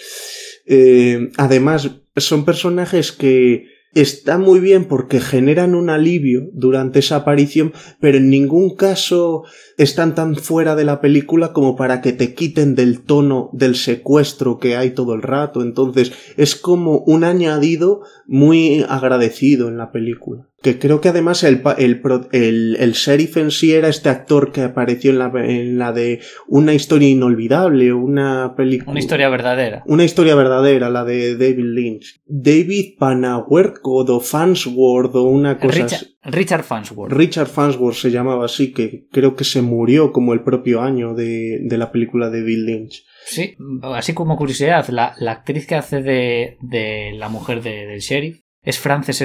eh, 0.66 1.30
además, 1.36 1.88
son 2.16 2.44
personajes 2.44 3.12
que, 3.12 3.66
está 3.94 4.38
muy 4.38 4.60
bien 4.60 4.86
porque 4.86 5.20
generan 5.20 5.74
un 5.74 5.90
alivio 5.90 6.48
durante 6.52 7.00
esa 7.00 7.16
aparición, 7.16 7.72
pero 8.00 8.18
en 8.18 8.30
ningún 8.30 8.74
caso 8.74 9.44
están 9.76 10.14
tan 10.14 10.36
fuera 10.36 10.76
de 10.76 10.84
la 10.84 11.00
película 11.00 11.52
como 11.52 11.76
para 11.76 12.00
que 12.00 12.12
te 12.12 12.34
quiten 12.34 12.74
del 12.74 13.02
tono 13.02 13.50
del 13.52 13.76
secuestro 13.76 14.58
que 14.58 14.76
hay 14.76 14.90
todo 14.90 15.14
el 15.14 15.22
rato. 15.22 15.62
Entonces 15.62 16.12
es 16.36 16.56
como 16.56 16.98
un 16.98 17.24
añadido 17.24 18.02
muy 18.26 18.84
agradecido 18.88 19.68
en 19.68 19.76
la 19.76 19.92
película. 19.92 20.48
Que 20.62 20.78
creo 20.78 21.00
que 21.00 21.08
además 21.08 21.42
el, 21.42 21.62
el, 21.78 22.76
el, 22.78 22.92
sheriff 22.92 23.36
en 23.36 23.50
sí 23.50 23.72
era 23.72 23.88
este 23.88 24.08
actor 24.08 24.52
que 24.52 24.62
apareció 24.62 25.10
en 25.10 25.18
la, 25.18 25.32
en 25.34 25.78
la 25.78 25.92
de 25.92 26.20
una 26.46 26.72
historia 26.72 27.08
inolvidable, 27.08 27.92
una 27.92 28.54
película. 28.56 28.92
Una 28.92 29.00
historia 29.00 29.28
verdadera. 29.28 29.82
Una 29.86 30.04
historia 30.04 30.34
verdadera, 30.36 30.88
la 30.88 31.04
de 31.04 31.36
David 31.36 31.64
Lynch. 31.64 32.22
David 32.26 32.94
Panawerko 32.98 34.04
o 34.04 34.20
Fansworth 34.20 35.14
o 35.16 35.24
una 35.24 35.58
cosa. 35.58 35.82
Richard, 35.82 36.06
Richard 36.22 36.62
Fansworth. 36.62 37.12
Richard 37.12 37.48
Fansworth 37.48 37.96
se 37.96 38.10
llamaba 38.10 38.44
así, 38.44 38.72
que 38.72 39.06
creo 39.10 39.34
que 39.34 39.44
se 39.44 39.62
murió 39.62 40.12
como 40.12 40.32
el 40.32 40.42
propio 40.44 40.80
año 40.80 41.14
de, 41.14 41.58
de 41.62 41.78
la 41.78 41.90
película 41.90 42.30
de 42.30 42.42
Bill 42.42 42.66
Lynch. 42.66 43.04
Sí, 43.24 43.56
así 43.82 44.14
como 44.14 44.36
curiosidad, 44.36 44.86
la, 44.88 45.14
la 45.18 45.32
actriz 45.32 45.66
que 45.66 45.74
hace 45.74 46.02
de, 46.02 46.58
de 46.60 47.12
la 47.14 47.28
mujer 47.28 47.62
de, 47.62 47.86
del 47.86 48.00
sheriff 48.00 48.41
es 48.62 48.78
Frances 48.78 49.18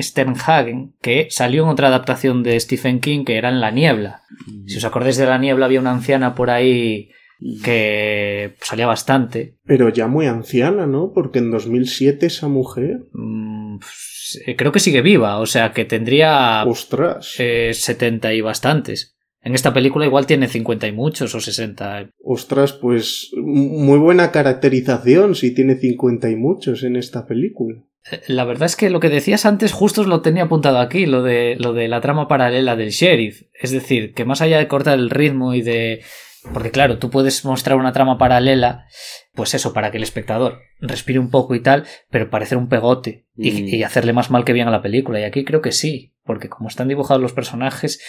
Sternhagen, 0.00 0.94
que 1.00 1.28
salió 1.30 1.62
en 1.64 1.70
otra 1.70 1.88
adaptación 1.88 2.42
de 2.42 2.60
Stephen 2.60 3.00
King 3.00 3.24
que 3.24 3.36
era 3.36 3.48
En 3.48 3.60
la 3.60 3.70
niebla. 3.70 4.22
Mm. 4.46 4.68
Si 4.68 4.76
os 4.76 4.84
acordáis 4.84 5.16
de 5.16 5.26
La 5.26 5.38
niebla, 5.38 5.66
había 5.66 5.80
una 5.80 5.92
anciana 5.92 6.34
por 6.34 6.50
ahí 6.50 7.10
que 7.64 8.54
salía 8.60 8.86
bastante. 8.86 9.56
Pero 9.64 9.88
ya 9.88 10.06
muy 10.06 10.26
anciana, 10.26 10.86
¿no? 10.86 11.12
Porque 11.14 11.38
en 11.38 11.50
2007 11.50 12.26
esa 12.26 12.48
mujer... 12.48 13.00
Mm, 13.12 13.78
creo 14.56 14.72
que 14.72 14.80
sigue 14.80 15.02
viva, 15.02 15.38
o 15.38 15.46
sea 15.46 15.72
que 15.72 15.84
tendría... 15.84 16.64
Ostras. 16.64 17.34
70 17.36 18.30
eh, 18.30 18.36
y 18.36 18.40
bastantes. 18.40 19.16
En 19.42 19.54
esta 19.54 19.72
película 19.72 20.06
igual 20.06 20.26
tiene 20.26 20.48
50 20.48 20.88
y 20.88 20.92
muchos 20.92 21.34
o 21.34 21.40
60. 21.40 22.10
Ostras, 22.24 22.72
pues 22.72 23.30
muy 23.36 23.98
buena 23.98 24.32
caracterización 24.32 25.36
si 25.36 25.54
tiene 25.54 25.76
50 25.76 26.30
y 26.30 26.36
muchos 26.36 26.82
en 26.82 26.96
esta 26.96 27.26
película. 27.26 27.80
La 28.28 28.44
verdad 28.44 28.66
es 28.66 28.76
que 28.76 28.90
lo 28.90 29.00
que 29.00 29.08
decías 29.08 29.46
antes 29.46 29.72
justo 29.72 30.02
os 30.02 30.06
lo 30.06 30.22
tenía 30.22 30.44
apuntado 30.44 30.78
aquí, 30.78 31.06
lo 31.06 31.22
de, 31.22 31.56
lo 31.58 31.72
de 31.72 31.88
la 31.88 32.00
trama 32.00 32.28
paralela 32.28 32.76
del 32.76 32.90
sheriff. 32.90 33.42
Es 33.52 33.72
decir, 33.72 34.14
que 34.14 34.24
más 34.24 34.40
allá 34.40 34.58
de 34.58 34.68
cortar 34.68 34.98
el 34.98 35.10
ritmo 35.10 35.54
y 35.54 35.62
de... 35.62 36.02
Porque 36.52 36.70
claro, 36.70 36.98
tú 36.98 37.10
puedes 37.10 37.44
mostrar 37.44 37.76
una 37.76 37.92
trama 37.92 38.18
paralela, 38.18 38.86
pues 39.34 39.54
eso, 39.54 39.72
para 39.72 39.90
que 39.90 39.96
el 39.96 40.04
espectador 40.04 40.60
respire 40.80 41.18
un 41.18 41.30
poco 41.30 41.56
y 41.56 41.60
tal, 41.60 41.84
pero 42.08 42.30
parecer 42.30 42.56
un 42.56 42.68
pegote 42.68 43.26
y, 43.36 43.50
mm. 43.50 43.68
y 43.68 43.82
hacerle 43.82 44.12
más 44.12 44.30
mal 44.30 44.44
que 44.44 44.52
bien 44.52 44.68
a 44.68 44.70
la 44.70 44.82
película. 44.82 45.18
Y 45.18 45.24
aquí 45.24 45.44
creo 45.44 45.60
que 45.60 45.72
sí, 45.72 46.14
porque 46.24 46.48
como 46.48 46.68
están 46.68 46.86
dibujados 46.86 47.20
los 47.20 47.32
personajes, 47.32 48.00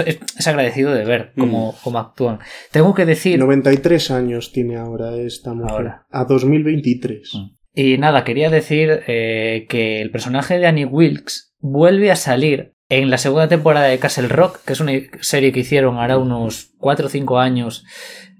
es, 0.00 0.46
agradecido 0.46 0.92
de 0.92 1.04
ver 1.04 1.32
cómo, 1.36 1.72
mm. 1.72 1.74
cómo, 1.82 1.98
actúan. 1.98 2.38
Tengo 2.70 2.94
que 2.94 3.04
decir. 3.04 3.38
93 3.38 4.10
años 4.10 4.52
tiene 4.52 4.76
ahora 4.76 5.16
esta 5.16 5.52
mujer. 5.54 5.92
A 6.10 6.24
2023. 6.24 7.34
Mm. 7.34 7.61
Y 7.74 7.96
nada, 7.96 8.24
quería 8.24 8.50
decir 8.50 9.02
eh, 9.06 9.66
que 9.68 10.02
el 10.02 10.10
personaje 10.10 10.58
de 10.58 10.66
Annie 10.66 10.84
Wilkes 10.84 11.54
vuelve 11.58 12.10
a 12.10 12.16
salir 12.16 12.74
en 12.90 13.08
la 13.08 13.16
segunda 13.16 13.48
temporada 13.48 13.86
de 13.86 13.98
Castle 13.98 14.28
Rock, 14.28 14.62
que 14.66 14.74
es 14.74 14.80
una 14.80 14.92
serie 15.20 15.52
que 15.52 15.60
hicieron 15.60 15.96
ahora 15.96 16.18
unos 16.18 16.74
4 16.76 17.06
o 17.06 17.08
5 17.08 17.38
años, 17.38 17.86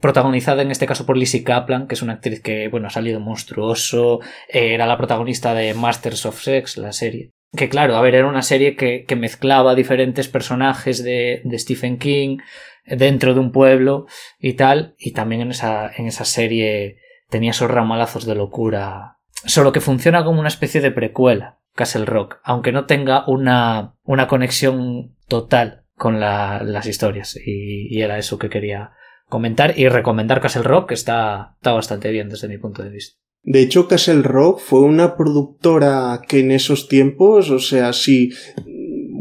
protagonizada 0.03 0.61
en 0.61 0.71
este 0.71 0.85
caso 0.85 1.07
por 1.07 1.17
Lizzie 1.17 1.43
Kaplan, 1.45 1.87
que 1.87 1.95
es 1.95 2.03
una 2.03 2.15
actriz 2.15 2.43
que, 2.43 2.69
bueno, 2.69 2.89
ha 2.89 2.91
salido 2.91 3.21
monstruoso, 3.21 4.21
eh, 4.49 4.75
era 4.75 4.87
la 4.87 4.99
protagonista 4.99 5.55
de 5.55 5.73
Masters 5.73 6.27
of 6.27 6.43
Sex, 6.43 6.77
la 6.77 6.93
serie. 6.93 7.31
Que 7.57 7.71
claro, 7.71 7.97
a 7.97 8.03
ver, 8.03 8.15
era 8.15 8.27
una 8.27 8.43
serie 8.43 8.77
que, 8.77 9.07
mezclaba 9.17 9.75
diferentes 9.75 10.29
personajes 10.29 11.03
de, 11.03 11.41
de, 11.45 11.59
Stephen 11.59 11.99
King 11.99 12.39
dentro 12.85 13.33
de 13.33 13.41
un 13.41 13.53
pueblo 13.53 14.07
y 14.39 14.55
tal, 14.55 14.95
y 14.99 15.13
también 15.13 15.41
en 15.41 15.51
esa, 15.53 15.91
en 15.97 16.07
esa 16.07 16.27
serie 16.27 16.99
tenía 17.31 17.53
esos 17.53 17.71
ramalazos 17.71 18.27
de 18.27 18.35
locura, 18.35 19.19
solo 19.45 19.73
que 19.73 19.81
funciona 19.81 20.25
como 20.25 20.41
una 20.41 20.49
especie 20.49 20.81
de 20.81 20.91
precuela, 20.91 21.59
Castle 21.75 22.05
Rock, 22.05 22.39
aunque 22.45 22.73
no 22.73 22.87
tenga 22.87 23.25
una, 23.27 23.95
una 24.05 24.29
conexión 24.29 25.17
total 25.29 25.85
con 25.95 26.21
la, 26.21 26.63
las 26.63 26.87
historias, 26.87 27.39
y, 27.45 28.01
era 28.01 28.19
eso 28.19 28.39
que 28.39 28.51
quería 28.51 28.93
comentar 29.29 29.79
y 29.79 29.89
recomendar 29.89 30.41
Castle 30.41 30.63
Rock, 30.63 30.89
que 30.89 30.95
está, 30.95 31.55
está 31.57 31.73
bastante 31.73 32.11
bien 32.11 32.29
desde 32.29 32.49
mi 32.49 32.59
punto 32.59 32.83
de 32.83 32.91
vista. 32.91 33.17
De 33.45 33.61
hecho, 33.61 33.89
Castle 33.89 34.23
Rock 34.23 34.61
fue 34.61 34.81
una 34.81 35.17
productora 35.17 36.21
que 36.29 36.41
en 36.41 36.53
esos 36.53 36.87
tiempos, 36.87 37.51
o 37.51 37.59
sea, 37.59 37.93
sí, 37.93 38.31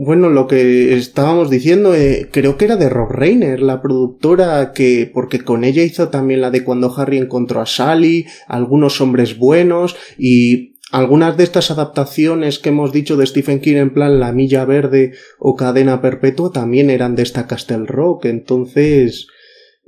bueno, 0.04 0.30
lo 0.30 0.48
que 0.48 0.96
estábamos 0.96 1.52
diciendo, 1.52 1.94
eh, 1.94 2.28
creo 2.32 2.58
que 2.58 2.66
era 2.66 2.76
de 2.76 2.90
Rob 2.90 3.12
Reiner, 3.12 3.62
la 3.62 3.84
productora 3.84 4.74
que, 4.74 5.10
porque 5.14 5.42
con 5.42 5.64
ella 5.64 5.84
hizo 5.84 6.10
también 6.10 6.42
la 6.42 6.50
de 6.50 6.64
cuando 6.64 6.92
Harry 6.98 7.20
encontró 7.20 7.62
a 7.62 7.68
Sally, 7.68 8.26
algunos 8.48 9.00
hombres 9.00 9.38
buenos 9.38 9.96
y 10.18 10.74
algunas 10.92 11.38
de 11.38 11.44
estas 11.44 11.70
adaptaciones 11.70 12.58
que 12.58 12.70
hemos 12.70 12.92
dicho 12.92 13.16
de 13.16 13.28
Stephen 13.28 13.60
King 13.60 13.76
en 13.76 13.94
plan 13.94 14.20
La 14.20 14.32
Milla 14.32 14.66
Verde 14.66 15.14
o 15.38 15.56
Cadena 15.56 16.02
Perpetua 16.02 16.52
también 16.52 16.90
eran 16.90 17.16
de 17.16 17.22
esta 17.22 17.46
Castle 17.46 17.86
Rock, 17.86 18.26
entonces 18.26 19.28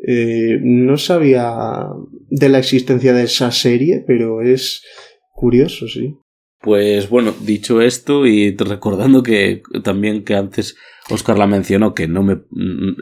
eh, 0.07 0.60
no 0.61 0.98
sabía 0.98 1.88
de 2.30 2.49
la 2.49 2.60
existencia 2.60 3.14
de 3.14 3.23
esa 3.23 3.52
serie, 3.52 4.03
pero 4.06 4.44
es 4.44 4.84
curioso, 5.31 5.88
sí. 5.88 6.18
Pues 6.64 7.10
bueno, 7.10 7.35
dicho 7.41 7.81
esto 7.81 8.26
y 8.26 8.56
recordando 8.56 9.22
que 9.22 9.64
también 9.84 10.23
que 10.23 10.35
antes 10.35 10.77
Oscar 11.10 11.38
la 11.38 11.45
mencionó, 11.45 11.94
que 11.94 12.07
no 12.07 12.23
me 12.23 12.38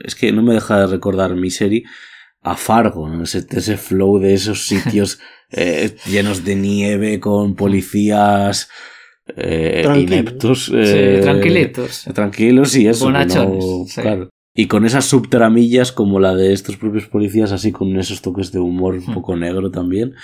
es 0.04 0.16
que 0.16 0.32
no 0.32 0.42
me 0.42 0.56
deja 0.56 0.80
de 0.80 0.88
recordar 0.88 1.36
mi 1.36 1.52
serie 1.52 1.84
a 2.42 2.58
Fargo, 2.58 3.08
ese, 3.22 3.46
ese 3.52 3.78
flow 3.78 4.18
de 4.18 4.34
esos 4.34 4.66
sitios 4.66 5.20
eh, 5.52 5.96
llenos 6.08 6.44
de 6.44 6.56
nieve 6.56 7.20
con 7.20 7.54
policías 7.54 8.68
eh, 9.38 9.86
ineptos, 9.96 10.72
eh, 10.74 11.20
tranquilitos, 11.22 12.06
tranquilos 12.16 12.76
y 12.76 12.88
eso, 12.88 13.14
claro. 13.94 14.30
Y 14.56 14.66
con 14.66 14.88
esas 14.88 15.06
subtramillas 15.06 15.92
como 15.92 16.20
la 16.20 16.34
de 16.34 16.52
estos 16.52 16.78
propios 16.78 17.06
policías, 17.06 17.52
así 17.52 17.72
con 17.72 17.96
esos 18.00 18.24
toques 18.24 18.52
de 18.52 18.58
humor 18.58 18.96
un 18.96 19.06
hmm. 19.06 19.14
poco 19.14 19.38
negro 19.38 19.70
también. 19.70 20.16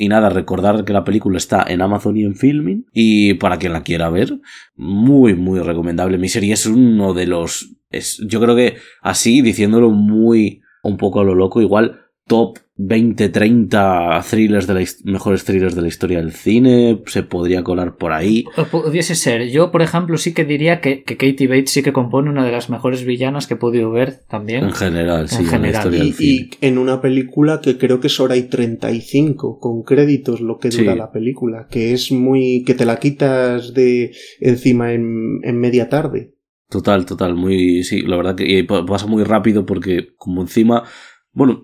Y 0.00 0.08
nada, 0.08 0.30
recordar 0.30 0.84
que 0.84 0.92
la 0.92 1.02
película 1.02 1.38
está 1.38 1.64
en 1.66 1.82
Amazon 1.82 2.16
y 2.16 2.24
en 2.24 2.36
Filming. 2.36 2.86
Y 2.92 3.34
para 3.34 3.58
quien 3.58 3.72
la 3.72 3.82
quiera 3.82 4.08
ver, 4.10 4.38
muy, 4.76 5.34
muy 5.34 5.58
recomendable. 5.58 6.18
Mi 6.18 6.28
serie 6.28 6.54
es 6.54 6.66
uno 6.66 7.14
de 7.14 7.26
los. 7.26 7.74
Es, 7.90 8.22
yo 8.26 8.40
creo 8.40 8.54
que 8.54 8.76
así, 9.02 9.42
diciéndolo 9.42 9.90
muy. 9.90 10.62
un 10.84 10.96
poco 10.96 11.20
a 11.20 11.24
lo 11.24 11.34
loco, 11.34 11.60
igual 11.60 12.07
top 12.28 12.58
20, 12.80 13.30
30 13.30 14.22
thrillers 14.30 14.68
de 14.68 14.74
la 14.74 14.84
mejores 15.02 15.44
thrillers 15.44 15.74
de 15.74 15.82
la 15.82 15.88
historia 15.88 16.18
del 16.18 16.32
cine, 16.32 17.02
se 17.06 17.24
podría 17.24 17.64
colar 17.64 17.96
por 17.96 18.12
ahí. 18.12 18.44
pudiese 18.70 19.16
ser. 19.16 19.48
Yo, 19.48 19.72
por 19.72 19.82
ejemplo, 19.82 20.16
sí 20.16 20.32
que 20.32 20.44
diría 20.44 20.80
que, 20.80 21.02
que, 21.02 21.16
Katie 21.16 21.48
Bates 21.48 21.72
sí 21.72 21.82
que 21.82 21.92
compone 21.92 22.30
una 22.30 22.44
de 22.44 22.52
las 22.52 22.70
mejores 22.70 23.04
villanas 23.04 23.48
que 23.48 23.54
he 23.54 23.56
podido 23.56 23.90
ver 23.90 24.20
también. 24.28 24.62
En 24.62 24.72
general, 24.72 25.28
sí, 25.28 25.44
en, 25.52 25.62
la 25.62 25.70
historia 25.70 26.04
y, 26.04 26.14
y, 26.20 26.50
en 26.60 26.78
una 26.78 27.00
película 27.00 27.60
que 27.60 27.78
creo 27.78 27.98
que 27.98 28.06
es 28.06 28.20
hora 28.20 28.36
y 28.36 28.42
35, 28.42 29.58
con 29.58 29.82
créditos 29.82 30.40
lo 30.40 30.58
que 30.58 30.68
dura 30.68 30.94
la 30.94 31.10
película, 31.10 31.66
que 31.68 31.92
es 31.92 32.12
muy. 32.12 32.62
que 32.64 32.74
te 32.74 32.84
la 32.84 33.00
quitas 33.00 33.74
de 33.74 34.12
encima 34.38 34.92
en, 34.92 35.40
en 35.42 35.58
media 35.58 35.88
tarde. 35.88 36.38
Total, 36.70 37.06
total, 37.06 37.34
muy. 37.34 37.82
Sí, 37.82 38.02
la 38.02 38.16
verdad 38.18 38.36
que 38.36 38.62
pasa 38.64 39.06
muy 39.06 39.24
rápido 39.24 39.64
porque, 39.64 40.10
como 40.16 40.42
encima 40.42 40.84
bueno, 41.32 41.62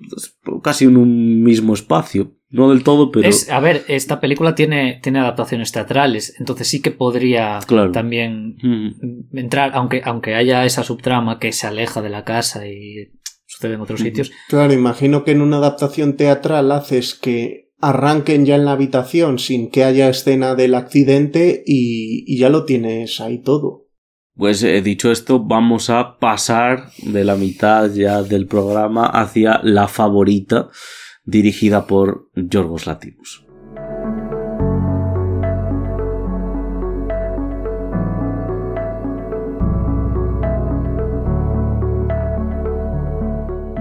casi 0.62 0.84
en 0.84 0.96
un 0.96 1.42
mismo 1.42 1.74
espacio. 1.74 2.36
No 2.50 2.70
del 2.70 2.84
todo, 2.84 3.10
pero. 3.10 3.28
a 3.50 3.60
ver, 3.60 3.84
esta 3.88 4.20
película 4.20 4.54
tiene, 4.54 5.00
tiene 5.02 5.18
adaptaciones 5.18 5.72
teatrales, 5.72 6.36
entonces 6.38 6.68
sí 6.68 6.80
que 6.80 6.92
podría 6.92 7.58
también 7.92 8.56
mm. 8.62 9.36
entrar, 9.36 9.72
aunque, 9.74 10.02
aunque 10.04 10.36
haya 10.36 10.64
esa 10.64 10.84
subtrama 10.84 11.40
que 11.40 11.50
se 11.50 11.66
aleja 11.66 12.00
de 12.00 12.10
la 12.10 12.22
casa 12.22 12.68
y 12.68 13.10
sucede 13.44 13.74
en 13.74 13.80
otros 13.80 14.00
sitios. 14.00 14.30
Claro, 14.48 14.72
imagino 14.72 15.24
que 15.24 15.32
en 15.32 15.42
una 15.42 15.56
adaptación 15.56 16.16
teatral 16.16 16.70
haces 16.70 17.14
que 17.14 17.72
arranquen 17.80 18.46
ya 18.46 18.54
en 18.54 18.66
la 18.66 18.72
habitación 18.72 19.40
sin 19.40 19.68
que 19.68 19.82
haya 19.82 20.08
escena 20.08 20.54
del 20.54 20.76
accidente 20.76 21.64
y 21.66 22.38
ya 22.38 22.50
lo 22.50 22.64
tienes 22.66 23.20
ahí 23.20 23.42
todo. 23.42 23.83
Pues 24.36 24.64
he 24.64 24.82
dicho 24.82 25.12
esto, 25.12 25.38
vamos 25.38 25.90
a 25.90 26.18
pasar 26.18 26.90
de 27.04 27.22
la 27.22 27.36
mitad 27.36 27.88
ya 27.92 28.20
del 28.20 28.48
programa 28.48 29.06
hacia 29.06 29.60
la 29.62 29.86
favorita 29.86 30.70
dirigida 31.24 31.86
por 31.86 32.30
Yorgos 32.34 32.86
Latimos. 32.88 33.44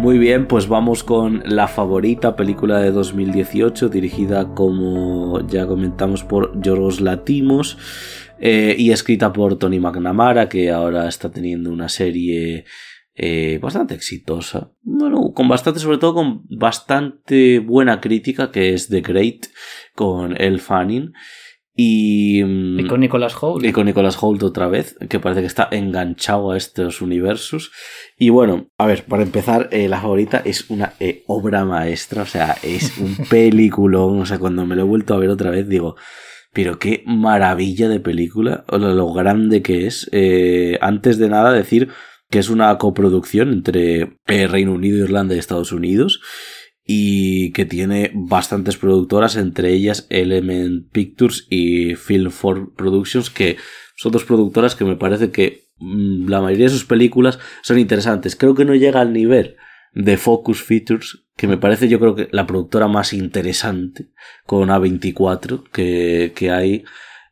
Muy 0.04 0.20
bien, 0.20 0.48
pues 0.48 0.68
vamos 0.68 1.04
con 1.04 1.42
la 1.46 1.68
favorita 1.68 2.36
película 2.36 2.78
de 2.78 2.92
2018, 2.92 3.88
dirigida 3.90 4.54
como 4.54 5.40
ya 5.48 5.66
comentamos 5.66 6.24
por 6.24 6.62
Yorgos 6.62 7.02
Latimos. 7.02 7.78
Eh, 8.45 8.76
y 8.78 8.91
escrita 8.91 9.32
por 9.32 9.57
Tony 9.57 9.80
McNamara, 9.80 10.49
que 10.49 10.70
ahora 10.70 11.07
está 11.07 11.32
teniendo 11.32 11.72
una 11.72 11.88
serie 11.88 12.65
eh, 13.15 13.57
bastante 13.61 13.95
exitosa. 13.95 14.74
Bueno, 14.82 15.32
con 15.34 15.48
bastante, 15.48 15.80
sobre 15.80 15.98
todo 15.98 16.15
con 16.15 16.44
bastante 16.49 17.60
buena 17.60 18.02
crítica, 18.02 18.52
que 18.52 18.74
es 18.74 18.90
The 18.90 18.99
Great, 18.99 19.45
con 19.95 20.36
El 20.41 20.60
Fanning. 20.60 21.14
Y, 21.74 22.44
mm, 22.44 22.80
y, 22.82 22.88
con 22.88 22.99
Nicolas 22.99 23.34
Hoult. 23.41 23.64
Y 23.64 23.72
con 23.72 23.86
Nicolas 23.86 24.22
Hoult 24.22 24.44
otra 24.44 24.68
vez, 24.68 24.98
que 25.07 25.22
parece 25.22 25.40
que 25.40 25.48
está 25.48 25.70
enganchado 25.72 26.52
a 26.52 26.57
estos 26.57 27.02
universos. 27.02 27.72
Y 28.18 28.28
bueno, 28.28 28.68
a 28.78 28.88
ver, 28.88 29.06
para 29.06 29.24
empezar, 29.24 29.70
eh, 29.72 29.88
la 29.88 30.02
favorita 30.02 30.41
es 30.44 30.70
una 30.70 30.95
obra 31.28 31.64
maestra, 31.64 32.24
o 32.24 32.28
sea, 32.28 32.57
es 32.61 32.98
un 32.98 33.15
peliculón. 33.30 34.20
O 34.20 34.26
sea, 34.26 34.38
cuando 34.38 34.65
me 34.65 34.76
lo 34.76 34.82
he 34.82 34.86
vuelto 34.86 35.14
a 35.14 35.20
ver 35.20 35.30
otra 35.30 35.49
vez, 35.49 35.70
digo, 35.70 35.95
pero 36.54 36.78
qué 36.78 37.04
maravilla 37.08 37.90
de 37.90 38.00
película, 38.00 38.64
lo 38.70 39.12
grande 39.12 39.64
que 39.64 39.88
es. 39.88 40.08
Eh, 40.12 40.78
antes 40.82 41.18
de 41.18 41.28
nada 41.28 41.52
decir 41.52 41.90
que 42.30 42.40
es 42.40 42.50
una 42.50 42.78
coproducción 42.78 43.52
entre 43.52 44.18
eh, 44.28 44.48
Reino 44.48 44.74
Unido, 44.74 45.04
Irlanda 45.04 45.36
y 45.36 45.40
Estados 45.40 45.72
Unidos 45.72 46.22
y 46.86 47.52
que 47.54 47.66
tiene 47.66 48.12
bastantes 48.14 48.78
productoras, 48.78 49.36
entre 49.36 49.74
ellas 49.74 50.06
Element 50.10 50.92
Pictures 50.92 51.48
y 51.50 51.96
Film 51.96 52.32
4 52.32 52.74
Productions, 52.76 53.30
que 53.30 53.58
son 53.96 54.12
dos 54.12 54.24
productoras 54.24 54.76
que 54.76 54.86
me 54.86 54.96
parece 54.96 55.32
que 55.32 55.66
mm, 55.78 56.28
la 56.28 56.42
mayoría 56.42 56.66
de 56.66 56.72
sus 56.72 56.86
películas 56.86 57.40
son 57.64 57.80
interesantes. 57.80 58.36
Creo 58.36 58.54
que 58.54 58.66
no 58.66 58.76
llega 58.76 59.02
al 59.02 59.14
nivel 59.14 59.56
de 59.94 60.18
Focus 60.18 60.64
Features, 60.64 61.24
que 61.36 61.48
me 61.48 61.57
parece 61.57 61.88
yo 61.88 61.99
creo 61.99 62.15
que 62.15 62.28
la 62.32 62.48
productora 62.48 62.88
más 62.88 63.14
interesante 63.14 64.10
con 64.45 64.70
A24 64.70 65.64
que, 65.72 66.34
que 66.36 66.52
hay. 66.52 66.84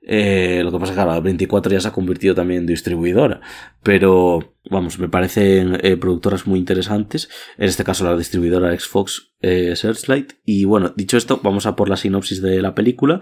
Eh, 0.04 0.62
lo 0.64 0.72
que 0.72 0.80
pasa 0.80 0.94
es 0.94 0.98
que 0.98 1.04
claro, 1.04 1.24
A24 1.24 1.72
ya 1.72 1.80
se 1.80 1.88
ha 1.88 1.92
convertido 1.92 2.34
también 2.34 2.62
en 2.62 2.68
distribuidora, 2.68 3.40
pero 3.84 4.51
vamos, 4.72 4.98
me 4.98 5.10
parecen 5.10 5.78
eh, 5.84 5.98
productoras 5.98 6.48
muy 6.48 6.58
interesantes. 6.58 7.30
En 7.58 7.66
este 7.66 7.84
caso 7.84 8.06
la 8.06 8.18
distribuidora 8.18 8.78
Xbox 8.78 9.34
eh, 9.42 9.76
Searchlight. 9.76 10.34
Y 10.46 10.66
bueno, 10.66 10.94
dicho 10.96 11.18
esto, 11.18 11.42
vamos 11.44 11.66
a 11.66 11.76
por 11.76 11.90
la 11.90 11.98
sinopsis 11.98 12.42
de 12.42 12.62
la 12.62 12.74
película. 12.74 13.20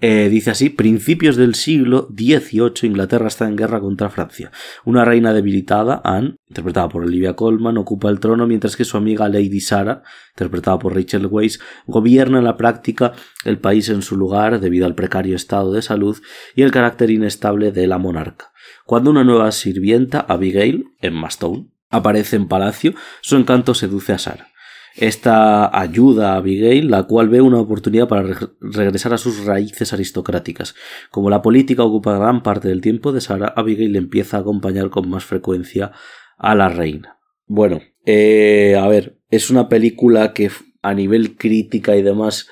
Eh, 0.00 0.28
dice 0.30 0.50
así, 0.50 0.68
principios 0.68 1.36
del 1.36 1.54
siglo 1.54 2.08
XVIII, 2.14 2.88
Inglaterra 2.88 3.28
está 3.28 3.48
en 3.48 3.56
guerra 3.56 3.80
contra 3.80 4.10
Francia. 4.10 4.50
Una 4.84 5.04
reina 5.04 5.32
debilitada, 5.32 6.00
Anne, 6.04 6.36
interpretada 6.48 6.88
por 6.88 7.04
Olivia 7.04 7.34
Colman, 7.34 7.78
ocupa 7.78 8.10
el 8.10 8.20
trono 8.20 8.46
mientras 8.46 8.76
que 8.76 8.84
su 8.84 8.96
amiga 8.96 9.28
Lady 9.28 9.60
Sarah, 9.60 10.02
interpretada 10.34 10.78
por 10.78 10.94
Rachel 10.94 11.26
Weisz, 11.26 11.60
gobierna 11.86 12.38
en 12.38 12.44
la 12.44 12.56
práctica 12.56 13.12
el 13.44 13.58
país 13.58 13.88
en 13.88 14.02
su 14.02 14.16
lugar 14.16 14.60
debido 14.60 14.86
al 14.86 14.94
precario 14.94 15.36
estado 15.36 15.72
de 15.72 15.82
salud 15.82 16.18
y 16.54 16.62
el 16.62 16.70
carácter 16.70 17.10
inestable 17.10 17.72
de 17.72 17.86
la 17.86 17.98
monarca. 17.98 18.49
Cuando 18.90 19.12
una 19.12 19.22
nueva 19.22 19.52
sirvienta, 19.52 20.18
Abigail, 20.18 20.86
en 21.00 21.22
Stone, 21.26 21.68
aparece 21.90 22.34
en 22.34 22.48
palacio, 22.48 22.92
su 23.20 23.36
encanto 23.36 23.72
seduce 23.72 24.12
a 24.12 24.18
Sarah. 24.18 24.48
Esta 24.96 25.78
ayuda 25.80 26.32
a 26.32 26.38
Abigail, 26.38 26.90
la 26.90 27.04
cual 27.04 27.28
ve 27.28 27.40
una 27.40 27.60
oportunidad 27.60 28.08
para 28.08 28.50
regresar 28.60 29.14
a 29.14 29.18
sus 29.18 29.44
raíces 29.44 29.92
aristocráticas. 29.92 30.74
Como 31.12 31.30
la 31.30 31.40
política 31.40 31.84
ocupa 31.84 32.18
gran 32.18 32.42
parte 32.42 32.66
del 32.66 32.80
tiempo 32.80 33.12
de 33.12 33.20
Sarah, 33.20 33.54
Abigail 33.56 33.94
empieza 33.94 34.38
a 34.38 34.40
acompañar 34.40 34.90
con 34.90 35.08
más 35.08 35.24
frecuencia 35.24 35.92
a 36.36 36.56
la 36.56 36.68
reina. 36.68 37.16
Bueno, 37.46 37.82
eh, 38.06 38.76
a 38.76 38.88
ver, 38.88 39.20
es 39.30 39.50
una 39.50 39.68
película 39.68 40.32
que 40.32 40.50
a 40.82 40.94
nivel 40.94 41.36
crítica 41.36 41.94
y 41.94 42.02
demás 42.02 42.48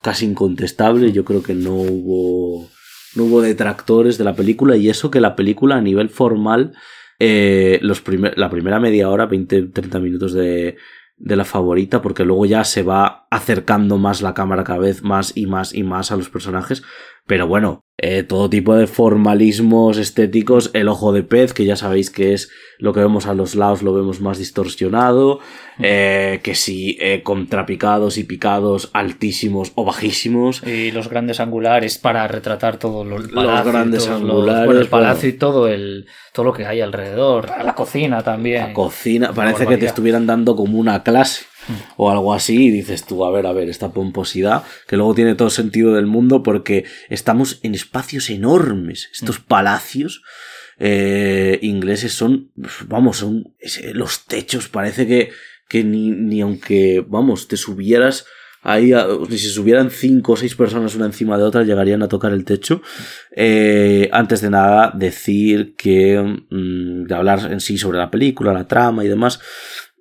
casi 0.00 0.24
incontestable. 0.24 1.12
Yo 1.12 1.26
creo 1.26 1.42
que 1.42 1.52
no 1.52 1.74
hubo 1.74 2.70
no 3.14 3.24
hubo 3.24 3.42
detractores 3.42 4.18
de 4.18 4.24
la 4.24 4.34
película 4.34 4.76
y 4.76 4.88
eso 4.88 5.10
que 5.10 5.20
la 5.20 5.36
película 5.36 5.76
a 5.76 5.80
nivel 5.80 6.08
formal 6.08 6.72
eh, 7.24 7.78
los 7.82 8.02
la 8.36 8.50
primera 8.50 8.80
media 8.80 9.08
hora, 9.08 9.28
20-30 9.28 10.00
minutos 10.00 10.32
de, 10.32 10.76
de 11.16 11.36
la 11.36 11.44
favorita, 11.44 12.02
porque 12.02 12.24
luego 12.24 12.46
ya 12.46 12.64
se 12.64 12.82
va 12.82 13.28
acercando 13.30 13.96
más 13.96 14.22
la 14.22 14.34
cámara 14.34 14.64
cada 14.64 14.80
vez 14.80 15.04
más 15.04 15.36
y 15.36 15.46
más 15.46 15.72
y 15.72 15.84
más 15.84 16.10
a 16.10 16.16
los 16.16 16.28
personajes, 16.28 16.82
Pero 17.32 17.46
bueno, 17.46 17.86
eh, 17.96 18.24
todo 18.24 18.50
tipo 18.50 18.76
de 18.76 18.86
formalismos 18.86 19.96
estéticos, 19.96 20.70
el 20.74 20.86
ojo 20.86 21.14
de 21.14 21.22
pez, 21.22 21.54
que 21.54 21.64
ya 21.64 21.76
sabéis 21.76 22.10
que 22.10 22.34
es 22.34 22.50
lo 22.76 22.92
que 22.92 23.00
vemos 23.00 23.24
a 23.24 23.32
los 23.32 23.54
lados, 23.54 23.82
lo 23.82 23.94
vemos 23.94 24.20
más 24.20 24.36
distorsionado, 24.36 25.40
eh, 25.78 26.40
que 26.42 26.54
si 26.54 26.98
eh, 27.00 27.22
contrapicados 27.22 28.18
y 28.18 28.24
picados 28.24 28.90
altísimos 28.92 29.72
o 29.76 29.86
bajísimos. 29.86 30.62
Y 30.66 30.90
los 30.90 31.08
grandes 31.08 31.40
angulares 31.40 31.96
para 31.96 32.28
retratar 32.28 32.76
todo 32.76 33.02
lo, 33.02 33.16
los 33.16 33.64
grandes 33.64 34.06
angulares. 34.08 34.70
Los, 34.70 34.82
el 34.82 34.88
palacio 34.88 35.30
y 35.30 35.32
todo, 35.32 35.68
el, 35.68 36.04
todo 36.34 36.44
lo 36.44 36.52
que 36.52 36.66
hay 36.66 36.82
alrededor, 36.82 37.48
la 37.64 37.74
cocina 37.74 38.22
también. 38.22 38.60
La 38.60 38.72
cocina, 38.74 39.32
parece 39.32 39.66
que 39.66 39.78
te 39.78 39.86
estuvieran 39.86 40.26
dando 40.26 40.54
como 40.54 40.78
una 40.78 41.02
clase 41.02 41.46
o 41.96 42.10
algo 42.10 42.34
así 42.34 42.66
y 42.66 42.70
dices 42.70 43.04
tú, 43.04 43.24
a 43.24 43.30
ver, 43.30 43.46
a 43.46 43.52
ver, 43.52 43.68
esta 43.68 43.92
pomposidad 43.92 44.64
que 44.86 44.96
luego 44.96 45.14
tiene 45.14 45.34
todo 45.34 45.50
sentido 45.50 45.94
del 45.94 46.06
mundo 46.06 46.42
porque 46.42 46.84
estamos 47.08 47.58
en 47.62 47.74
espacios 47.74 48.30
enormes, 48.30 49.08
estos 49.12 49.40
mm. 49.40 49.44
palacios 49.44 50.22
eh, 50.78 51.58
ingleses 51.62 52.12
son, 52.12 52.50
vamos, 52.86 53.18
son 53.18 53.54
los 53.92 54.26
techos, 54.26 54.68
parece 54.68 55.06
que, 55.06 55.30
que 55.68 55.84
ni, 55.84 56.10
ni 56.10 56.40
aunque, 56.40 57.04
vamos, 57.06 57.48
te 57.48 57.56
subieras 57.56 58.26
ahí, 58.62 58.92
si 59.28 59.38
se 59.38 59.50
subieran 59.50 59.90
cinco 59.90 60.32
o 60.32 60.36
seis 60.36 60.54
personas 60.54 60.94
una 60.94 61.06
encima 61.06 61.36
de 61.36 61.44
otra, 61.44 61.64
llegarían 61.64 62.02
a 62.02 62.08
tocar 62.08 62.32
el 62.32 62.44
techo. 62.44 62.80
Eh, 63.32 64.08
antes 64.12 64.40
de 64.40 64.50
nada, 64.50 64.92
decir 64.94 65.74
que, 65.76 66.18
mm, 66.48 67.04
de 67.04 67.14
hablar 67.14 67.50
en 67.50 67.60
sí 67.60 67.76
sobre 67.76 67.98
la 67.98 68.10
película, 68.10 68.52
la 68.52 68.68
trama 68.68 69.04
y 69.04 69.08
demás, 69.08 69.40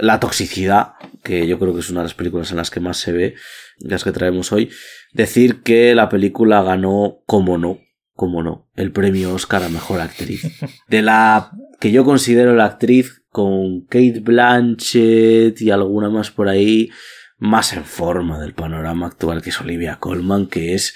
la 0.02 0.20
toxicidad, 0.20 0.94
que 1.24 1.48
yo 1.48 1.60
creo 1.60 1.74
que 1.74 1.80
es 1.80 1.90
una 1.90 2.02
de 2.02 2.06
las 2.06 2.16
películas 2.16 2.52
en 2.52 2.58
las 2.58 2.72
que 2.72 2.80
más 2.80 2.98
se 2.98 3.12
ve, 3.12 3.36
las 3.80 4.04
que 4.04 4.12
traemos 4.12 4.52
hoy, 4.52 4.70
decir 5.14 5.62
que 5.62 5.94
la 5.96 6.10
película 6.10 6.64
ganó, 6.64 7.20
como 7.26 7.58
no, 7.58 7.80
como 8.14 8.44
no, 8.44 8.70
el 8.76 8.92
premio 8.92 9.34
Oscar 9.34 9.64
a 9.64 9.70
Mejor 9.70 10.02
Actriz. 10.02 10.42
De 10.88 11.02
la 11.02 11.52
que 11.80 11.92
yo 11.92 12.04
considero 12.04 12.56
la 12.56 12.66
actriz 12.66 13.24
con 13.30 13.86
Kate 13.86 14.22
Blanchett 14.22 15.62
y 15.62 15.72
alguna 15.72 16.10
más 16.10 16.32
por 16.32 16.50
ahí, 16.50 16.90
más 17.38 17.74
en 17.74 17.86
forma 17.86 18.40
del 18.40 18.54
panorama 18.54 19.08
actual, 19.08 19.42
que 19.42 19.52
es 19.52 19.62
Olivia 19.62 19.98
Colman, 20.00 20.48
que 20.48 20.74
es 20.74 20.96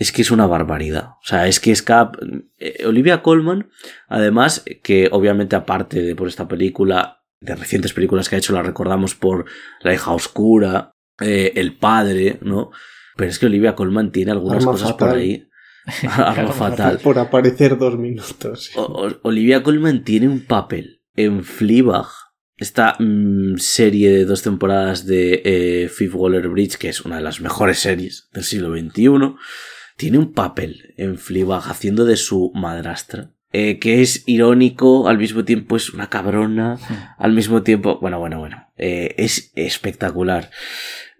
es 0.00 0.12
que 0.12 0.22
es 0.22 0.30
una 0.30 0.46
barbaridad. 0.46 1.10
O 1.22 1.26
sea, 1.26 1.46
es 1.46 1.60
que 1.60 1.72
es 1.72 1.82
cap... 1.82 2.16
Eh, 2.58 2.86
Olivia 2.86 3.20
Colman, 3.20 3.68
además, 4.08 4.64
que 4.82 5.10
obviamente 5.12 5.56
aparte 5.56 6.00
de 6.00 6.16
por 6.16 6.26
esta 6.26 6.48
película, 6.48 7.19
de 7.40 7.54
recientes 7.54 7.92
películas 7.92 8.28
que 8.28 8.36
ha 8.36 8.38
hecho, 8.38 8.52
la 8.52 8.62
recordamos 8.62 9.14
por 9.14 9.46
La 9.80 9.94
hija 9.94 10.12
oscura, 10.12 10.92
eh, 11.20 11.52
El 11.56 11.76
padre, 11.76 12.38
¿no? 12.42 12.70
Pero 13.16 13.30
es 13.30 13.38
que 13.38 13.46
Olivia 13.46 13.74
Colman 13.74 14.12
tiene 14.12 14.32
algunas 14.32 14.64
cosas 14.64 14.92
por 14.94 15.10
ahí. 15.10 15.48
Arma 16.08 16.52
fatal. 16.52 16.98
Por 17.02 17.18
aparecer 17.18 17.76
dos 17.76 17.98
minutos. 17.98 18.70
Olivia 19.22 19.62
Colman 19.62 20.04
tiene 20.04 20.28
un 20.28 20.44
papel 20.44 21.02
en 21.16 21.42
Fleabag, 21.42 22.06
esta 22.56 22.96
mm, 22.98 23.56
serie 23.56 24.10
de 24.10 24.24
dos 24.26 24.42
temporadas 24.42 25.06
de 25.06 25.42
eh, 25.44 25.88
Fifth 25.88 26.14
Waller 26.14 26.48
Bridge, 26.48 26.76
que 26.76 26.90
es 26.90 27.00
una 27.00 27.16
de 27.16 27.22
las 27.22 27.40
mejores 27.40 27.78
series 27.78 28.28
del 28.32 28.44
siglo 28.44 28.70
XXI, 28.76 29.34
tiene 29.96 30.18
un 30.18 30.32
papel 30.32 30.94
en 30.96 31.18
Fleabag 31.18 31.68
haciendo 31.68 32.04
de 32.04 32.16
su 32.16 32.52
madrastra 32.54 33.32
eh, 33.52 33.80
que 33.80 34.00
es 34.00 34.22
irónico, 34.26 35.08
al 35.08 35.18
mismo 35.18 35.44
tiempo 35.44 35.74
es 35.74 35.90
una 35.92 36.08
cabrona, 36.08 36.78
al 37.18 37.32
mismo 37.32 37.62
tiempo, 37.62 37.98
bueno, 38.00 38.20
bueno, 38.20 38.38
bueno, 38.38 38.68
eh, 38.76 39.14
es 39.18 39.50
espectacular. 39.56 40.50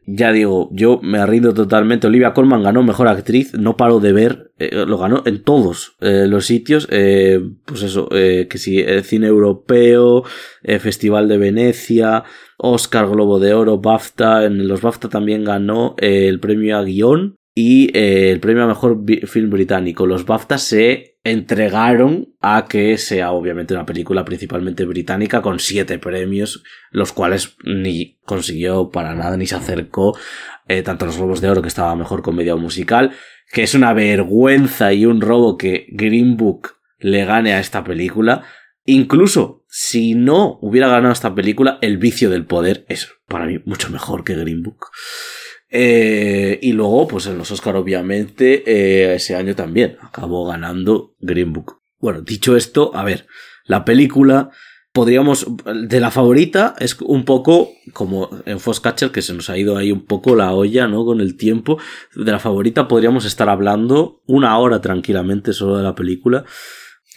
Ya 0.06 0.32
digo, 0.32 0.70
yo 0.72 1.00
me 1.02 1.18
arrindo 1.18 1.54
totalmente. 1.54 2.06
Olivia 2.06 2.32
Colman 2.32 2.62
ganó 2.62 2.82
mejor 2.82 3.08
actriz, 3.08 3.54
no 3.54 3.76
paro 3.76 4.00
de 4.00 4.12
ver, 4.12 4.52
eh, 4.58 4.84
lo 4.86 4.96
ganó 4.98 5.22
en 5.26 5.42
todos 5.42 5.96
los 6.00 6.46
sitios. 6.46 6.86
pues 6.86 7.82
eso, 7.82 8.08
que 8.08 8.58
sí, 8.58 8.84
cine 9.02 9.26
europeo, 9.26 10.24
Festival 10.80 11.28
de 11.28 11.38
Venecia, 11.38 12.24
Oscar 12.56 13.08
Globo 13.08 13.38
de 13.38 13.54
Oro, 13.54 13.78
BAFTA. 13.78 14.46
En 14.46 14.66
los 14.66 14.80
BAFTA 14.80 15.08
también 15.08 15.44
ganó 15.44 15.94
el 15.98 16.40
premio 16.40 16.78
a 16.78 16.82
guion 16.82 17.39
y 17.54 17.96
el 17.96 18.40
premio 18.40 18.64
a 18.64 18.68
mejor 18.68 19.02
film 19.26 19.50
británico. 19.50 20.06
Los 20.06 20.24
BAFTA 20.24 20.58
se 20.58 21.18
entregaron 21.24 22.34
a 22.40 22.66
que 22.68 22.96
sea 22.96 23.32
obviamente 23.32 23.74
una 23.74 23.84
película 23.84 24.24
principalmente 24.24 24.84
británica 24.84 25.42
con 25.42 25.58
siete 25.58 25.98
premios, 25.98 26.62
los 26.90 27.12
cuales 27.12 27.56
ni 27.64 28.18
consiguió 28.24 28.90
para 28.90 29.14
nada 29.14 29.36
ni 29.36 29.46
se 29.46 29.56
acercó 29.56 30.16
eh, 30.68 30.82
tanto 30.82 31.06
los 31.06 31.16
Globos 31.16 31.40
de 31.40 31.50
Oro 31.50 31.62
que 31.62 31.68
estaba 31.68 31.96
mejor 31.96 32.22
comedia 32.22 32.56
musical, 32.56 33.12
que 33.52 33.64
es 33.64 33.74
una 33.74 33.92
vergüenza 33.92 34.92
y 34.92 35.04
un 35.04 35.20
robo 35.20 35.58
que 35.58 35.86
Green 35.90 36.36
Book 36.36 36.76
le 36.98 37.24
gane 37.24 37.52
a 37.52 37.60
esta 37.60 37.82
película. 37.82 38.44
Incluso 38.84 39.64
si 39.68 40.14
no 40.14 40.58
hubiera 40.62 40.88
ganado 40.88 41.12
esta 41.12 41.34
película, 41.34 41.78
El 41.82 41.98
vicio 41.98 42.30
del 42.30 42.46
poder 42.46 42.84
es 42.88 43.12
para 43.26 43.46
mí 43.46 43.60
mucho 43.64 43.90
mejor 43.90 44.24
que 44.24 44.34
Green 44.34 44.62
Book. 44.62 44.86
Eh, 45.70 46.58
y 46.60 46.72
luego, 46.72 47.06
pues 47.06 47.26
en 47.26 47.38
los 47.38 47.50
Oscar, 47.50 47.76
obviamente, 47.76 48.64
eh, 48.66 49.14
ese 49.14 49.36
año 49.36 49.54
también 49.54 49.96
acabó 50.00 50.46
ganando 50.46 51.14
Green 51.20 51.52
Book. 51.52 51.80
Bueno, 51.98 52.22
dicho 52.22 52.56
esto, 52.56 52.90
a 52.94 53.04
ver, 53.04 53.26
la 53.64 53.84
película, 53.84 54.50
podríamos, 54.92 55.46
de 55.88 56.00
la 56.00 56.10
favorita, 56.10 56.74
es 56.80 57.00
un 57.00 57.24
poco 57.24 57.70
como 57.92 58.30
en 58.46 58.58
Foxcatcher, 58.58 59.12
que 59.12 59.22
se 59.22 59.32
nos 59.32 59.48
ha 59.48 59.56
ido 59.56 59.76
ahí 59.76 59.92
un 59.92 60.06
poco 60.06 60.34
la 60.34 60.52
olla, 60.52 60.88
¿no? 60.88 61.04
Con 61.04 61.20
el 61.20 61.36
tiempo. 61.36 61.78
De 62.16 62.32
la 62.32 62.40
favorita 62.40 62.88
podríamos 62.88 63.24
estar 63.24 63.48
hablando 63.48 64.22
una 64.26 64.58
hora 64.58 64.80
tranquilamente 64.80 65.52
solo 65.52 65.76
de 65.76 65.84
la 65.84 65.94
película. 65.94 66.44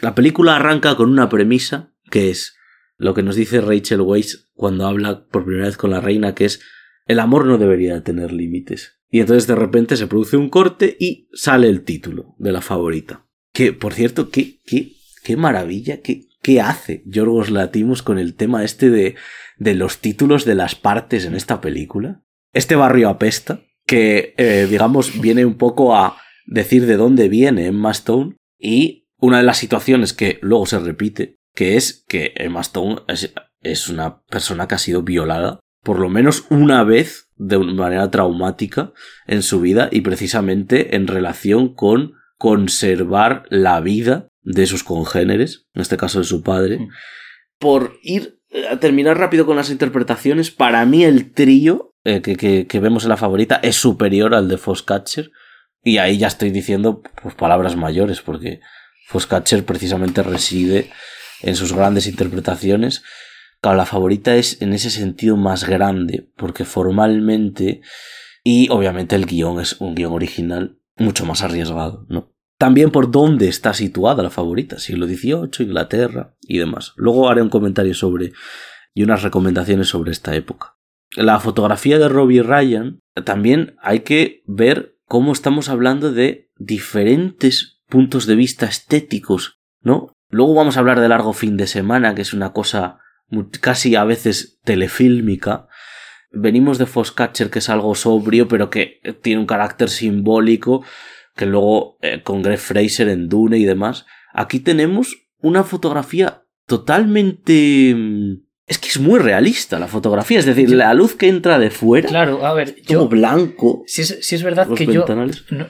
La 0.02 0.14
película 0.14 0.58
arranca 0.58 0.96
con 0.96 1.10
una 1.10 1.30
premisa, 1.30 1.94
que 2.12 2.30
es 2.30 2.56
lo 2.98 3.14
que 3.14 3.24
nos 3.24 3.36
dice 3.36 3.62
Rachel 3.62 4.02
Weisz 4.02 4.52
cuando 4.54 4.86
habla 4.86 5.26
por 5.26 5.46
primera 5.46 5.66
vez 5.66 5.78
con 5.78 5.90
la 5.92 6.02
reina, 6.02 6.36
que 6.36 6.46
es 6.46 6.62
el 7.06 7.20
amor 7.20 7.46
no 7.46 7.58
debería 7.58 8.04
tener 8.04 8.32
límites. 8.32 9.00
Y 9.10 9.20
entonces 9.20 9.48
de 9.48 9.56
repente 9.56 9.98
se 9.98 10.08
produce 10.08 10.38
un 10.38 10.50
corte 10.50 10.98
y 11.00 11.30
sale 11.34 11.70
el 11.70 11.84
título 11.84 12.36
de 12.40 12.52
la 12.52 12.62
favorita. 12.62 13.28
Que, 13.54 13.72
por 13.72 13.94
cierto, 13.94 14.30
qué, 14.30 14.62
qué, 14.66 14.94
qué 15.24 15.38
maravilla, 15.38 16.02
qué, 16.02 16.28
qué 16.42 16.62
hace 16.62 17.04
Yorgos 17.06 17.52
Latimos 17.52 18.02
con 18.02 18.18
el 18.18 18.34
tema 18.34 18.64
este 18.64 18.90
de, 18.90 19.16
de 19.58 19.76
los 19.76 20.00
títulos 20.00 20.46
de 20.46 20.56
las 20.56 20.76
partes 20.76 21.26
en 21.26 21.36
esta 21.36 21.62
película. 21.62 22.24
Este 22.54 22.76
barrio 22.76 23.10
apesta, 23.10 23.62
que, 23.86 24.34
eh, 24.38 24.68
digamos, 24.70 25.20
viene 25.22 25.46
un 25.46 25.56
poco 25.56 25.96
a 25.96 26.18
decir 26.46 26.86
de 26.86 26.98
dónde 26.98 27.30
viene 27.30 27.68
Emma 27.68 27.92
Stone 27.92 28.38
y 28.58 29.08
una 29.18 29.38
de 29.38 29.44
las 29.44 29.58
situaciones 29.58 30.14
que 30.14 30.40
luego 30.42 30.66
se 30.66 30.80
repite, 30.80 31.38
que 31.54 31.78
es 31.78 32.04
que 32.08 32.34
Emma 32.36 32.62
Stone 32.62 33.02
es, 33.08 33.34
es 33.62 33.90
una 33.90 34.24
persona 34.24 34.68
que 34.68 34.76
ha 34.76 34.80
sido 34.80 35.04
violada 35.04 35.60
por 35.84 36.00
lo 36.00 36.10
menos 36.10 36.46
una 36.50 36.84
vez 36.84 37.30
de 37.36 37.58
una 37.58 37.74
manera 37.74 38.10
traumática 38.10 38.94
en 39.28 39.44
su 39.44 39.60
vida 39.60 39.90
y 39.92 40.02
precisamente 40.02 40.96
en 40.96 41.08
relación 41.08 41.74
con 41.74 42.14
conservar 42.38 43.46
la 43.50 43.80
vida 43.82 44.30
de 44.42 44.66
sus 44.66 44.84
congéneres, 44.84 45.68
en 45.74 45.82
este 45.82 45.98
caso 45.98 46.20
de 46.20 46.26
su 46.26 46.42
padre. 46.42 46.80
Mm. 46.80 46.90
Por 47.60 47.98
ir 48.02 48.40
a 48.70 48.78
terminar 48.78 49.18
rápido 49.18 49.46
con 49.46 49.56
las 49.56 49.70
interpretaciones, 49.70 50.52
para 50.52 50.86
mí 50.86 51.04
el 51.04 51.32
trío 51.32 51.94
eh, 52.04 52.22
que, 52.22 52.80
vemos 52.80 53.04
en 53.04 53.10
la 53.10 53.18
favorita 53.18 53.60
es 53.64 53.76
superior 53.76 54.36
al 54.36 54.48
de 54.48 54.58
Foxcatcher. 54.58 55.32
Y 55.82 55.98
ahí 55.98 56.18
ya 56.18 56.28
estoy 56.28 56.52
diciendo 56.52 57.02
pues, 57.22 57.36
palabras 57.36 57.76
mayores, 57.76 58.22
porque 58.22 58.62
Foxcatcher 59.08 59.66
precisamente 59.66 60.24
reside 60.24 60.90
en 61.42 61.56
sus 61.56 61.74
grandes 61.74 62.08
interpretaciones 62.08 63.04
Claro, 63.64 63.78
la 63.78 63.86
favorita 63.86 64.36
es 64.36 64.62
en 64.62 64.74
ese 64.74 64.90
sentido 64.90 65.38
más 65.38 65.66
grande, 65.66 66.30
porque 66.36 66.66
formalmente 66.66 67.80
y 68.44 68.68
obviamente 68.70 69.16
el 69.16 69.26
guion 69.26 69.62
es 69.62 69.80
un 69.80 69.96
guion 69.96 70.12
original 70.12 70.78
mucho 70.98 71.26
más 71.26 71.44
arriesgado, 71.44 72.06
¿no? 72.10 72.34
También 72.58 72.92
por 72.92 73.10
dónde 73.10 73.48
está 73.48 73.74
situada 73.74 74.22
la 74.22 74.30
favorita, 74.30 74.80
siglo 74.80 75.08
XVIII, 75.08 75.66
Inglaterra 75.66 76.36
y 76.42 76.58
demás. 76.58 76.92
Luego 76.98 77.30
haré 77.30 77.42
un 77.42 77.48
comentario 77.48 77.94
sobre 77.94 78.34
y 78.94 79.04
unas 79.04 79.24
recomendaciones 79.24 79.88
sobre 79.88 80.12
esta 80.12 80.36
época. 80.36 80.76
La 81.16 81.40
fotografía 81.40 81.98
de 81.98 82.10
Robbie 82.10 82.44
Ryan 82.44 83.00
también 83.24 83.78
hay 83.82 84.02
que 84.02 84.44
ver 84.46 84.98
cómo 85.06 85.32
estamos 85.32 85.70
hablando 85.70 86.12
de 86.12 86.52
diferentes 86.58 87.82
puntos 87.88 88.26
de 88.26 88.36
vista 88.36 88.66
estéticos, 88.66 89.62
¿no? 89.80 90.12
Luego 90.28 90.54
vamos 90.54 90.76
a 90.76 90.82
hablar 90.82 91.00
de 91.00 91.08
largo 91.08 91.32
fin 91.32 91.56
de 91.56 91.68
semana, 91.68 92.14
que 92.14 92.24
es 92.24 92.34
una 92.34 92.52
cosa 92.52 93.00
casi 93.60 93.96
a 93.96 94.04
veces 94.04 94.60
telefílmica. 94.64 95.68
Venimos 96.32 96.78
de 96.78 96.86
Foxcatcher, 96.86 97.50
que 97.50 97.60
es 97.60 97.70
algo 97.70 97.96
sobrio, 97.96 98.48
pero 98.48 98.70
que 98.70 99.00
tiene 99.22 99.40
un 99.40 99.46
carácter 99.46 99.90
simbólico, 99.90 100.84
que 101.36 101.46
luego 101.46 101.98
eh, 102.02 102.22
con 102.24 102.42
Greg 102.42 102.60
Fraser 102.60 103.10
en 103.10 103.30
Dune 103.30 103.58
y 103.58 103.66
demás. 103.66 104.06
Aquí 104.34 104.60
tenemos 104.60 105.16
una 105.40 105.64
fotografía 105.64 106.44
totalmente 106.66 107.94
mm, 107.96 108.34
es 108.66 108.78
que 108.78 108.88
es 108.88 109.00
muy 109.00 109.20
realista 109.20 109.78
la 109.78 109.88
fotografía, 109.88 110.40
es 110.40 110.46
decir, 110.46 110.70
la 110.72 110.94
luz 110.94 111.16
que 111.16 111.28
entra 111.28 111.60
de 111.60 111.70
fuera. 111.70 112.08
Claro, 112.08 112.46
a 112.46 112.54
ver, 112.54 112.76
yo. 112.84 113.08
blanco. 113.10 113.84
Si 113.88 114.02
es, 114.02 114.32
es 114.32 114.44
verdad 114.44 114.70
que 114.74 114.86
yo 114.86 115.06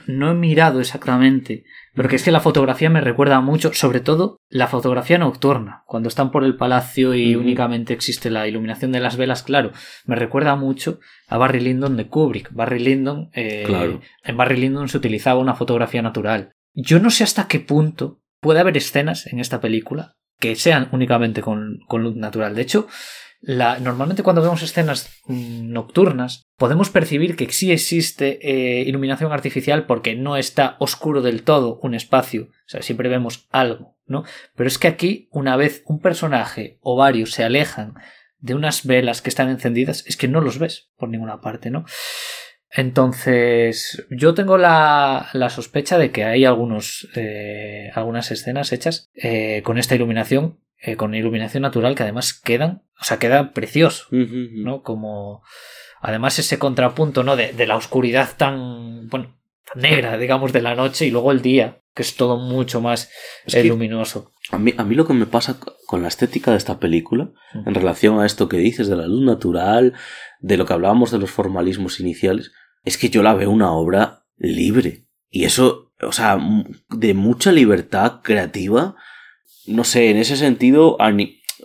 no, 0.06 0.30
he 0.30 0.34
mirado 0.34 0.80
exactamente, 0.80 1.64
pero 1.94 2.08
que 2.08 2.16
es 2.16 2.22
que 2.22 2.30
la 2.30 2.40
fotografía 2.40 2.90
me 2.90 3.00
recuerda 3.00 3.40
mucho, 3.40 3.72
sobre 3.72 4.00
todo 4.00 4.38
la 4.48 4.66
fotografía 4.66 5.18
nocturna, 5.18 5.84
cuando 5.86 6.08
están 6.08 6.30
por 6.30 6.44
el 6.44 6.56
palacio 6.56 7.14
y 7.14 7.36
únicamente 7.36 7.92
existe 7.92 8.30
la 8.30 8.46
iluminación 8.48 8.92
de 8.92 9.00
las 9.00 9.16
velas, 9.16 9.42
claro, 9.42 9.72
me 10.04 10.16
recuerda 10.16 10.56
mucho 10.56 11.00
a 11.28 11.38
Barry 11.38 11.60
Lyndon 11.60 11.96
de 11.96 12.08
Kubrick. 12.08 12.52
Barry 12.52 12.80
Lyndon, 12.80 13.30
eh, 13.32 13.64
claro. 13.66 14.00
en 14.22 14.36
Barry 14.36 14.56
Lyndon 14.56 14.88
se 14.88 14.98
utilizaba 14.98 15.40
una 15.40 15.54
fotografía 15.54 16.02
natural. 16.02 16.52
Yo 16.74 16.98
no 16.98 17.10
sé 17.10 17.24
hasta 17.24 17.46
qué 17.46 17.60
punto 17.60 18.20
puede 18.40 18.60
haber 18.60 18.76
escenas 18.76 19.26
en 19.26 19.38
esta 19.38 19.60
película 19.60 20.16
que 20.38 20.56
sean 20.56 20.88
únicamente 20.92 21.40
con, 21.40 21.80
luz 21.90 22.16
natural. 22.16 22.54
De 22.54 22.62
hecho, 22.62 22.86
normalmente 23.46 24.22
cuando 24.22 24.42
vemos 24.42 24.62
escenas 24.62 25.20
nocturnas 25.28 26.46
podemos 26.56 26.90
percibir 26.90 27.36
que 27.36 27.50
sí 27.52 27.72
existe 27.72 28.38
eh, 28.42 28.82
iluminación 28.82 29.32
artificial 29.32 29.86
porque 29.86 30.14
no 30.14 30.36
está 30.36 30.76
oscuro 30.78 31.20
del 31.20 31.42
todo 31.42 31.78
un 31.82 31.94
espacio, 31.94 32.44
o 32.44 32.68
sea, 32.68 32.82
siempre 32.82 33.08
vemos 33.08 33.46
algo, 33.50 33.96
¿no? 34.06 34.24
Pero 34.56 34.68
es 34.68 34.78
que 34.78 34.88
aquí, 34.88 35.28
una 35.30 35.56
vez 35.56 35.82
un 35.86 36.00
personaje 36.00 36.78
o 36.80 36.96
varios 36.96 37.32
se 37.32 37.44
alejan 37.44 37.94
de 38.38 38.54
unas 38.54 38.86
velas 38.86 39.22
que 39.22 39.30
están 39.30 39.48
encendidas, 39.48 40.04
es 40.06 40.16
que 40.16 40.28
no 40.28 40.40
los 40.40 40.58
ves 40.58 40.90
por 40.96 41.08
ninguna 41.08 41.40
parte, 41.40 41.70
¿no? 41.70 41.84
Entonces, 42.76 44.04
yo 44.10 44.34
tengo 44.34 44.58
la, 44.58 45.28
la 45.32 45.48
sospecha 45.48 45.96
de 45.96 46.10
que 46.10 46.24
hay 46.24 46.44
algunos, 46.44 47.08
eh, 47.14 47.90
algunas 47.94 48.32
escenas 48.32 48.72
hechas 48.72 49.10
eh, 49.14 49.62
con 49.64 49.78
esta 49.78 49.94
iluminación, 49.94 50.58
eh, 50.84 50.96
con 50.96 51.14
iluminación 51.14 51.62
natural, 51.62 51.94
que 51.94 52.02
además 52.02 52.34
quedan, 52.34 52.82
o 53.00 53.04
sea, 53.04 53.18
queda 53.18 53.52
precioso, 53.52 54.06
¿no? 54.10 54.82
Como, 54.82 55.42
además 56.00 56.38
ese 56.38 56.58
contrapunto, 56.58 57.22
¿no? 57.22 57.36
De, 57.36 57.52
de 57.52 57.66
la 57.66 57.76
oscuridad 57.76 58.30
tan, 58.36 59.08
bueno, 59.08 59.36
tan 59.72 59.82
negra, 59.82 60.18
digamos, 60.18 60.52
de 60.52 60.62
la 60.62 60.74
noche 60.74 61.06
y 61.06 61.10
luego 61.10 61.32
el 61.32 61.40
día, 61.40 61.80
que 61.94 62.02
es 62.02 62.16
todo 62.16 62.36
mucho 62.36 62.80
más 62.80 63.10
luminoso. 63.64 64.32
A 64.50 64.58
mí, 64.58 64.74
a 64.76 64.84
mí 64.84 64.94
lo 64.94 65.06
que 65.06 65.14
me 65.14 65.26
pasa 65.26 65.58
con 65.86 66.02
la 66.02 66.08
estética 66.08 66.50
de 66.50 66.58
esta 66.58 66.78
película, 66.78 67.30
en 67.54 67.74
relación 67.74 68.20
a 68.20 68.26
esto 68.26 68.48
que 68.48 68.58
dices 68.58 68.88
de 68.88 68.96
la 68.96 69.06
luz 69.06 69.22
natural, 69.22 69.94
de 70.40 70.56
lo 70.56 70.66
que 70.66 70.74
hablábamos 70.74 71.10
de 71.12 71.18
los 71.18 71.30
formalismos 71.30 72.00
iniciales, 72.00 72.52
es 72.84 72.98
que 72.98 73.08
yo 73.08 73.22
la 73.22 73.32
veo 73.32 73.50
una 73.50 73.72
obra 73.72 74.26
libre. 74.36 75.06
Y 75.30 75.44
eso, 75.44 75.92
o 76.02 76.12
sea, 76.12 76.38
de 76.90 77.14
mucha 77.14 77.52
libertad 77.52 78.20
creativa. 78.22 78.96
No 79.66 79.84
sé, 79.84 80.10
en 80.10 80.16
ese 80.16 80.36
sentido, 80.36 80.96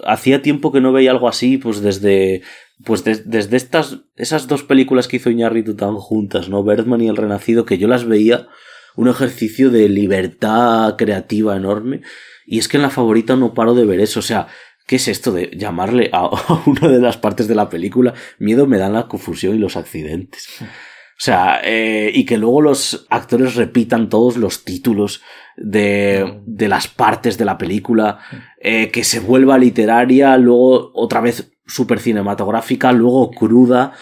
hacía 0.03 0.41
tiempo 0.41 0.71
que 0.71 0.81
no 0.81 0.91
veía 0.91 1.11
algo 1.11 1.27
así, 1.27 1.57
pues 1.57 1.81
desde, 1.81 2.41
pues 2.85 3.03
desde 3.03 3.57
estas, 3.57 3.99
esas 4.15 4.47
dos 4.47 4.63
películas 4.63 5.07
que 5.07 5.17
hizo 5.17 5.29
Iñárritu 5.29 5.75
tan 5.75 5.95
juntas, 5.95 6.49
¿no? 6.49 6.63
Birdman 6.63 7.01
y 7.01 7.07
El 7.07 7.17
Renacido, 7.17 7.65
que 7.65 7.77
yo 7.77 7.87
las 7.87 8.05
veía 8.05 8.47
un 8.95 9.07
ejercicio 9.07 9.69
de 9.69 9.89
libertad 9.89 10.95
creativa 10.97 11.55
enorme. 11.55 12.01
Y 12.45 12.59
es 12.59 12.67
que 12.67 12.77
en 12.77 12.83
la 12.83 12.89
favorita 12.89 13.35
no 13.35 13.53
paro 13.53 13.75
de 13.75 13.85
ver 13.85 13.99
eso, 13.99 14.19
o 14.19 14.23
sea, 14.23 14.47
¿Qué 14.89 14.95
es 14.95 15.07
esto 15.07 15.31
de 15.31 15.51
llamarle 15.55 16.09
a, 16.13 16.27
una 16.65 16.87
de 16.87 16.97
las 16.97 17.15
partes 17.15 17.47
de 17.47 17.53
la 17.53 17.69
película? 17.69 18.15
Miedo 18.39 18.65
me 18.65 18.79
dan 18.79 18.93
la 18.93 19.07
confusión 19.07 19.53
y 19.53 19.59
los 19.59 19.77
accidentes. 19.77 20.47
O 20.61 21.21
sea, 21.21 21.61
eh, 21.63 22.09
y 22.11 22.25
que 22.25 22.39
luego 22.39 22.59
los 22.59 23.05
actores 23.11 23.53
repitan 23.53 24.09
todos 24.09 24.35
los 24.35 24.65
títulos 24.65 25.21
de, 25.61 26.41
de 26.45 26.67
las 26.67 26.87
partes 26.87 27.37
de 27.37 27.45
la 27.45 27.57
película, 27.57 28.19
eh, 28.61 28.89
que 28.89 29.03
se 29.03 29.19
vuelva 29.19 29.57
literaria, 29.57 30.37
luego 30.37 30.91
otra 30.93 31.21
vez 31.21 31.51
super 31.67 31.99
cinematográfica, 31.99 32.91
luego 32.91 33.29
cruda, 33.31 33.93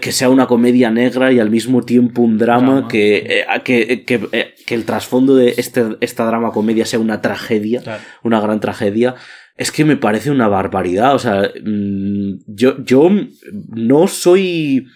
que 0.00 0.12
sea 0.12 0.28
una 0.28 0.46
comedia 0.46 0.90
negra 0.90 1.32
y 1.32 1.40
al 1.40 1.50
mismo 1.50 1.82
tiempo 1.82 2.22
un 2.22 2.36
drama, 2.36 2.86
que, 2.86 3.16
eh, 3.16 3.46
que, 3.64 4.04
que, 4.04 4.54
que, 4.66 4.74
el 4.74 4.84
trasfondo 4.84 5.34
de 5.34 5.54
este, 5.56 5.96
esta 6.00 6.26
drama 6.26 6.52
comedia 6.52 6.84
sea 6.84 6.98
una 6.98 7.22
tragedia, 7.22 7.82
una 8.22 8.40
gran 8.40 8.60
tragedia. 8.60 9.14
Es 9.56 9.72
que 9.72 9.84
me 9.84 9.96
parece 9.96 10.30
una 10.30 10.48
barbaridad. 10.48 11.14
O 11.14 11.18
sea, 11.18 11.50
mm, 11.64 12.40
yo, 12.46 12.84
yo 12.84 13.10
no 13.68 14.06
soy 14.06 14.86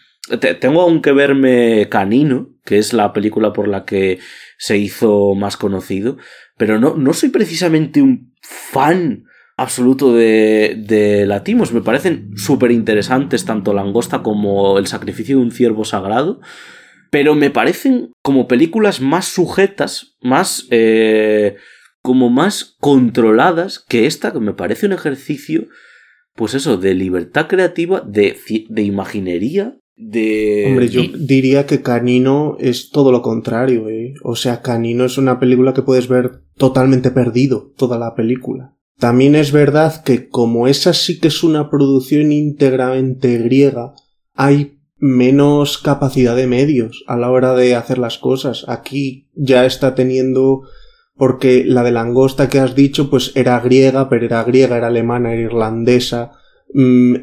tengo 0.61 0.83
aún 0.83 1.01
que 1.01 1.13
verme 1.13 1.89
Canino, 1.89 2.51
que 2.65 2.79
es 2.79 2.93
la 2.93 3.13
película 3.13 3.53
por 3.53 3.69
la 3.69 3.85
que 3.85 4.19
se 4.59 4.77
hizo 4.77 5.35
más 5.35 5.57
conocido, 5.57 6.19
pero 6.57 6.79
no, 6.79 6.97
no 6.97 7.15
soy 7.15 7.31
precisamente 7.31 8.03
un 8.03 8.35
fan 8.43 9.25
absoluto 9.57 10.13
de, 10.13 10.77
de 10.79 11.25
Latimos. 11.25 11.73
Me 11.73 11.81
parecen 11.81 12.37
súper 12.37 12.73
interesantes 12.73 13.45
tanto 13.45 13.73
Langosta 13.73 14.23
como 14.23 14.79
El 14.79 14.87
sacrificio 14.87 15.39
de 15.39 15.43
un 15.43 15.53
ciervo 15.53 15.85
sagrado, 15.85 16.41
pero 17.11 17.35
me 17.35 17.51
parecen 17.51 18.13
como 18.23 18.47
películas 18.47 19.01
más 19.01 19.27
sujetas, 19.27 20.17
más... 20.21 20.67
Eh, 20.71 21.57
como 22.01 22.31
más 22.31 22.77
controladas 22.79 23.81
que 23.81 24.07
esta, 24.07 24.33
que 24.33 24.41
me 24.41 24.55
parece 24.55 24.87
un 24.87 24.93
ejercicio, 24.93 25.67
pues 26.35 26.55
eso, 26.55 26.77
de 26.77 26.95
libertad 26.95 27.49
creativa, 27.49 28.01
de, 28.01 28.39
de 28.69 28.83
imaginería 28.83 29.77
de... 29.99 30.65
Hombre, 30.69 30.89
yo 30.89 31.03
diría 31.19 31.67
que 31.67 31.83
Canino 31.83 32.57
es 32.61 32.91
todo 32.91 33.13
lo 33.13 33.21
contrario, 33.21 33.89
¿eh? 33.89 34.15
O 34.23 34.37
sea, 34.37 34.63
Canino 34.63 35.05
es 35.05 35.19
una 35.19 35.41
película 35.41 35.75
que 35.75 35.83
puedes 35.83 36.09
ver 36.09 36.45
totalmente 36.57 37.11
perdido, 37.11 37.73
toda 37.77 37.99
la 37.99 38.15
película. 38.15 38.77
También 38.99 39.35
es 39.35 39.53
verdad 39.53 40.03
que 40.03 40.29
como 40.29 40.67
esa 40.67 40.93
sí 40.93 41.21
que 41.21 41.29
es 41.29 41.43
una 41.43 41.69
producción 41.71 42.33
íntegramente 42.33 43.39
griega, 43.39 43.95
hay 44.35 44.79
menos 44.97 45.79
capacidad 45.79 46.35
de 46.35 46.47
medios 46.47 47.05
a 47.07 47.17
la 47.17 47.31
hora 47.31 47.55
de 47.55 47.75
hacer 47.75 47.99
las 47.99 48.19
cosas. 48.19 48.65
Aquí 48.69 49.29
ya 49.35 49.67
está 49.67 49.95
teniendo 49.95 50.63
porque 51.15 51.65
la 51.65 51.83
de 51.83 51.93
langosta 51.93 52.49
que 52.49 52.61
has 52.61 52.75
dicho 52.75 53.11
pues 53.11 53.33
era 53.35 53.59
griega, 53.61 54.09
pero 54.09 54.27
era 54.27 54.43
griega, 54.45 54.77
era 54.77 54.89
alemana, 54.89 55.33
era 55.33 55.43
irlandesa, 55.43 56.33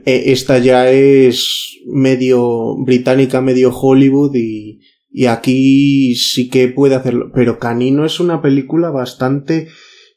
esta 0.05 0.57
ya 0.57 0.89
es 0.89 1.77
medio 1.85 2.75
británica, 2.83 3.41
medio 3.41 3.69
Hollywood 3.69 4.35
y, 4.35 4.79
y 5.11 5.25
aquí 5.25 6.15
sí 6.15 6.49
que 6.49 6.67
puede 6.67 6.95
hacerlo. 6.95 7.31
Pero 7.33 7.59
Canino 7.59 8.05
es 8.05 8.19
una 8.19 8.41
película 8.41 8.89
bastante 8.89 9.67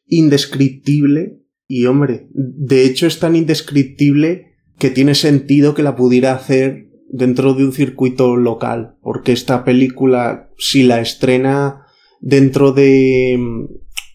indescriptible 0.07 1.43
y 1.67 1.85
hombre, 1.85 2.29
de 2.33 2.87
hecho 2.87 3.07
es 3.07 3.19
tan 3.19 3.37
indescriptible 3.37 4.47
que 4.79 4.91
tiene 4.91 5.15
sentido 5.15 5.75
que 5.75 5.83
la 5.83 5.97
pudiera 5.97 6.33
hacer 6.33 6.89
dentro 7.11 7.55
de 7.55 7.65
un 7.65 7.73
circuito 7.73 8.37
local, 8.37 8.97
porque 9.03 9.33
esta 9.33 9.65
película, 9.65 10.51
si 10.57 10.83
la 10.83 11.01
estrena 11.01 11.87
dentro 12.21 12.73
de 12.73 13.39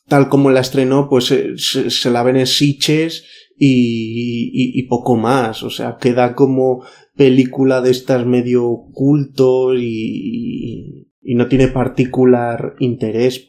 tal 0.07 0.29
como 0.29 0.51
la 0.51 0.61
estrenó, 0.61 1.09
pues 1.09 1.31
eh, 1.31 1.53
se, 1.57 1.89
se 1.89 2.09
la 2.09 2.23
ven 2.23 2.37
en 2.37 2.47
Siches 2.47 3.25
y, 3.57 4.79
y, 4.79 4.83
poco 4.83 5.15
más. 5.15 5.63
O 5.63 5.69
sea, 5.69 5.97
queda 5.99 6.35
como 6.35 6.83
película 7.15 7.81
de 7.81 7.91
estas 7.91 8.25
medio 8.25 8.85
cultos 8.93 9.77
y, 9.79 11.07
y 11.23 11.35
no 11.35 11.47
tiene 11.47 11.67
particular 11.67 12.75
interés, 12.79 13.45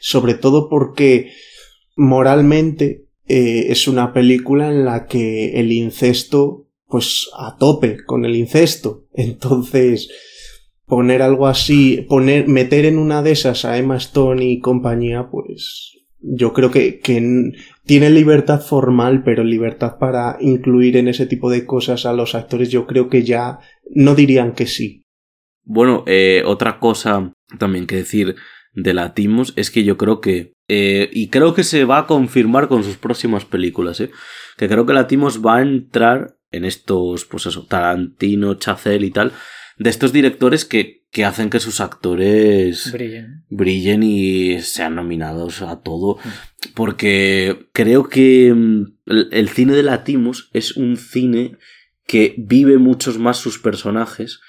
sobre 0.00 0.34
todo 0.34 0.68
porque 0.68 1.30
moralmente 1.96 3.06
eh, 3.26 3.66
es 3.68 3.86
una 3.86 4.12
película 4.12 4.68
en 4.68 4.84
la 4.84 5.06
que 5.06 5.60
el 5.60 5.72
incesto, 5.72 6.68
pues 6.86 7.28
a 7.36 7.56
tope 7.58 8.04
con 8.04 8.24
el 8.24 8.34
incesto. 8.34 9.06
Entonces, 9.12 10.08
poner 10.86 11.22
algo 11.22 11.46
así, 11.46 12.04
poner, 12.08 12.48
meter 12.48 12.86
en 12.86 12.98
una 12.98 13.22
de 13.22 13.32
esas 13.32 13.64
a 13.64 13.78
Emma 13.78 13.96
Stone 13.96 14.44
y 14.44 14.58
compañía, 14.58 15.28
pues 15.30 15.98
yo 16.22 16.52
creo 16.52 16.70
que, 16.70 17.00
que 17.00 17.52
tiene 17.84 18.10
libertad 18.10 18.60
formal, 18.60 19.22
pero 19.24 19.44
libertad 19.44 19.98
para 19.98 20.36
incluir 20.40 20.96
en 20.96 21.08
ese 21.08 21.26
tipo 21.26 21.50
de 21.50 21.66
cosas 21.66 22.06
a 22.06 22.12
los 22.12 22.34
actores, 22.34 22.70
yo 22.70 22.86
creo 22.86 23.08
que 23.08 23.22
ya 23.24 23.58
no 23.94 24.14
dirían 24.14 24.52
que 24.52 24.66
sí. 24.66 25.02
Bueno, 25.64 26.04
eh, 26.06 26.42
otra 26.46 26.78
cosa 26.78 27.32
también 27.58 27.86
que 27.86 27.96
decir 27.96 28.36
de 28.72 28.94
Latimos 28.94 29.52
es 29.56 29.70
que 29.70 29.84
yo 29.84 29.96
creo 29.96 30.20
que, 30.20 30.54
eh, 30.68 31.10
y 31.12 31.28
creo 31.28 31.54
que 31.54 31.64
se 31.64 31.84
va 31.84 31.98
a 31.98 32.06
confirmar 32.06 32.68
con 32.68 32.84
sus 32.84 32.96
próximas 32.96 33.44
películas, 33.44 34.00
¿eh? 34.00 34.10
que 34.56 34.68
creo 34.68 34.86
que 34.86 34.92
Latimos 34.92 35.44
va 35.44 35.58
a 35.58 35.62
entrar 35.62 36.36
en 36.50 36.64
estos, 36.64 37.24
pues 37.24 37.46
eso, 37.46 37.66
Tarantino, 37.66 38.54
Chacel 38.54 39.04
y 39.04 39.10
tal, 39.10 39.32
de 39.78 39.90
estos 39.90 40.12
directores 40.12 40.64
que, 40.64 41.04
que 41.10 41.24
hacen 41.24 41.50
que 41.50 41.60
sus 41.60 41.80
actores 41.80 42.90
brillen. 42.92 43.44
brillen 43.48 44.02
y 44.02 44.60
sean 44.60 44.94
nominados 44.94 45.62
a 45.62 45.80
todo. 45.80 46.16
Mm. 46.16 46.28
Porque 46.74 47.68
creo 47.72 48.08
que 48.08 48.52
mm, 48.54 48.84
el, 49.30 49.48
cine 49.48 49.74
de 49.74 49.82
Latimos 49.82 50.50
es 50.52 50.76
un 50.76 50.96
cine 50.96 51.58
que 52.06 52.34
vive 52.38 52.78
muchos 52.78 53.18
más 53.18 53.38
sus 53.38 53.58
personajes 53.58 54.40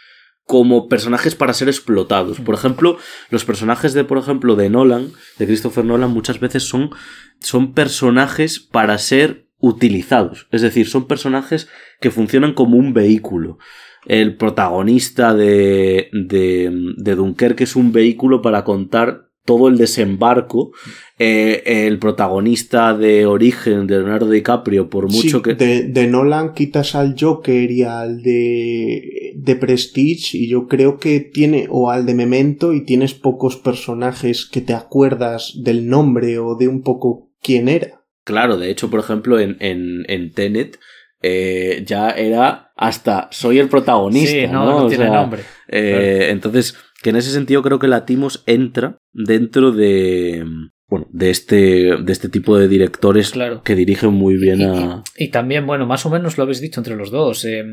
como 0.46 0.90
personajes 0.90 1.36
para 1.36 1.54
ser 1.54 1.70
explotados. 1.70 2.40
Por 2.40 2.56
mm. 2.56 2.60
ejemplo, 2.60 2.98
los 3.30 3.46
personajes 3.46 3.94
de, 3.94 4.04
por 4.04 4.18
ejemplo, 4.18 4.56
de 4.56 4.70
Nolan, 4.70 5.12
de 5.38 5.46
Christopher 5.46 5.86
Nolan, 5.86 6.12
muchas 6.12 6.40
veces 6.40 6.64
son, 6.64 6.92
son 7.40 7.74
personajes 7.74 8.60
para 8.60 8.98
ser 8.98 9.48
utilizados. 9.64 10.48
Es 10.52 10.62
decir, 10.62 10.90
son 10.90 11.08
personajes 11.08 11.70
que 12.02 12.12
funcionan 12.12 12.54
como 12.54 12.76
un 12.76 12.94
vehículo. 12.94 13.60
El 14.06 14.36
protagonista 14.36 15.34
de, 15.34 16.10
de, 16.12 16.94
de 16.98 17.16
Dunkerque 17.16 17.64
es 17.64 17.76
un 17.76 17.92
vehículo 17.92 18.42
para 18.42 18.64
contar 18.64 19.30
todo 19.46 19.68
el 19.68 19.78
desembarco, 19.78 20.72
eh, 21.20 21.64
el 21.66 22.00
protagonista 22.00 22.94
de 22.94 23.26
origen 23.26 23.88
de 23.88 23.98
Leonardo 23.98 24.30
DiCaprio, 24.30 24.90
por 24.90 25.12
mucho 25.12 25.42
que... 25.42 25.54
De, 25.54 25.84
de, 25.84 26.08
Nolan 26.08 26.54
quitas 26.54 26.96
al 26.96 27.16
Joker 27.20 27.70
y 27.70 27.84
al 27.84 28.24
de, 28.24 29.34
de 29.36 29.56
Prestige 29.58 30.38
y 30.38 30.48
yo 30.48 30.68
creo 30.68 30.98
que 30.98 31.20
tiene, 31.20 31.68
o 31.70 31.90
al 31.90 32.06
de 32.06 32.14
Memento 32.14 32.74
y 32.74 32.86
tienes 32.86 33.14
pocos 33.14 33.58
personajes 33.58 34.46
que 34.46 34.62
te 34.62 34.74
acuerdas 34.74 35.54
del 35.62 35.88
nombre 35.88 36.40
o 36.40 36.56
de 36.56 36.70
un 36.70 36.82
poco 36.82 37.30
quién 37.42 37.68
era. 37.68 38.02
Claro, 38.24 38.58
de 38.58 38.72
hecho, 38.72 38.90
por 38.90 39.02
ejemplo, 39.02 39.40
en, 39.40 39.58
en, 39.60 40.06
en 40.08 40.32
Tenet 40.32 40.80
eh, 41.24 41.84
ya 41.86 42.12
era 42.12 42.72
hasta 42.76 43.30
soy 43.32 43.58
el 43.58 43.70
protagonista. 43.70 44.32
Sí, 44.32 44.48
no, 44.48 44.66
no, 44.66 44.88
tiene 44.88 45.10
nombre. 45.10 45.42
Eh, 45.68 46.28
entonces, 46.30 46.76
que 47.02 47.10
en 47.12 47.16
ese 47.16 47.32
sentido 47.32 47.64
creo 47.64 47.80
que 47.80 47.88
Latimos 47.88 48.44
entra 48.46 48.98
dentro 49.14 49.72
de 49.72 50.46
bueno, 50.88 51.08
de 51.12 51.30
este, 51.32 51.56
de 51.98 52.12
este 52.12 52.30
tipo 52.30 52.56
de 52.56 52.68
directores 52.68 53.34
que 53.64 53.74
dirigen 53.76 54.14
muy 54.14 54.38
bien 54.38 54.62
a. 54.62 55.04
Y, 55.16 55.30
también, 55.30 55.66
bueno, 55.66 55.88
más 55.88 56.06
o 56.06 56.12
menos 56.12 56.38
lo 56.38 56.44
habéis 56.44 56.62
dicho 56.62 56.80
entre 56.80 56.96
los 56.96 57.10
dos. 57.10 57.46
Eh, 57.46 57.64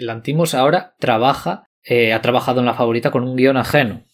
Lantimos 0.00 0.54
ahora 0.54 0.94
trabaja, 0.98 1.64
eh, 1.84 2.12
ha 2.12 2.22
trabajado 2.22 2.60
en 2.60 2.66
la 2.66 2.74
favorita 2.74 3.10
con 3.10 3.24
un 3.24 3.36
guion 3.36 3.56
ajeno. 3.56 4.04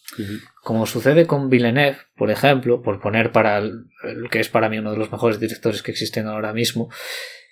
Como 0.61 0.85
sucede 0.85 1.25
con 1.25 1.49
Villeneuve, 1.49 1.97
por 2.15 2.31
ejemplo, 2.31 2.81
por 2.81 2.99
poner 2.99 3.31
para 3.31 3.59
el, 3.59 3.85
que 4.29 4.39
es 4.39 4.49
para 4.49 4.69
mí 4.69 4.77
uno 4.79 4.91
de 4.91 4.97
los 4.97 5.11
mejores 5.11 5.39
directores 5.39 5.81
que 5.81 5.91
existen 5.91 6.27
ahora 6.27 6.53
mismo, 6.53 6.89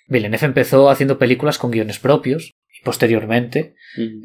Villeneuve 0.06 0.46
empezó 0.46 0.90
haciendo 0.90 1.18
películas 1.18 1.58
con 1.58 1.70
guiones 1.70 1.98
propios 1.98 2.54
posteriormente 2.84 3.74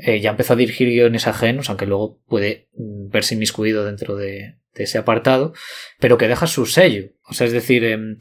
eh, 0.04 0.20
ya 0.20 0.32
empezó 0.32 0.54
a 0.54 0.58
dirigir 0.58 0.90
guiones 0.90 1.26
ajenos, 1.26 1.70
aunque 1.70 1.88
luego 1.88 2.20
puede 2.28 2.68
mm, 2.74 3.10
verse 3.10 3.34
inmiscuido 3.34 3.86
dentro 3.86 4.16
de, 4.16 4.56
ese 4.76 4.98
apartado, 4.98 5.54
pero 6.00 6.18
que 6.18 6.30
deja 6.30 6.48
su 6.48 6.66
sello. 6.66 7.10
O 7.28 7.34
sea, 7.34 7.46
es 7.48 7.54
decir, 7.54 7.84
em, 7.84 8.18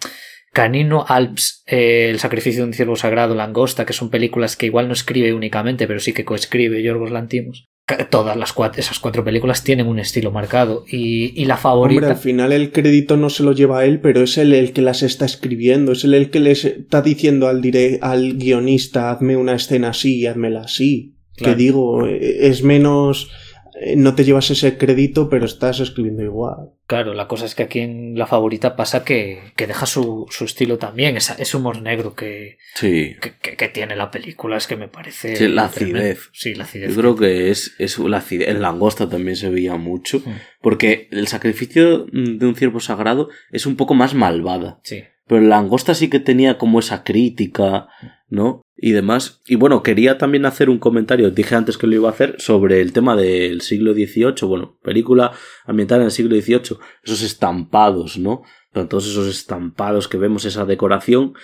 Canino, 0.53 1.05
Alps, 1.07 1.63
eh, 1.67 2.09
El 2.11 2.19
sacrificio 2.19 2.63
de 2.63 2.69
un 2.69 2.75
ciervo 2.75 2.97
sagrado, 2.97 3.37
Langosta, 3.37 3.87
que 3.87 3.93
son 3.93 4.11
películas 4.11 4.57
que 4.57 4.67
igual 4.67 4.89
no 4.89 4.95
escribe 4.95 5.33
únicamente, 5.35 5.87
pero 5.87 6.01
sí 6.01 6.13
que 6.13 6.25
coescribe 6.25 6.83
Yorgos 6.83 7.13
Lantimos. 7.13 7.68
Todas 8.11 8.37
las 8.37 8.53
cuatro, 8.53 8.81
esas 8.81 8.99
cuatro 8.99 9.25
películas 9.25 9.65
tienen 9.65 9.87
un 9.87 9.99
estilo 9.99 10.31
marcado 10.31 10.85
y, 10.87 11.45
la 11.47 11.57
favorita. 11.57 12.01
Hombre, 12.01 12.15
al 12.15 12.19
final 12.19 12.53
el 12.53 12.71
crédito 12.71 13.17
no 13.17 13.31
se 13.31 13.43
lo 13.43 13.53
lleva 13.53 13.79
a 13.79 13.85
él, 13.87 14.01
pero 14.01 14.23
es 14.23 14.37
él 14.37 14.53
el 14.53 14.73
que 14.73 14.83
las 14.83 15.03
está 15.03 15.25
escribiendo, 15.25 15.93
es 15.93 16.05
él 16.05 16.13
el 16.13 16.31
que 16.31 16.41
les 16.41 16.65
está 16.67 17.01
diciendo 17.01 17.49
al, 17.49 17.63
al 18.03 18.35
guionista, 18.35 19.11
hazme 19.11 19.37
una 19.37 19.55
escena 19.55 19.91
así 19.91 20.19
y 20.19 20.27
házmela 20.27 20.63
así. 20.63 21.15
Que 21.37 21.55
digo, 21.55 22.07
e, 22.07 22.49
es 22.49 22.63
menos 22.63 23.31
eh, 23.31 23.48
no 23.97 24.15
te 24.15 24.25
llevas 24.25 24.51
ese 24.51 24.77
crédito, 24.77 25.29
pero 25.29 25.47
estás 25.47 25.81
escribiendo 25.81 26.23
igual. 26.23 26.71
Claro, 26.87 27.15
la 27.15 27.29
cosa 27.29 27.45
es 27.45 27.55
que 27.55 27.63
aquí 27.63 27.81
en 27.81 28.19
La 28.19 28.27
Favorita 28.27 28.77
pasa 28.77 29.05
que, 29.05 29.53
que 29.57 29.67
deja 29.67 29.87
su, 29.87 30.27
su, 30.31 30.45
estilo 30.45 30.79
también, 30.79 31.17
ese, 31.17 31.35
ese 31.39 31.57
humor 31.57 31.83
negro 31.83 32.15
que, 32.15 32.59
sí. 32.75 33.17
que, 33.21 33.57
que, 33.57 33.69
tiene 33.69 33.95
la 33.95 34.11
película, 34.11 34.57
es 34.57 34.67
que 34.67 34.77
me 34.77 34.89
parece... 34.89 35.37
Sí, 35.37 35.49
la 35.49 35.67
acidez. 35.67 36.31
Sí, 36.33 36.55
la 36.55 36.65
acidez. 36.65 36.91
Yo 36.91 36.97
creo 36.97 37.17
que 37.17 37.51
es, 37.51 37.75
es 37.79 37.99
la 37.99 38.19
acidez. 38.19 38.49
En 38.49 38.63
Langosta 38.63 39.09
también 39.09 39.37
se 39.37 39.51
veía 39.51 39.77
mucho, 39.77 40.21
mm. 40.21 40.33
porque 40.63 41.09
el 41.11 41.29
sacrificio 41.29 42.07
de 42.07 42.47
un 42.47 42.57
ciervo 42.57 42.81
sagrado 42.81 43.29
es 43.51 43.67
un 43.67 43.77
poco 43.77 43.95
más 43.95 44.15
malvada. 44.15 44.81
Sí. 44.83 45.05
Pero 45.29 45.43
en 45.43 45.49
Langosta 45.49 45.95
sí 45.95 46.09
que 46.09 46.21
tenía 46.21 46.59
como 46.59 46.79
esa 46.79 47.05
crítica, 47.05 47.89
¿no? 48.29 48.63
y 48.81 48.93
demás. 48.93 49.43
Y 49.47 49.57
bueno, 49.57 49.83
quería 49.83 50.19
también 50.19 50.47
hacer 50.47 50.71
un 50.71 50.79
comentario, 50.79 51.31
dije 51.31 51.57
antes 51.57 51.77
que 51.77 51.89
lo 51.89 51.97
iba 51.97 52.09
a 52.09 52.13
hacer, 52.13 52.37
sobre 52.39 52.81
el 52.81 52.93
tema 52.93 53.17
del 53.17 53.61
siglo 53.61 53.93
XVIII, 53.93 54.47
bueno, 54.47 54.79
película 54.83 55.33
ambientada 55.67 56.03
en 56.03 56.07
el 56.07 56.13
siglo 56.13 56.41
XVIII, 56.41 56.79
esos 57.03 57.23
estampados, 57.23 58.19
¿no? 58.19 58.43
Todos 58.73 59.09
esos 59.09 59.27
estampados 59.27 60.07
que 60.07 60.19
vemos, 60.19 60.45
esa 60.45 60.65
decoración. 60.65 61.35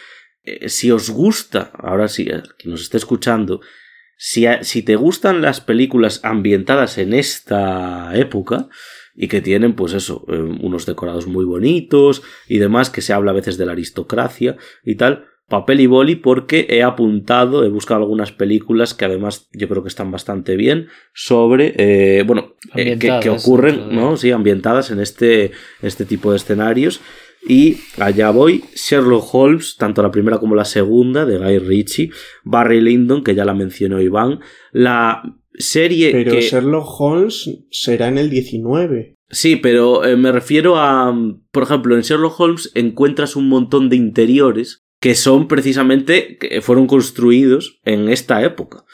Eh, 0.44 0.69
si 0.69 0.93
os 0.93 1.11
gusta, 1.11 1.73
ahora 1.77 2.06
sí, 2.06 2.24
quien 2.24 2.70
nos 2.70 2.82
esté 2.82 2.98
escuchando, 2.98 3.61
si, 4.16 4.47
si 4.61 4.82
te 4.82 4.94
gustan 4.94 5.43
las 5.43 5.61
películas 5.61 6.20
ambientadas 6.23 6.98
en 6.98 7.12
esta 7.12 8.12
época, 8.15 8.69
y 9.15 9.28
que 9.28 9.41
tienen 9.41 9.74
pues 9.74 9.93
eso, 9.95 10.24
eh, 10.28 10.39
unos 10.39 10.86
decorados 10.86 11.27
muy 11.27 11.45
bonitos 11.45 12.23
y 12.49 12.59
demás, 12.59 12.91
que 12.91 13.03
se 13.03 13.12
habla 13.12 13.31
a 13.31 13.35
veces 13.35 13.59
de 13.59 13.66
la 13.66 13.73
aristocracia 13.73 14.57
y 14.85 14.97
tal, 14.97 15.27
papel 15.49 15.81
y 15.81 15.86
boli 15.86 16.16
porque 16.16 16.66
he 16.70 16.82
apuntado, 16.82 17.65
he 17.65 17.69
buscado 17.69 18.01
algunas 18.01 18.32
películas 18.32 18.95
que 18.95 19.05
además 19.05 19.49
yo 19.53 19.69
creo 19.69 19.82
que 19.82 19.89
están 19.89 20.11
bastante 20.11 20.57
bien 20.57 20.89
sobre, 21.12 21.74
eh, 21.77 22.23
bueno, 22.24 22.55
eh, 22.74 22.99
que, 22.99 23.31
ocurren, 23.31 23.95
¿no? 23.95 24.16
Sí, 24.16 24.31
ambientadas 24.31 24.91
en 24.91 25.01
este, 25.01 25.53
este 25.82 26.05
tipo 26.05 26.31
de 26.31 26.36
escenarios. 26.39 27.01
Y 27.47 27.77
allá 27.99 28.31
voy, 28.31 28.65
Sherlock 28.74 29.35
Holmes, 29.35 29.77
tanto 29.77 30.03
la 30.03 30.11
primera 30.11 30.39
como 30.39 30.55
la 30.55 30.65
segunda, 30.65 31.27
de 31.27 31.36
Guy 31.36 31.59
Ritchie, 31.59 32.11
Barry 32.43 32.81
Lyndon, 32.81 33.23
que 33.23 33.35
ya 33.35 33.45
la 33.45 33.53
mencionó 33.53 34.01
Iván, 34.01 34.41
la 34.73 35.23
serie 35.55 36.12
Pero 36.12 36.35
Sherlock 36.40 37.01
Holmes 37.01 37.64
será 37.70 38.09
en 38.09 38.18
el 38.18 38.31
19. 38.31 39.14
Sí, 39.31 39.56
pero 39.56 40.05
eh, 40.05 40.16
me 40.16 40.32
refiero 40.32 40.76
a, 40.76 41.14
por 41.51 41.62
ejemplo, 41.62 41.97
en 41.97 42.02
Sherlock 42.02 42.39
Holmes 42.39 42.70
encuentras 42.74 43.36
un 43.36 43.48
montón 43.48 43.89
de 43.89 43.97
interiores 43.97 44.85
que 45.01 45.14
son 45.14 45.48
precisamente, 45.48 46.39
que 46.39 46.62
fueron 46.62 46.86
construidos 46.86 47.81
en 47.85 48.09
esta 48.09 48.43
época. 48.43 48.85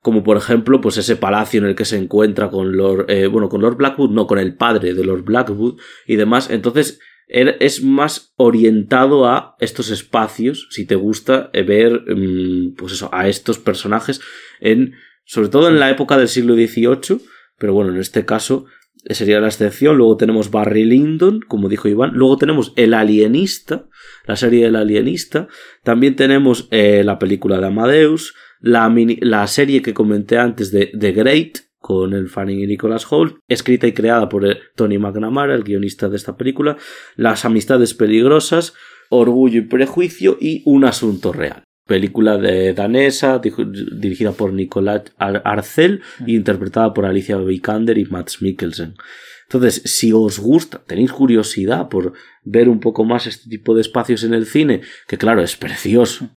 Como 0.00 0.22
por 0.22 0.36
ejemplo, 0.36 0.80
pues 0.80 0.96
ese 0.96 1.16
palacio 1.16 1.60
en 1.60 1.66
el 1.66 1.74
que 1.74 1.84
se 1.84 1.96
encuentra 1.96 2.50
con 2.50 2.76
Lord, 2.76 3.10
eh, 3.10 3.26
bueno, 3.26 3.48
con 3.48 3.62
Lord 3.62 3.76
Blackwood, 3.76 4.10
no, 4.10 4.26
con 4.26 4.38
el 4.38 4.56
padre 4.56 4.94
de 4.94 5.04
Lord 5.04 5.22
Blackwood 5.22 5.80
y 6.06 6.16
demás. 6.16 6.50
Entonces, 6.50 6.98
er, 7.28 7.56
es 7.60 7.82
más 7.82 8.34
orientado 8.36 9.26
a 9.26 9.56
estos 9.60 9.90
espacios, 9.90 10.66
si 10.70 10.86
te 10.86 10.94
gusta 10.94 11.50
eh, 11.52 11.62
ver, 11.62 12.02
mm, 12.06 12.74
pues 12.74 12.92
eso, 12.92 13.08
a 13.12 13.28
estos 13.28 13.58
personajes 13.58 14.20
en, 14.60 14.94
sobre 15.24 15.48
todo 15.48 15.68
en 15.68 15.78
la 15.78 15.90
época 15.90 16.16
del 16.16 16.28
siglo 16.28 16.54
XVIII, 16.54 17.20
pero 17.58 17.74
bueno, 17.74 17.92
en 17.92 18.00
este 18.00 18.24
caso 18.24 18.66
sería 19.10 19.40
la 19.40 19.48
excepción. 19.48 19.96
Luego 19.96 20.16
tenemos 20.16 20.50
Barry 20.50 20.84
Lyndon, 20.84 21.40
como 21.40 21.68
dijo 21.68 21.88
Iván. 21.88 22.12
Luego 22.14 22.38
tenemos 22.38 22.72
El 22.76 22.94
Alienista, 22.94 23.86
la 24.26 24.36
serie 24.36 24.64
del 24.64 24.76
Alienista. 24.76 25.48
También 25.82 26.16
tenemos 26.16 26.68
eh, 26.70 27.02
la 27.04 27.18
película 27.18 27.58
de 27.58 27.66
Amadeus, 27.66 28.34
la, 28.60 28.92
la 29.20 29.46
serie 29.46 29.82
que 29.82 29.94
comenté 29.94 30.38
antes 30.38 30.70
de 30.70 30.90
The 30.98 31.12
Great, 31.12 31.58
con 31.78 32.14
el 32.14 32.30
Fanning 32.30 32.60
y 32.60 32.66
Nicholas 32.66 33.06
Holt, 33.10 33.36
escrita 33.46 33.86
y 33.86 33.92
creada 33.92 34.26
por 34.30 34.46
eh, 34.46 34.58
Tony 34.74 34.96
McNamara, 34.96 35.54
el 35.54 35.64
guionista 35.64 36.08
de 36.08 36.16
esta 36.16 36.36
película. 36.36 36.78
Las 37.14 37.44
Amistades 37.44 37.92
Peligrosas, 37.92 38.72
Orgullo 39.10 39.58
y 39.58 39.66
Prejuicio 39.66 40.38
y 40.40 40.62
Un 40.64 40.86
Asunto 40.86 41.32
Real 41.32 41.63
película 41.86 42.38
de 42.38 42.72
danesa 42.72 43.40
dirigida 43.40 44.32
por 44.32 44.52
Nicolás 44.52 45.02
Arcel 45.18 46.02
e 46.26 46.32
interpretada 46.32 46.94
por 46.94 47.04
Alicia 47.04 47.36
Vikander 47.36 47.98
y 47.98 48.06
Max 48.06 48.40
Mikkelsen. 48.40 48.94
Entonces, 49.44 49.82
si 49.84 50.12
os 50.12 50.38
gusta, 50.38 50.82
tenéis 50.86 51.12
curiosidad 51.12 51.88
por 51.88 52.14
ver 52.42 52.68
un 52.68 52.80
poco 52.80 53.04
más 53.04 53.26
este 53.26 53.48
tipo 53.50 53.74
de 53.74 53.82
espacios 53.82 54.24
en 54.24 54.32
el 54.32 54.46
cine, 54.46 54.80
que 55.06 55.18
claro, 55.18 55.42
es 55.42 55.56
precioso. 55.56 56.30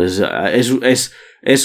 es, 0.00 0.22
es, 0.52 0.70
es 0.82 1.12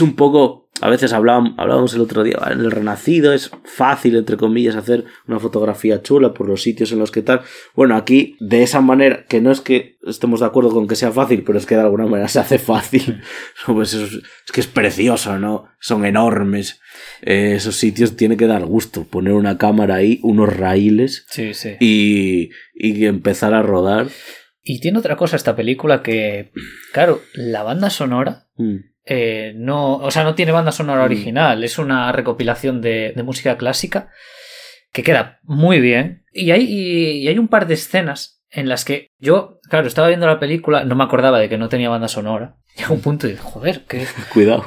un 0.01 0.15
poco 0.15 0.67
a 0.81 0.89
veces 0.89 1.13
hablábamos, 1.13 1.95
el 1.95 2.01
otro 2.01 2.23
día, 2.23 2.37
en 2.51 2.59
el 2.59 2.71
Renacido 2.71 3.33
es 3.33 3.51
fácil, 3.63 4.15
entre 4.15 4.37
comillas, 4.37 4.75
hacer 4.75 5.05
una 5.27 5.39
fotografía 5.39 6.03
chula 6.03 6.33
por 6.33 6.47
los 6.47 6.61
sitios 6.61 6.91
en 6.91 6.99
los 6.99 7.09
que 7.09 7.23
tal. 7.23 7.41
Bueno, 7.75 7.95
aquí, 7.95 8.35
de 8.39 8.63
esa 8.63 8.81
manera, 8.81 9.25
que 9.27 9.41
no 9.41 9.51
es 9.51 9.61
que 9.61 9.97
estemos 10.05 10.39
de 10.39 10.45
acuerdo 10.45 10.71
con 10.71 10.87
que 10.87 10.95
sea 10.95 11.11
fácil, 11.11 11.43
pero 11.43 11.57
es 11.57 11.65
que 11.65 11.75
de 11.75 11.81
alguna 11.81 12.05
manera 12.05 12.27
se 12.27 12.39
hace 12.39 12.59
fácil. 12.59 13.21
Pues 13.65 13.93
es, 13.93 14.21
que 14.53 14.61
es 14.61 14.67
precioso, 14.67 15.37
¿no? 15.39 15.67
Son 15.79 16.05
enormes. 16.05 16.79
Eh, 17.21 17.53
esos 17.55 17.75
sitios 17.75 18.15
tiene 18.15 18.37
que 18.37 18.47
dar 18.47 18.65
gusto. 18.65 19.03
Poner 19.03 19.33
una 19.33 19.57
cámara 19.57 19.95
ahí, 19.95 20.19
unos 20.23 20.55
raíles. 20.55 21.25
Sí, 21.29 21.53
sí. 21.53 21.75
Y, 21.79 22.49
y 22.73 23.05
empezar 23.05 23.53
a 23.53 23.61
rodar. 23.61 24.07
Y 24.63 24.79
tiene 24.79 24.99
otra 24.99 25.17
cosa 25.17 25.35
esta 25.35 25.55
película 25.55 26.01
que, 26.01 26.51
claro, 26.93 27.21
la 27.33 27.63
banda 27.63 27.89
sonora. 27.89 28.47
Mm. 28.55 28.77
Eh, 29.09 29.53
no, 29.55 29.95
o 29.95 30.11
sea, 30.11 30.23
no 30.23 30.35
tiene 30.35 30.51
banda 30.51 30.71
sonora 30.71 31.01
mm. 31.01 31.05
original, 31.05 31.63
es 31.63 31.77
una 31.77 32.11
recopilación 32.11 32.81
de, 32.81 33.13
música 33.23 33.57
clásica 33.57 34.09
que 34.91 35.03
queda 35.03 35.39
muy 35.43 35.79
bien. 35.79 36.25
Y 36.33 36.51
hay, 36.51 36.63
y 36.63 37.27
hay 37.27 37.39
un 37.39 37.47
par 37.47 37.67
de 37.67 37.75
escenas 37.75 38.37
en 38.49 38.69
las 38.69 38.85
que 38.85 39.11
yo, 39.19 39.59
claro, 39.69 39.87
estaba 39.87 40.07
viendo 40.07 40.27
la 40.27 40.39
película, 40.39 40.83
no 40.83 40.95
me 40.95 41.03
acordaba 41.03 41.39
de 41.39 41.49
que 41.49 41.57
no 41.57 41.69
tenía 41.69 41.89
banda 41.89 42.07
sonora. 42.07 42.57
Y 42.79 42.83
a 42.83 42.89
un 42.89 43.01
punto 43.01 43.25
de, 43.25 43.35
joder, 43.37 43.85
qué, 43.87 44.05
Cuidado. 44.33 44.63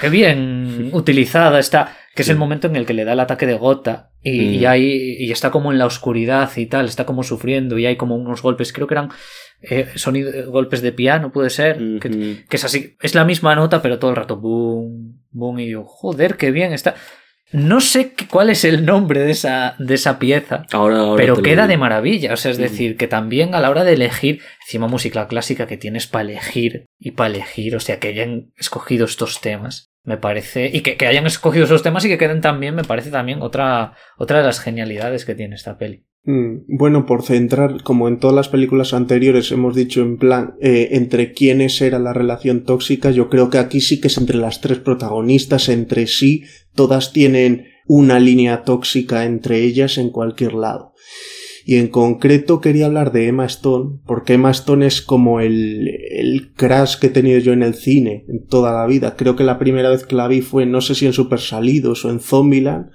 qué 0.00 0.08
bien 0.08 0.88
utilizada 0.94 1.58
está. 1.58 1.94
Que 2.14 2.22
es 2.22 2.28
el 2.28 2.36
momento 2.36 2.68
en 2.68 2.76
el 2.76 2.86
que 2.86 2.94
le 2.94 3.04
da 3.04 3.12
el 3.12 3.20
ataque 3.20 3.44
de 3.44 3.54
gota 3.54 4.12
Y, 4.22 4.60
Mm. 4.60 4.66
hay, 4.66 5.16
y 5.18 5.32
está 5.32 5.50
como 5.50 5.72
en 5.72 5.78
la 5.78 5.84
oscuridad 5.84 6.48
y 6.56 6.66
tal, 6.66 6.86
está 6.86 7.04
como 7.04 7.22
sufriendo 7.22 7.76
y 7.76 7.86
hay 7.86 7.96
como 7.96 8.14
unos 8.14 8.40
golpes, 8.40 8.72
creo 8.72 8.86
que 8.86 8.94
eran 8.94 9.10
eh, 9.70 9.88
sonido- 9.96 10.50
golpes 10.50 10.82
de 10.82 10.92
piano, 10.92 11.32
puede 11.32 11.50
ser, 11.50 11.78
que, 12.00 12.44
es 12.56 12.64
así, 12.64 12.96
es 13.00 13.14
la 13.14 13.24
misma 13.24 13.54
nota, 13.54 13.82
pero 13.82 13.98
todo 13.98 14.10
el 14.10 14.16
rato, 14.16 14.36
boom, 14.36 15.22
boom, 15.30 15.60
y 15.60 15.70
yo, 15.70 15.84
joder, 15.84 16.36
qué 16.36 16.50
bien 16.50 16.72
está. 16.72 16.94
No 17.52 17.80
sé 17.80 18.14
cuál 18.30 18.50
es 18.50 18.64
el 18.64 18.84
nombre 18.84 19.20
de 19.20 19.30
esa, 19.30 19.76
de 19.78 19.94
esa 19.94 20.18
pieza, 20.18 20.66
Ahora, 20.72 20.98
ahora 20.98 21.16
pero 21.22 21.40
queda 21.40 21.68
de 21.68 21.76
maravilla. 21.76 22.32
O 22.32 22.36
sea, 22.36 22.50
es 22.50 22.58
decir, 22.58 22.96
que 22.96 23.06
también 23.06 23.54
a 23.54 23.60
la 23.60 23.70
hora 23.70 23.84
de 23.84 23.92
elegir, 23.92 24.40
encima 24.66 24.88
música 24.88 25.28
clásica 25.28 25.66
que 25.68 25.76
tienes 25.76 26.08
para 26.08 26.24
elegir 26.24 26.86
y 26.98 27.12
para 27.12 27.30
elegir, 27.32 27.76
o 27.76 27.80
sea, 27.80 28.00
que 28.00 28.08
hayan 28.08 28.52
escogido 28.56 29.04
estos 29.04 29.40
temas, 29.40 29.86
me 30.04 30.18
parece, 30.18 30.70
y 30.72 30.82
que, 30.82 30.96
que 30.96 31.06
hayan 31.06 31.26
escogido 31.26 31.64
esos 31.64 31.82
temas 31.82 32.04
y 32.04 32.08
que 32.08 32.18
queden 32.18 32.40
también, 32.40 32.74
me 32.74 32.84
parece 32.84 33.10
también 33.10 33.40
otra, 33.42 33.94
otra 34.18 34.38
de 34.38 34.44
las 34.44 34.60
genialidades 34.60 35.24
que 35.24 35.34
tiene 35.34 35.56
esta 35.56 35.78
peli. 35.78 36.04
Mm, 36.24 36.76
Bueno, 36.78 37.06
por 37.06 37.22
centrar, 37.22 37.82
como 37.82 38.08
en 38.08 38.18
todas 38.18 38.36
las 38.36 38.48
películas 38.48 38.94
anteriores 38.94 39.50
hemos 39.52 39.74
dicho 39.74 40.02
en 40.02 40.18
plan 40.18 40.54
eh, 40.60 40.90
entre 40.92 41.32
quiénes 41.32 41.80
era 41.80 41.98
la 41.98 42.12
relación 42.12 42.64
tóxica, 42.64 43.10
yo 43.10 43.28
creo 43.28 43.50
que 43.50 43.58
aquí 43.58 43.80
sí 43.80 44.00
que 44.00 44.08
es 44.08 44.18
entre 44.18 44.36
las 44.36 44.60
tres 44.60 44.78
protagonistas, 44.78 45.68
entre 45.68 46.06
sí, 46.06 46.44
todas 46.74 47.12
tienen 47.12 47.66
una 47.86 48.18
línea 48.18 48.62
tóxica 48.62 49.24
entre 49.24 49.60
ellas 49.60 49.98
en 49.98 50.10
cualquier 50.10 50.54
lado. 50.54 50.94
Y 51.66 51.76
en 51.76 51.88
concreto 51.88 52.60
quería 52.60 52.86
hablar 52.86 53.10
de 53.10 53.26
Emma 53.26 53.46
Stone, 53.46 53.98
porque 54.06 54.34
Emma 54.34 54.50
Stone 54.50 54.86
es 54.86 55.00
como 55.00 55.40
el, 55.40 55.88
el 56.10 56.52
crash 56.54 56.98
que 56.98 57.06
he 57.06 57.10
tenido 57.10 57.38
yo 57.38 57.52
en 57.52 57.62
el 57.62 57.74
cine 57.74 58.24
en 58.28 58.46
toda 58.46 58.72
la 58.72 58.86
vida. 58.86 59.16
Creo 59.16 59.34
que 59.34 59.44
la 59.44 59.58
primera 59.58 59.88
vez 59.88 60.04
que 60.04 60.14
la 60.14 60.28
vi 60.28 60.42
fue, 60.42 60.66
no 60.66 60.80
sé 60.80 60.94
si 60.94 61.06
en 61.06 61.14
Super 61.14 61.40
Salidos 61.40 62.04
o 62.04 62.10
en 62.10 62.20
Zombieland, 62.20 62.90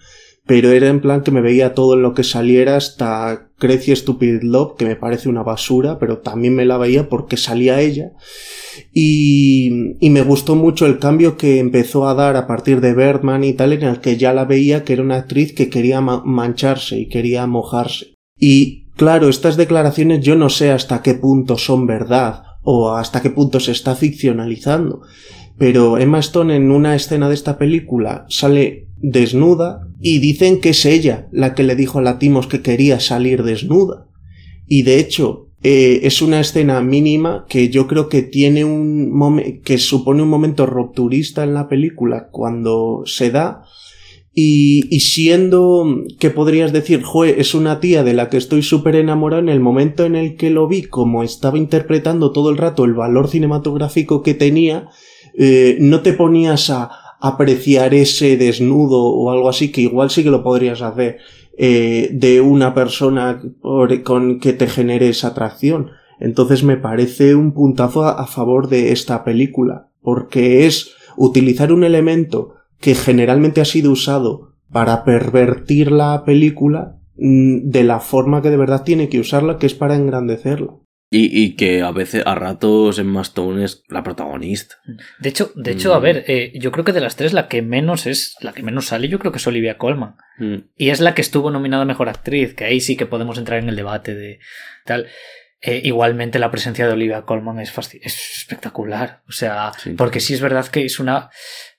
pero 0.46 0.72
era 0.72 0.88
en 0.88 1.00
plan 1.02 1.22
que 1.22 1.32
me 1.32 1.41
veía 1.41 1.74
todo 1.74 1.96
en 1.96 2.02
lo 2.02 2.14
que 2.14 2.24
saliera 2.24 2.76
hasta 2.76 3.50
Crazy 3.58 3.96
Stupid 3.96 4.41
Love, 4.44 4.78
que 4.78 4.86
me 4.86 4.96
parece 4.96 5.30
una 5.30 5.44
basura, 5.44 6.00
pero 6.00 6.20
también 6.20 6.56
me 6.56 6.66
la 6.66 6.78
veía 6.78 7.10
porque 7.10 7.38
salía 7.38 7.82
ella. 7.82 8.12
Y, 8.94 9.96
y 10.00 10.10
me 10.10 10.22
gustó 10.22 10.56
mucho 10.56 10.86
el 10.86 11.00
cambio 11.00 11.38
que 11.38 11.60
empezó 11.60 12.08
a 12.08 12.14
dar 12.14 12.36
a 12.36 12.48
partir 12.48 12.82
de 12.82 12.94
Birdman 12.94 13.44
y 13.44 13.54
tal, 13.54 13.74
en 13.74 13.84
el 13.84 14.00
que 14.00 14.18
ya 14.18 14.34
la 14.34 14.46
veía 14.46 14.84
que 14.84 14.94
era 14.94 15.04
una 15.04 15.18
actriz 15.18 15.54
que 15.54 15.70
quería 15.70 16.02
ma- 16.02 16.24
mancharse 16.26 17.00
y 17.00 17.08
quería 17.08 17.46
mojarse. 17.46 18.14
Y 18.40 18.86
claro, 18.95 19.30
estas 19.30 19.57
declaraciones 19.57 20.22
yo 20.22 20.36
no 20.36 20.49
sé 20.49 20.72
hasta 20.72 21.02
qué 21.02 21.14
punto 21.14 21.57
son 21.57 21.86
verdad 21.86 22.44
o 22.64 22.94
hasta 22.94 23.22
qué 23.22 23.30
punto 23.30 23.60
se 23.60 23.72
está 23.72 23.95
ficcionalizando. 23.95 25.02
Pero 25.57 25.98
Emma 25.98 26.20
Stone 26.20 26.56
en 26.56 26.72
una 26.72 26.95
escena 26.95 27.28
de 27.28 27.36
esta 27.36 27.57
película 27.57 28.26
sale 28.30 28.88
desnuda 28.98 29.88
y 29.99 30.20
dicen 30.20 30.61
que 30.61 30.70
es 30.70 30.86
ella 30.86 31.28
la 31.32 31.53
que 31.53 31.64
le 31.64 31.76
dijo 31.76 31.99
a 31.99 32.02
Latimos 32.02 32.48
que 32.48 32.61
quería 32.61 32.99
salir 32.99 33.44
desnuda. 33.44 34.07
Y 34.68 34.84
de 34.84 34.99
hecho, 34.99 35.49
eh, 35.61 36.02
es 36.03 36.22
una 36.22 36.40
escena 36.40 36.80
mínima 36.82 37.45
que 37.49 37.70
yo 37.70 37.88
creo 37.88 38.07
que 38.07 38.22
tiene 38.22 38.64
un 38.64 39.61
que 39.64 39.78
supone 39.78 40.24
un 40.24 40.30
momento 40.30 40.66
rupturista 40.66 41.44
en 41.44 41.53
la 41.53 41.68
película 41.68 42.30
cuando 42.32 43.03
se 43.06 43.32
da. 43.32 43.66
Y, 44.34 44.88
y 44.95 44.99
siendo 44.99 46.03
que 46.19 46.30
podrías 46.30 46.72
decir, 46.72 47.03
jue, 47.03 47.41
es 47.41 47.53
una 47.53 47.80
tía 47.80 48.03
de 48.03 48.14
la 48.14 48.30
que 48.30 48.38
estoy 48.38 48.61
súper 48.61 48.95
enamorado 48.95 49.41
en 49.41 49.49
el 49.49 49.60
momento 49.60 50.06
en 50.06 50.15
el 50.15 50.38
que 50.38 50.49
lo 50.49 50.68
vi, 50.68 50.84
como 50.84 51.23
estaba 51.23 51.57
interpretando 51.57 52.31
todo 52.31 52.49
el 52.49 52.57
rato 52.57 52.85
el 52.85 52.93
valor 52.93 53.27
cinematográfico 53.27 54.22
que 54.22 54.35
tenía, 54.35 54.89
eh, 55.38 55.77
no 55.80 56.01
te 56.01 56.14
ponías 56.14 56.69
a 56.69 56.91
apreciar 57.19 57.93
ese 57.93 58.38
desnudo 58.38 59.03
o 59.03 59.31
algo 59.31 59.49
así, 59.49 59.72
que 59.72 59.81
igual 59.81 60.10
sí 60.10 60.23
que 60.23 60.31
lo 60.31 60.43
podrías 60.43 60.81
hacer 60.81 61.18
eh, 61.57 62.10
de 62.14 62.39
una 62.39 62.73
persona 62.73 63.41
con 64.03 64.39
que 64.39 64.53
te 64.53 64.68
genere 64.68 65.10
esa 65.10 65.30
atracción. 65.30 65.91
Entonces 66.19 66.64
me 66.64 66.77
parece 66.77 67.35
un 67.35 67.53
puntazo 67.53 68.06
a 68.06 68.27
favor 68.27 68.69
de 68.69 68.91
esta 68.91 69.23
película, 69.23 69.89
porque 70.01 70.65
es 70.65 70.91
utilizar 71.18 71.72
un 71.73 71.84
elemento 71.84 72.56
que 72.80 72.95
generalmente 72.95 73.61
ha 73.61 73.65
sido 73.65 73.91
usado 73.91 74.56
para 74.72 75.03
pervertir 75.03 75.91
la 75.91 76.23
película 76.26 76.97
mm, 77.15 77.69
de 77.69 77.84
la 77.84 77.99
forma 77.99 78.41
que 78.41 78.49
de 78.49 78.57
verdad 78.57 78.84
tiene 78.84 79.10
que 79.10 79.19
usarla, 79.19 79.57
que 79.57 79.65
es 79.65 79.73
para 79.73 79.95
engrandecerla. 79.95 80.73
Y, 81.11 81.43
y 81.43 81.56
que 81.56 81.81
a 81.81 81.91
veces, 81.91 82.22
a 82.23 82.35
ratos, 82.35 82.99
Emma 82.99 83.23
Stone 83.23 83.64
es 83.65 83.81
la 83.89 84.03
protagonista. 84.03 84.76
De 85.19 85.30
hecho, 85.30 85.51
de 85.56 85.72
hecho, 85.72 85.89
Mm. 85.89 85.95
a 85.95 85.99
ver, 85.99 86.23
eh, 86.27 86.51
yo 86.60 86.72
creo 86.72 86.85
que 86.85 86.93
de 86.93 87.01
las 87.01 87.15
tres 87.15 87.34
la 87.34 87.47
que 87.47 87.64
menos 87.64 88.06
es, 88.06 88.35
la 88.41 88.53
que 88.53 88.61
menos 88.61 88.85
sale, 88.85 89.07
yo 89.07 89.18
creo 89.18 89.31
que 89.31 89.39
es 89.39 89.47
Olivia 89.47 89.80
Colman. 89.80 90.18
Mm. 90.38 90.56
Y 90.76 90.89
es 90.91 90.99
la 90.99 91.15
que 91.15 91.23
estuvo 91.23 91.49
nominada 91.49 91.81
a 91.81 91.88
Mejor 91.88 92.10
Actriz, 92.10 92.53
que 92.53 92.65
ahí 92.65 92.80
sí 92.80 92.95
que 92.95 93.07
podemos 93.07 93.39
entrar 93.39 93.57
en 93.60 93.69
el 93.69 93.76
debate 93.76 94.14
de 94.14 94.38
tal. 94.85 95.07
Eh, 95.61 95.81
igualmente 95.84 96.40
la 96.40 96.52
presencia 96.52 96.88
de 96.88 96.94
Olivia 96.94 97.23
Colman 97.23 97.60
es, 97.60 97.73
es 98.02 98.38
espectacular. 98.38 99.22
O 99.27 99.31
sea, 99.34 99.72
Sí. 99.77 99.91
porque 99.91 100.19
sí 100.22 100.34
es 100.34 100.41
verdad 100.41 100.65
que 100.68 100.86
es 100.86 100.99
una, 100.99 101.30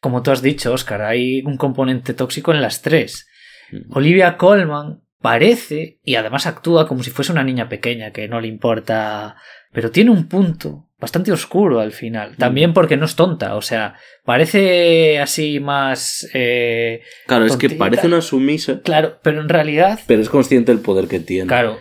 como 0.01 0.23
tú 0.23 0.31
has 0.31 0.43
dicho, 0.43 0.73
Oscar, 0.73 1.02
hay 1.02 1.40
un 1.43 1.57
componente 1.57 2.12
tóxico 2.12 2.52
en 2.52 2.61
las 2.61 2.82
tres. 2.82 3.27
Mm. 3.70 3.97
Olivia 3.97 4.36
Colman 4.36 5.01
parece 5.23 5.98
y 6.05 6.16
además 6.16 6.47
actúa 6.47 6.86
como 6.89 7.02
si 7.02 7.11
fuese 7.11 7.32
una 7.32 7.44
niña 7.44 7.69
pequeña 7.69 8.11
que 8.11 8.28
no 8.28 8.40
le 8.40 8.48
importa, 8.48 9.36
pero 9.73 9.90
tiene 9.90 10.11
un 10.11 10.28
punto 10.28 10.89
bastante 10.98 11.32
oscuro 11.32 11.81
al 11.81 11.93
final. 11.93 12.36
También 12.36 12.74
porque 12.74 12.98
no 12.98 13.07
es 13.07 13.16
tonta, 13.16 13.55
o 13.57 13.62
sea, 13.62 13.94
parece 14.24 15.19
así 15.20 15.59
más... 15.61 16.28
eh, 16.35 17.01
Claro, 17.27 17.47
es 17.47 17.57
que 17.57 17.70
parece 17.70 18.07
una 18.07 18.20
sumisa, 18.20 18.81
claro, 18.82 19.19
pero 19.23 19.40
en 19.40 19.48
realidad... 19.48 20.01
pero 20.07 20.20
es 20.20 20.28
consciente 20.28 20.73
del 20.73 20.82
poder 20.82 21.09
que 21.09 21.20
tiene. 21.20 21.47
Claro, 21.47 21.78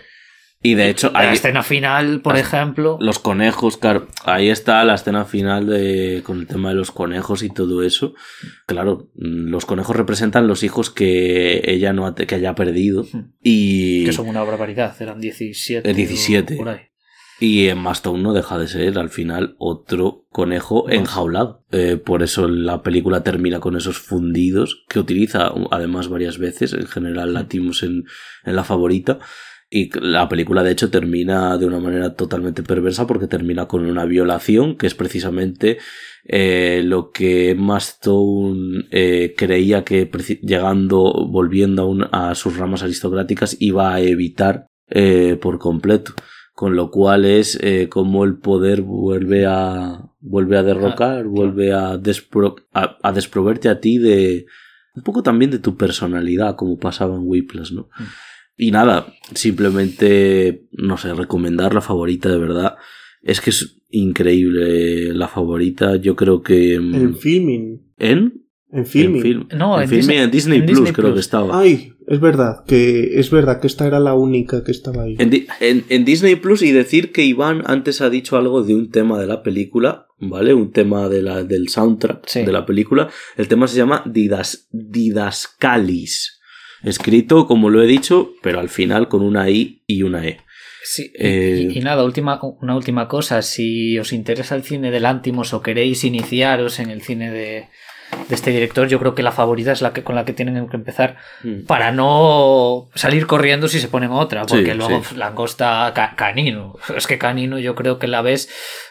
Y 0.62 0.76
de 0.76 0.90
hecho, 0.90 1.10
la 1.12 1.20
hay 1.20 1.36
escena 1.36 1.64
final, 1.64 2.20
por 2.22 2.36
ejemplo... 2.36 2.98
los 3.00 3.18
conejos, 3.18 3.78
claro, 3.78 4.08
ahí 4.26 4.50
está 4.50 4.84
la 4.84 4.96
escena 4.96 5.24
final 5.24 5.68
de, 5.68 6.22
con 6.26 6.40
el 6.40 6.48
tema 6.48 6.70
de 6.70 6.76
los 6.76 6.92
conejos 6.92 7.44
y 7.44 7.50
todo 7.50 7.82
eso. 7.82 8.14
Claro, 8.66 9.10
los 9.16 9.66
conejos 9.66 9.96
representan 9.96 10.48
los 10.48 10.64
hijos 10.64 10.90
que 10.90 11.62
ella 11.64 11.94
no 11.94 12.06
ha, 12.06 12.14
que 12.14 12.36
haya 12.36 12.56
perdido. 12.56 13.06
Y, 13.42 14.04
Que 14.04 14.12
son 14.12 14.28
una 14.28 14.44
barbaridad, 14.44 15.02
eran 15.02 15.22
17. 15.22 15.90
Eh, 15.90 15.94
17. 15.94 16.56
o 16.56 16.58
Por 16.58 16.70
ahí. 16.70 16.80
y 17.40 17.70
en 17.70 17.78
Mastone 17.78 18.22
no 18.22 18.34
deja 18.34 18.58
de 18.58 18.68
ser 18.68 19.00
al 19.00 19.10
final 19.10 19.56
otro 19.60 20.26
conejo 20.30 20.90
enjaulado. 20.90 21.64
Eh, 21.72 21.96
por 21.96 22.22
eso 22.22 22.50
la 22.50 22.84
película 22.84 23.24
termina 23.24 23.62
con 23.62 23.78
esos 23.78 23.98
fundidos 23.98 24.84
que 24.90 25.00
utiliza 25.00 25.54
además 25.72 26.10
varias 26.10 26.38
veces. 26.38 26.74
En 26.74 26.88
general 26.88 27.34
la 27.34 27.48
timos 27.48 27.82
en, 27.84 28.04
en 28.44 28.56
la 28.58 28.66
favorita. 28.66 29.20
Y 29.72 29.92
la 30.00 30.28
película, 30.28 30.64
de 30.64 30.72
hecho, 30.72 30.90
termina 30.90 31.56
de 31.60 31.68
una 31.68 31.80
manera 31.80 32.16
totalmente 32.16 32.64
perversa 32.64 33.06
porque 33.06 33.28
termina 33.28 33.68
con 33.68 33.86
una 33.86 34.06
violación, 34.06 34.76
que 34.78 34.88
es 34.88 34.96
precisamente 34.96 35.78
eh, 36.26 36.82
lo 36.84 37.12
que 37.12 37.52
Emma 37.52 37.78
Stone 37.78 38.86
eh, 38.92 39.36
creía 39.38 39.84
que 39.84 40.10
llegando, 40.42 41.28
volviendo 41.30 41.84
a, 41.84 41.86
un- 41.86 42.08
a 42.12 42.34
sus 42.36 42.58
ramas 42.58 42.82
aristocráticas, 42.84 43.58
iba 43.60 43.94
a 43.94 44.02
evitar 44.02 44.68
eh, 44.90 45.38
por 45.40 45.60
completo. 45.60 46.14
Con 46.56 46.76
lo 46.76 46.90
cual 46.92 47.24
es 47.26 47.58
eh, 47.62 47.88
como 47.90 48.26
el 48.26 48.38
poder 48.38 48.82
vuelve 48.82 49.46
a 49.46 50.02
vuelve 50.20 50.58
a 50.58 50.64
derrocar, 50.64 51.26
vuelve 51.26 51.72
a, 51.74 51.96
despro- 51.98 52.56
a, 52.74 52.98
a 53.02 53.12
desproverte 53.14 53.70
a 53.70 53.80
ti 53.80 53.98
de 53.98 54.46
un 54.96 55.04
poco 55.04 55.24
también 55.24 55.52
de 55.52 55.60
tu 55.60 55.78
personalidad, 55.78 56.56
como 56.58 56.78
pasaba 56.78 57.16
en 57.16 57.22
Whiplash, 57.24 57.72
¿no? 57.72 57.84
Mm. 57.98 58.04
Y 58.62 58.72
nada, 58.72 59.14
simplemente, 59.34 60.66
no 60.74 60.98
sé, 60.98 61.14
recomendar 61.14 61.74
la 61.74 61.82
favorita 61.82 62.30
de 62.30 62.38
verdad. 62.38 62.76
Es 63.24 63.40
que 63.42 63.52
es 63.52 63.78
increíble 63.90 65.14
la 65.14 65.28
favorita. 65.30 65.96
Yo 65.96 66.16
creo 66.16 66.42
que. 66.42 66.80
mm, 66.80 66.96
En 66.96 67.16
filming. 67.16 67.82
¿En? 67.98 68.44
En 68.72 68.86
filming. 68.86 69.16
En, 69.18 69.24
film- 69.24 69.48
No, 69.58 69.78
en 69.78 69.84
en 69.84 69.90
filming, 69.90 70.08
Disney- 70.08 70.18
en 70.24 70.32
Disney 70.32 70.60
en 70.60 70.66
Plus 70.66 70.78
Disney 70.78 70.94
creo 70.94 71.06
Plus. 71.08 71.14
que 71.16 71.20
estaba. 71.22 71.60
Ay, 71.60 71.94
es 72.08 72.20
verdad, 72.20 72.66
que 72.68 73.20
es 73.20 73.30
verdad 73.32 73.60
que 73.62 73.68
esta 73.68 73.88
era 73.88 74.00
la 74.00 74.14
única 74.14 74.64
que 74.64 74.72
estaba 74.72 75.04
ahí. 75.04 75.16
En, 75.20 75.30
Di- 75.30 75.48
en- 75.62 75.86
en 75.90 76.06
Disney 76.06 76.36
Plus 76.36 76.62
y 76.62 76.72
decir 76.72 77.12
que 77.12 77.24
Iván 77.24 77.64
antes 77.66 78.02
ha 78.02 78.10
dicho 78.10 78.38
algo 78.38 78.62
de 78.64 78.76
un 78.76 78.90
tema 78.92 79.20
de 79.20 79.26
la 79.28 79.42
película, 79.42 80.06
¿vale? 80.20 80.54
Un 80.54 80.72
tema 80.72 81.08
de 81.10 81.22
la, 81.22 81.44
del 81.44 81.70
soundtrack 81.70 82.28
Sí. 82.28 82.44
de 82.44 82.52
la 82.52 82.66
película. 82.66 83.10
El 83.38 83.48
tema 83.48 83.68
se 83.68 83.78
llama 83.78 84.04
Didas, 84.06 84.68
Didascalis. 84.72 86.39
Escrito, 86.84 87.46
como 87.48 87.70
lo 87.70 87.82
he 87.84 87.88
dicho, 87.88 88.34
pero 88.42 88.60
al 88.60 88.70
final 88.70 89.08
con 89.10 89.22
una 89.22 89.50
I 89.50 89.82
y 89.88 90.04
una 90.04 90.26
E. 90.26 90.40
Sí, 90.84 91.12
y- 91.14 91.26
Eh, 91.26 91.70
y, 91.74 91.78
y 91.80 91.82
nada, 91.82 92.04
última, 92.04 92.40
una 92.62 92.76
última 92.76 93.08
cosa. 93.08 93.42
Si 93.42 93.98
os 94.00 94.14
interesa 94.14 94.56
el 94.56 94.64
cine 94.64 94.92
del 94.92 95.06
Antimos 95.06 95.54
o 95.54 95.62
queréis 95.62 96.04
iniciaros 96.04 96.80
en 96.80 96.90
el 96.90 97.02
cine 97.02 97.32
de, 97.32 97.68
de 98.28 98.36
este 98.36 98.52
director, 98.52 98.88
yo 98.88 99.00
creo 99.00 99.16
que 99.16 99.24
la 99.24 99.32
favorita 99.32 99.72
es 99.72 99.82
la 99.82 99.94
que 99.94 100.04
con 100.04 100.16
la 100.16 100.26
que 100.26 100.34
tienen 100.34 100.68
que 100.68 100.78
empezar 100.78 101.18
mm. 101.44 101.66
para 101.66 101.92
no 101.92 102.90
salir 102.96 103.28
corriendo 103.28 103.68
si 103.68 103.80
se 103.80 103.88
ponen 103.88 104.12
otra, 104.12 104.46
porque 104.46 104.76
luego 104.76 105.02
Langosta 105.16 105.94
Canino, 106.16 106.76
es 106.96 107.08
que 107.08 107.18
Canino 107.18 107.60
yo 107.60 107.76
creo 107.76 108.00
que 108.00 108.08
la 108.08 108.22
ves 108.22 108.50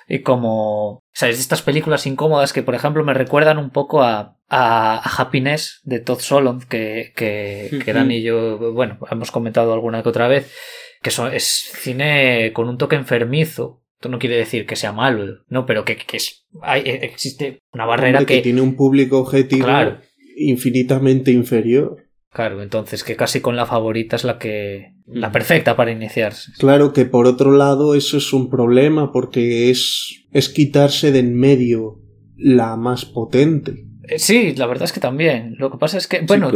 y 0.09 0.21
como, 0.21 1.03
sabes, 1.13 1.37
de 1.37 1.43
estas 1.43 1.63
películas 1.63 2.07
incómodas 2.07 2.53
que 2.53 2.63
por 2.63 2.75
ejemplo 2.75 3.05
me 3.05 3.15
recuerdan 3.15 3.59
un 3.59 3.71
poco 3.71 4.03
a, 4.03 4.37
a, 4.49 5.01
Happiness 5.19 5.81
de 5.85 6.01
Todd 6.01 6.21
Solondz 6.21 6.67
que, 6.67 7.13
que, 7.15 7.81
que 7.85 7.93
Dan 7.93 8.11
y 8.11 8.23
yo, 8.23 8.73
bueno, 8.73 8.99
hemos 9.11 9.31
comentado 9.31 9.73
alguna 9.73 10.03
que 10.03 10.09
otra 10.09 10.29
vez, 10.29 10.53
que 11.03 11.11
es 11.11 11.45
cine 11.45 12.53
con 12.53 12.69
un 12.69 12.79
toque 12.79 12.97
enfermizo, 12.97 13.83
esto 13.99 14.11
no 14.11 14.21
quiere 14.21 14.37
decir 14.37 14.65
que 14.65 14.77
sea 14.77 14.93
malo, 14.93 15.41
no, 15.49 15.67
pero 15.67 15.85
que, 15.85 15.99
es, 16.13 16.47
hay, 16.63 16.83
e, 16.83 17.05
existe 17.05 17.63
una 17.73 17.85
barrera 17.85 18.25
que, 18.25 18.41
tiene 18.43 18.61
un 18.61 18.77
público 18.77 19.19
objetivo 19.19 19.67
infinitamente 20.37 21.33
inferior. 21.33 21.97
Claro, 22.31 22.63
entonces 22.63 23.03
que 23.03 23.17
casi 23.17 23.41
con 23.41 23.57
la 23.57 23.67
favorita 23.67 24.15
es 24.15 24.23
la 24.23 24.39
que 24.39 24.93
la 25.05 25.33
perfecta 25.33 25.75
para 25.75 25.91
iniciarse. 25.91 26.53
Claro 26.59 26.93
que 26.93 27.07
por 27.07 27.27
otro 27.27 27.51
lado 27.51 27.97
eso 27.97 28.19
es 28.19 28.33
un 28.33 28.49
problema 28.51 29.11
porque 29.11 29.69
es 29.71 30.27
es 30.31 30.49
quitarse 30.49 31.11
de 31.11 31.19
en 31.19 31.35
medio 31.35 31.99
la 32.37 32.77
más 32.77 33.05
potente. 33.05 33.89
Eh, 34.09 34.19
sí, 34.19 34.55
la 34.57 34.67
verdad 34.67 34.85
es 34.85 34.93
que 34.93 35.01
también. 35.01 35.55
Lo 35.59 35.71
que 35.71 35.79
pasa 35.79 35.99
es 35.99 36.07
que, 36.07 36.21
bueno, 36.21 36.51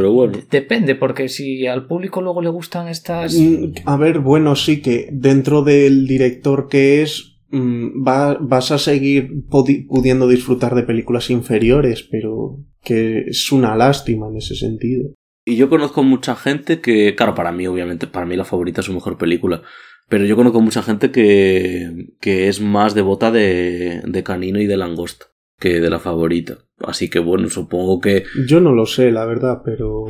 depende, 0.51 0.94
porque 0.94 1.28
si 1.28 1.66
al 1.66 1.86
público 1.86 2.23
luego 2.23 2.40
le 2.40 2.48
gustan 2.48 2.89
estas. 2.89 3.35
Mm, 3.35 3.74
a 3.85 3.97
ver, 3.97 4.20
bueno, 4.20 4.56
sí 4.56 4.81
que 4.81 5.09
dentro 5.12 5.62
del 5.62 6.06
director 6.06 6.69
que 6.69 7.02
es, 7.02 7.31
mm, 7.52 8.02
vas 8.02 8.72
a 8.72 8.78
seguir 8.78 9.44
pudiendo 9.48 10.26
disfrutar 10.26 10.74
de 10.74 10.82
películas 10.82 11.30
inferiores, 11.30 12.02
pero 12.10 12.58
que 12.82 13.26
es 13.28 13.52
una 13.52 13.76
lástima 13.76 14.28
en 14.28 14.38
ese 14.38 14.56
sentido. 14.56 15.10
Y 15.44 15.56
yo 15.56 15.68
conozco 15.68 16.02
mucha 16.02 16.34
gente 16.34 16.80
que, 16.80 17.14
claro, 17.14 17.34
para 17.34 17.52
mí, 17.52 17.66
obviamente, 17.66 18.06
para 18.06 18.26
mí 18.26 18.36
la 18.36 18.44
favorita 18.44 18.80
es 18.80 18.86
su 18.86 18.92
mejor 18.92 19.18
película. 19.18 19.62
Pero 20.08 20.24
yo 20.24 20.36
conozco 20.36 20.60
mucha 20.60 20.82
gente 20.82 21.10
que, 21.10 22.08
que 22.20 22.48
es 22.48 22.60
más 22.60 22.94
devota 22.94 23.30
de, 23.30 24.02
de 24.04 24.22
Canino 24.22 24.60
y 24.60 24.66
de 24.66 24.76
Langosta 24.76 25.26
que 25.62 25.80
de 25.80 25.90
la 25.90 26.00
favorita. 26.00 26.58
Así 26.80 27.08
que 27.08 27.20
bueno, 27.20 27.48
supongo 27.48 28.00
que... 28.00 28.24
Yo 28.48 28.60
no 28.60 28.72
lo 28.72 28.84
sé, 28.84 29.12
la 29.12 29.24
verdad, 29.24 29.62
pero... 29.64 30.04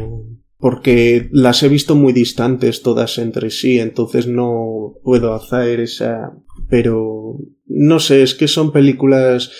Porque 0.56 1.28
las 1.30 1.62
he 1.62 1.68
visto 1.68 1.94
muy 1.94 2.14
distantes 2.14 2.82
todas 2.82 3.18
entre 3.18 3.50
sí, 3.50 3.78
entonces 3.78 4.26
no 4.26 4.94
puedo 5.04 5.34
hacer 5.34 5.80
esa... 5.80 6.32
Pero... 6.72 7.36
No 7.66 8.00
sé, 8.00 8.22
es 8.22 8.34
que 8.34 8.48
son 8.48 8.72
películas 8.72 9.50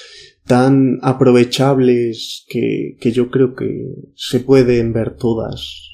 tan 0.47 0.98
aprovechables 1.02 2.47
que, 2.48 2.97
que 2.98 3.12
yo 3.12 3.30
creo 3.30 3.55
que 3.55 3.68
se 4.14 4.40
pueden 4.40 4.94
ver 4.94 5.16
todas. 5.16 5.90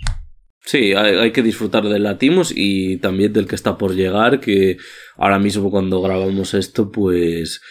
Sí, 0.64 0.92
hay, 0.94 1.16
hay, 1.16 1.32
que 1.32 1.42
disfrutar 1.42 1.88
del 1.88 2.04
Latimos 2.04 2.52
y 2.54 2.98
también 2.98 3.32
del 3.32 3.46
que 3.46 3.56
está 3.56 3.78
por 3.78 3.94
llegar, 3.94 4.40
que 4.40 4.76
ahora 5.16 5.38
mismo 5.38 5.70
cuando 5.70 6.00
grabamos 6.00 6.54
esto, 6.54 6.92
pues 6.92 7.62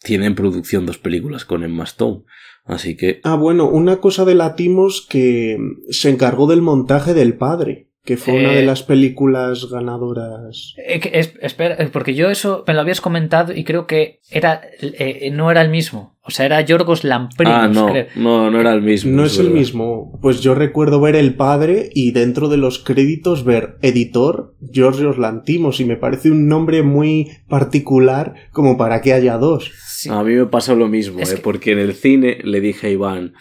tiene 0.00 0.26
en 0.26 0.34
producción 0.34 0.86
dos 0.86 0.98
películas 0.98 1.44
con 1.44 1.62
Emma 1.62 1.84
Stone. 1.84 2.22
Así 2.64 2.96
que. 2.96 3.20
Ah, 3.22 3.36
bueno, 3.36 3.68
una 3.68 3.98
cosa 3.98 4.24
de 4.24 4.34
Latimos 4.34 5.06
que 5.08 5.58
se 5.90 6.10
encargó 6.10 6.46
del 6.46 6.62
montaje 6.62 7.12
del 7.12 7.36
padre 7.36 7.90
que 8.04 8.18
fue 8.18 8.34
una 8.34 8.50
de 8.50 8.60
eh, 8.60 8.66
las 8.66 8.82
películas 8.82 9.70
ganadoras. 9.70 10.74
Eh, 10.76 11.00
espera, 11.40 11.76
eh, 11.78 11.88
porque 11.90 12.14
yo 12.14 12.28
eso 12.28 12.62
me 12.66 12.74
lo 12.74 12.82
habías 12.82 13.00
comentado 13.00 13.54
y 13.54 13.64
creo 13.64 13.86
que 13.86 14.20
era 14.30 14.60
no 15.32 15.50
era 15.50 15.62
el 15.62 15.70
mismo. 15.70 16.14
O 16.20 16.30
sea, 16.30 16.44
era 16.44 16.60
Yorgos 16.60 17.02
Lamprinos. 17.04 17.54
Ah, 17.54 17.68
no, 17.68 17.90
no, 18.16 18.50
no 18.50 18.60
era 18.60 18.74
el 18.74 18.82
mismo. 18.82 19.12
No 19.12 19.24
es, 19.24 19.38
el 19.38 19.50
mismo. 19.50 20.18
Pues 20.20 20.40
yo 20.40 20.54
recuerdo 20.54 21.00
ver 21.00 21.16
El 21.16 21.34
Padre 21.34 21.90
y 21.94 22.12
dentro 22.12 22.48
de 22.48 22.58
los 22.58 22.78
créditos 22.78 23.44
ver 23.44 23.76
editor 23.80 24.54
Georgios 24.70 25.18
Lantimos 25.18 25.80
y 25.80 25.86
me 25.86 25.96
parece 25.96 26.30
un 26.30 26.46
nombre 26.46 26.82
muy 26.82 27.30
particular 27.48 28.34
como 28.52 28.76
para 28.76 29.00
que 29.00 29.14
haya 29.14 29.38
dos. 29.38 29.72
A 30.10 30.22
mí 30.22 30.34
me 30.34 30.46
pasó 30.46 30.74
lo 30.76 30.88
mismo, 30.88 31.20
porque 31.42 31.72
en 31.72 31.78
el 31.78 31.94
cine 31.94 32.38
le 32.42 32.60
dije 32.60 32.88
a 32.88 32.90
Iván, 32.90 33.32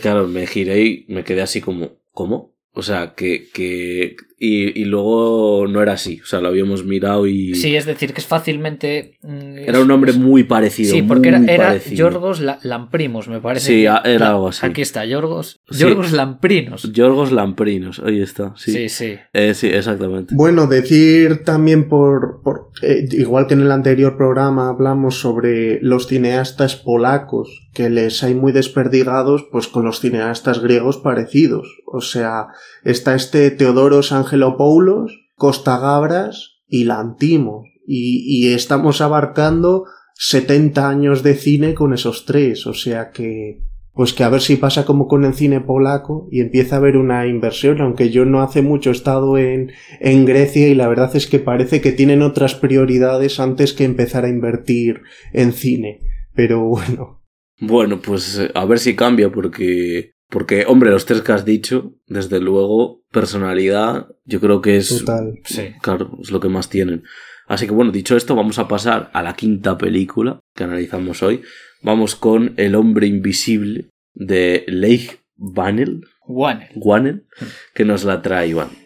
claro, 0.00 0.26
me 0.26 0.46
giré 0.46 0.82
y 0.82 1.06
me 1.08 1.24
quedé 1.24 1.42
así 1.42 1.60
como, 1.60 1.98
¿cómo? 2.12 2.55
O 2.78 2.82
sea, 2.82 3.14
que, 3.16 3.48
que 3.54 4.16
y, 4.38 4.78
y, 4.78 4.84
luego 4.84 5.66
no 5.66 5.80
era 5.80 5.94
así, 5.94 6.20
o 6.22 6.26
sea, 6.26 6.42
lo 6.42 6.48
habíamos 6.48 6.84
mirado 6.84 7.26
y... 7.26 7.54
Sí, 7.54 7.74
es 7.74 7.86
decir, 7.86 8.12
que 8.12 8.20
es 8.20 8.26
fácilmente... 8.26 9.18
Mm, 9.22 9.58
era 9.66 9.80
un 9.80 9.88
nombre 9.88 10.12
muy 10.12 10.44
parecido. 10.44 10.92
Sí, 10.92 11.00
porque 11.00 11.28
era, 11.28 11.42
era 11.46 11.76
Yorgos 11.78 12.42
Lamprimos, 12.62 13.28
me 13.28 13.40
parece. 13.40 13.66
Sí, 13.66 13.84
era 13.84 14.28
algo 14.28 14.48
así. 14.48 14.66
Aquí 14.66 14.82
está, 14.82 15.06
Yorgos, 15.06 15.62
Yorgos 15.70 16.12
Lamprinos. 16.12 16.92
Yorgos 16.92 17.32
Lamprinos, 17.32 18.02
ahí 18.04 18.20
está. 18.20 18.52
Sí, 18.56 18.72
sí. 18.72 18.88
Sí, 18.88 19.18
eh, 19.32 19.54
sí 19.54 19.68
exactamente. 19.68 20.34
Bueno, 20.34 20.66
decir 20.66 21.42
también 21.42 21.88
por... 21.88 22.42
por 22.42 22.72
eh, 22.82 23.08
igual 23.12 23.46
que 23.46 23.54
en 23.54 23.62
el 23.62 23.72
anterior 23.72 24.18
programa 24.18 24.68
hablamos 24.68 25.18
sobre 25.18 25.80
los 25.80 26.08
cineastas 26.08 26.76
polacos, 26.76 27.68
que 27.72 27.88
les 27.88 28.22
hay 28.22 28.34
muy 28.34 28.52
desperdigados, 28.52 29.46
pues 29.50 29.66
con 29.66 29.84
los 29.84 30.00
cineastas 30.00 30.60
griegos 30.60 30.98
parecidos. 30.98 31.82
O 31.86 32.00
sea, 32.00 32.48
está 32.86 33.14
este 33.14 33.50
Teodoros 33.50 34.12
Angelopoulos, 34.12 35.12
Costa 35.34 35.78
Gabras 35.78 36.62
y 36.68 36.84
Lantimos. 36.84 37.66
Y, 37.86 38.24
y 38.26 38.54
estamos 38.54 39.00
abarcando 39.00 39.84
70 40.14 40.88
años 40.88 41.22
de 41.22 41.34
cine 41.34 41.74
con 41.74 41.92
esos 41.92 42.24
tres. 42.24 42.66
O 42.66 42.74
sea 42.74 43.10
que, 43.10 43.62
pues 43.92 44.12
que 44.12 44.24
a 44.24 44.28
ver 44.28 44.40
si 44.40 44.56
pasa 44.56 44.84
como 44.84 45.08
con 45.08 45.24
el 45.24 45.34
cine 45.34 45.60
polaco 45.60 46.28
y 46.30 46.40
empieza 46.40 46.76
a 46.76 46.78
haber 46.78 46.96
una 46.96 47.26
inversión, 47.26 47.80
aunque 47.80 48.10
yo 48.10 48.24
no 48.24 48.42
hace 48.42 48.62
mucho 48.62 48.90
he 48.90 48.92
estado 48.92 49.38
en, 49.38 49.72
en 50.00 50.24
Grecia 50.24 50.68
y 50.68 50.74
la 50.74 50.88
verdad 50.88 51.14
es 51.14 51.26
que 51.26 51.38
parece 51.38 51.80
que 51.80 51.92
tienen 51.92 52.22
otras 52.22 52.54
prioridades 52.54 53.40
antes 53.40 53.72
que 53.72 53.84
empezar 53.84 54.24
a 54.24 54.28
invertir 54.28 55.02
en 55.32 55.52
cine. 55.52 56.00
Pero 56.34 56.64
bueno. 56.64 57.22
Bueno, 57.58 58.00
pues 58.00 58.40
a 58.54 58.64
ver 58.66 58.78
si 58.78 58.94
cambia 58.94 59.30
porque 59.30 60.12
porque, 60.28 60.64
hombre, 60.66 60.90
los 60.90 61.06
tres 61.06 61.22
que 61.22 61.32
has 61.32 61.44
dicho, 61.44 61.94
desde 62.06 62.40
luego, 62.40 63.02
personalidad, 63.12 64.08
yo 64.24 64.40
creo 64.40 64.60
que 64.60 64.76
es. 64.76 64.98
Total. 64.98 65.38
Sí. 65.44 65.72
Claro, 65.82 66.18
es 66.20 66.30
lo 66.30 66.40
que 66.40 66.48
más 66.48 66.68
tienen. 66.68 67.04
Así 67.46 67.66
que 67.66 67.72
bueno, 67.72 67.92
dicho 67.92 68.16
esto, 68.16 68.34
vamos 68.34 68.58
a 68.58 68.66
pasar 68.66 69.10
a 69.12 69.22
la 69.22 69.34
quinta 69.34 69.78
película 69.78 70.40
que 70.54 70.64
analizamos 70.64 71.22
hoy. 71.22 71.42
Vamos 71.82 72.16
con 72.16 72.54
El 72.56 72.74
hombre 72.74 73.06
invisible 73.06 73.90
de 74.14 74.64
Leigh 74.66 75.10
Whannell. 75.36 76.00
Whannell. 76.26 77.26
que 77.72 77.84
nos 77.84 78.04
la 78.04 78.20
trae 78.20 78.48
Iván. 78.48 78.85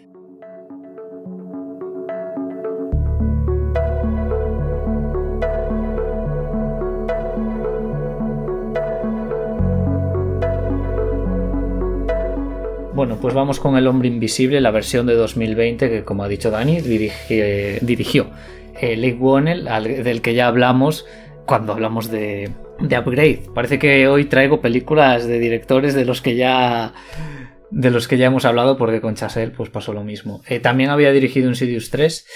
Bueno, 13.00 13.16
pues 13.18 13.32
vamos 13.32 13.60
con 13.60 13.78
El 13.78 13.86
hombre 13.86 14.08
invisible, 14.08 14.60
la 14.60 14.70
versión 14.70 15.06
de 15.06 15.14
2020 15.14 15.88
que, 15.88 16.04
como 16.04 16.22
ha 16.22 16.28
dicho 16.28 16.50
Dani, 16.50 16.82
dirigió 16.82 18.26
eh, 18.78 18.94
Lake 18.94 20.02
del 20.02 20.20
que 20.20 20.34
ya 20.34 20.46
hablamos 20.46 21.06
cuando 21.46 21.72
hablamos 21.72 22.10
de, 22.10 22.50
Upgrade. 22.78 23.44
Parece 23.54 23.78
que 23.78 24.06
hoy 24.06 24.26
traigo 24.26 24.60
películas 24.60 25.26
de 25.26 25.38
directores 25.38 25.94
de 25.94 26.04
los 26.04 26.20
que 26.20 26.36
ya 26.36 26.92
de 27.70 27.90
los 27.90 28.06
que 28.06 28.18
ya 28.18 28.26
hemos 28.26 28.44
hablado, 28.44 28.76
porque 28.76 29.00
con 29.00 29.14
Chasel 29.14 29.52
pues 29.52 29.70
pasó 29.70 29.94
lo 29.94 30.04
mismo. 30.04 30.42
Eh, 30.46 30.60
también 30.60 30.90
había 30.90 31.10
dirigido 31.10 31.48
un 31.48 31.54
Sirius 31.54 31.88
3 31.88 32.26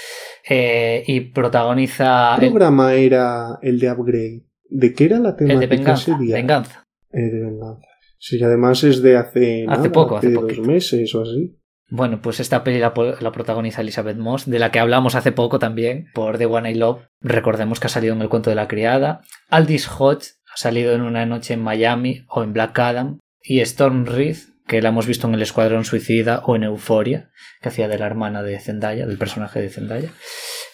eh, 0.49 1.03
y 1.05 1.19
protagoniza. 1.19 2.37
¿Qué 2.39 2.47
programa 2.47 2.95
era 2.95 3.59
el 3.61 3.79
de 3.79 3.91
Upgrade? 3.91 4.41
¿De 4.67 4.93
qué 4.93 5.05
era 5.05 5.19
la 5.19 5.35
temática? 5.35 5.53
El 5.53 5.59
de 5.59 5.67
venganza. 5.67 6.17
Venganza. 6.17 6.87
El 7.11 7.29
de 7.29 7.39
venganza. 7.39 7.94
Sí, 8.25 8.43
además 8.43 8.83
es 8.83 9.03
de 9.03 9.17
hace, 9.17 9.67
hace 9.69 9.91
poco, 9.91 10.17
hace, 10.17 10.31
dos 10.31 10.57
meses 10.57 11.13
o 11.13 11.21
así. 11.21 11.59
Bueno, 11.89 12.23
pues 12.23 12.39
esta 12.39 12.63
peli 12.63 12.79
la, 12.79 12.91
protagoniza 12.91 13.81
Elizabeth 13.81 14.17
Moss, 14.17 14.49
de 14.49 14.57
la 14.57 14.71
que 14.71 14.79
hablamos 14.79 15.13
hace 15.13 15.31
poco 15.31 15.59
también, 15.59 16.07
por 16.15 16.39
The 16.39 16.47
One 16.47 16.71
I 16.71 16.73
Love. 16.73 17.03
Recordemos 17.21 17.79
que 17.79 17.85
ha 17.85 17.91
salido 17.91 18.15
en 18.15 18.23
El 18.23 18.29
cuento 18.29 18.49
de 18.49 18.55
la 18.55 18.67
criada. 18.67 19.21
Aldis 19.51 19.87
Hodge 19.87 20.29
ha 20.51 20.57
salido 20.57 20.95
en 20.95 21.03
Una 21.03 21.27
noche 21.27 21.53
en 21.53 21.61
Miami 21.61 22.25
o 22.27 22.41
en 22.41 22.53
Black 22.53 22.79
Adam. 22.79 23.19
Y 23.43 23.59
Storm 23.59 24.07
Reed, 24.07 24.37
que 24.65 24.81
la 24.81 24.89
hemos 24.89 25.05
visto 25.05 25.27
en 25.27 25.35
El 25.35 25.43
Escuadrón 25.43 25.85
Suicida 25.85 26.41
o 26.47 26.55
en 26.55 26.63
Euforia, 26.63 27.29
que 27.61 27.69
hacía 27.69 27.87
de 27.87 27.99
la 27.99 28.07
hermana 28.07 28.41
de 28.41 28.59
Zendaya, 28.59 29.05
del 29.05 29.19
personaje 29.19 29.61
de 29.61 29.69
Zendaya. 29.69 30.09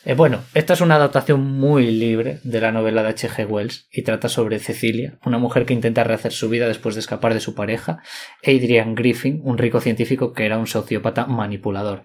Eh, 0.03 0.15
bueno, 0.15 0.43
esta 0.55 0.73
es 0.73 0.81
una 0.81 0.95
adaptación 0.95 1.41
muy 1.43 1.91
libre 1.91 2.39
de 2.43 2.59
la 2.59 2.71
novela 2.71 3.03
de 3.03 3.09
H.G. 3.09 3.45
Wells 3.45 3.87
y 3.91 4.01
trata 4.01 4.29
sobre 4.29 4.57
Cecilia, 4.57 5.19
una 5.25 5.37
mujer 5.37 5.65
que 5.67 5.73
intenta 5.73 6.03
rehacer 6.03 6.31
su 6.31 6.49
vida 6.49 6.67
después 6.67 6.95
de 6.95 7.01
escapar 7.01 7.35
de 7.35 7.39
su 7.39 7.53
pareja, 7.53 8.01
Adrian 8.43 8.95
Griffin, 8.95 9.41
un 9.43 9.59
rico 9.59 9.79
científico 9.79 10.33
que 10.33 10.45
era 10.45 10.57
un 10.57 10.65
sociópata 10.65 11.27
manipulador. 11.27 12.03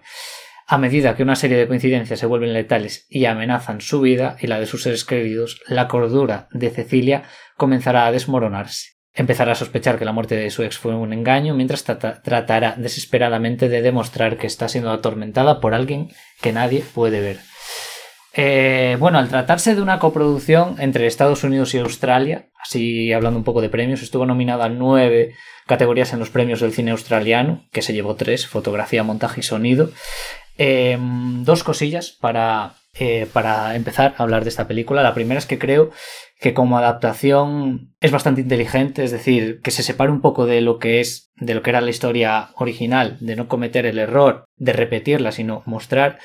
A 0.67 0.77
medida 0.77 1.15
que 1.15 1.23
una 1.23 1.35
serie 1.35 1.57
de 1.57 1.67
coincidencias 1.67 2.19
se 2.19 2.25
vuelven 2.27 2.53
letales 2.53 3.07
y 3.09 3.25
amenazan 3.25 3.81
su 3.81 4.01
vida 4.01 4.37
y 4.39 4.47
la 4.47 4.59
de 4.59 4.67
sus 4.67 4.83
seres 4.83 5.03
queridos, 5.03 5.61
la 5.65 5.87
cordura 5.87 6.49
de 6.51 6.69
Cecilia 6.69 7.23
comenzará 7.55 8.05
a 8.05 8.11
desmoronarse. 8.11 8.97
empezará 9.15 9.53
a 9.53 9.55
sospechar 9.55 9.97
que 9.97 10.05
la 10.05 10.11
muerte 10.11 10.35
de 10.35 10.51
su 10.51 10.61
ex 10.61 10.77
fue 10.77 10.93
un 10.93 11.13
engaño, 11.13 11.55
mientras 11.55 11.83
tratará 11.83 12.75
desesperadamente 12.77 13.67
de 13.67 13.81
demostrar 13.81 14.37
que 14.37 14.45
está 14.45 14.69
siendo 14.69 14.91
atormentada 14.91 15.59
por 15.59 15.73
alguien 15.73 16.09
que 16.39 16.53
nadie 16.53 16.83
puede 16.93 17.21
ver. 17.21 17.39
Eh, 18.39 18.97
bueno, 18.99 19.17
al 19.17 19.29
tratarse 19.29 19.73
de 19.73 19.81
una 19.81 19.97
coproducción 19.97 20.75
entre 20.77 21.07
Estados 21.07 21.43
Unidos 21.43 21.73
y 21.73 21.79
Australia, 21.79 22.49
así 22.61 23.11
hablando 23.11 23.39
un 23.39 23.43
poco 23.43 23.61
de 23.61 23.69
premios, 23.69 24.03
estuvo 24.03 24.27
nominada 24.27 24.65
a 24.65 24.69
nueve 24.69 25.33
categorías 25.65 26.13
en 26.13 26.19
los 26.19 26.29
premios 26.29 26.59
del 26.59 26.71
cine 26.71 26.91
australiano, 26.91 27.65
que 27.71 27.81
se 27.81 27.93
llevó 27.93 28.15
tres, 28.15 28.45
fotografía, 28.45 29.03
montaje 29.03 29.39
y 29.39 29.43
sonido. 29.43 29.89
Em, 30.55 31.43
dos 31.45 31.63
cosillas 31.63 32.11
para, 32.11 32.75
eh, 32.93 33.27
para 33.33 33.75
empezar 33.75 34.13
a 34.17 34.23
hablar 34.23 34.43
de 34.43 34.49
esta 34.49 34.67
película. 34.67 35.01
La 35.01 35.15
primera 35.15 35.39
es 35.39 35.47
que 35.47 35.57
creo 35.57 35.89
que 36.39 36.53
como 36.53 36.77
adaptación 36.77 37.95
es 38.01 38.11
bastante 38.11 38.41
inteligente, 38.41 39.03
es 39.03 39.09
decir, 39.09 39.61
que 39.63 39.71
se 39.71 39.81
separe 39.81 40.11
un 40.11 40.21
poco 40.21 40.45
de 40.45 40.61
lo 40.61 40.77
que 40.77 40.99
es, 40.99 41.31
de 41.37 41.55
lo 41.55 41.63
que 41.63 41.71
era 41.71 41.81
la 41.81 41.89
historia 41.89 42.49
original, 42.55 43.17
de 43.19 43.35
no 43.35 43.47
cometer 43.47 43.87
el 43.87 43.97
error 43.97 44.45
de 44.57 44.73
repetirla, 44.73 45.31
sino 45.31 45.63
mostrar 45.65 46.19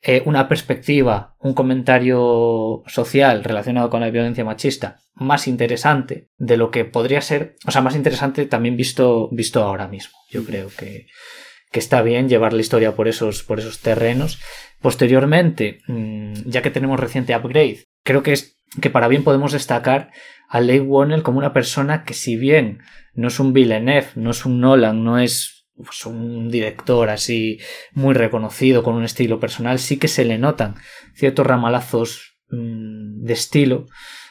eh, 0.00 0.22
una 0.26 0.48
perspectiva, 0.48 1.36
un 1.40 1.54
comentario 1.54 2.82
social 2.86 3.42
relacionado 3.42 3.90
con 3.90 4.00
la 4.00 4.10
violencia 4.10 4.44
machista 4.44 5.00
más 5.14 5.48
interesante 5.48 6.28
de 6.36 6.56
lo 6.56 6.70
que 6.70 6.84
podría 6.84 7.20
ser, 7.20 7.56
o 7.66 7.70
sea, 7.70 7.82
más 7.82 7.96
interesante 7.96 8.46
también 8.46 8.76
visto, 8.76 9.28
visto 9.32 9.62
ahora 9.62 9.88
mismo. 9.88 10.16
Yo 10.30 10.44
creo 10.44 10.68
que, 10.68 11.08
que 11.72 11.78
está 11.80 12.02
bien 12.02 12.28
llevar 12.28 12.52
la 12.52 12.60
historia 12.60 12.94
por 12.94 13.08
esos, 13.08 13.42
por 13.42 13.58
esos 13.58 13.80
terrenos. 13.80 14.38
Posteriormente, 14.80 15.80
mm, 15.88 16.34
ya 16.46 16.62
que 16.62 16.70
tenemos 16.70 17.00
reciente 17.00 17.34
upgrade, 17.34 17.84
creo 18.04 18.22
que 18.22 18.32
es 18.32 18.56
que 18.80 18.90
para 18.90 19.08
bien 19.08 19.24
podemos 19.24 19.52
destacar 19.52 20.12
a 20.48 20.60
Leigh 20.60 20.80
Warner 20.80 21.22
como 21.22 21.38
una 21.38 21.52
persona 21.52 22.04
que 22.04 22.14
si 22.14 22.36
bien 22.36 22.80
no 23.14 23.28
es 23.28 23.40
un 23.40 23.52
Villeneuve, 23.52 24.08
no 24.14 24.30
es 24.30 24.44
un 24.44 24.60
Nolan, 24.60 25.02
no 25.02 25.18
es 25.18 25.57
pues, 25.84 26.04
un 26.06 26.50
director 26.50 27.08
así 27.10 27.58
muy 27.92 28.14
reconocido 28.14 28.82
con 28.82 28.94
un 28.94 29.04
estilo 29.04 29.40
personal, 29.40 29.78
sí 29.78 29.96
que 29.96 30.08
se 30.08 30.24
le 30.24 30.38
notan 30.38 30.74
ciertos 31.14 31.46
ramalazos 31.46 32.38
mm, 32.50 33.24
de 33.24 33.32
estilo. 33.32 33.86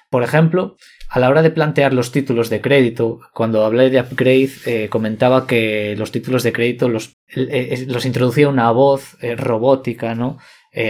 Por 0.09 0.23
ejemplo, 0.23 0.77
a 1.09 1.19
la 1.19 1.29
hora 1.29 1.41
de 1.41 1.51
plantear 1.51 1.93
los 1.93 2.11
títulos 2.11 2.49
de 2.49 2.61
crédito, 2.61 3.19
cuando 3.33 3.65
hablé 3.65 3.89
de 3.89 3.99
Upgrade, 3.99 4.49
eh, 4.65 4.89
comentaba 4.89 5.47
que 5.47 5.95
los 5.97 6.11
títulos 6.11 6.43
de 6.43 6.53
crédito 6.53 6.89
los, 6.89 7.17
eh, 7.35 7.85
los 7.87 8.05
introducía 8.05 8.49
una 8.49 8.71
voz 8.71 9.17
eh, 9.21 9.35
robótica, 9.35 10.15
¿no? 10.15 10.37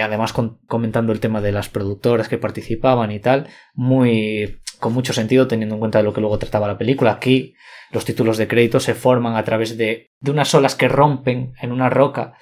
además 0.03 0.33
comentando 0.67 1.13
el 1.13 1.21
tema 1.21 1.39
de 1.39 1.53
las 1.53 1.69
productoras 1.69 2.27
que 2.27 2.37
participaban 2.37 3.09
y 3.09 3.21
tal, 3.21 3.47
muy 3.73 4.59
con 4.79 4.91
mucho 4.91 5.13
sentido 5.13 5.47
teniendo 5.47 5.75
en 5.75 5.79
cuenta 5.79 5.99
de 5.99 6.03
lo 6.03 6.13
que 6.13 6.19
luego 6.19 6.37
trataba 6.37 6.67
la 6.67 6.77
película. 6.77 7.13
Aquí 7.13 7.55
los 7.91 8.05
títulos 8.05 8.37
de 8.37 8.47
crédito 8.47 8.79
se 8.79 8.93
forman 8.93 9.35
a 9.35 9.43
través 9.43 9.77
de, 9.77 10.09
de 10.19 10.31
unas 10.31 10.53
olas 10.53 10.75
que 10.75 10.87
rompen 10.87 11.53
en 11.61 11.71
una 11.71 11.89
roca 11.89 12.33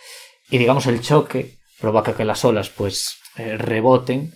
y 0.49 0.57
digamos 0.57 0.87
el 0.87 1.01
choque 1.01 1.57
provoca 1.79 2.15
que 2.15 2.25
las 2.25 2.45
olas 2.45 2.69
pues 2.69 3.17
eh, 3.37 3.57
reboten 3.57 4.33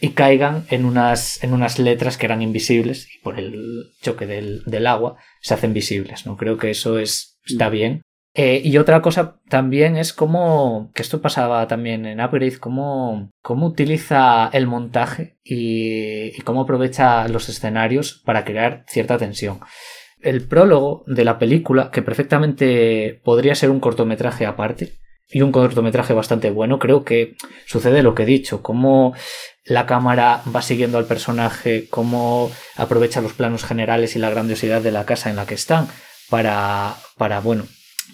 y 0.00 0.10
caigan 0.10 0.66
en 0.70 0.84
unas, 0.84 1.42
en 1.44 1.52
unas 1.52 1.78
letras 1.78 2.18
que 2.18 2.26
eran 2.26 2.42
invisibles 2.42 3.08
y 3.14 3.18
por 3.20 3.38
el 3.38 3.92
choque 4.02 4.26
del, 4.26 4.62
del 4.66 4.86
agua 4.88 5.16
se 5.40 5.54
hacen 5.54 5.72
visibles. 5.72 6.26
¿no? 6.26 6.36
Creo 6.36 6.58
que 6.58 6.70
eso 6.70 6.98
es, 6.98 7.38
está 7.46 7.68
mm. 7.68 7.72
bien. 7.72 8.02
Eh, 8.34 8.62
y 8.64 8.78
otra 8.78 9.02
cosa 9.02 9.40
también 9.48 9.96
es 9.96 10.12
cómo, 10.12 10.90
que 10.94 11.02
esto 11.02 11.20
pasaba 11.20 11.68
también 11.68 12.06
en 12.06 12.20
Upgrade, 12.20 12.58
cómo, 12.58 13.30
cómo 13.42 13.66
utiliza 13.66 14.48
el 14.52 14.66
montaje 14.66 15.36
y, 15.44 16.36
y, 16.36 16.40
cómo 16.40 16.62
aprovecha 16.62 17.28
los 17.28 17.50
escenarios 17.50 18.22
para 18.24 18.44
crear 18.44 18.84
cierta 18.88 19.18
tensión 19.18 19.60
el 20.22 20.46
prólogo 20.46 21.04
de 21.06 21.24
la 21.24 21.38
película, 21.38 21.90
que 21.90 22.02
perfectamente 22.02 23.20
podría 23.24 23.54
ser 23.54 23.70
un 23.70 23.80
cortometraje 23.80 24.46
aparte, 24.46 24.94
y 25.32 25.40
un 25.40 25.50
cortometraje 25.50 26.12
bastante 26.12 26.50
bueno, 26.50 26.78
creo 26.78 27.04
que 27.04 27.36
sucede 27.66 28.02
lo 28.02 28.14
que 28.14 28.24
he 28.24 28.26
dicho, 28.26 28.62
cómo 28.62 29.14
la 29.64 29.86
cámara 29.86 30.42
va 30.54 30.60
siguiendo 30.60 30.98
al 30.98 31.06
personaje, 31.06 31.86
cómo 31.88 32.50
aprovecha 32.76 33.22
los 33.22 33.32
planos 33.32 33.64
generales 33.64 34.14
y 34.14 34.18
la 34.18 34.30
grandiosidad 34.30 34.82
de 34.82 34.92
la 34.92 35.06
casa 35.06 35.30
en 35.30 35.36
la 35.36 35.46
que 35.46 35.54
están 35.54 35.88
para, 36.28 36.96
para 37.16 37.40
bueno, 37.40 37.64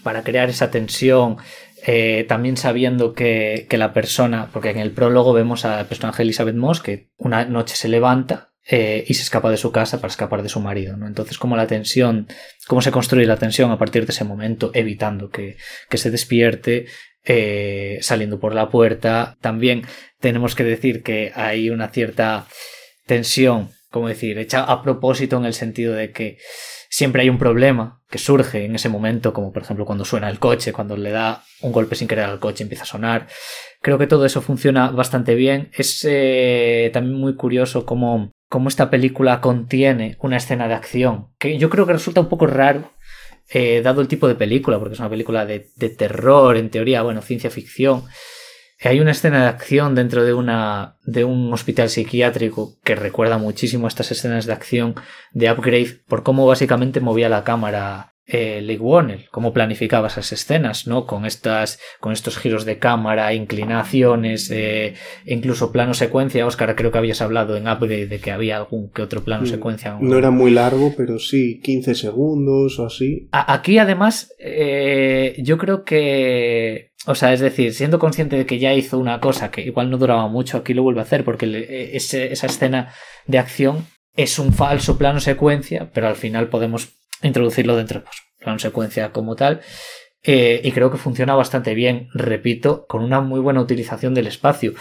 para 0.02 0.22
crear 0.22 0.48
esa 0.48 0.70
tensión, 0.70 1.39
eh, 1.86 2.24
también 2.28 2.56
sabiendo 2.56 3.14
que, 3.14 3.66
que, 3.68 3.78
la 3.78 3.93
persona, 3.93 4.51
porque 4.52 4.70
en 4.70 4.78
el 4.78 4.93
prólogo 4.93 5.32
vemos 5.32 5.64
al 5.64 5.86
personaje 5.86 6.22
Elizabeth 6.22 6.56
Moss 6.56 6.80
que 6.80 7.10
una 7.16 7.44
noche 7.47 7.74
se 7.76 7.89
levanta 7.89 8.48
eh, 8.70 9.05
y 9.07 9.15
se 9.15 9.23
escapa 9.23 9.51
de 9.51 9.57
su 9.57 9.73
casa 9.73 9.97
para 9.99 10.11
escapar 10.11 10.43
de 10.43 10.51
su 10.51 10.61
marido. 10.61 10.97
¿no? 10.97 11.07
Entonces, 11.07 11.39
como 11.39 11.57
la 11.57 11.66
tensión, 11.66 12.28
cómo 12.66 12.82
se 12.82 12.90
construye 12.90 13.27
la 13.27 13.39
tensión 13.39 13.70
a 13.70 13.78
partir 13.78 14.05
de 14.05 14.12
ese 14.12 14.24
momento, 14.24 14.70
evitando 14.74 15.31
que, 15.31 15.57
que 15.89 15.97
se 15.97 16.11
despierte, 16.11 16.86
eh, 17.24 17.99
saliendo 18.03 18.39
por 18.39 18.55
la 18.55 18.69
puerta. 18.69 19.36
También 19.40 19.86
tenemos 20.20 20.55
que 20.55 20.65
decir 20.65 21.03
que 21.03 21.32
hay 21.35 21.70
una 21.70 21.89
cierta 21.89 22.47
tensión, 23.07 23.70
como 23.90 24.09
decir, 24.09 24.39
hecha 24.39 24.65
a 24.65 24.82
propósito 24.82 25.39
en 25.39 25.47
el 25.47 25.55
sentido 25.55 25.95
de 25.95 26.12
que 26.12 26.39
siempre 26.90 27.23
hay 27.23 27.28
un 27.28 27.39
problema 27.39 28.03
que 28.11 28.19
surge 28.19 28.65
en 28.65 28.74
ese 28.74 28.89
momento, 28.89 29.32
como 29.32 29.53
por 29.53 29.62
ejemplo 29.62 29.85
cuando 29.85 30.05
suena 30.05 30.31
el 30.31 30.39
coche, 30.39 30.73
cuando 30.73 30.97
le 30.97 31.11
da 31.11 31.45
un 31.61 31.73
golpe 31.73 31.95
sin 31.95 32.09
querer 32.09 32.24
al 32.24 32.39
coche, 32.39 32.62
empieza 32.62 32.85
a 32.85 32.86
sonar. 32.86 33.28
Creo 33.81 33.99
que 33.99 34.07
todo 34.07 34.27
eso 34.27 34.41
funciona 34.43 34.91
bastante 34.91 35.35
bien. 35.35 35.71
Es 35.73 36.05
eh, 36.09 36.91
también 36.93 37.19
muy 37.19 37.37
curioso 37.37 37.87
cómo 37.87 38.33
cómo 38.49 38.69
esta 38.69 38.91
película 38.91 39.41
contiene 39.41 40.17
una 40.21 40.39
escena 40.39 40.69
de 40.69 40.75
acción, 40.75 41.29
que 41.39 41.59
yo 41.59 41.71
creo 41.71 41.87
que 41.87 41.93
resulta 41.93 42.21
un 42.21 42.29
poco 42.29 42.47
raro, 42.47 42.93
eh, 43.51 43.83
dado 43.83 44.01
el 44.01 44.09
tipo 44.09 44.29
de 44.29 44.35
película, 44.35 44.79
porque 44.79 44.95
es 44.95 45.01
una 45.01 45.11
película 45.11 45.47
de, 45.47 45.61
terror, 45.97 46.57
en 46.57 46.71
teoría, 46.71 47.03
bueno, 47.03 47.23
ciencia 47.23 47.51
ficción. 47.51 48.05
Hay 48.81 49.01
una 49.01 49.11
escena 49.11 49.43
de 49.43 49.49
acción 49.49 49.95
dentro 49.95 50.23
de, 50.23 50.33
una, 50.33 50.99
de 51.03 51.25
un 51.25 51.53
hospital 51.53 51.89
psiquiátrico 51.89 52.77
que 52.85 52.95
recuerda 52.95 53.37
muchísimo 53.37 53.87
a 53.87 53.89
estas 53.89 54.13
escenas 54.13 54.47
de 54.47 54.53
acción 54.53 54.95
de 55.33 55.51
Upgrade 55.51 56.01
por 56.07 56.23
cómo 56.23 56.47
básicamente 56.47 57.01
movía 57.01 57.29
la 57.29 57.43
cámara 57.43 58.15
eh, 58.31 58.61
Lee 58.61 58.77
Warner, 58.77 59.27
cómo 59.31 59.55
planificaba 59.55 60.09
esas 60.09 60.31
escenas, 60.33 60.87
¿no? 60.87 61.07
Con 61.07 61.25
estas, 61.25 61.81
con 61.99 62.13
estos 62.13 62.37
giros 62.37 62.67
de 62.67 62.79
cámara, 62.79 63.33
inclinaciones, 63.33 64.51
eh, 64.51 64.95
incluso 65.25 65.73
plano 65.73 65.95
secuencia. 65.95 66.47
Oscar, 66.47 66.77
creo 66.77 66.93
que 66.93 66.99
habías 66.99 67.23
hablado 67.23 67.57
en 67.57 67.67
Upgrade 67.67 68.07
de 68.07 68.21
que 68.21 68.31
había 68.31 68.59
algún 68.59 68.91
que 68.91 69.01
otro 69.01 69.25
plano 69.25 69.47
secuencia. 69.47 69.97
No 69.99 70.19
era 70.19 70.31
muy 70.31 70.51
largo, 70.51 70.93
pero 70.95 71.19
sí, 71.19 71.61
15 71.63 71.95
segundos 71.95 72.79
o 72.79 72.85
así. 72.85 73.29
aquí, 73.33 73.79
además, 73.79 74.35
eh, 74.39 75.35
yo 75.39 75.57
creo 75.57 75.85
que 75.85 76.93
o 77.07 77.15
sea, 77.15 77.33
es 77.33 77.41
decir, 77.41 77.73
siendo 77.73 77.99
consciente 77.99 78.37
de 78.37 78.45
que 78.45 78.59
ya 78.59 78.75
hizo 78.75 78.99
una 78.99 79.21
cosa 79.21 79.51
que 79.51 79.63
igual 79.63 79.89
no 79.89 79.97
duraba 79.97 80.29
mucho, 80.29 80.59
aquí 80.59 80.75
lo 80.75 80.83
vuelve 80.83 81.01
a 81.01 81.05
hacer 81.05 81.25
porque 81.25 81.47
e, 81.47 81.97
esa 81.97 82.47
escena 82.47 82.93
de 83.27 83.39
acción 83.39 83.87
es 84.15 84.39
un 84.39 84.53
falso 84.53 84.99
plano 84.99 85.21
secuencia, 85.21 85.91
pero 85.95 86.09
al 86.09 86.17
final 86.17 86.49
podemos 86.49 86.98
introducirlo 87.23 87.77
dentro 87.77 88.01
de 88.01 88.05
pues, 88.07 88.16
plano 88.39 88.59
secuencia 88.59 89.12
como 89.12 89.36
tal. 89.36 89.61
Eh, 90.23 90.61
y 90.65 90.73
creo 90.73 90.90
que 90.90 90.97
funciona 90.97 91.35
bastante 91.35 91.74
bien, 91.74 92.09
repito, 92.12 92.86
con 92.86 93.03
una 93.03 93.20
muy 93.20 93.40
buena 93.40 93.61
utilización 93.61 94.15
del 94.15 94.27
espacio. 94.27 94.74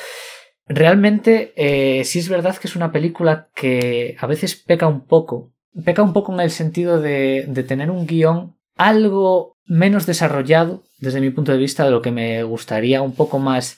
Realmente, 0.68 1.54
eh, 1.56 2.04
sí 2.04 2.20
es 2.20 2.28
verdad 2.28 2.58
que 2.58 2.68
es 2.68 2.76
una 2.76 2.92
película 2.92 3.50
que 3.56 4.16
a 4.20 4.28
veces 4.28 4.56
peca 4.56 4.88
un 4.88 5.06
poco. 5.06 5.54
Peca 5.86 6.02
un 6.02 6.14
poco 6.14 6.34
en 6.34 6.40
el 6.40 6.52
sentido 6.52 7.00
de, 7.00 7.46
de 7.48 7.64
tener 7.64 7.92
un 7.92 8.08
guion 8.08 8.58
algo 8.76 9.58
menos 9.66 10.06
desarrollado, 10.06 10.84
desde 11.00 11.22
mi 11.22 11.30
punto 11.30 11.52
de 11.52 11.58
vista, 11.58 11.86
de 11.86 11.92
lo 11.92 12.02
que 12.02 12.12
me 12.12 12.44
gustaría, 12.44 13.02
un 13.02 13.14
poco 13.14 13.38
más 13.40 13.78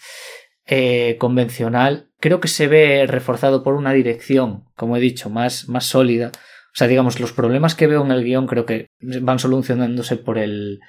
eh, 0.65 1.17
convencional. 1.19 2.09
Creo 2.19 2.39
que 2.39 2.47
se 2.47 2.67
ve 2.67 3.05
reforzado 3.07 3.63
por 3.63 3.73
una 3.73 3.91
dirección, 3.93 4.65
como 4.75 4.97
he 4.97 4.99
dicho, 4.99 5.29
más, 5.29 5.67
más 5.67 5.85
sólida 5.85 6.31
o 6.73 6.77
sea, 6.77 6.87
digamos, 6.87 7.19
los 7.19 7.33
problemas 7.33 7.75
que 7.75 7.87
veo 7.87 8.03
en 8.05 8.11
el 8.11 8.23
guion 8.23 8.47
creo 8.47 8.65
que 8.65 8.87
van 8.99 9.39
solucionándose 9.39 10.17
por 10.17 10.37
el. 10.37 10.79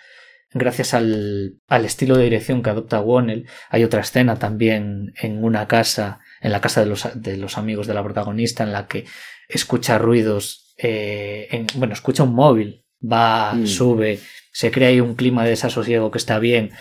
Gracias 0.52 0.94
al, 0.94 1.60
al 1.68 1.84
estilo 1.84 2.16
de 2.16 2.24
dirección 2.24 2.62
que 2.62 2.70
adopta 2.70 3.00
Wonnell. 3.00 3.46
Hay 3.68 3.84
otra 3.84 4.00
escena 4.00 4.36
también 4.36 5.12
en 5.20 5.44
una 5.44 5.68
casa, 5.68 6.18
en 6.40 6.50
la 6.50 6.60
casa 6.60 6.80
de 6.80 6.86
los, 6.86 7.08
de 7.14 7.36
los 7.36 7.56
amigos 7.56 7.86
de 7.86 7.94
la 7.94 8.02
protagonista, 8.02 8.64
en 8.64 8.72
la 8.72 8.88
que 8.88 9.04
escucha 9.48 9.98
ruidos. 9.98 10.74
Eh, 10.76 11.46
en, 11.52 11.66
bueno, 11.76 11.94
escucha 11.94 12.24
un 12.24 12.34
móvil, 12.34 12.84
va, 13.00 13.54
mm. 13.54 13.66
sube, 13.66 14.18
se 14.52 14.72
crea 14.72 14.88
ahí 14.88 15.00
un 15.00 15.14
clima 15.14 15.44
de 15.44 15.50
desasosiego 15.50 16.10
que 16.10 16.18
está 16.18 16.40
bien. 16.40 16.72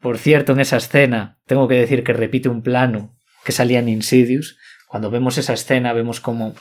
Por 0.00 0.16
cierto, 0.16 0.52
en 0.52 0.60
esa 0.60 0.78
escena, 0.78 1.38
tengo 1.46 1.68
que 1.68 1.74
decir 1.74 2.04
que 2.04 2.14
repite 2.14 2.48
un 2.48 2.62
plano 2.62 3.14
que 3.44 3.52
salía 3.52 3.80
en 3.80 3.90
Insidious. 3.90 4.56
Cuando 4.86 5.10
vemos 5.10 5.36
esa 5.36 5.52
escena, 5.52 5.92
vemos 5.92 6.20
como 6.20 6.54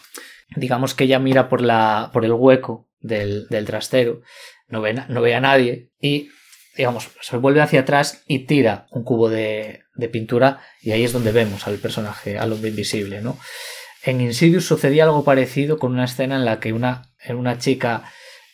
digamos 0.55 0.93
que 0.93 1.05
ella 1.05 1.19
mira 1.19 1.49
por, 1.49 1.61
la, 1.61 2.09
por 2.13 2.25
el 2.25 2.33
hueco 2.33 2.89
del, 2.99 3.47
del 3.49 3.65
trastero, 3.65 4.21
no 4.67 4.81
ve, 4.81 4.95
no 5.07 5.21
ve 5.21 5.35
a 5.35 5.41
nadie 5.41 5.91
y 5.99 6.29
digamos, 6.75 7.09
se 7.21 7.37
vuelve 7.37 7.61
hacia 7.61 7.81
atrás 7.81 8.23
y 8.27 8.45
tira 8.45 8.85
un 8.91 9.03
cubo 9.03 9.29
de, 9.29 9.81
de, 9.95 10.09
pintura 10.09 10.59
y 10.79 10.91
ahí 10.91 11.03
es 11.03 11.11
donde 11.11 11.31
vemos 11.31 11.67
al 11.67 11.77
personaje, 11.77 12.37
al 12.37 12.53
hombre 12.53 12.69
invisible, 12.69 13.21
¿no? 13.21 13.37
En 14.03 14.21
Insidious 14.21 14.65
sucedía 14.65 15.03
algo 15.03 15.23
parecido 15.23 15.79
con 15.79 15.91
una 15.91 16.05
escena 16.05 16.35
en 16.35 16.45
la 16.45 16.59
que 16.59 16.73
una, 16.73 17.13
una 17.29 17.57
chica 17.57 18.03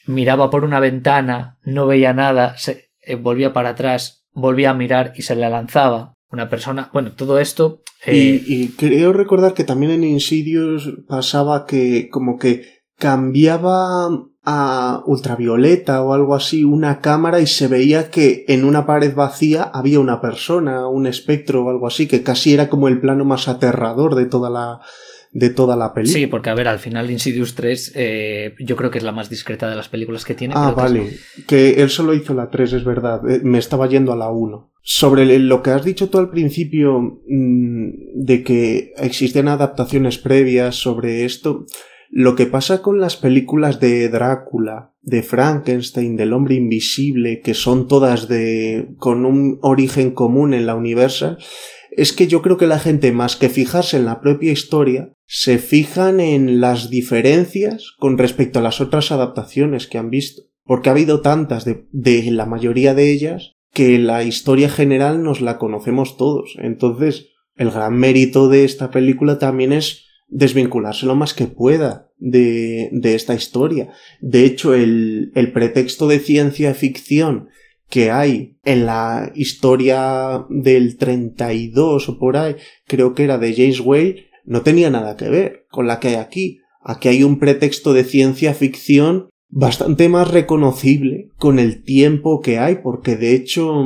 miraba 0.06 0.50
por 0.50 0.64
una 0.64 0.80
ventana, 0.80 1.60
no 1.64 1.86
veía 1.86 2.14
nada, 2.14 2.58
se 2.58 2.92
eh, 3.02 3.16
volvía 3.16 3.54
para 3.54 3.70
atrás, 3.70 4.26
volvía 4.32 4.72
a 4.72 4.74
mirar 4.74 5.14
y 5.16 5.24
se 5.24 5.36
le 5.36 5.50
lanzaba. 5.50 6.13
Una 6.34 6.50
persona, 6.50 6.90
bueno, 6.92 7.12
todo 7.12 7.38
esto. 7.38 7.84
Eh, 8.08 8.42
y, 8.44 8.70
creo 8.70 9.14
recordar 9.14 9.54
que 9.54 9.64
también 9.64 9.92
en 9.92 10.04
Insidious 10.04 10.92
pasaba 11.08 11.68
que 11.68 12.10
como 12.10 12.40
que 12.40 12.82
cambiaba 12.98 14.10
a 14.44 15.04
ultravioleta 15.06 16.02
o 16.02 16.12
algo 16.14 16.34
así 16.34 16.64
una 16.64 17.02
cámara 17.02 17.40
y 17.40 17.46
se 17.46 17.68
veía 17.68 18.10
que 18.10 18.46
en 18.48 18.66
una 18.66 18.88
pared 18.88 19.14
vacía 19.14 19.62
había 19.62 20.00
una 20.00 20.22
persona, 20.22 20.88
un 20.88 21.06
espectro 21.06 21.66
o 21.66 21.70
algo 21.70 21.86
así, 21.86 22.08
que 22.08 22.24
casi 22.24 22.56
era 22.56 22.68
como 22.68 22.88
el 22.88 23.00
plano 23.00 23.26
más 23.26 23.48
aterrador 23.48 24.16
de 24.16 24.26
toda 24.26 24.50
la, 24.50 24.82
de 25.34 25.52
toda 25.52 25.76
la 25.76 25.94
película. 25.94 26.20
Sí, 26.20 26.26
porque 26.26 26.50
a 26.50 26.56
ver, 26.56 26.68
al 26.68 26.80
final 26.80 27.12
Insidious 27.12 27.54
3 27.54 27.92
eh, 27.96 28.56
yo 28.60 28.76
creo 28.76 28.90
que 28.90 28.98
es 28.98 29.04
la 29.04 29.12
más 29.12 29.30
discreta 29.30 29.70
de 29.70 29.76
las 29.76 29.88
películas 29.88 30.26
que 30.26 30.34
tiene. 30.34 30.56
Ah, 30.58 30.72
vale. 30.72 31.16
Que, 31.46 31.82
él 31.84 31.92
solo 31.92 32.16
hizo 32.16 32.34
la 32.34 32.50
3, 32.50 32.74
es 32.74 32.84
verdad. 32.84 33.22
Eh, 33.30 33.42
me 33.44 33.60
estaba 33.60 33.88
yendo 33.88 34.12
a 34.12 34.16
la 34.16 34.30
1. 34.30 34.73
Sobre 34.86 35.40
lo 35.40 35.64
que 35.64 35.72
has 35.72 35.86
dicho 35.86 36.10
tú 36.10 36.18
al 36.18 36.30
principio 36.30 37.22
mm, 37.26 37.90
de 38.16 38.44
que 38.44 38.94
existen 38.98 39.48
adaptaciones 39.48 40.18
previas 40.18 40.76
sobre 40.76 41.24
esto, 41.24 41.66
lo 42.10 42.36
que 42.36 42.48
pasa 42.48 42.82
con 42.82 43.00
las 43.00 43.16
películas 43.16 43.80
de 43.80 44.10
Drácula, 44.10 44.94
de 45.02 45.24
Frankenstein, 45.24 46.18
del 46.18 46.34
hombre 46.34 46.56
invisible, 46.56 47.40
que 47.40 47.54
son 47.54 47.88
todas 47.88 48.28
de 48.28 48.90
con 48.98 49.26
un 49.26 49.58
origen 49.62 50.12
común 50.12 50.54
en 50.54 50.66
la 50.66 50.76
Universal, 50.76 51.38
es 51.90 52.12
que 52.12 52.28
yo 52.28 52.42
creo 52.42 52.58
que 52.58 52.68
la 52.68 52.78
gente, 52.78 53.14
más 53.14 53.38
que 53.38 53.48
fijarse 53.50 53.98
en 53.98 54.06
la 54.06 54.20
propia 54.20 54.52
historia, 54.52 55.14
se 55.26 55.60
fijan 55.60 56.20
en 56.20 56.60
las 56.60 56.90
diferencias 56.90 57.94
con 57.98 58.18
respecto 58.18 58.60
a 58.60 58.64
las 58.64 58.82
otras 58.82 59.12
adaptaciones 59.14 59.88
que 59.88 59.98
han 59.98 60.10
visto. 60.10 60.44
Porque 60.66 60.90
ha 60.90 60.92
habido 60.92 61.22
tantas 61.22 61.66
de 61.66 62.32
la 62.32 62.46
mayoría 62.46 62.94
de 62.94 63.12
ellas 63.12 63.53
que 63.74 63.98
la 63.98 64.24
historia 64.24 64.70
general 64.70 65.24
nos 65.24 65.42
la 65.42 65.58
conocemos 65.58 66.16
todos. 66.16 66.56
Entonces, 66.60 67.30
el 67.56 67.72
gran 67.72 67.96
mérito 67.98 68.48
de 68.48 68.66
esta 68.66 68.92
película 68.92 69.40
también 69.40 69.74
es 69.74 70.06
desvincularse 70.28 71.06
lo 71.06 71.16
más 71.16 71.34
que 71.34 71.46
pueda 71.46 72.12
de, 72.18 72.90
de 72.92 73.16
esta 73.16 73.34
historia. 73.36 73.90
De 74.22 74.46
hecho, 74.46 74.74
el, 74.74 75.32
el 75.36 75.52
pretexto 75.52 76.08
de 76.08 76.20
ciencia 76.20 76.74
ficción 76.74 77.50
que 77.90 78.10
hay 78.10 78.58
en 78.64 78.86
la 78.86 79.32
historia 79.36 80.46
del 80.50 80.98
32 80.98 82.10
o 82.10 82.18
por 82.18 82.38
ahí, 82.38 82.56
creo 82.88 83.14
que 83.14 83.24
era 83.24 83.38
de 83.38 83.54
James 83.54 83.80
Whale, 83.82 84.28
no 84.46 84.62
tenía 84.62 84.90
nada 84.90 85.16
que 85.16 85.30
ver 85.30 85.66
con 85.70 85.88
la 85.88 86.00
que 86.00 86.10
hay 86.10 86.16
aquí. 86.16 86.60
Aquí 86.82 87.08
hay 87.08 87.24
un 87.24 87.40
pretexto 87.40 87.94
de 87.94 88.04
ciencia 88.04 88.54
ficción 88.54 89.30
bastante 89.56 90.10
más 90.10 90.32
reconocible 90.32 91.30
con 91.38 91.60
el 91.60 91.84
tiempo 91.84 92.42
que 92.42 92.58
hay, 92.58 92.80
porque 92.84 93.16
de 93.16 93.36
hecho 93.36 93.86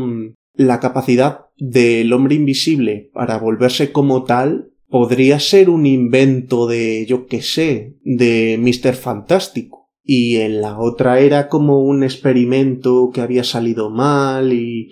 la 0.55 0.79
capacidad 0.79 1.47
del 1.57 2.13
hombre 2.13 2.35
invisible 2.35 3.09
para 3.13 3.37
volverse 3.37 3.91
como 3.91 4.23
tal 4.23 4.71
podría 4.87 5.39
ser 5.39 5.69
un 5.69 5.85
invento 5.85 6.67
de, 6.67 7.05
yo 7.05 7.27
qué 7.27 7.41
sé, 7.41 7.97
de 8.03 8.57
Mr. 8.57 8.95
Fantástico 8.95 9.89
y 10.03 10.37
en 10.37 10.61
la 10.61 10.79
otra 10.79 11.19
era 11.19 11.49
como 11.49 11.81
un 11.81 12.03
experimento 12.03 13.11
que 13.13 13.19
había 13.19 13.43
salido 13.43 13.89
mal 13.89 14.53
y, 14.53 14.89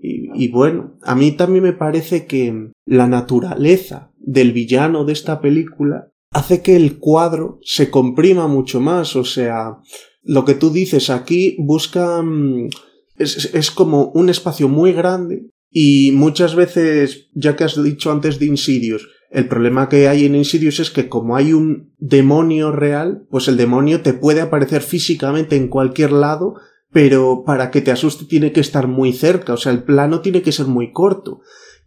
y, 0.00 0.48
bueno, 0.48 0.94
a 1.02 1.14
mí 1.14 1.32
también 1.32 1.64
me 1.64 1.72
parece 1.74 2.24
que 2.24 2.70
la 2.86 3.08
naturaleza 3.08 4.10
del 4.16 4.52
villano 4.52 5.04
de 5.04 5.12
esta 5.12 5.42
película 5.42 6.12
hace 6.38 6.62
que 6.62 6.76
el 6.76 6.98
cuadro 6.98 7.58
se 7.62 7.90
comprima 7.90 8.46
mucho 8.46 8.80
más, 8.80 9.16
o 9.16 9.24
sea, 9.24 9.78
lo 10.22 10.44
que 10.44 10.54
tú 10.54 10.70
dices 10.70 11.10
aquí 11.10 11.56
busca 11.58 12.22
mm, 12.22 12.68
es, 13.16 13.54
es 13.54 13.70
como 13.70 14.12
un 14.14 14.30
espacio 14.30 14.68
muy 14.68 14.92
grande 14.92 15.50
y 15.70 16.12
muchas 16.12 16.54
veces, 16.54 17.28
ya 17.34 17.56
que 17.56 17.64
has 17.64 17.82
dicho 17.82 18.12
antes 18.12 18.38
de 18.38 18.46
Insidious, 18.46 19.08
el 19.30 19.48
problema 19.48 19.88
que 19.88 20.08
hay 20.08 20.24
en 20.24 20.36
Insidious 20.36 20.80
es 20.80 20.90
que 20.90 21.08
como 21.08 21.36
hay 21.36 21.52
un 21.52 21.92
demonio 21.98 22.70
real, 22.70 23.26
pues 23.30 23.48
el 23.48 23.56
demonio 23.56 24.00
te 24.02 24.14
puede 24.14 24.40
aparecer 24.40 24.82
físicamente 24.82 25.56
en 25.56 25.68
cualquier 25.68 26.12
lado, 26.12 26.54
pero 26.92 27.42
para 27.44 27.70
que 27.70 27.82
te 27.82 27.90
asuste 27.90 28.24
tiene 28.24 28.52
que 28.52 28.60
estar 28.60 28.86
muy 28.86 29.12
cerca, 29.12 29.52
o 29.54 29.58
sea, 29.58 29.72
el 29.72 29.82
plano 29.82 30.20
tiene 30.20 30.40
que 30.40 30.52
ser 30.52 30.66
muy 30.66 30.92
corto. 30.92 31.40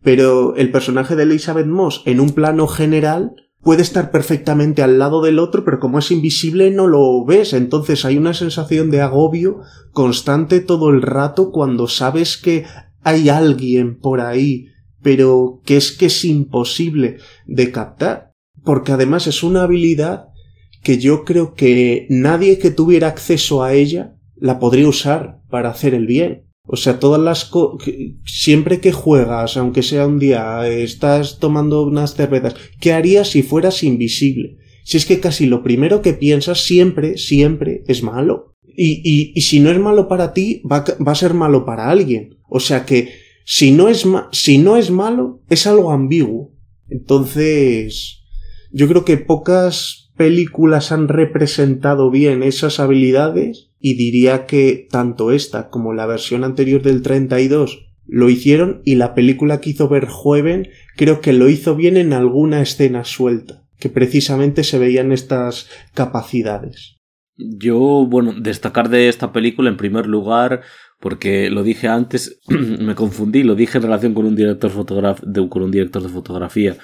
Pero 0.03 0.55
el 0.55 0.71
personaje 0.71 1.15
de 1.15 1.23
Elizabeth 1.23 1.67
Moss 1.67 2.01
en 2.05 2.19
un 2.19 2.31
plano 2.31 2.67
general 2.67 3.35
puede 3.61 3.81
estar 3.81 4.11
perfectamente 4.11 4.81
al 4.81 4.99
lado 4.99 5.21
del 5.21 5.39
otro, 5.39 5.63
pero 5.63 5.79
como 5.79 5.99
es 5.99 6.11
invisible 6.11 6.71
no 6.71 6.87
lo 6.87 7.23
ves, 7.25 7.53
entonces 7.53 8.05
hay 8.05 8.17
una 8.17 8.33
sensación 8.33 8.89
de 8.89 9.01
agobio 9.01 9.61
constante 9.91 10.59
todo 10.59 10.89
el 10.89 11.01
rato 11.01 11.51
cuando 11.51 11.87
sabes 11.87 12.37
que 12.37 12.65
hay 13.03 13.29
alguien 13.29 13.97
por 13.99 14.21
ahí 14.21 14.71
pero 15.01 15.61
que 15.65 15.77
es 15.77 15.91
que 15.91 16.07
es 16.07 16.25
imposible 16.25 17.17
de 17.45 17.71
captar, 17.71 18.33
porque 18.63 18.91
además 18.91 19.27
es 19.27 19.43
una 19.43 19.63
habilidad 19.63 20.29
que 20.83 20.97
yo 20.97 21.25
creo 21.25 21.53
que 21.53 22.07
nadie 22.09 22.59
que 22.59 22.71
tuviera 22.71 23.07
acceso 23.07 23.63
a 23.63 23.73
ella 23.73 24.15
la 24.35 24.59
podría 24.59 24.87
usar 24.87 25.41
para 25.49 25.69
hacer 25.69 25.93
el 25.93 26.07
bien. 26.07 26.50
O 26.73 26.77
sea, 26.77 26.99
todas 26.99 27.19
las 27.19 27.51
siempre 28.25 28.79
que 28.79 28.93
juegas, 28.93 29.57
aunque 29.57 29.83
sea 29.83 30.07
un 30.07 30.19
día, 30.19 30.65
estás 30.69 31.37
tomando 31.37 31.83
unas 31.83 32.15
cervezas, 32.15 32.55
¿qué 32.79 32.93
harías 32.93 33.31
si 33.31 33.43
fueras 33.43 33.83
invisible? 33.83 34.57
Si 34.85 34.95
es 34.95 35.05
que 35.05 35.19
casi 35.19 35.47
lo 35.47 35.63
primero 35.63 36.01
que 36.01 36.13
piensas 36.13 36.61
siempre, 36.63 37.17
siempre 37.17 37.83
es 37.87 38.03
malo. 38.03 38.55
Y, 38.63 39.01
y, 39.03 39.33
y 39.35 39.41
si 39.41 39.59
no 39.59 39.69
es 39.69 39.79
malo 39.79 40.07
para 40.07 40.31
ti, 40.31 40.61
va, 40.63 40.85
va 41.05 41.11
a 41.11 41.15
ser 41.15 41.33
malo 41.33 41.65
para 41.65 41.89
alguien. 41.89 42.37
O 42.47 42.61
sea 42.61 42.85
que 42.85 43.09
si 43.43 43.71
no 43.73 43.89
es, 43.89 44.05
si 44.31 44.57
no 44.57 44.77
es 44.77 44.91
malo, 44.91 45.41
es 45.49 45.67
algo 45.67 45.91
ambiguo. 45.91 46.53
Entonces, 46.87 48.23
yo 48.71 48.87
creo 48.87 49.03
que 49.03 49.17
pocas 49.17 50.13
películas 50.15 50.93
han 50.93 51.09
representado 51.09 52.09
bien 52.11 52.43
esas 52.43 52.79
habilidades 52.79 53.70
y 53.81 53.95
diría 53.95 54.45
que 54.45 54.87
tanto 54.89 55.31
esta 55.31 55.69
como 55.69 55.93
la 55.93 56.05
versión 56.05 56.43
anterior 56.43 56.81
del 56.81 57.01
32 57.01 57.87
lo 58.05 58.29
hicieron 58.29 58.81
y 58.85 58.95
la 58.95 59.15
película 59.15 59.59
que 59.61 59.71
hizo 59.71 59.89
Verhoeven 59.89 60.69
creo 60.95 61.21
que 61.21 61.33
lo 61.33 61.49
hizo 61.49 61.75
bien 61.75 61.97
en 61.97 62.13
alguna 62.13 62.61
escena 62.61 63.03
suelta, 63.03 63.63
que 63.79 63.89
precisamente 63.89 64.63
se 64.63 64.79
veían 64.79 65.11
estas 65.11 65.69
capacidades. 65.93 66.97
Yo, 67.37 68.05
bueno, 68.07 68.33
destacar 68.39 68.89
de 68.89 69.07
esta 69.09 69.31
película 69.31 69.69
en 69.69 69.77
primer 69.77 70.05
lugar 70.07 70.61
porque 70.99 71.49
lo 71.49 71.63
dije 71.63 71.87
antes, 71.87 72.39
me 72.47 72.95
confundí, 72.95 73.43
lo 73.43 73.55
dije 73.55 73.79
en 73.79 73.83
relación 73.83 74.13
con 74.13 74.25
un 74.25 74.35
director, 74.35 74.71
con 75.49 75.63
un 75.63 75.71
director 75.71 76.03
de 76.03 76.09
fotografía 76.09 76.77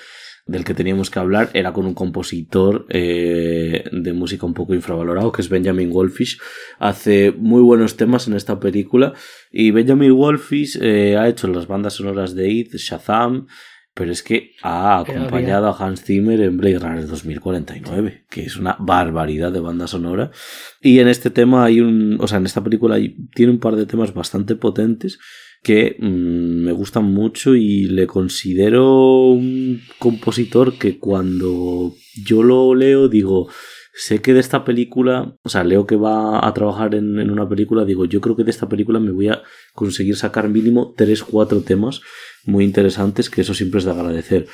del 0.48 0.64
que 0.64 0.74
teníamos 0.74 1.10
que 1.10 1.19
hablar, 1.19 1.49
era 1.53 1.74
con 1.74 1.86
un 1.86 1.94
compositor 1.94 2.86
eh, 2.90 3.84
de 3.91 4.14
música 4.14 4.45
un 4.45 4.53
poco 4.53 4.74
infravalorado, 4.74 5.32
que 5.32 5.41
es 5.41 5.49
Benjamin 5.49 5.91
Wolfish. 5.91 6.40
Hace 6.80 7.32
muy 7.32 7.61
buenos 7.61 7.98
temas 7.98 8.28
en 8.28 8.34
esta 8.36 8.60
película 8.60 9.14
y 9.52 9.72
Benjamin 9.72 10.14
Wolfish 10.14 10.80
eh, 10.82 11.18
ha 11.18 11.28
hecho 11.28 11.48
las 11.48 11.68
bandas 11.68 11.94
sonoras 11.94 12.34
de 12.34 12.49
It, 12.49 12.76
Shazam, 12.76 13.48
pero 13.94 14.11
es 14.11 14.22
que 14.22 14.52
ha 14.61 14.99
acompañado 14.99 15.68
a 15.68 15.76
Hans 15.76 16.03
Zimmer 16.03 16.40
en 16.41 16.57
Blade 16.57 16.80
Runner 16.80 17.07
2049, 17.07 18.26
que 18.30 18.44
es 18.44 18.56
una 18.56 18.78
barbaridad 18.80 19.52
de 19.52 19.60
banda 19.60 19.88
sonora. 19.88 20.30
Y 20.82 20.99
en 20.99 21.07
este 21.07 21.32
tema 21.32 21.65
hay 21.65 21.82
un, 21.82 22.18
o 22.22 22.28
sea, 22.28 22.38
en 22.38 22.45
esta 22.45 22.64
película 22.64 22.98
tiene 23.34 23.52
un 23.52 23.60
par 23.60 23.76
de 23.76 23.88
temas 23.88 24.14
bastante 24.14 24.56
potentes 24.56 25.18
que 25.63 25.97
mm, 25.99 26.65
me 26.65 26.71
gustan 26.71 27.05
mucho 27.05 27.55
y 27.55 27.85
le 27.85 28.07
considero 28.07 29.27
un 29.27 29.81
compositor 29.99 30.77
que 30.77 30.99
cuando 30.99 31.93
yo 32.23 32.43
lo 32.43 32.73
leo 32.75 33.07
digo, 33.07 33.49
sé 33.93 34.21
que 34.21 34.34
de 34.34 34.39
esta 34.39 34.63
película, 34.63 35.35
o 35.43 35.49
sea, 35.49 35.63
leo 35.63 35.88
que 35.88 35.95
va 35.95 36.47
a 36.47 36.53
trabajar 36.53 36.93
en, 36.93 37.19
en, 37.19 37.31
una 37.31 37.49
película, 37.49 37.84
digo, 37.84 38.05
yo 38.05 38.21
creo 38.21 38.35
que 38.35 38.43
de 38.43 38.51
esta 38.51 38.69
película 38.69 38.99
me 38.99 39.11
voy 39.11 39.29
a 39.29 39.41
conseguir 39.73 40.15
sacar 40.15 40.49
mínimo 40.49 40.93
3-4 40.95 41.63
temas 41.63 42.01
muy 42.45 42.63
interesantes, 42.63 43.29
que 43.29 43.41
eso 43.41 43.53
siempre 43.53 43.79
es 43.79 43.85
de 43.85 43.91
agradecer. 43.91 44.47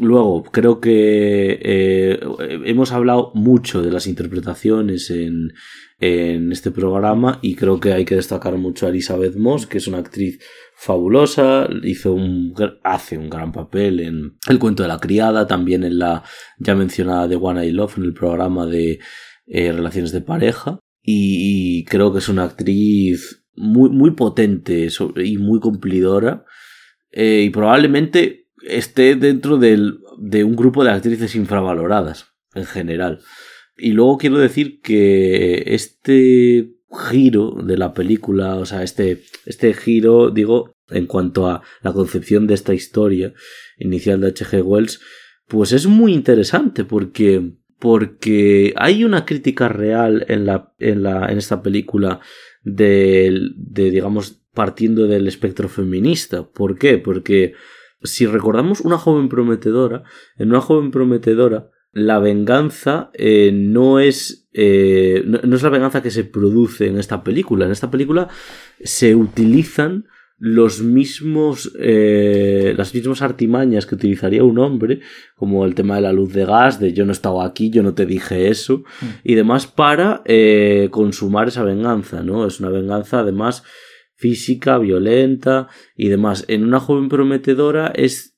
Luego, 0.00 0.42
creo 0.42 0.80
que 0.80 1.58
eh, 1.62 2.20
hemos 2.64 2.90
hablado 2.90 3.30
mucho 3.34 3.80
de 3.80 3.92
las 3.92 4.08
interpretaciones 4.08 5.08
en, 5.10 5.52
en, 6.00 6.50
este 6.50 6.72
programa 6.72 7.38
y 7.42 7.54
creo 7.54 7.78
que 7.78 7.92
hay 7.92 8.04
que 8.04 8.16
destacar 8.16 8.56
mucho 8.56 8.86
a 8.86 8.88
Elizabeth 8.88 9.36
Moss, 9.36 9.66
que 9.66 9.78
es 9.78 9.86
una 9.86 9.98
actriz 9.98 10.40
fabulosa, 10.76 11.68
hizo 11.84 12.12
un, 12.12 12.54
hace 12.82 13.16
un 13.16 13.30
gran 13.30 13.52
papel 13.52 14.00
en 14.00 14.36
El 14.48 14.58
cuento 14.58 14.82
de 14.82 14.88
la 14.88 14.98
criada, 14.98 15.46
también 15.46 15.84
en 15.84 15.98
la 15.98 16.24
ya 16.58 16.74
mencionada 16.74 17.28
de 17.28 17.36
One 17.36 17.64
I 17.64 17.70
Love, 17.70 17.98
en 17.98 18.04
el 18.04 18.14
programa 18.14 18.66
de 18.66 18.98
eh, 19.46 19.72
relaciones 19.72 20.10
de 20.10 20.22
pareja, 20.22 20.80
y, 21.02 21.84
creo 21.84 22.12
que 22.12 22.18
es 22.18 22.28
una 22.28 22.44
actriz 22.44 23.44
muy, 23.54 23.90
muy 23.90 24.12
potente 24.12 24.88
y 25.16 25.36
muy 25.36 25.60
cumplidora 25.60 26.44
eh, 27.12 27.42
y 27.44 27.50
probablemente 27.50 28.43
esté 28.66 29.14
dentro 29.16 29.56
del, 29.56 30.00
de 30.18 30.44
un 30.44 30.56
grupo 30.56 30.84
de 30.84 30.90
actrices 30.90 31.34
infravaloradas 31.34 32.26
en 32.54 32.66
general. 32.66 33.20
Y 33.76 33.92
luego 33.92 34.18
quiero 34.18 34.38
decir 34.38 34.80
que 34.80 35.62
este 35.66 36.70
giro 37.10 37.56
de 37.64 37.76
la 37.76 37.92
película, 37.92 38.56
o 38.56 38.66
sea, 38.66 38.82
este, 38.82 39.22
este 39.46 39.74
giro, 39.74 40.30
digo, 40.30 40.76
en 40.90 41.06
cuanto 41.06 41.48
a 41.48 41.62
la 41.82 41.92
concepción 41.92 42.46
de 42.46 42.54
esta 42.54 42.74
historia 42.74 43.32
inicial 43.78 44.20
de 44.20 44.28
H.G. 44.28 44.62
Wells, 44.62 45.00
pues 45.48 45.72
es 45.72 45.86
muy 45.86 46.12
interesante 46.14 46.84
porque, 46.84 47.52
porque 47.78 48.72
hay 48.76 49.04
una 49.04 49.24
crítica 49.24 49.68
real 49.68 50.24
en, 50.28 50.46
la, 50.46 50.72
en, 50.78 51.02
la, 51.02 51.26
en 51.26 51.38
esta 51.38 51.62
película 51.62 52.20
de, 52.62 53.50
de, 53.56 53.90
digamos, 53.90 54.40
partiendo 54.52 55.06
del 55.06 55.26
espectro 55.26 55.68
feminista. 55.68 56.46
¿Por 56.48 56.78
qué? 56.78 56.98
Porque 56.98 57.54
si 58.04 58.26
recordamos 58.26 58.80
una 58.82 58.98
joven 58.98 59.28
prometedora, 59.28 60.04
en 60.36 60.50
una 60.50 60.60
joven 60.60 60.90
prometedora, 60.90 61.70
la 61.94 62.18
venganza 62.18 63.10
eh, 63.14 63.50
no 63.52 64.00
es 64.00 64.48
eh, 64.52 65.22
no, 65.24 65.56
es 65.56 65.62
la 65.62 65.68
venganza 65.70 66.02
que 66.02 66.10
se 66.10 66.24
produce 66.24 66.88
en 66.88 66.98
esta 66.98 67.24
película. 67.24 67.64
En 67.64 67.72
esta 67.72 67.90
película 67.90 68.28
se 68.82 69.14
utilizan 69.14 70.06
los 70.36 70.82
mismos 70.82 71.72
eh, 71.78 72.74
las 72.76 72.92
mismas 72.92 73.22
artimañas 73.22 73.86
que 73.86 73.94
utilizaría 73.94 74.42
un 74.42 74.58
hombre 74.58 75.00
como 75.36 75.64
el 75.64 75.76
tema 75.76 75.94
de 75.94 76.02
la 76.02 76.12
luz 76.12 76.32
de 76.32 76.44
gas 76.44 76.80
de 76.80 76.92
yo 76.92 77.06
no 77.06 77.12
estaba 77.12 77.46
aquí 77.46 77.70
yo 77.70 77.84
no 77.84 77.94
te 77.94 78.04
dije 78.04 78.48
eso 78.48 78.78
mm. 78.78 79.06
y 79.22 79.36
demás 79.36 79.68
para 79.68 80.24
consumar 80.90 81.46
esa 81.48 81.62
venganza 81.62 82.24
no 82.24 82.46
es 82.46 82.58
una 82.58 82.70
venganza 82.70 83.20
además 83.20 83.62
física 84.16 84.78
violenta 84.78 85.68
y 85.96 86.08
demás 86.08 86.44
en 86.48 86.64
una 86.64 86.80
joven 86.80 87.08
prometedora 87.08 87.92
es 87.94 88.32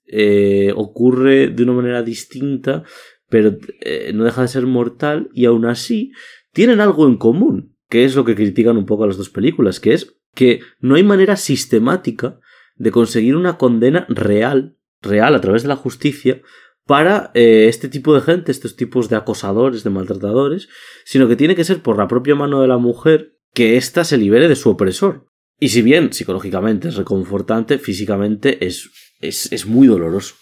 ocurre 0.74 1.48
de 1.48 1.62
una 1.64 1.72
manera 1.72 2.02
distinta 2.02 2.84
pero 3.28 3.56
eh, 3.80 4.12
no 4.14 4.24
deja 4.24 4.42
de 4.42 4.48
ser 4.48 4.66
mortal 4.66 5.30
y 5.32 5.46
aún 5.46 5.66
así 5.66 6.12
tienen 6.52 6.80
algo 6.80 7.06
en 7.06 7.16
común, 7.16 7.76
que 7.88 8.04
es 8.04 8.14
lo 8.14 8.24
que 8.24 8.34
critican 8.34 8.76
un 8.76 8.86
poco 8.86 9.04
a 9.04 9.06
las 9.06 9.16
dos 9.16 9.30
películas, 9.30 9.80
que 9.80 9.94
es 9.94 10.16
que 10.34 10.60
no 10.80 10.94
hay 10.94 11.02
manera 11.02 11.36
sistemática 11.36 12.38
de 12.76 12.90
conseguir 12.90 13.36
una 13.36 13.58
condena 13.58 14.06
real, 14.08 14.76
real 15.02 15.34
a 15.34 15.40
través 15.40 15.62
de 15.62 15.68
la 15.68 15.76
justicia, 15.76 16.42
para 16.84 17.32
eh, 17.34 17.66
este 17.68 17.88
tipo 17.88 18.14
de 18.14 18.20
gente, 18.20 18.52
estos 18.52 18.76
tipos 18.76 19.08
de 19.08 19.16
acosadores, 19.16 19.82
de 19.82 19.90
maltratadores, 19.90 20.68
sino 21.04 21.26
que 21.26 21.34
tiene 21.34 21.56
que 21.56 21.64
ser 21.64 21.82
por 21.82 21.98
la 21.98 22.06
propia 22.06 22.36
mano 22.36 22.60
de 22.60 22.68
la 22.68 22.78
mujer 22.78 23.36
que 23.52 23.76
ésta 23.76 24.04
se 24.04 24.18
libere 24.18 24.48
de 24.48 24.54
su 24.54 24.70
opresor. 24.70 25.25
Y 25.58 25.68
si 25.68 25.82
bien 25.82 26.12
psicológicamente 26.12 26.88
es 26.88 26.96
reconfortante, 26.96 27.78
físicamente 27.78 28.64
es, 28.66 28.90
es, 29.20 29.52
es 29.52 29.66
muy 29.66 29.86
doloroso. 29.86 30.34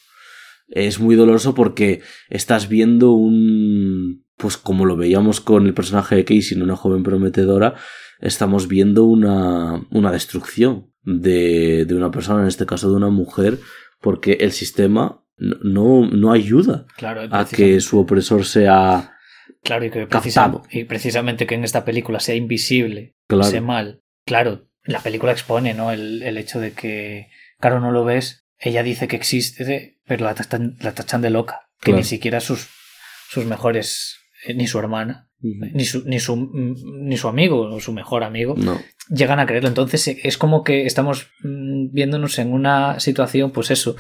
Es 0.69 0.99
muy 0.99 1.15
doloroso 1.15 1.55
porque 1.55 2.01
estás 2.31 2.69
viendo 2.69 3.13
un 3.13 4.25
pues 4.37 4.57
como 4.57 4.85
lo 4.85 4.97
veíamos 4.97 5.41
con 5.41 5.67
el 5.67 5.75
personaje 5.75 6.17
de 6.17 6.25
Casey 6.25 6.61
una 6.61 6.77
joven 6.77 7.03
prometedora, 7.03 7.75
estamos 8.21 8.69
viendo 8.69 9.05
una, 9.05 9.87
una 9.91 10.13
destrucción 10.13 10.93
de, 11.03 11.85
de, 11.85 11.95
una 11.95 12.11
persona, 12.11 12.43
en 12.43 12.49
este 12.49 12.67
caso 12.67 12.91
de 12.91 12.97
una 12.97 13.11
mujer, 13.11 13.59
porque 14.01 14.39
el 14.41 14.53
sistema 14.53 15.25
no, 15.37 16.07
no 16.07 16.33
ayuda 16.33 16.87
a 17.31 17.47
que 17.47 17.81
su 17.81 17.99
opresor 17.99 18.45
sea 18.45 19.17
claro, 19.63 19.85
y 19.85 19.91
que 19.91 20.09
y 20.71 20.85
precisamente 20.85 21.47
que 21.47 21.55
en 21.55 21.65
esta 21.65 21.85
película 21.85 22.21
sea 22.21 22.35
invisible, 22.35 23.15
sea 23.43 23.61
mal. 23.61 24.03
Claro, 24.25 24.69
la 24.85 25.01
película 25.01 25.33
expone 25.33 25.75
¿no? 25.75 25.91
el, 25.93 26.23
el 26.23 26.39
hecho 26.39 26.61
de 26.61 26.73
que, 26.73 27.29
claro, 27.59 27.81
no 27.81 27.91
lo 27.91 28.05
ves 28.05 28.45
ella 28.65 28.83
dice 28.83 29.09
que 29.09 29.17
existe, 29.17 29.99
pero 30.07 30.25
la 30.25 30.35
tachan, 30.35 30.77
la 30.81 30.95
tachan 30.95 31.23
de 31.23 31.31
loca. 31.31 31.69
Que 31.81 31.93
ni 31.93 32.03
siquiera 32.03 32.41
sus, 32.41 32.69
sus 33.29 33.45
mejores, 33.45 34.17
eh, 34.47 34.55
ni 34.55 34.67
su 34.67 34.79
hermana, 34.79 35.29
ni, 35.41 35.85
su, 35.85 36.03
ni, 36.07 36.19
su, 36.19 36.51
ni 36.55 37.17
su 37.19 37.29
amigo 37.29 37.61
o 37.61 37.81
su 37.81 37.93
mejor 37.93 38.25
amigo, 38.25 38.57
llegan 39.11 39.39
a 39.39 39.45
creerlo. 39.45 39.69
Entonces 39.69 40.09
es 40.09 40.39
como 40.39 40.65
que 40.65 40.87
estamos 40.87 41.29
mm, 41.43 41.93
viéndonos 41.93 42.39
en 42.39 42.55
una 42.55 43.01
situación, 43.01 43.51
pues 43.51 43.71
eso, 43.71 43.97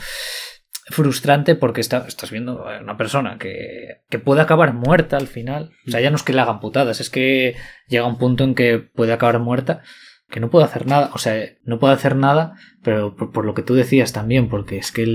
frustrante 0.86 1.56
porque 1.56 1.82
está, 1.82 2.06
estás 2.09 2.31
viendo 2.31 2.66
a 2.66 2.81
una 2.81 2.97
persona 2.97 3.36
que, 3.39 3.98
que, 4.09 4.19
puede 4.19 4.40
acabar 4.40 4.73
muerta 4.73 5.19
al 5.19 5.27
final. 5.27 5.73
O 5.86 5.90
sea, 5.90 6.01
ya 6.01 6.09
no 6.09 6.16
es 6.16 6.23
que 6.23 6.32
le 6.32 6.40
hagan 6.40 6.61
putadas, 6.61 7.01
es 7.01 7.11
que 7.11 7.55
llega 7.86 8.06
un 8.06 8.16
punto 8.16 8.44
en 8.44 8.55
que 8.55 8.78
puede 8.78 9.12
acabar 9.12 9.40
muerta 9.40 9.82
que 10.28 10.40
no 10.40 10.51
puedo 10.51 10.64
hacer 10.64 10.86
nada, 10.86 11.10
o 11.14 11.18
sea, 11.18 11.44
no 11.64 11.78
puedo 11.78 11.92
hacer 11.92 12.16
nada, 12.16 12.55
pero 12.82 13.14
por, 13.14 13.44
lo 13.44 13.55
que 13.55 13.62
tú 13.62 13.74
decías 13.74 14.12
también, 14.12 14.48
porque 14.48 14.78
es 14.78 14.90
que 14.90 15.06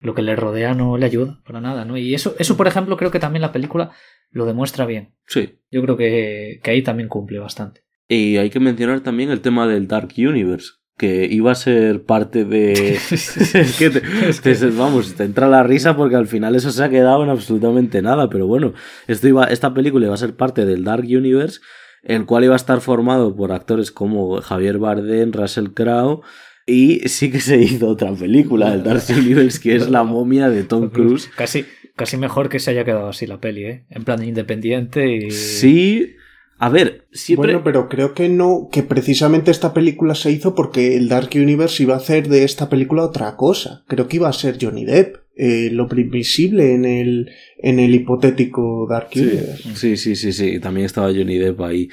lo 0.00 0.14
que 0.14 0.22
le 0.22 0.36
rodea 0.36 0.74
no 0.74 0.96
le 0.96 1.06
ayuda 1.06 1.40
para 1.44 1.60
nada, 1.60 1.84
¿no? 1.84 1.96
Y 1.96 2.14
eso, 2.14 2.34
eso, 2.38 2.56
por 2.56 2.68
ejemplo, 2.68 2.96
creo 2.96 3.10
que 3.10 3.18
también 3.18 3.42
la 3.42 3.52
película 3.52 3.90
lo 4.30 4.46
demuestra 4.46 4.86
bien. 4.86 5.14
Sí. 5.26 5.58
Yo 5.70 5.82
creo 5.82 5.96
que, 5.96 6.60
ahí 6.64 6.82
también 6.82 7.08
cumple 7.08 7.38
bastante. 7.38 7.82
Y 8.08 8.36
hay 8.36 8.50
que 8.50 8.60
mencionar 8.60 9.00
también 9.00 9.30
el 9.30 9.40
tema 9.40 9.66
del 9.66 9.88
Dark 9.88 10.10
Universe, 10.16 10.72
que 10.96 11.26
iba 11.30 11.52
a 11.52 11.56
ser 11.56 12.04
parte 12.04 12.44
de... 12.44 12.92
es 13.10 13.76
que, 13.78 13.90
te, 13.90 14.70
vamos, 14.70 15.14
te 15.14 15.24
entra 15.24 15.48
la 15.48 15.62
risa 15.62 15.96
porque 15.96 16.16
al 16.16 16.26
final 16.26 16.54
eso 16.54 16.70
se 16.70 16.82
ha 16.82 16.88
quedado 16.88 17.22
en 17.24 17.30
absolutamente 17.30 18.00
nada, 18.00 18.30
pero 18.30 18.46
bueno, 18.46 18.72
esto 19.08 19.28
iba, 19.28 19.44
esta 19.44 19.74
película 19.74 20.06
iba 20.06 20.14
a 20.14 20.18
ser 20.18 20.36
parte 20.36 20.64
del 20.64 20.84
Dark 20.84 21.04
Universe 21.04 21.60
el 22.02 22.26
cual 22.26 22.44
iba 22.44 22.54
a 22.54 22.56
estar 22.56 22.80
formado 22.80 23.34
por 23.34 23.52
actores 23.52 23.90
como 23.90 24.40
Javier 24.40 24.78
Bardem, 24.78 25.32
Russell 25.32 25.68
Crowe 25.68 26.22
y 26.66 27.08
sí 27.08 27.30
que 27.30 27.40
se 27.40 27.58
hizo 27.58 27.88
otra 27.88 28.12
película, 28.12 28.74
el 28.74 28.82
Dark 28.82 29.02
Universe, 29.08 29.58
que 29.58 29.74
es 29.74 29.88
La 29.88 30.04
momia 30.04 30.50
de 30.50 30.64
Tom 30.64 30.90
Cruise. 30.90 31.30
Casi, 31.34 31.64
casi 31.96 32.18
mejor 32.18 32.50
que 32.50 32.58
se 32.58 32.70
haya 32.70 32.84
quedado 32.84 33.08
así 33.08 33.26
la 33.26 33.40
peli, 33.40 33.64
¿eh? 33.64 33.84
En 33.88 34.04
plan 34.04 34.22
independiente 34.22 35.10
y... 35.16 35.30
Sí, 35.30 36.14
a 36.58 36.68
ver, 36.68 37.06
siempre... 37.12 37.52
Bueno, 37.52 37.62
pero 37.64 37.88
creo 37.88 38.14
que 38.14 38.28
no, 38.28 38.68
que 38.70 38.82
precisamente 38.82 39.50
esta 39.50 39.72
película 39.72 40.14
se 40.16 40.32
hizo 40.32 40.54
porque 40.54 40.96
el 40.96 41.08
Dark 41.08 41.30
Universe 41.34 41.82
iba 41.82 41.94
a 41.94 41.98
hacer 41.98 42.28
de 42.28 42.44
esta 42.44 42.68
película 42.68 43.04
otra 43.04 43.36
cosa. 43.36 43.84
Creo 43.86 44.08
que 44.08 44.16
iba 44.16 44.28
a 44.28 44.32
ser 44.32 44.58
Johnny 44.60 44.84
Depp. 44.84 45.16
Eh, 45.36 45.70
lo 45.70 45.86
previsible 45.86 46.74
en 46.74 46.84
el, 46.84 47.30
en 47.58 47.78
el 47.78 47.94
hipotético 47.94 48.88
Dark 48.90 49.10
Universe. 49.14 49.74
Sí, 49.76 49.96
sí, 49.96 50.16
sí, 50.16 50.32
sí. 50.32 50.58
También 50.58 50.86
estaba 50.86 51.12
Johnny 51.12 51.38
Depp 51.38 51.60
ahí. 51.60 51.88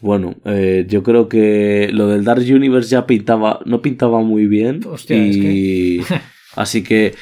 Bueno, 0.00 0.34
eh, 0.44 0.84
yo 0.88 1.04
creo 1.04 1.28
que 1.28 1.88
lo 1.92 2.08
del 2.08 2.24
Dark 2.24 2.42
Universe 2.42 2.90
ya 2.90 3.06
pintaba, 3.06 3.60
no 3.66 3.80
pintaba 3.80 4.20
muy 4.20 4.46
bien. 4.46 4.80
Hostia, 4.84 5.16
y... 5.16 6.00
Así 6.56 6.82
que, 6.82 7.14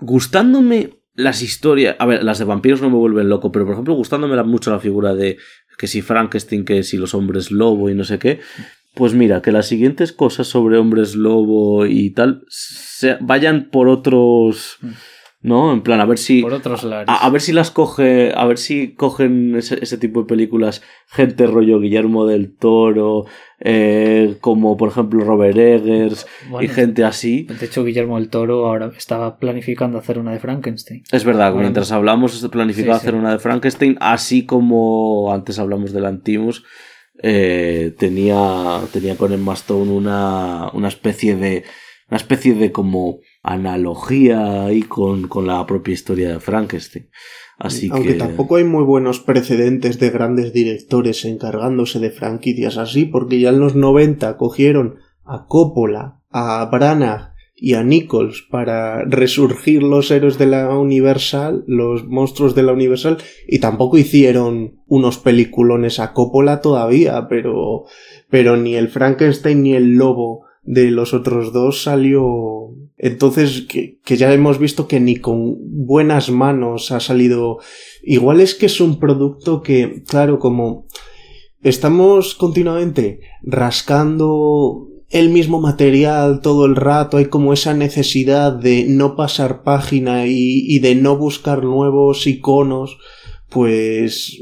gustándome 0.00 1.00
las 1.14 1.42
historias, 1.42 1.96
a 1.98 2.06
ver, 2.06 2.22
las 2.24 2.38
de 2.38 2.44
vampiros 2.44 2.80
no 2.80 2.90
me 2.90 2.96
vuelven 2.96 3.28
loco, 3.28 3.52
pero 3.52 3.64
por 3.64 3.74
ejemplo, 3.74 3.94
gustándome 3.94 4.40
mucho 4.44 4.70
la 4.70 4.80
figura 4.80 5.14
de 5.14 5.38
que 5.80 5.86
si 5.86 6.02
Frankenstein, 6.02 6.66
que 6.66 6.82
si 6.82 6.98
los 6.98 7.14
hombres 7.14 7.50
lobo 7.50 7.88
y 7.88 7.94
no 7.94 8.04
sé 8.04 8.18
qué, 8.18 8.40
pues 8.94 9.14
mira, 9.14 9.40
que 9.40 9.50
las 9.50 9.66
siguientes 9.66 10.12
cosas 10.12 10.46
sobre 10.46 10.76
hombres 10.76 11.14
lobo 11.14 11.86
y 11.86 12.10
tal 12.10 12.44
se 12.48 13.16
vayan 13.20 13.70
por 13.70 13.88
otros. 13.88 14.76
¿No? 15.42 15.72
En 15.72 15.80
plan, 15.80 16.02
a 16.02 16.04
ver 16.04 16.18
si. 16.18 16.42
Por 16.42 16.52
otros 16.52 16.84
a, 16.84 17.30
ver 17.30 17.40
si 17.40 17.54
las 17.54 17.70
coge. 17.70 18.34
A 18.36 18.44
ver 18.44 18.58
si 18.58 18.94
cogen 18.94 19.56
ese, 19.56 19.96
tipo 19.96 20.20
de 20.20 20.26
películas. 20.26 20.82
Gente 21.06 21.46
rollo 21.46 21.80
Guillermo 21.80 22.26
del 22.26 22.54
Toro. 22.54 23.24
Eh, 23.62 24.38
como 24.40 24.78
por 24.78 24.88
ejemplo 24.88 25.22
Robert 25.22 25.56
Eggers. 25.56 26.26
y 26.60 26.68
gente 26.68 27.04
así. 27.04 27.42
De 27.42 27.66
hecho, 27.66 27.84
Guillermo 27.84 28.18
del 28.18 28.30
Toro 28.30 28.66
ahora 28.66 28.90
estaba 28.96 29.38
planificando 29.38 29.98
hacer 29.98 30.18
una 30.18 30.32
de 30.32 30.38
Frankenstein. 30.38 31.02
Es 31.12 31.24
verdad, 31.24 31.54
mientras 31.54 31.92
hablamos, 31.92 32.48
planificado 32.50 32.96
hacer 32.96 33.14
una 33.14 33.32
de 33.32 33.38
Frankenstein. 33.38 33.96
Así 34.00 34.46
como 34.46 35.32
antes 35.32 35.58
hablamos 35.58 35.92
del 35.92 36.06
Antimus 36.06 36.64
eh, 37.22 37.94
tenía, 37.98 38.80
tenía 38.92 39.16
con 39.16 39.32
Emma 39.32 39.54
Stone 39.54 39.90
una, 39.90 40.70
una 40.72 40.88
especie 40.88 41.36
de 41.36 41.64
una 42.08 42.16
especie 42.16 42.54
de 42.54 42.72
como 42.72 43.20
analogía 43.42 44.64
ahí 44.64 44.82
con, 44.82 45.28
con 45.28 45.46
la 45.46 45.64
propia 45.64 45.94
historia 45.94 46.30
de 46.30 46.40
Frankenstein. 46.40 47.08
Así 47.60 47.90
Aunque 47.92 48.14
tampoco 48.14 48.56
hay 48.56 48.64
muy 48.64 48.84
buenos 48.84 49.20
precedentes 49.20 50.00
de 50.00 50.08
grandes 50.08 50.54
directores 50.54 51.26
encargándose 51.26 51.98
de 51.98 52.10
franquicias 52.10 52.78
así, 52.78 53.04
porque 53.04 53.38
ya 53.38 53.50
en 53.50 53.60
los 53.60 53.76
90 53.76 54.38
cogieron 54.38 54.96
a 55.26 55.44
Coppola, 55.46 56.22
a 56.30 56.64
Branagh 56.72 57.34
y 57.54 57.74
a 57.74 57.84
Nichols 57.84 58.46
para 58.50 59.04
resurgir 59.04 59.82
los 59.82 60.10
héroes 60.10 60.38
de 60.38 60.46
la 60.46 60.74
Universal, 60.78 61.62
los 61.66 62.08
monstruos 62.08 62.54
de 62.54 62.62
la 62.62 62.72
Universal, 62.72 63.18
y 63.46 63.58
tampoco 63.58 63.98
hicieron 63.98 64.80
unos 64.86 65.18
peliculones 65.18 66.00
a 66.00 66.14
Coppola 66.14 66.62
todavía, 66.62 67.28
pero, 67.28 67.84
pero 68.30 68.56
ni 68.56 68.74
el 68.74 68.88
Frankenstein 68.88 69.62
ni 69.62 69.74
el 69.74 69.96
lobo 69.96 70.46
de 70.62 70.90
los 70.90 71.12
otros 71.12 71.52
dos 71.52 71.82
salió. 71.82 72.70
Entonces, 73.02 73.66
que, 73.66 74.16
ya 74.16 74.30
hemos 74.30 74.58
visto 74.58 74.86
que 74.86 75.00
ni 75.00 75.16
con 75.16 75.56
buenas 75.86 76.30
manos 76.30 76.92
ha 76.92 77.00
salido. 77.00 77.58
Igual 78.02 78.42
es 78.42 78.54
que 78.54 78.66
es 78.66 78.78
un 78.78 78.98
producto 78.98 79.62
que, 79.62 80.02
claro, 80.06 80.38
como 80.38 80.86
estamos 81.62 82.34
continuamente 82.34 83.20
rascando 83.42 84.86
el 85.08 85.30
mismo 85.30 85.62
material 85.62 86.42
todo 86.42 86.66
el 86.66 86.76
rato, 86.76 87.16
hay 87.16 87.26
como 87.26 87.54
esa 87.54 87.72
necesidad 87.72 88.52
de 88.52 88.84
no 88.86 89.16
pasar 89.16 89.62
página 89.62 90.26
y, 90.26 90.66
y 90.68 90.80
de 90.80 90.94
no 90.94 91.16
buscar 91.16 91.64
nuevos 91.64 92.26
iconos 92.26 92.98
pues 93.48 94.40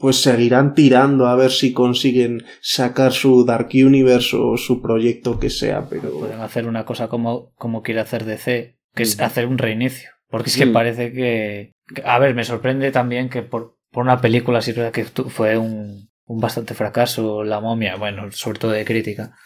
pues 0.00 0.22
seguirán 0.22 0.74
tirando 0.74 1.26
a 1.26 1.36
ver 1.36 1.50
si 1.50 1.74
consiguen 1.74 2.42
sacar 2.62 3.12
su 3.12 3.44
Dark 3.44 3.68
Universe 3.74 4.34
o 4.34 4.56
su 4.56 4.80
proyecto 4.80 5.38
que 5.38 5.50
sea, 5.50 5.86
pero... 5.90 6.10
Pueden 6.18 6.40
hacer 6.40 6.66
una 6.66 6.86
cosa 6.86 7.08
como, 7.08 7.52
como 7.56 7.82
quiere 7.82 8.00
hacer 8.00 8.24
DC, 8.24 8.78
que 8.94 9.02
es 9.02 9.20
hacer 9.20 9.46
un 9.46 9.58
reinicio. 9.58 10.10
Porque 10.30 10.48
es 10.48 10.56
que 10.56 10.66
parece 10.66 11.12
que... 11.12 11.74
A 12.02 12.18
ver, 12.18 12.34
me 12.34 12.44
sorprende 12.44 12.90
también 12.92 13.28
que 13.28 13.42
por, 13.42 13.76
por 13.90 14.02
una 14.02 14.22
película 14.22 14.60
así 14.60 14.72
que 14.72 15.04
fue 15.04 15.58
un, 15.58 16.08
un 16.24 16.40
bastante 16.40 16.72
fracaso, 16.72 17.44
La 17.44 17.60
momia, 17.60 17.96
bueno, 17.96 18.32
sobre 18.32 18.58
todo 18.58 18.70
de 18.70 18.86
crítica. 18.86 19.36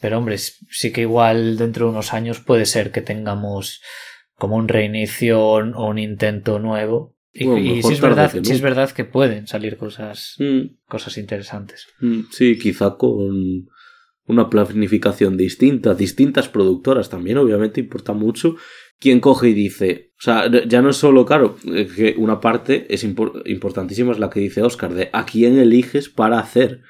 Pero 0.00 0.16
hombre, 0.16 0.38
sí 0.38 0.90
que 0.90 1.02
igual 1.02 1.58
dentro 1.58 1.84
de 1.84 1.92
unos 1.92 2.14
años 2.14 2.40
puede 2.40 2.64
ser 2.64 2.92
que 2.92 3.02
tengamos 3.02 3.82
como 4.36 4.56
un 4.56 4.68
reinicio 4.68 5.44
o 5.44 5.86
un 5.86 5.98
intento 5.98 6.58
nuevo 6.58 7.11
y, 7.32 7.82
si, 7.82 7.94
es 7.94 8.00
verdad, 8.00 8.34
es 8.36 8.60
verdad 8.60 8.90
que 8.90 9.04
pueden 9.04 9.46
salir 9.46 9.78
cosas, 9.78 10.36
mm. 10.38 10.84
cosas 10.86 11.16
interesantes. 11.16 11.86
Mm, 12.00 12.22
sí, 12.30 12.58
quizá 12.58 12.96
con 12.96 13.68
una 14.26 14.50
planificación 14.50 15.36
distinta, 15.36 15.94
distintas 15.94 16.48
productoras 16.48 17.08
también, 17.08 17.38
obviamente 17.38 17.80
importa 17.80 18.12
mucho. 18.12 18.56
Quien 18.98 19.18
coge 19.18 19.48
y 19.48 19.54
dice, 19.54 20.12
o 20.18 20.22
sea, 20.22 20.48
ya 20.66 20.80
no 20.80 20.90
es 20.90 20.96
solo, 20.96 21.26
claro, 21.26 21.56
que 21.64 22.14
una 22.18 22.38
parte 22.40 22.86
es 22.88 23.02
importantísima, 23.02 24.12
es 24.12 24.18
la 24.18 24.30
que 24.30 24.40
dice 24.40 24.62
Oscar, 24.62 24.94
de 24.94 25.10
a 25.12 25.24
quién 25.24 25.58
eliges 25.58 26.08
para 26.08 26.38
hacer. 26.38 26.82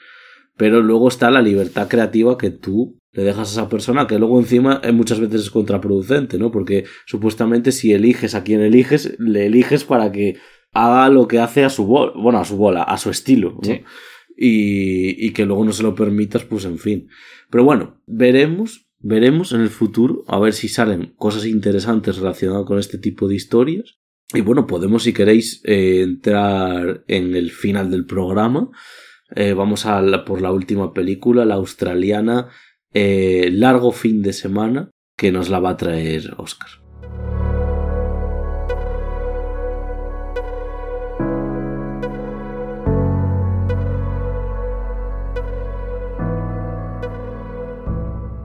Pero 0.56 0.82
luego 0.82 1.08
está 1.08 1.30
la 1.30 1.42
libertad 1.42 1.88
creativa 1.88 2.36
que 2.36 2.50
tú 2.50 2.98
le 3.12 3.24
dejas 3.24 3.50
a 3.50 3.52
esa 3.60 3.68
persona 3.68 4.06
que 4.06 4.18
luego 4.18 4.38
encima 4.40 4.80
eh, 4.82 4.92
muchas 4.92 5.20
veces 5.20 5.42
es 5.42 5.50
contraproducente, 5.50 6.38
¿no? 6.38 6.50
Porque 6.50 6.84
supuestamente 7.06 7.72
si 7.72 7.92
eliges 7.92 8.34
a 8.34 8.42
quien 8.42 8.60
eliges, 8.60 9.14
le 9.18 9.46
eliges 9.46 9.84
para 9.84 10.10
que 10.12 10.36
haga 10.72 11.08
lo 11.10 11.28
que 11.28 11.38
hace 11.38 11.64
a 11.64 11.70
su 11.70 11.86
bola, 11.86 12.12
bueno, 12.16 12.38
a 12.38 12.44
su 12.44 12.56
bola, 12.56 12.82
a 12.82 12.96
su 12.96 13.10
estilo, 13.10 13.58
¿no? 13.62 13.72
Y, 14.34 15.26
y 15.26 15.32
que 15.32 15.44
luego 15.44 15.64
no 15.64 15.72
se 15.72 15.82
lo 15.82 15.94
permitas, 15.94 16.44
pues 16.44 16.64
en 16.64 16.78
fin. 16.78 17.08
Pero 17.50 17.64
bueno, 17.64 18.00
veremos, 18.06 18.88
veremos 18.98 19.52
en 19.52 19.60
el 19.60 19.68
futuro 19.68 20.24
a 20.26 20.38
ver 20.38 20.54
si 20.54 20.68
salen 20.68 21.12
cosas 21.16 21.44
interesantes 21.44 22.16
relacionadas 22.16 22.64
con 22.64 22.78
este 22.78 22.96
tipo 22.96 23.28
de 23.28 23.34
historias. 23.34 23.98
Y 24.32 24.40
bueno, 24.40 24.66
podemos, 24.66 25.02
si 25.02 25.12
queréis, 25.12 25.60
eh, 25.64 26.00
entrar 26.00 27.04
en 27.06 27.36
el 27.36 27.50
final 27.50 27.90
del 27.90 28.06
programa. 28.06 28.70
Eh, 29.34 29.54
vamos 29.54 29.86
a 29.86 30.02
por 30.24 30.40
la 30.42 30.52
última 30.52 30.92
película, 30.92 31.44
la 31.44 31.54
australiana 31.54 32.48
eh, 32.92 33.48
largo 33.52 33.92
fin 33.92 34.22
de 34.22 34.32
semana 34.32 34.90
que 35.16 35.32
nos 35.32 35.48
la 35.48 35.60
va 35.60 35.70
a 35.70 35.76
traer 35.76 36.34
Oscar. 36.36 36.68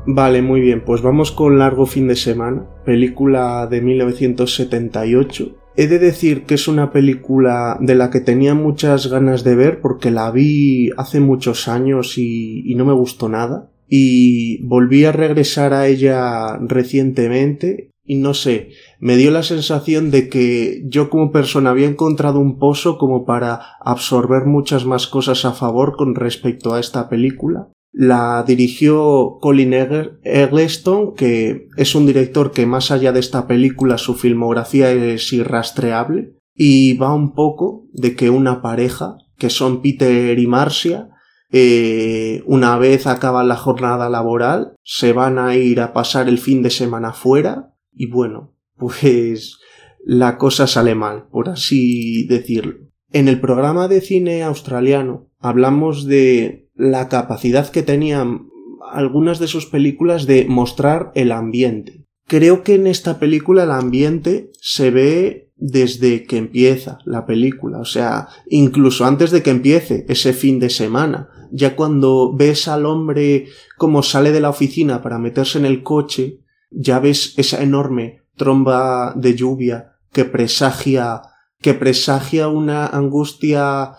Vale, 0.10 0.42
muy 0.42 0.62
bien, 0.62 0.86
pues 0.86 1.02
vamos 1.02 1.34
con 1.34 1.60
Largo 1.60 1.86
fin 1.86 2.08
de 2.08 2.16
semana, 2.16 2.66
película 2.86 3.68
de 3.68 3.82
1978. 3.82 5.67
He 5.78 5.88
de 5.88 6.00
decir 6.00 6.44
que 6.44 6.56
es 6.56 6.68
una 6.68 6.92
película 6.92 7.78
de 7.80 7.96
la 7.96 8.10
que 8.10 8.20
tenía 8.20 8.56
muchas 8.56 9.08
ganas 9.08 9.44
de 9.44 9.56
ver 9.56 9.80
porque 9.80 10.12
la 10.12 10.32
vi 10.32 10.90
hace 10.98 11.20
muchos 11.20 11.68
años 11.68 12.18
y 12.18 12.74
no 12.76 12.84
me 12.84 12.94
gustó 12.94 13.30
nada 13.30 13.70
y 13.88 14.62
volví 14.64 15.06
a 15.06 15.12
regresar 15.12 15.74
a 15.74 15.88
ella 15.88 16.58
recientemente 16.58 17.92
y 18.10 18.16
no 18.16 18.34
sé, 18.34 18.70
me 19.00 19.18
dio 19.18 19.32
la 19.32 19.44
sensación 19.44 20.12
de 20.12 20.30
que 20.30 20.82
yo 20.86 21.10
como 21.10 21.32
persona 21.34 21.72
había 21.72 21.88
encontrado 21.88 22.40
un 22.40 22.58
pozo 22.58 22.98
como 22.98 23.26
para 23.26 23.60
absorber 23.82 24.46
muchas 24.46 24.86
más 24.86 25.08
cosas 25.08 25.44
a 25.44 25.52
favor 25.52 25.98
con 25.98 26.16
respecto 26.16 26.74
a 26.74 26.80
esta 26.80 27.10
película. 27.10 27.68
La 27.92 28.44
dirigió 28.46 29.38
Colin 29.42 29.74
Eggleston, 29.74 31.16
que 31.16 31.68
es 31.78 31.96
un 31.96 32.06
director 32.06 32.52
que 32.52 32.66
más 32.66 32.92
allá 32.92 33.12
de 33.12 33.20
esta 33.20 33.48
película 33.48 33.98
su 33.98 34.14
filmografía 34.14 34.92
es 34.92 35.32
irrastreable 35.34 36.36
y 36.54 36.98
va 36.98 37.14
un 37.14 37.34
poco 37.34 37.88
de 37.94 38.16
que 38.16 38.30
una 38.30 38.62
pareja, 38.62 39.18
que 39.38 39.50
son 39.50 39.82
Peter 39.82 40.38
y 40.38 40.48
Marcia, 40.48 41.10
eh, 41.52 42.44
una 42.46 42.78
vez 42.78 43.08
acaba 43.08 43.44
la 43.44 43.56
jornada 43.56 44.10
laboral, 44.10 44.76
se 44.84 45.14
van 45.14 45.40
a 45.40 45.56
ir 45.56 45.80
a 45.80 45.94
pasar 45.94 46.28
el 46.28 46.40
fin 46.40 46.62
de 46.62 46.70
semana 46.70 47.14
fuera 47.14 47.74
y 47.94 48.08
bueno, 48.08 48.54
pues 48.76 49.58
la 50.04 50.38
cosa 50.38 50.68
sale 50.68 50.96
mal, 50.96 51.28
por 51.30 51.50
así 51.50 52.28
decirlo. 52.28 52.76
En 53.12 53.28
el 53.28 53.40
programa 53.40 53.88
de 53.88 54.02
cine 54.02 54.44
australiano 54.44 55.30
hablamos 55.40 56.06
de 56.06 56.67
la 56.78 57.10
capacidad 57.10 57.70
que 57.70 57.84
tenían 57.84 58.48
algunas 58.92 59.40
de 59.40 59.48
sus 59.48 59.66
películas 59.66 60.26
de 60.26 60.46
mostrar 60.48 61.12
el 61.16 61.32
ambiente. 61.32 62.06
Creo 62.28 62.64
que 62.64 62.76
en 62.76 62.88
esta 62.88 63.20
película 63.20 63.64
el 63.64 63.72
ambiente 63.72 64.52
se 64.62 64.92
ve 64.92 65.52
desde 65.56 66.24
que 66.24 66.38
empieza 66.38 67.00
la 67.06 67.26
película, 67.26 67.80
o 67.80 67.86
sea, 67.86 68.28
incluso 68.48 69.06
antes 69.06 69.32
de 69.32 69.42
que 69.42 69.50
empiece 69.50 70.06
ese 70.08 70.34
fin 70.34 70.60
de 70.60 70.70
semana 70.70 71.30
ya 71.52 71.76
cuando 71.76 72.34
ves 72.36 72.68
al 72.68 72.86
hombre 72.86 73.48
como 73.78 74.04
sale 74.04 74.32
de 74.32 74.42
la 74.42 74.50
oficina 74.50 75.02
para 75.02 75.20
meterse 75.20 75.58
en 75.58 75.66
el 75.66 75.84
coche, 75.84 76.42
ya 76.70 77.00
ves 77.00 77.34
esa 77.38 77.62
enorme 77.62 78.24
tromba 78.36 79.14
de 79.16 79.36
lluvia 79.36 79.94
que 80.12 80.26
presagia, 80.26 81.22
que 81.62 81.74
presagia 81.74 82.48
una 82.48 82.88
angustia 82.88 83.94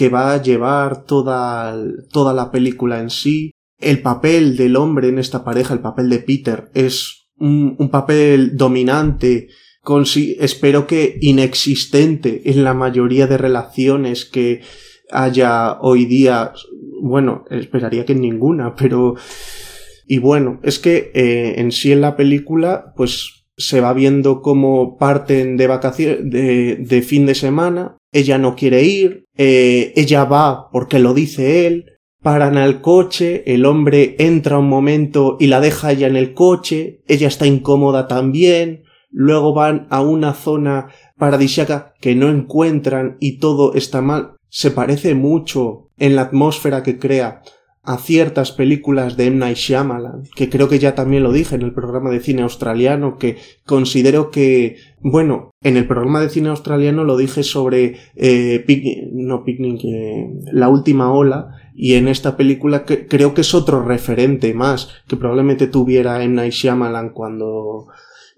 que 0.00 0.08
va 0.08 0.32
a 0.32 0.40
llevar 0.40 1.04
toda, 1.04 1.76
toda 2.10 2.32
la 2.32 2.50
película 2.50 3.00
en 3.00 3.10
sí. 3.10 3.52
El 3.78 4.00
papel 4.00 4.56
del 4.56 4.76
hombre 4.76 5.08
en 5.08 5.18
esta 5.18 5.44
pareja, 5.44 5.74
el 5.74 5.80
papel 5.80 6.08
de 6.08 6.20
Peter, 6.20 6.70
es 6.72 7.28
un, 7.36 7.90
papel 7.90 8.56
dominante, 8.56 9.48
con, 9.82 10.06
espero 10.38 10.86
que 10.86 11.18
inexistente 11.20 12.50
en 12.50 12.64
la 12.64 12.72
mayoría 12.72 13.26
de 13.26 13.36
relaciones 13.36 14.24
que 14.24 14.62
haya 15.10 15.78
hoy 15.82 16.06
día 16.06 16.54
bueno, 17.02 17.44
esperaría 17.50 18.06
que 18.06 18.14
ninguna, 18.14 18.74
pero... 18.74 19.16
Y 20.06 20.16
bueno, 20.16 20.60
es 20.62 20.78
que 20.78 21.10
eh, 21.12 21.56
en 21.58 21.72
sí 21.72 21.92
en 21.92 22.00
la 22.00 22.16
película, 22.16 22.94
pues 22.96 23.44
se 23.58 23.82
va 23.82 23.92
viendo 23.92 24.40
cómo 24.40 24.96
parten 24.96 25.58
de 25.58 25.66
vacaciones, 25.66 26.20
de 26.24 27.02
fin 27.06 27.26
de 27.26 27.34
semana, 27.34 27.98
ella 28.12 28.38
no 28.38 28.56
quiere 28.56 28.82
ir, 28.84 29.24
eh, 29.36 29.92
ella 29.96 30.24
va 30.24 30.70
porque 30.70 30.98
lo 30.98 31.14
dice 31.14 31.66
él, 31.66 31.86
paran 32.22 32.58
al 32.58 32.80
coche, 32.80 33.42
el 33.46 33.64
hombre 33.64 34.16
entra 34.18 34.58
un 34.58 34.68
momento 34.68 35.36
y 35.40 35.46
la 35.46 35.60
deja 35.60 35.92
ella 35.92 36.06
en 36.06 36.16
el 36.16 36.34
coche, 36.34 37.02
ella 37.06 37.28
está 37.28 37.46
incómoda 37.46 38.08
también, 38.08 38.82
luego 39.10 39.54
van 39.54 39.86
a 39.90 40.02
una 40.02 40.34
zona 40.34 40.88
paradisiaca 41.18 41.94
que 42.00 42.14
no 42.14 42.28
encuentran 42.28 43.16
y 43.20 43.38
todo 43.38 43.74
está 43.74 44.00
mal. 44.00 44.36
Se 44.48 44.70
parece 44.70 45.14
mucho 45.14 45.90
en 45.98 46.16
la 46.16 46.22
atmósfera 46.22 46.82
que 46.82 46.98
crea 46.98 47.42
a 47.82 47.96
ciertas 47.96 48.52
películas 48.52 49.16
de 49.16 49.26
M. 49.26 49.36
Night 49.38 49.56
Shyamalan, 49.56 50.24
que 50.34 50.50
creo 50.50 50.68
que 50.68 50.78
ya 50.78 50.94
también 50.94 51.22
lo 51.22 51.32
dije 51.32 51.54
en 51.54 51.62
el 51.62 51.72
programa 51.72 52.10
de 52.10 52.20
cine 52.20 52.42
australiano, 52.42 53.16
que 53.16 53.38
considero 53.64 54.30
que, 54.30 54.76
bueno, 55.00 55.50
en 55.62 55.76
el 55.76 55.86
programa 55.86 56.20
de 56.20 56.28
cine 56.28 56.50
australiano 56.50 57.04
lo 57.04 57.16
dije 57.16 57.42
sobre, 57.42 57.96
eh, 58.16 59.10
no 59.12 59.44
Picnic, 59.44 59.80
eh, 59.84 60.28
La 60.52 60.68
última 60.68 61.12
ola, 61.12 61.56
y 61.74 61.94
en 61.94 62.08
esta 62.08 62.36
película 62.36 62.84
que, 62.84 63.06
creo 63.06 63.32
que 63.32 63.40
es 63.40 63.54
otro 63.54 63.82
referente 63.82 64.52
más 64.52 64.90
que 65.08 65.16
probablemente 65.16 65.66
tuviera 65.66 66.22
M. 66.22 66.34
Night 66.34 66.52
Shyamalan 66.52 67.10
cuando 67.10 67.86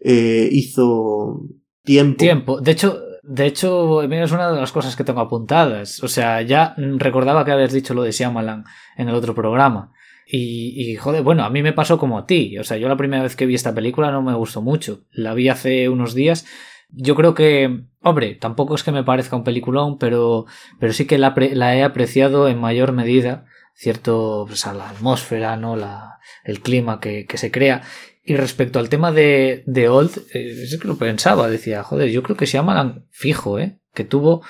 eh, 0.04 0.48
hizo 0.52 1.48
Tiempo. 1.84 2.18
Tiempo. 2.18 2.60
De 2.60 2.70
hecho, 2.70 3.00
de 3.22 3.46
hecho, 3.46 4.02
es 4.02 4.32
una 4.32 4.50
de 4.50 4.60
las 4.60 4.72
cosas 4.72 4.96
que 4.96 5.04
tengo 5.04 5.20
apuntadas. 5.20 6.02
O 6.02 6.08
sea, 6.08 6.42
ya 6.42 6.74
recordaba 6.76 7.44
que 7.44 7.52
habías 7.52 7.72
dicho 7.72 7.94
lo 7.94 8.02
de 8.02 8.10
Shyamalan 8.10 8.64
en 8.96 9.08
el 9.08 9.14
otro 9.14 9.34
programa. 9.34 9.92
Y, 10.26 10.74
y, 10.76 10.96
joder, 10.96 11.22
bueno, 11.22 11.44
a 11.44 11.50
mí 11.50 11.62
me 11.62 11.72
pasó 11.72 11.98
como 11.98 12.18
a 12.18 12.26
ti. 12.26 12.58
O 12.58 12.64
sea, 12.64 12.78
yo 12.78 12.88
la 12.88 12.96
primera 12.96 13.22
vez 13.22 13.36
que 13.36 13.46
vi 13.46 13.54
esta 13.54 13.74
película 13.74 14.10
no 14.10 14.22
me 14.22 14.34
gustó 14.34 14.60
mucho. 14.60 15.04
La 15.12 15.34
vi 15.34 15.48
hace 15.48 15.88
unos 15.88 16.14
días. 16.14 16.46
Yo 16.90 17.14
creo 17.14 17.34
que, 17.34 17.84
hombre, 18.02 18.34
tampoco 18.34 18.74
es 18.74 18.82
que 18.82 18.92
me 18.92 19.04
parezca 19.04 19.36
un 19.36 19.44
peliculón, 19.44 19.98
pero, 19.98 20.46
pero 20.80 20.92
sí 20.92 21.06
que 21.06 21.16
la, 21.16 21.32
he 21.76 21.84
apreciado 21.84 22.48
en 22.48 22.60
mayor 22.60 22.92
medida. 22.92 23.46
Cierto, 23.74 24.44
pues 24.48 24.66
a 24.66 24.74
la 24.74 24.90
atmósfera, 24.90 25.56
¿no? 25.56 25.76
La, 25.76 26.18
el 26.44 26.60
clima 26.60 26.98
que 27.00 27.26
se 27.34 27.52
crea. 27.52 27.82
Y 28.22 28.36
respecto 28.36 28.78
al 28.78 28.88
tema 28.88 29.10
de, 29.10 29.64
de 29.66 29.88
Old, 29.88 30.16
eh, 30.32 30.62
es 30.62 30.78
que 30.80 30.88
lo 30.88 30.96
pensaba, 30.96 31.48
decía, 31.48 31.82
joder, 31.82 32.10
yo 32.10 32.22
creo 32.22 32.36
que 32.36 32.46
se 32.46 32.54
llama 32.54 33.02
fijo, 33.10 33.58
¿eh? 33.58 33.80
Que 33.92 34.04
tuvo 34.04 34.44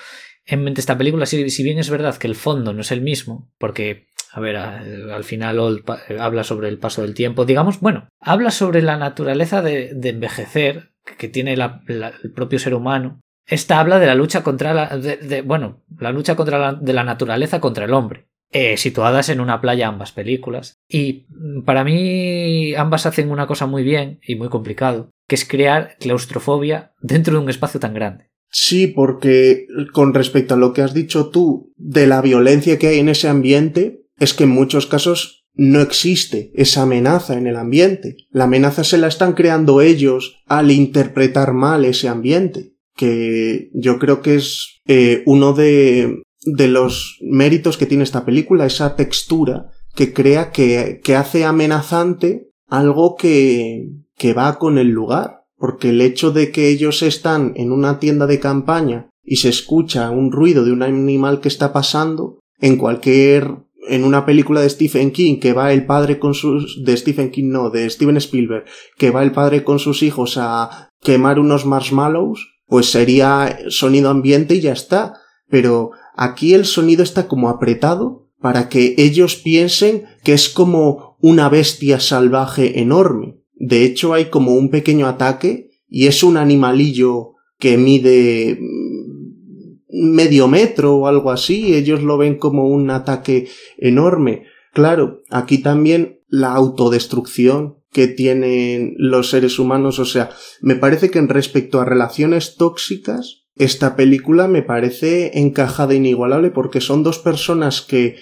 en 0.45 0.63
mente 0.63 0.81
esta 0.81 0.97
película, 0.97 1.25
si, 1.25 1.49
si, 1.49 1.63
bien 1.63 1.79
es 1.79 1.89
verdad 1.89 2.17
que 2.17 2.27
el 2.27 2.35
fondo 2.35 2.73
no 2.73 2.81
es 2.81 2.91
el 2.91 3.01
mismo, 3.01 3.51
porque, 3.57 4.07
a 4.31 4.39
ver, 4.39 4.57
al 4.57 5.23
final 5.23 5.59
Old 5.59 5.83
habla 6.19 6.43
sobre 6.43 6.67
el 6.67 6.79
paso 6.79 7.01
del 7.01 7.13
tiempo, 7.13 7.45
digamos, 7.45 7.79
bueno, 7.79 8.09
habla 8.19 8.51
sobre 8.51 8.81
la 8.81 8.97
naturaleza 8.97 9.61
de, 9.61 9.97
envejecer 10.03 10.91
que 11.17 11.29
tiene 11.29 11.53
el 11.53 12.31
propio 12.33 12.59
ser 12.59 12.73
humano 12.73 13.21
esta 13.45 13.79
habla 13.79 13.99
de 13.99 14.07
la 14.07 14.15
lucha 14.15 14.43
contra 14.43 14.73
la, 14.73 14.97
de, 14.97 15.41
bueno, 15.41 15.83
la 15.97 16.11
lucha 16.11 16.35
contra 16.35 16.73
de 16.73 16.93
la 16.93 17.03
naturaleza 17.03 17.59
contra 17.59 17.85
el 17.85 17.93
hombre. 17.93 18.27
Eh, 18.55 18.77
situadas 18.77 19.29
en 19.29 19.39
una 19.39 19.59
playa 19.61 19.87
ambas 19.87 20.11
películas. 20.11 20.75
Y 20.87 21.25
para 21.65 21.83
mí 21.83 22.75
ambas 22.75 23.07
hacen 23.07 23.31
una 23.31 23.47
cosa 23.47 23.65
muy 23.65 23.83
bien 23.83 24.19
y 24.25 24.35
muy 24.35 24.49
complicado, 24.49 25.09
que 25.27 25.33
es 25.33 25.43
crear 25.43 25.97
claustrofobia 25.99 26.93
dentro 27.01 27.33
de 27.33 27.39
un 27.39 27.49
espacio 27.49 27.79
tan 27.79 27.95
grande. 27.95 28.29
Sí, 28.51 28.85
porque 28.85 29.65
con 29.91 30.13
respecto 30.13 30.53
a 30.53 30.57
lo 30.57 30.71
que 30.71 30.83
has 30.83 30.93
dicho 30.93 31.29
tú 31.29 31.73
de 31.77 32.05
la 32.05 32.21
violencia 32.21 32.77
que 32.77 32.89
hay 32.89 32.99
en 32.99 33.09
ese 33.09 33.27
ambiente, 33.27 34.03
es 34.19 34.35
que 34.35 34.43
en 34.43 34.51
muchos 34.51 34.85
casos 34.85 35.47
no 35.55 35.81
existe 35.81 36.51
esa 36.53 36.83
amenaza 36.83 37.35
en 37.35 37.47
el 37.47 37.55
ambiente. 37.55 38.17
La 38.29 38.43
amenaza 38.43 38.83
se 38.83 38.99
la 38.99 39.07
están 39.07 39.33
creando 39.33 39.81
ellos 39.81 40.43
al 40.45 40.69
interpretar 40.69 41.53
mal 41.53 41.85
ese 41.85 42.07
ambiente, 42.07 42.73
que 42.95 43.71
yo 43.73 43.97
creo 43.97 44.21
que 44.21 44.35
es 44.35 44.81
eh, 44.85 45.23
uno 45.25 45.53
de, 45.53 46.21
de 46.45 46.67
los 46.67 47.17
méritos 47.21 47.77
que 47.77 47.85
tiene 47.85 48.03
esta 48.03 48.25
película, 48.25 48.65
esa 48.65 48.95
textura 48.95 49.71
que 49.95 50.13
crea 50.13 50.51
que, 50.51 51.01
que 51.03 51.15
hace 51.15 51.45
amenazante 51.45 52.49
algo 52.67 53.15
que, 53.15 53.89
que 54.17 54.33
va 54.33 54.57
con 54.57 54.77
el 54.77 54.89
lugar. 54.89 55.43
Porque 55.57 55.89
el 55.89 56.01
hecho 56.01 56.31
de 56.31 56.51
que 56.51 56.67
ellos 56.67 57.03
están 57.03 57.53
en 57.55 57.71
una 57.71 57.99
tienda 57.99 58.27
de 58.27 58.39
campaña 58.39 59.09
y 59.23 59.37
se 59.37 59.49
escucha 59.49 60.09
un 60.09 60.31
ruido 60.31 60.65
de 60.65 60.73
un 60.73 60.83
animal 60.83 61.39
que 61.39 61.47
está 61.47 61.71
pasando, 61.71 62.39
en 62.59 62.77
cualquier 62.77 63.57
en 63.87 64.03
una 64.03 64.25
película 64.25 64.61
de 64.61 64.69
Stephen 64.69 65.11
King 65.11 65.39
que 65.39 65.53
va 65.53 65.73
el 65.73 65.85
padre 65.85 66.19
con 66.19 66.33
sus 66.33 66.83
de 66.83 66.95
Stephen 66.95 67.31
King 67.31 67.49
no, 67.49 67.69
de 67.69 67.89
Steven 67.89 68.17
Spielberg, 68.17 68.65
que 68.97 69.11
va 69.11 69.23
el 69.23 69.31
padre 69.31 69.63
con 69.63 69.79
sus 69.79 70.03
hijos 70.03 70.37
a 70.37 70.89
quemar 71.01 71.39
unos 71.39 71.65
marshmallows, 71.65 72.61
pues 72.65 72.89
sería 72.89 73.59
sonido 73.69 74.09
ambiente 74.09 74.55
y 74.55 74.61
ya 74.61 74.73
está, 74.73 75.13
pero 75.49 75.91
aquí 76.15 76.53
el 76.53 76.65
sonido 76.65 77.03
está 77.03 77.27
como 77.27 77.49
apretado 77.49 78.29
para 78.39 78.67
que 78.67 78.95
ellos 78.97 79.35
piensen 79.35 80.03
que 80.23 80.33
es 80.33 80.49
como 80.49 81.17
una 81.21 81.47
bestia 81.47 81.99
salvaje 81.99 82.81
enorme. 82.81 83.37
De 83.53 83.85
hecho, 83.85 84.13
hay 84.13 84.25
como 84.25 84.55
un 84.55 84.69
pequeño 84.69 85.07
ataque 85.07 85.71
y 85.87 86.07
es 86.07 86.23
un 86.23 86.35
animalillo 86.37 87.35
que 87.57 87.77
mide 87.77 88.59
mm, 88.59 90.13
medio 90.13 90.49
metro 90.49 90.97
o 90.97 91.07
algo 91.07 91.31
así. 91.31 91.73
Ellos 91.73 92.03
lo 92.03 92.17
ven 92.17 92.37
como 92.37 92.67
un 92.67 92.89
ataque 92.89 93.47
enorme. 93.77 94.43
Claro, 94.73 95.21
aquí 95.29 95.59
también 95.59 96.19
la 96.27 96.53
autodestrucción 96.53 97.77
que 97.93 98.07
tienen 98.07 98.95
los 98.97 99.29
seres 99.29 99.59
humanos. 99.59 99.99
O 99.99 100.05
sea, 100.05 100.31
me 100.61 100.75
parece 100.75 101.09
que 101.09 101.19
en 101.19 101.29
respecto 101.29 101.79
a 101.79 101.85
relaciones 101.85 102.57
tóxicas, 102.57 103.42
esta 103.55 103.95
película 103.95 104.47
me 104.47 104.63
parece 104.63 105.39
encajada 105.39 105.93
inigualable 105.93 106.49
porque 106.51 106.81
son 106.81 107.03
dos 107.03 107.19
personas 107.19 107.81
que, 107.81 108.15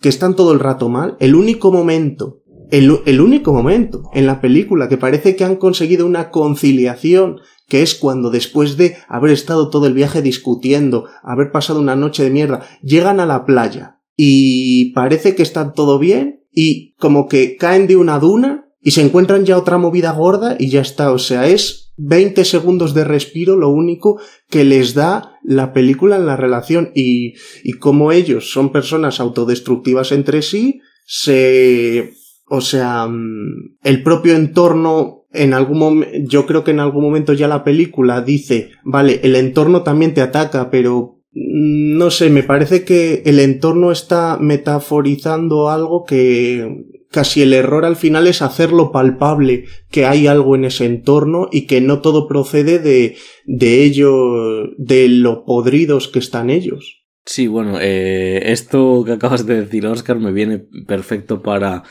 que 0.00 0.08
están 0.08 0.36
todo 0.36 0.52
el 0.52 0.60
rato 0.60 0.88
mal. 0.88 1.16
El 1.20 1.34
único 1.34 1.72
momento 1.72 2.42
el, 2.70 3.20
único 3.20 3.52
momento 3.52 4.10
en 4.12 4.26
la 4.26 4.40
película 4.40 4.88
que 4.88 4.96
parece 4.96 5.36
que 5.36 5.44
han 5.44 5.56
conseguido 5.56 6.06
una 6.06 6.30
conciliación 6.30 7.40
que 7.68 7.82
es 7.82 7.94
cuando 7.94 8.30
después 8.30 8.76
de 8.76 8.96
haber 9.08 9.32
estado 9.32 9.70
todo 9.70 9.86
el 9.86 9.94
viaje 9.94 10.22
discutiendo, 10.22 11.06
haber 11.22 11.50
pasado 11.50 11.80
una 11.80 11.96
noche 11.96 12.22
de 12.22 12.30
mierda, 12.30 12.62
llegan 12.82 13.20
a 13.20 13.26
la 13.26 13.44
playa 13.44 14.00
y 14.16 14.92
parece 14.92 15.34
que 15.34 15.42
está 15.42 15.72
todo 15.72 15.98
bien 15.98 16.44
y 16.52 16.94
como 16.94 17.28
que 17.28 17.56
caen 17.56 17.86
de 17.86 17.96
una 17.96 18.18
duna 18.18 18.65
y 18.86 18.92
se 18.92 19.02
encuentran 19.02 19.44
ya 19.44 19.58
otra 19.58 19.78
movida 19.78 20.12
gorda 20.12 20.54
y 20.60 20.70
ya 20.70 20.80
está, 20.80 21.10
o 21.10 21.18
sea, 21.18 21.48
es 21.48 21.92
20 21.96 22.44
segundos 22.44 22.94
de 22.94 23.02
respiro 23.02 23.56
lo 23.56 23.68
único 23.68 24.20
que 24.48 24.62
les 24.62 24.94
da 24.94 25.40
la 25.42 25.72
película 25.72 26.14
en 26.14 26.24
la 26.24 26.36
relación. 26.36 26.92
Y, 26.94 27.34
y 27.64 27.72
como 27.72 28.12
ellos 28.12 28.52
son 28.52 28.70
personas 28.70 29.18
autodestructivas 29.18 30.12
entre 30.12 30.40
sí, 30.40 30.82
se 31.04 32.12
o 32.48 32.60
sea, 32.60 33.08
mm, 33.08 33.78
el 33.82 34.04
propio 34.04 34.36
entorno 34.36 35.24
en 35.32 35.52
algún 35.52 35.80
momento, 35.80 36.16
yo 36.22 36.46
creo 36.46 36.62
que 36.62 36.70
en 36.70 36.78
algún 36.78 37.02
momento 37.02 37.32
ya 37.32 37.48
la 37.48 37.64
película 37.64 38.22
dice, 38.22 38.70
vale, 38.84 39.18
el 39.24 39.34
entorno 39.34 39.82
también 39.82 40.14
te 40.14 40.20
ataca, 40.20 40.70
pero 40.70 41.18
mm, 41.32 41.98
no 41.98 42.12
sé, 42.12 42.30
me 42.30 42.44
parece 42.44 42.84
que 42.84 43.24
el 43.26 43.40
entorno 43.40 43.90
está 43.90 44.38
metaforizando 44.40 45.70
algo 45.70 46.04
que 46.04 46.86
casi 47.10 47.42
el 47.42 47.52
error 47.52 47.84
al 47.84 47.96
final 47.96 48.26
es 48.26 48.42
hacerlo 48.42 48.92
palpable, 48.92 49.64
que 49.90 50.06
hay 50.06 50.26
algo 50.26 50.56
en 50.56 50.64
ese 50.64 50.86
entorno 50.86 51.48
y 51.50 51.66
que 51.66 51.80
no 51.80 52.00
todo 52.00 52.28
procede 52.28 52.78
de, 52.78 53.16
de 53.44 53.84
ello, 53.84 54.68
de 54.78 55.08
lo 55.08 55.44
podridos 55.44 56.08
que 56.08 56.18
están 56.18 56.50
ellos. 56.50 57.04
Sí, 57.24 57.46
bueno, 57.48 57.78
eh, 57.80 58.52
esto 58.52 59.02
que 59.04 59.12
acabas 59.12 59.46
de 59.46 59.62
decir, 59.62 59.86
Oscar, 59.86 60.18
me 60.18 60.32
viene 60.32 60.64
perfecto 60.86 61.42
para 61.42 61.82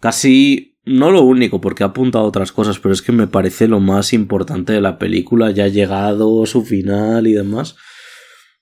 Casi 0.00 0.78
no 0.86 1.10
lo 1.10 1.22
único, 1.22 1.60
porque 1.60 1.84
ha 1.84 1.88
apuntado 1.88 2.24
otras 2.24 2.52
cosas, 2.52 2.78
pero 2.78 2.94
es 2.94 3.02
que 3.02 3.12
me 3.12 3.26
parece 3.26 3.68
lo 3.68 3.80
más 3.80 4.14
importante 4.14 4.72
de 4.72 4.80
la 4.80 4.98
película, 4.98 5.50
ya 5.50 5.64
ha 5.64 5.68
llegado 5.68 6.42
a 6.42 6.46
su 6.46 6.64
final 6.64 7.26
y 7.26 7.32
demás. 7.32 7.76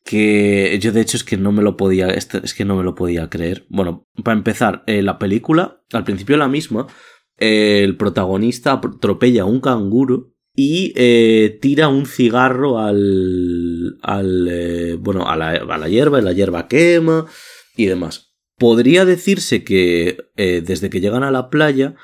Que 0.08 0.78
yo 0.80 0.90
de 0.90 1.02
hecho 1.02 1.18
es 1.18 1.24
que 1.24 1.36
no 1.36 1.52
me 1.52 1.62
lo 1.62 1.76
podía. 1.76 2.08
Este, 2.08 2.40
es 2.42 2.54
que 2.54 2.64
no 2.64 2.76
me 2.76 2.82
lo 2.82 2.94
podía 2.94 3.28
creer. 3.28 3.66
Bueno, 3.68 4.08
para 4.24 4.38
empezar, 4.38 4.82
eh, 4.86 5.02
la 5.02 5.18
película, 5.18 5.82
al 5.92 6.04
principio 6.04 6.38
la 6.38 6.48
misma, 6.48 6.86
el 7.36 7.94
protagonista 7.98 8.72
atropella 8.72 9.42
a 9.42 9.44
un 9.44 9.60
canguro 9.60 10.32
y 10.54 10.94
eh, 10.96 11.58
tira 11.60 11.88
un 11.88 12.06
cigarro 12.06 12.78
al. 12.78 13.98
al 14.00 14.48
eh, 14.50 14.96
bueno, 14.98 15.28
a 15.28 15.36
la, 15.36 15.50
a 15.50 15.76
la 15.76 15.88
hierba, 15.90 16.20
y 16.20 16.22
la 16.22 16.32
hierba 16.32 16.68
quema 16.68 17.26
y 17.76 17.84
demás. 17.84 18.34
Podría 18.56 19.04
decirse 19.04 19.62
que 19.62 20.16
eh, 20.36 20.62
desde 20.64 20.88
que 20.88 21.00
llegan 21.00 21.22
a 21.22 21.30
la 21.30 21.50
playa 21.50 21.96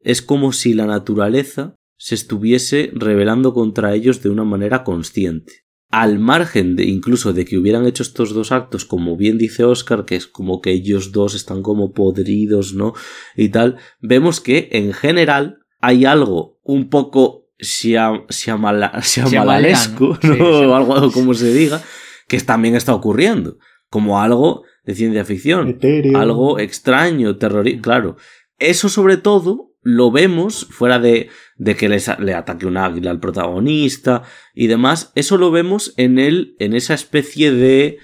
es 0.00 0.22
como 0.22 0.52
si 0.52 0.74
la 0.74 0.86
naturaleza 0.86 1.76
se 1.96 2.16
estuviese 2.16 2.90
rebelando 2.94 3.54
contra 3.54 3.94
ellos 3.94 4.24
de 4.24 4.30
una 4.30 4.42
manera 4.42 4.82
consciente. 4.82 5.63
Al 5.94 6.18
margen 6.18 6.74
de 6.74 6.86
incluso 6.86 7.32
de 7.32 7.44
que 7.44 7.56
hubieran 7.56 7.86
hecho 7.86 8.02
estos 8.02 8.34
dos 8.34 8.50
actos, 8.50 8.84
como 8.84 9.16
bien 9.16 9.38
dice 9.38 9.62
Oscar, 9.62 10.04
que 10.04 10.16
es 10.16 10.26
como 10.26 10.60
que 10.60 10.72
ellos 10.72 11.12
dos 11.12 11.36
están 11.36 11.62
como 11.62 11.92
podridos, 11.92 12.74
¿no? 12.74 12.94
Y 13.36 13.50
tal, 13.50 13.76
vemos 14.00 14.40
que 14.40 14.70
en 14.72 14.92
general 14.92 15.58
hay 15.80 16.04
algo 16.04 16.58
un 16.64 16.90
poco 16.90 17.46
siamalesco, 17.60 20.18
¿no? 20.22 20.44
o 20.44 20.74
algo 20.74 21.12
como 21.12 21.32
se 21.34 21.54
diga, 21.54 21.80
que 22.26 22.40
también 22.40 22.74
está 22.74 22.92
ocurriendo. 22.92 23.58
Como 23.88 24.20
algo 24.20 24.64
de 24.84 24.96
ciencia 24.96 25.24
ficción. 25.24 25.78
Algo 26.14 26.58
extraño, 26.58 27.36
terrorífico. 27.36 27.82
Claro. 27.82 28.16
Eso 28.58 28.88
sobre 28.88 29.16
todo 29.16 29.73
lo 29.84 30.10
vemos 30.10 30.66
fuera 30.70 30.98
de, 30.98 31.28
de 31.56 31.76
que 31.76 31.88
le 31.88 32.34
ataque 32.34 32.66
un 32.66 32.78
águila 32.78 33.10
al 33.10 33.20
protagonista 33.20 34.22
y 34.54 34.66
demás. 34.66 35.12
Eso 35.14 35.36
lo 35.36 35.50
vemos 35.50 35.92
en 35.96 36.18
él, 36.18 36.56
en 36.58 36.74
esa 36.74 36.94
especie 36.94 37.52
de 37.52 37.98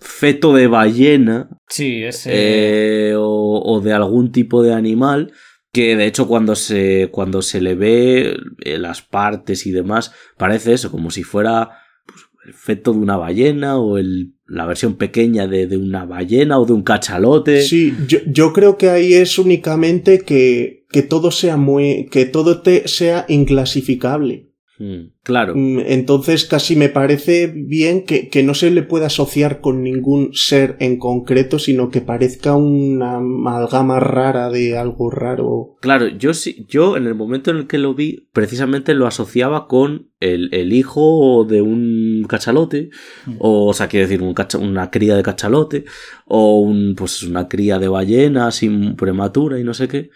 feto 0.00 0.52
de 0.52 0.66
ballena. 0.66 1.48
Sí, 1.68 2.02
ese. 2.02 2.30
Eh, 2.34 3.14
o, 3.16 3.80
de 3.82 3.92
algún 3.92 4.32
tipo 4.32 4.62
de 4.62 4.74
animal. 4.74 5.32
Que 5.72 5.96
de 5.96 6.04
hecho 6.04 6.28
cuando 6.28 6.54
se, 6.54 7.08
cuando 7.10 7.40
se 7.40 7.62
le 7.62 7.74
ve 7.74 8.36
eh, 8.62 8.76
las 8.76 9.00
partes 9.00 9.66
y 9.66 9.70
demás, 9.70 10.12
parece 10.36 10.74
eso, 10.74 10.90
como 10.90 11.10
si 11.10 11.22
fuera 11.22 11.70
pues, 12.04 12.20
el 12.44 12.52
feto 12.52 12.92
de 12.92 12.98
una 12.98 13.16
ballena 13.16 13.78
o 13.78 13.96
el 13.96 14.34
la 14.52 14.66
versión 14.66 14.96
pequeña 14.96 15.46
de, 15.46 15.66
de, 15.66 15.78
una 15.78 16.04
ballena 16.04 16.58
o 16.58 16.66
de 16.66 16.74
un 16.74 16.82
cachalote. 16.82 17.62
Sí, 17.62 17.94
yo, 18.06 18.18
yo 18.26 18.52
creo 18.52 18.76
que 18.76 18.90
ahí 18.90 19.14
es 19.14 19.38
únicamente 19.38 20.20
que, 20.20 20.81
que 20.92 21.02
todo 21.02 21.30
sea 21.30 21.56
muy, 21.56 22.06
que 22.10 22.26
todo 22.26 22.62
te 22.62 22.86
sea 22.86 23.24
inclasificable. 23.28 24.52
Mm, 24.82 25.12
claro. 25.22 25.54
Mm, 25.54 25.80
entonces 25.86 26.44
casi 26.44 26.74
me 26.74 26.88
parece 26.88 27.46
bien 27.46 28.04
que, 28.04 28.28
que, 28.28 28.42
no 28.42 28.52
se 28.52 28.70
le 28.72 28.82
pueda 28.82 29.06
asociar 29.06 29.60
con 29.60 29.82
ningún 29.82 30.30
ser 30.32 30.76
en 30.80 30.98
concreto, 30.98 31.60
sino 31.60 31.88
que 31.90 32.00
parezca 32.00 32.56
una 32.56 33.18
amalgama 33.18 34.00
rara 34.00 34.50
de 34.50 34.76
algo 34.76 35.08
raro. 35.08 35.76
Claro, 35.80 36.08
yo 36.08 36.34
sí, 36.34 36.66
yo 36.68 36.96
en 36.96 37.06
el 37.06 37.14
momento 37.14 37.52
en 37.52 37.58
el 37.58 37.66
que 37.68 37.78
lo 37.78 37.94
vi, 37.94 38.28
precisamente 38.32 38.94
lo 38.94 39.06
asociaba 39.06 39.68
con 39.68 40.10
el, 40.18 40.52
el 40.52 40.72
hijo 40.72 41.46
de 41.48 41.62
un 41.62 42.26
cachalote, 42.28 42.90
mm. 43.26 43.36
o, 43.38 43.68
o 43.68 43.74
sea, 43.74 43.86
quiero 43.86 44.08
decir, 44.08 44.20
un 44.20 44.34
una 44.58 44.90
cría 44.90 45.14
de 45.14 45.22
cachalote, 45.22 45.84
o 46.26 46.60
un, 46.60 46.96
pues 46.96 47.22
una 47.22 47.46
cría 47.46 47.78
de 47.78 47.86
ballena 47.86 48.50
sin 48.50 48.96
prematura 48.96 49.60
y 49.60 49.64
no 49.64 49.74
sé 49.74 49.86
qué. 49.86 50.10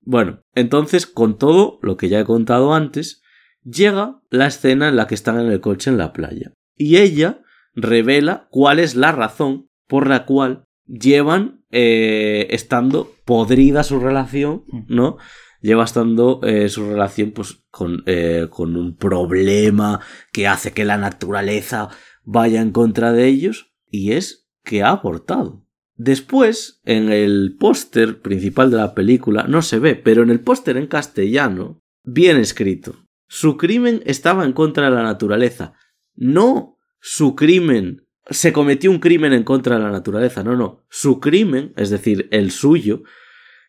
Bueno, 0.00 0.40
entonces, 0.54 1.06
con 1.06 1.38
todo 1.38 1.78
lo 1.82 1.96
que 1.96 2.08
ya 2.08 2.20
he 2.20 2.24
contado 2.24 2.74
antes, 2.74 3.22
llega 3.64 4.20
la 4.30 4.46
escena 4.46 4.88
en 4.88 4.96
la 4.96 5.06
que 5.06 5.14
están 5.14 5.38
en 5.40 5.50
el 5.50 5.60
coche 5.60 5.90
en 5.90 5.98
la 5.98 6.12
playa. 6.12 6.52
Y 6.76 6.96
ella 6.96 7.42
revela 7.74 8.48
cuál 8.50 8.78
es 8.78 8.94
la 8.94 9.12
razón 9.12 9.68
por 9.86 10.06
la 10.06 10.24
cual 10.26 10.64
llevan 10.86 11.64
eh, 11.70 12.46
estando 12.50 13.12
podrida 13.24 13.82
su 13.82 14.00
relación, 14.00 14.64
mm. 14.68 14.84
¿no? 14.88 15.18
lleva 15.60 15.84
estando 15.84 16.40
eh, 16.42 16.68
su 16.68 16.88
relación 16.88 17.32
pues 17.32 17.62
con, 17.70 18.02
eh, 18.06 18.46
con 18.50 18.76
un 18.76 18.96
problema 18.96 20.00
que 20.32 20.46
hace 20.46 20.72
que 20.72 20.84
la 20.84 20.96
naturaleza 20.96 21.88
vaya 22.24 22.60
en 22.60 22.72
contra 22.72 23.12
de 23.12 23.26
ellos 23.26 23.72
y 23.90 24.12
es 24.12 24.48
que 24.62 24.82
ha 24.82 24.90
abortado. 24.90 25.64
Después, 25.98 26.80
en 26.84 27.10
el 27.10 27.56
póster 27.58 28.22
principal 28.22 28.70
de 28.70 28.76
la 28.76 28.94
película, 28.94 29.46
no 29.48 29.62
se 29.62 29.80
ve, 29.80 29.96
pero 29.96 30.22
en 30.22 30.30
el 30.30 30.38
póster 30.38 30.76
en 30.76 30.86
castellano, 30.86 31.82
bien 32.04 32.36
escrito. 32.36 32.94
Su 33.26 33.56
crimen 33.56 34.00
estaba 34.06 34.44
en 34.44 34.52
contra 34.52 34.88
de 34.88 34.94
la 34.94 35.02
naturaleza. 35.02 35.74
No 36.14 36.78
su 37.00 37.34
crimen. 37.34 38.06
Se 38.30 38.52
cometió 38.52 38.92
un 38.92 39.00
crimen 39.00 39.32
en 39.32 39.42
contra 39.42 39.76
de 39.76 39.82
la 39.82 39.90
naturaleza. 39.90 40.44
No, 40.44 40.54
no. 40.56 40.84
Su 40.88 41.18
crimen, 41.18 41.72
es 41.76 41.90
decir, 41.90 42.28
el 42.30 42.52
suyo, 42.52 43.02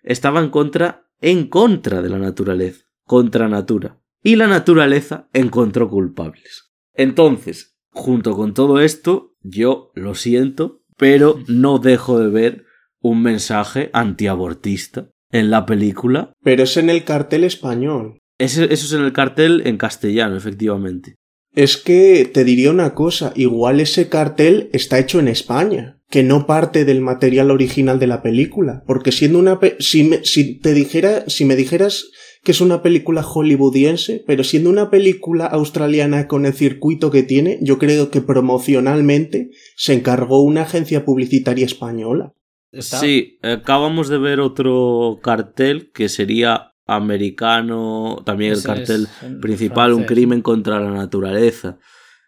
estaba 0.03 0.39
en 0.39 0.49
contra, 0.49 1.09
en 1.21 1.47
contra 1.47 2.03
de 2.03 2.09
la 2.09 2.19
naturaleza. 2.19 2.85
Contra 3.05 3.49
natura. 3.49 3.99
Y 4.21 4.35
la 4.35 4.45
naturaleza 4.45 5.29
encontró 5.33 5.89
culpables. 5.89 6.71
Entonces, 6.93 7.75
junto 7.89 8.35
con 8.35 8.53
todo 8.53 8.79
esto, 8.79 9.35
yo 9.41 9.91
lo 9.95 10.13
siento, 10.13 10.78
pero 10.99 11.39
no 11.47 11.79
dejo 11.79 12.19
de 12.19 12.29
ver 12.29 12.65
un 13.01 13.23
mensaje 13.23 13.89
antiabortista 13.93 15.09
en 15.31 15.49
la 15.49 15.65
película. 15.65 16.33
Pero 16.43 16.63
es 16.63 16.75
en 16.75 16.89
el 16.89 17.05
cartel 17.05 17.45
español. 17.45 18.19
Eso, 18.37 18.65
es 18.65 18.91
en 18.91 19.03
el 19.03 19.13
cartel 19.13 19.63
en 19.65 19.77
castellano, 19.77 20.35
efectivamente. 20.35 21.15
Es 21.55 21.77
que 21.77 22.29
te 22.31 22.43
diría 22.43 22.69
una 22.69 22.93
cosa, 22.93 23.31
igual 23.35 23.79
ese 23.79 24.09
cartel 24.09 24.69
está 24.73 24.99
hecho 24.99 25.19
en 25.19 25.29
España, 25.29 25.99
que 26.09 26.21
no 26.21 26.45
parte 26.45 26.83
del 26.85 27.01
material 27.01 27.49
original 27.49 27.97
de 27.97 28.07
la 28.07 28.21
película, 28.21 28.83
porque 28.85 29.11
siendo 29.11 29.39
una 29.39 29.57
si, 29.79 30.11
si 30.23 30.59
te 30.59 30.73
dijera, 30.73 31.23
si 31.27 31.45
me 31.45 31.55
dijeras 31.55 32.11
que 32.43 32.51
es 32.51 32.61
una 32.61 32.81
película 32.81 33.23
hollywoodiense, 33.23 34.23
pero 34.25 34.43
siendo 34.43 34.69
una 34.69 34.89
película 34.89 35.45
australiana 35.45 36.27
con 36.27 36.45
el 36.45 36.53
circuito 36.53 37.11
que 37.11 37.23
tiene, 37.23 37.59
yo 37.61 37.77
creo 37.77 38.09
que 38.11 38.21
promocionalmente 38.21 39.51
se 39.75 39.93
encargó 39.93 40.41
una 40.41 40.61
agencia 40.61 41.05
publicitaria 41.05 41.65
española. 41.65 42.33
Sí, 42.71 43.39
acabamos 43.41 44.09
de 44.09 44.19
ver 44.19 44.39
otro 44.39 45.19
cartel 45.21 45.91
que 45.91 46.07
sería 46.07 46.73
americano, 46.85 48.21
también 48.25 48.53
el 48.53 48.63
cartel 48.63 49.07
principal, 49.41 49.93
un 49.93 50.03
crimen 50.03 50.41
contra 50.41 50.79
la 50.79 50.91
naturaleza. 50.91 51.77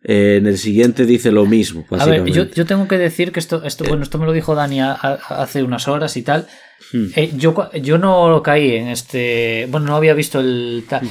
Eh, 0.04 0.38
en 0.38 0.48
el 0.48 0.58
siguiente 0.58 1.06
dice 1.06 1.32
lo 1.32 1.46
mismo. 1.46 1.86
A 1.92 2.06
ver, 2.06 2.26
yo, 2.26 2.66
tengo 2.66 2.88
que 2.88 2.98
decir 2.98 3.32
que 3.32 3.40
esto, 3.40 3.64
esto, 3.64 3.84
bueno, 3.84 4.04
esto 4.04 4.18
me 4.18 4.26
lo 4.26 4.34
dijo 4.34 4.56
Dani 4.56 4.80
hace 4.82 5.62
unas 5.64 5.88
horas 5.88 6.18
y 6.18 6.24
tal. 6.24 6.48
Hmm. 6.92 7.08
Eh, 7.16 7.32
yo, 7.36 7.72
yo 7.74 7.98
no 7.98 8.42
caí 8.42 8.76
en 8.76 8.88
este. 8.88 9.68
Bueno, 9.70 9.88
no 9.88 9.96
había 9.96 10.14
visto 10.14 10.40
el 10.40 10.86
tal. 10.90 11.08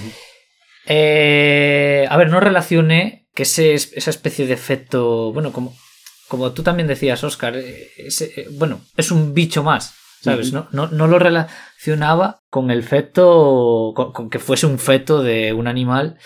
Eh, 0.87 2.07
a 2.11 2.17
ver, 2.17 2.31
no 2.31 2.41
relacioné 2.41 3.29
que 3.33 3.45
ese, 3.45 3.75
esa 3.75 4.11
especie 4.11 4.47
de 4.47 4.55
efecto. 4.55 5.33
Bueno, 5.33 5.53
como, 5.53 5.77
como 6.27 6.51
tú 6.53 6.65
también 6.65 6.89
decías, 6.89 7.23
Oscar. 7.23 7.55
bueno, 8.53 8.81
es 8.97 9.13
un 9.13 9.35
bicho 9.35 9.63
más. 9.63 9.95
¿Sabes? 10.23 10.53
no, 10.53 10.69
no, 10.73 10.87
no, 10.89 11.07
lo 11.07 11.19
relacionaba 11.19 12.43
con 12.51 12.71
el 12.71 12.83
feto, 12.83 13.95
con, 13.95 14.29
que 14.29 14.39
fuese 14.39 14.67
un 14.67 14.79
feto 14.79 15.23
de 15.23 15.55
un 15.55 15.67
animal. 15.67 16.19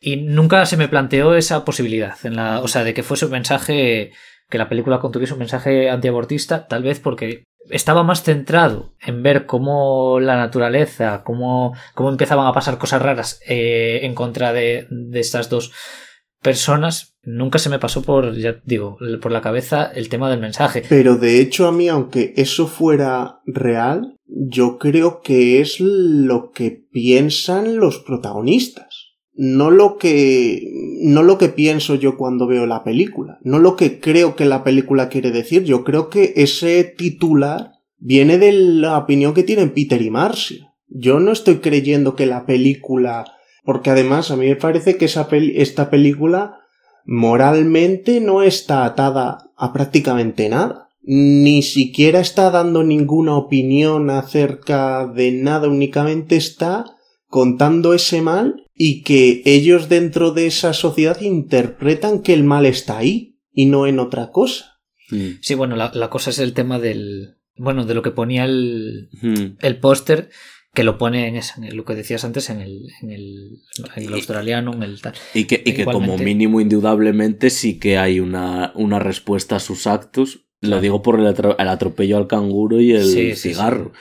Y 0.00 0.16
nunca 0.16 0.64
se 0.66 0.76
me 0.76 0.88
planteó 0.88 1.34
esa 1.34 1.64
posibilidad. 1.64 2.14
En 2.24 2.36
la, 2.36 2.60
o 2.60 2.68
sea, 2.68 2.84
de 2.84 2.94
que 2.94 3.02
fuese 3.02 3.26
un 3.26 3.32
mensaje, 3.32 4.12
que 4.48 4.58
la 4.58 4.68
película 4.68 5.00
contuviese 5.00 5.32
un 5.32 5.40
mensaje 5.40 5.90
antiabortista, 5.90 6.66
tal 6.66 6.82
vez 6.82 7.00
porque 7.00 7.44
estaba 7.70 8.02
más 8.02 8.22
centrado 8.22 8.94
en 9.00 9.22
ver 9.22 9.46
cómo 9.46 10.20
la 10.20 10.36
naturaleza, 10.36 11.22
cómo, 11.24 11.74
cómo 11.94 12.08
empezaban 12.08 12.46
a 12.46 12.52
pasar 12.52 12.78
cosas 12.78 13.02
raras 13.02 13.40
eh, 13.46 14.00
en 14.02 14.14
contra 14.14 14.52
de, 14.52 14.86
de 14.90 15.20
estas 15.20 15.50
dos 15.50 15.72
personas, 16.40 17.16
nunca 17.22 17.58
se 17.58 17.68
me 17.68 17.78
pasó 17.78 18.02
por, 18.02 18.34
ya 18.36 18.60
digo, 18.64 18.96
por 19.20 19.32
la 19.32 19.40
cabeza 19.40 19.90
el 19.94 20.08
tema 20.08 20.30
del 20.30 20.40
mensaje. 20.40 20.82
Pero 20.88 21.16
de 21.16 21.40
hecho 21.40 21.66
a 21.66 21.72
mí, 21.72 21.88
aunque 21.88 22.32
eso 22.36 22.66
fuera 22.66 23.40
real, 23.46 24.16
yo 24.26 24.78
creo 24.78 25.20
que 25.20 25.60
es 25.60 25.80
lo 25.80 26.52
que 26.52 26.70
piensan 26.92 27.76
los 27.76 27.98
protagonistas. 27.98 28.87
No 29.38 29.70
lo 29.70 29.96
que, 29.96 30.68
no 31.00 31.22
lo 31.22 31.38
que 31.38 31.48
pienso 31.48 31.94
yo 31.94 32.16
cuando 32.16 32.46
veo 32.46 32.66
la 32.66 32.84
película. 32.84 33.38
No 33.42 33.58
lo 33.58 33.76
que 33.76 34.00
creo 34.00 34.36
que 34.36 34.44
la 34.44 34.64
película 34.64 35.08
quiere 35.08 35.30
decir. 35.30 35.62
Yo 35.64 35.84
creo 35.84 36.10
que 36.10 36.34
ese 36.36 36.84
titular 36.84 37.72
viene 37.98 38.36
de 38.36 38.52
la 38.52 38.98
opinión 38.98 39.32
que 39.32 39.44
tienen 39.44 39.70
Peter 39.70 40.02
y 40.02 40.10
Marcia. 40.10 40.74
Yo 40.88 41.20
no 41.20 41.32
estoy 41.32 41.58
creyendo 41.58 42.16
que 42.16 42.26
la 42.26 42.46
película 42.46 43.24
porque 43.68 43.90
además 43.90 44.30
a 44.30 44.36
mí 44.36 44.46
me 44.46 44.56
parece 44.56 44.96
que 44.96 45.04
esa 45.04 45.28
esta 45.30 45.90
película 45.90 46.60
moralmente 47.04 48.18
no 48.18 48.42
está 48.42 48.86
atada 48.86 49.50
a 49.58 49.74
prácticamente 49.74 50.48
nada. 50.48 50.88
Ni 51.02 51.60
siquiera 51.60 52.18
está 52.20 52.50
dando 52.50 52.82
ninguna 52.82 53.36
opinión 53.36 54.08
acerca 54.08 55.06
de 55.06 55.32
nada, 55.32 55.68
únicamente 55.68 56.36
está 56.36 56.96
contando 57.28 57.94
ese 57.94 58.22
mal 58.22 58.64
y 58.74 59.02
que 59.02 59.42
ellos 59.44 59.88
dentro 59.88 60.32
de 60.32 60.46
esa 60.46 60.72
sociedad 60.72 61.20
interpretan 61.20 62.22
que 62.22 62.34
el 62.34 62.44
mal 62.44 62.66
está 62.66 62.98
ahí 62.98 63.38
y 63.52 63.66
no 63.66 63.86
en 63.86 63.98
otra 63.98 64.30
cosa. 64.30 64.80
Mm. 65.10 65.38
Sí, 65.40 65.54
bueno, 65.54 65.76
la, 65.76 66.10
cosa 66.10 66.30
es 66.30 66.38
el 66.38 66.52
tema 66.52 66.78
del. 66.78 67.36
Bueno, 67.56 67.84
de 67.84 67.94
lo 67.94 68.02
que 68.02 68.10
ponía 68.10 68.44
el, 68.44 69.08
mm. 69.20 69.58
el 69.60 69.80
póster, 69.80 70.30
que 70.74 70.84
lo 70.84 70.96
pone 70.96 71.26
en, 71.26 71.76
lo 71.76 71.84
que 71.84 71.94
decías 71.94 72.24
antes 72.24 72.50
en 72.50 72.60
el, 72.60 72.88
en 73.02 73.10
el, 73.10 73.58
en 73.96 74.04
el 74.04 74.14
australiano, 74.14 74.72
en 74.74 74.82
el 74.84 75.00
tal. 75.00 75.14
Y 75.34 75.44
que, 75.44 75.60
y 75.64 75.72
que 75.72 75.84
como 75.84 76.16
mínimo, 76.18 76.60
indudablemente, 76.60 77.50
sí 77.50 77.78
que 77.78 77.98
hay 77.98 78.20
una, 78.20 78.72
una 78.76 78.98
respuesta 78.98 79.56
a 79.56 79.60
sus 79.60 79.86
actos. 79.86 80.44
Lo 80.60 80.80
digo 80.80 81.02
por 81.02 81.20
el, 81.20 81.26
atropello 81.26 82.16
al 82.16 82.26
canguro 82.26 82.80
y 82.80 82.92
el 82.92 83.36
cigarro. 83.36 83.92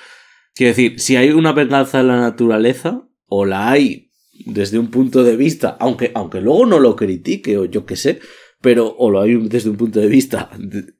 Quiero 0.56 0.70
decir, 0.70 1.00
si 1.00 1.16
hay 1.16 1.30
una 1.30 1.52
venganza 1.52 2.00
en 2.00 2.08
la 2.08 2.20
naturaleza, 2.20 3.08
o 3.28 3.46
la 3.46 3.70
hay 3.70 4.12
desde 4.46 4.80
un 4.80 4.88
punto 4.88 5.24
de 5.24 5.36
vista, 5.36 5.78
aunque, 5.80 6.12
aunque 6.14 6.42
luego 6.42 6.66
no 6.66 6.80
lo 6.80 6.96
critique, 6.96 7.58
o 7.58 7.66
yo 7.66 7.86
qué 7.86 7.96
sé, 7.96 8.20
pero 8.62 8.96
o 8.98 9.10
lo 9.10 9.22
hay 9.22 9.36
desde 9.36 9.70
un 9.70 9.78
punto 9.78 10.00
de 10.00 10.08
vista 10.08 10.50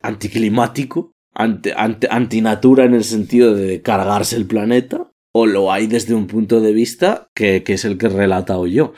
anticlimático, 0.02 1.16
anti, 1.34 1.72
anti, 1.76 2.08
antinatura 2.10 2.86
en 2.86 2.94
el 2.94 3.04
sentido 3.04 3.56
de 3.56 3.82
cargarse 3.82 4.36
el 4.36 4.46
planeta, 4.46 5.12
o 5.32 5.46
lo 5.46 5.72
hay 5.72 5.88
desde 5.88 6.16
un 6.16 6.28
punto 6.28 6.62
de 6.62 6.74
vista 6.74 7.30
que, 7.36 7.64
es 7.66 7.86
el 7.86 7.98
que 7.98 8.08
he 8.08 8.10
relatado 8.10 8.66
yo. 8.66 8.94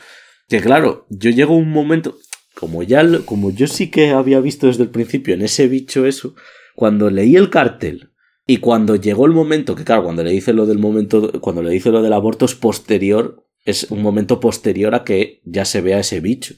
Que 0.48 0.60
claro, 0.60 1.06
yo 1.10 1.30
llego 1.30 1.54
a 1.54 1.58
un 1.58 1.70
momento, 1.70 2.16
como 2.54 2.82
ya, 2.82 3.04
como 3.24 3.50
yo 3.50 3.66
sí 3.66 3.90
que 3.90 4.10
había 4.10 4.40
visto 4.40 4.66
desde 4.66 4.84
el 4.84 4.90
principio 4.90 5.34
en 5.34 5.42
ese 5.42 5.68
bicho 5.68 6.06
eso, 6.06 6.34
cuando 6.74 7.10
leí 7.10 7.36
el 7.36 7.50
cartel 7.50 8.09
y 8.50 8.56
cuando 8.58 8.96
llegó 8.96 9.26
el 9.26 9.32
momento, 9.32 9.74
que 9.74 9.84
claro, 9.84 10.04
cuando 10.04 10.24
le 10.24 10.30
dice 10.30 10.52
lo 10.52 10.66
del 10.66 10.78
momento, 10.78 11.40
cuando 11.40 11.62
le 11.62 11.78
lo 11.78 12.02
del 12.02 12.12
aborto 12.12 12.44
es 12.44 12.54
posterior, 12.54 13.46
es 13.64 13.90
un 13.90 14.02
momento 14.02 14.40
posterior 14.40 14.94
a 14.94 15.04
que 15.04 15.40
ya 15.44 15.64
se 15.64 15.80
vea 15.80 16.00
ese 16.00 16.20
bicho. 16.20 16.54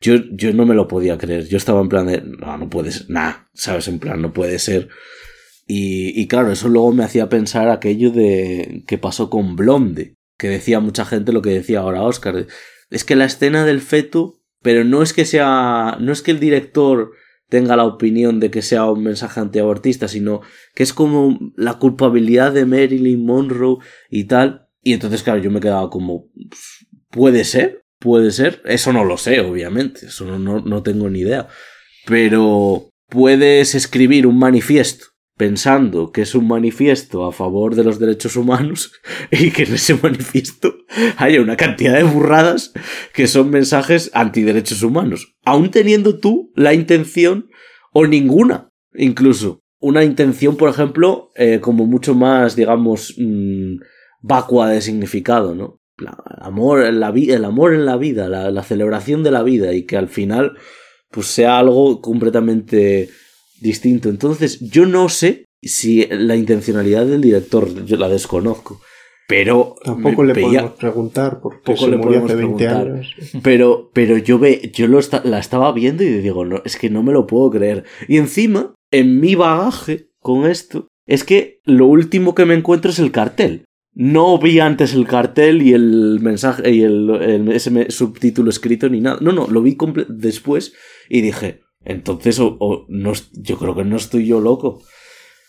Yo, 0.00 0.16
yo 0.32 0.52
no 0.52 0.66
me 0.66 0.74
lo 0.74 0.88
podía 0.88 1.16
creer. 1.16 1.46
Yo 1.46 1.56
estaba 1.56 1.80
en 1.80 1.88
plan 1.88 2.06
de, 2.06 2.20
no, 2.20 2.58
no 2.58 2.68
puede 2.68 2.90
ser, 2.90 3.08
nada, 3.08 3.48
¿sabes? 3.54 3.86
En 3.86 4.00
plan, 4.00 4.20
no 4.20 4.32
puede 4.32 4.58
ser 4.58 4.88
y, 5.66 6.26
claro, 6.28 6.52
eso 6.52 6.68
luego 6.68 6.92
me 6.92 7.04
hacía 7.04 7.28
pensar 7.28 7.70
aquello 7.70 8.10
de 8.10 8.84
que 8.86 8.98
pasó 8.98 9.30
con 9.30 9.56
Blonde, 9.56 10.16
que 10.36 10.48
decía 10.48 10.80
mucha 10.80 11.04
gente 11.04 11.32
lo 11.32 11.40
que 11.40 11.50
decía 11.50 11.80
ahora 11.80 12.02
Oscar. 12.02 12.46
Es 12.90 13.04
que 13.04 13.16
la 13.16 13.24
escena 13.24 13.64
del 13.64 13.80
feto, 13.80 14.40
pero 14.60 14.84
no 14.84 15.02
es 15.02 15.12
que 15.12 15.24
sea, 15.24 15.96
no 16.00 16.12
es 16.12 16.20
que 16.20 16.32
el 16.32 16.40
director 16.40 17.12
tenga 17.52 17.76
la 17.76 17.84
opinión 17.84 18.40
de 18.40 18.50
que 18.50 18.62
sea 18.62 18.86
un 18.86 19.02
mensaje 19.02 19.38
antiabortista, 19.38 20.08
sino 20.08 20.40
que 20.74 20.84
es 20.84 20.94
como 20.94 21.38
la 21.54 21.74
culpabilidad 21.74 22.50
de 22.50 22.64
Marilyn 22.64 23.26
Monroe 23.26 23.76
y 24.08 24.24
tal. 24.24 24.70
Y 24.82 24.94
entonces, 24.94 25.22
claro, 25.22 25.38
yo 25.42 25.50
me 25.50 25.60
quedaba 25.60 25.90
como, 25.90 26.30
puede 27.10 27.44
ser, 27.44 27.84
puede 27.98 28.30
ser. 28.30 28.62
Eso 28.64 28.94
no 28.94 29.04
lo 29.04 29.18
sé, 29.18 29.40
obviamente, 29.40 30.06
eso 30.06 30.24
no, 30.24 30.38
no, 30.38 30.60
no 30.60 30.82
tengo 30.82 31.10
ni 31.10 31.18
idea. 31.18 31.46
Pero 32.06 32.88
puedes 33.10 33.74
escribir 33.74 34.26
un 34.26 34.38
manifiesto 34.38 35.11
pensando 35.42 36.12
que 36.12 36.22
es 36.22 36.36
un 36.36 36.46
manifiesto 36.46 37.24
a 37.24 37.32
favor 37.32 37.74
de 37.74 37.82
los 37.82 37.98
derechos 37.98 38.36
humanos 38.36 38.92
y 39.32 39.50
que 39.50 39.64
en 39.64 39.74
ese 39.74 39.96
manifiesto 40.00 40.76
haya 41.16 41.40
una 41.40 41.56
cantidad 41.56 41.94
de 41.94 42.04
burradas 42.04 42.72
que 43.12 43.26
son 43.26 43.50
mensajes 43.50 44.12
antiderechos 44.14 44.84
humanos, 44.84 45.34
aún 45.44 45.72
teniendo 45.72 46.20
tú 46.20 46.52
la 46.54 46.74
intención 46.74 47.50
o 47.92 48.06
ninguna, 48.06 48.70
incluso 48.94 49.64
una 49.80 50.04
intención, 50.04 50.56
por 50.56 50.68
ejemplo, 50.68 51.32
eh, 51.34 51.58
como 51.60 51.86
mucho 51.86 52.14
más, 52.14 52.54
digamos, 52.54 53.16
mm, 53.18 53.78
vacua 54.20 54.68
de 54.68 54.80
significado, 54.80 55.56
¿no? 55.56 55.80
el 55.98 56.06
amor 56.38 56.84
en 56.84 57.00
la, 57.00 57.10
vida, 57.10 57.34
el 57.34 57.44
amor 57.44 57.74
en 57.74 57.84
la 57.84 57.96
vida, 57.96 58.28
la, 58.28 58.52
la 58.52 58.62
celebración 58.62 59.24
de 59.24 59.32
la 59.32 59.42
vida 59.42 59.72
y 59.72 59.86
que 59.86 59.96
al 59.96 60.06
final 60.06 60.52
pues 61.10 61.26
sea 61.26 61.58
algo 61.58 62.00
completamente 62.00 63.10
distinto. 63.62 64.08
Entonces, 64.08 64.60
yo 64.60 64.86
no 64.86 65.08
sé 65.08 65.44
si 65.62 66.06
la 66.10 66.36
intencionalidad 66.36 67.06
del 67.06 67.20
director, 67.20 67.84
yo 67.84 67.96
la 67.96 68.08
desconozco. 68.08 68.80
pero 69.28 69.76
tampoco 69.82 70.24
le 70.24 70.34
podemos 70.34 70.72
preguntar 70.72 71.40
porque 71.40 71.76
se 71.76 71.88
le 71.88 71.96
murió 71.96 72.24
hace 72.24 72.34
20 72.34 72.68
años. 72.68 73.14
Pero, 73.42 73.90
pero 73.94 74.18
yo 74.18 74.38
ve, 74.38 74.70
yo 74.74 74.86
lo 74.88 75.00
la 75.24 75.38
estaba 75.38 75.72
viendo 75.72 76.02
y 76.02 76.08
digo, 76.08 76.44
no, 76.44 76.60
es 76.64 76.76
que 76.76 76.90
no 76.90 77.02
me 77.02 77.12
lo 77.12 77.26
puedo 77.26 77.50
creer. 77.50 77.84
Y 78.08 78.18
encima, 78.18 78.74
en 78.90 79.20
mi 79.20 79.34
bagaje 79.34 80.08
con 80.18 80.44
esto, 80.44 80.88
es 81.06 81.24
que 81.24 81.60
lo 81.64 81.86
último 81.86 82.34
que 82.34 82.44
me 82.44 82.54
encuentro 82.54 82.90
es 82.90 82.98
el 82.98 83.12
cartel. 83.12 83.64
No 83.94 84.38
vi 84.38 84.58
antes 84.58 84.94
el 84.94 85.06
cartel 85.06 85.60
y 85.62 85.74
el 85.74 86.18
mensaje 86.20 86.70
y 86.70 86.82
el, 86.82 87.48
ese 87.52 87.90
subtítulo 87.90 88.48
escrito 88.48 88.88
ni 88.88 89.00
nada. 89.00 89.18
No, 89.20 89.32
no, 89.32 89.46
lo 89.46 89.62
vi 89.62 89.76
después 90.08 90.72
y 91.10 91.20
dije, 91.20 91.60
entonces 91.84 92.38
yo 92.38 93.58
creo 93.58 93.74
que 93.74 93.84
no 93.84 93.96
estoy 93.96 94.26
yo 94.26 94.40
loco. 94.40 94.82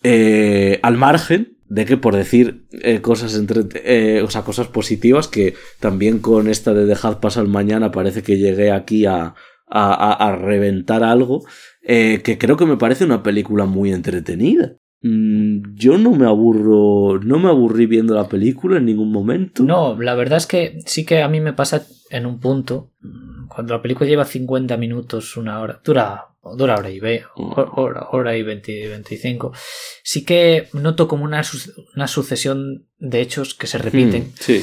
Eh, 0.03 0.79
al 0.83 0.97
margen 0.97 1.53
de 1.73 1.85
que 1.85 1.97
por 1.97 2.15
decir 2.15 2.65
eh, 2.71 3.01
cosas 3.01 3.35
entre 3.35 3.63
eh, 3.83 4.21
o 4.21 4.29
sea, 4.29 4.43
cosas 4.43 4.67
positivas 4.67 5.27
que 5.27 5.55
también 5.79 6.19
con 6.19 6.47
esta 6.47 6.73
de 6.73 6.85
dejad 6.85 7.19
pasar 7.19 7.47
mañana 7.47 7.91
parece 7.91 8.21
que 8.21 8.37
llegué 8.37 8.71
aquí 8.71 9.05
a, 9.07 9.33
a, 9.67 10.13
a 10.13 10.35
reventar 10.35 11.03
algo 11.03 11.43
eh, 11.81 12.21
que 12.23 12.37
creo 12.37 12.57
que 12.57 12.67
me 12.67 12.77
parece 12.77 13.05
una 13.05 13.23
película 13.23 13.65
muy 13.65 13.91
entretenida 13.91 14.75
mm, 15.01 15.73
yo 15.73 15.97
no 15.97 16.11
me 16.11 16.27
aburro, 16.27 17.19
no 17.19 17.39
me 17.39 17.49
aburrí 17.49 17.87
viendo 17.87 18.13
la 18.13 18.27
película 18.27 18.77
en 18.77 18.85
ningún 18.85 19.11
momento. 19.11 19.63
No, 19.63 19.99
la 19.99 20.13
verdad 20.13 20.37
es 20.37 20.45
que 20.45 20.77
sí 20.85 21.05
que 21.05 21.23
a 21.23 21.27
mí 21.27 21.41
me 21.41 21.53
pasa 21.53 21.87
en 22.11 22.25
un 22.25 22.39
punto, 22.39 22.91
cuando 23.53 23.73
la 23.73 23.81
película 23.81 24.09
lleva 24.09 24.25
50 24.25 24.77
minutos, 24.77 25.37
una 25.37 25.61
hora, 25.61 25.81
dura 25.83 26.33
dura 26.55 26.77
hora 26.77 26.89
y 26.89 26.99
ve, 26.99 27.23
hora, 27.35 28.07
hora 28.11 28.35
y 28.35 28.43
20, 28.43 28.89
25, 28.89 29.53
sí 30.03 30.25
que 30.25 30.67
noto 30.73 31.07
como 31.07 31.23
una, 31.23 31.41
una 31.95 32.07
sucesión 32.07 32.87
de 32.97 33.21
hechos 33.21 33.53
que 33.53 33.67
se 33.67 33.77
repiten, 33.77 34.33
hmm, 34.47 34.59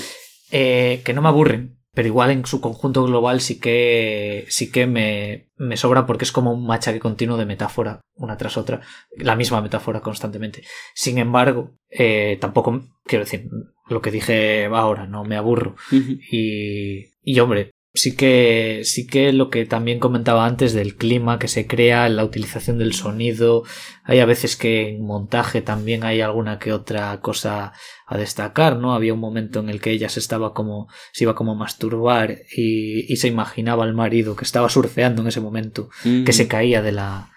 eh, 0.52 1.00
que 1.04 1.12
no 1.14 1.22
me 1.22 1.28
aburren, 1.28 1.78
pero 1.92 2.08
igual 2.08 2.30
en 2.30 2.46
su 2.46 2.60
conjunto 2.60 3.04
global 3.04 3.40
sí 3.40 3.58
que, 3.58 4.44
sí 4.48 4.70
que 4.70 4.86
me, 4.86 5.48
me 5.56 5.76
sobra 5.76 6.06
porque 6.06 6.24
es 6.24 6.32
como 6.32 6.52
un 6.52 6.66
machaque 6.66 7.00
continuo 7.00 7.36
de 7.36 7.46
metáfora, 7.46 8.00
una 8.14 8.36
tras 8.36 8.56
otra, 8.56 8.82
la 9.16 9.34
misma 9.34 9.62
metáfora 9.62 10.00
constantemente. 10.00 10.62
Sin 10.94 11.18
embargo, 11.18 11.72
eh, 11.88 12.36
tampoco, 12.40 12.82
quiero 13.04 13.24
decir, 13.24 13.48
lo 13.88 14.02
que 14.02 14.10
dije 14.10 14.66
ahora, 14.66 15.06
no 15.06 15.24
me 15.24 15.36
aburro. 15.36 15.76
y, 15.90 17.06
y 17.22 17.40
hombre, 17.40 17.70
sí 17.92 18.14
que 18.14 18.82
sí 18.84 19.06
que 19.06 19.32
lo 19.32 19.50
que 19.50 19.66
también 19.66 19.98
comentaba 19.98 20.46
antes 20.46 20.72
del 20.72 20.96
clima 20.96 21.38
que 21.38 21.48
se 21.48 21.66
crea, 21.66 22.08
la 22.08 22.24
utilización 22.24 22.78
del 22.78 22.92
sonido, 22.92 23.64
hay 24.04 24.20
a 24.20 24.26
veces 24.26 24.56
que 24.56 24.90
en 24.90 25.04
montaje 25.04 25.60
también 25.60 26.04
hay 26.04 26.20
alguna 26.20 26.58
que 26.58 26.72
otra 26.72 27.20
cosa 27.20 27.72
a 28.06 28.16
destacar, 28.16 28.76
¿no? 28.76 28.94
Había 28.94 29.14
un 29.14 29.20
momento 29.20 29.60
en 29.60 29.68
el 29.68 29.80
que 29.80 29.90
ella 29.90 30.08
se 30.08 30.20
estaba 30.20 30.54
como 30.54 30.88
se 31.12 31.24
iba 31.24 31.34
como 31.34 31.52
a 31.52 31.56
masturbar 31.56 32.38
y, 32.54 33.12
y 33.12 33.16
se 33.16 33.28
imaginaba 33.28 33.84
al 33.84 33.94
marido 33.94 34.36
que 34.36 34.44
estaba 34.44 34.68
surfeando 34.68 35.22
en 35.22 35.28
ese 35.28 35.40
momento, 35.40 35.88
que 36.02 36.32
se 36.32 36.48
caía 36.48 36.82
de 36.82 36.92
la 36.92 37.30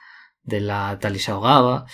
de 0.43 0.59
la 0.59 0.99
tal 1.01 1.15
y 1.15 1.19
se 1.19 1.31
ahogaba. 1.31 1.85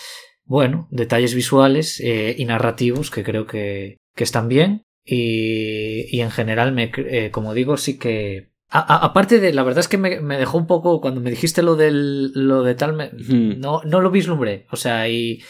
Bueno, 0.43 0.87
detalles 0.89 1.35
visuales 1.35 1.99
eh, 1.99 2.35
y 2.37 2.45
narrativos 2.45 3.11
que 3.11 3.23
creo 3.23 3.45
que, 3.45 3.97
que 4.15 4.23
están 4.23 4.47
bien 4.47 4.83
y, 5.09 6.05
y, 6.15 6.21
en 6.21 6.31
general, 6.31 6.71
me, 6.71 6.91
eh, 6.95 7.31
como 7.31 7.53
digo, 7.53 7.77
sí 7.77 7.97
que 7.97 8.49
aparte 8.69 9.39
de, 9.39 9.53
la 9.53 9.63
verdad 9.63 9.79
es 9.79 9.87
que 9.87 9.97
me, 9.97 10.19
dejó 10.37 10.57
un 10.57 10.67
poco, 10.67 11.01
cuando 11.01 11.21
me 11.21 11.31
dijiste 11.31 11.63
lo 11.63 11.75
del, 11.75 12.31
lo 12.33 12.63
de 12.63 12.75
tal, 12.75 12.93
me, 12.93 13.09
no, 13.11 13.81
no 13.83 14.01
lo 14.01 14.11
vislumbré. 14.11 14.67
O 14.71 14.75
sea, 14.75 15.09
y, 15.09 15.41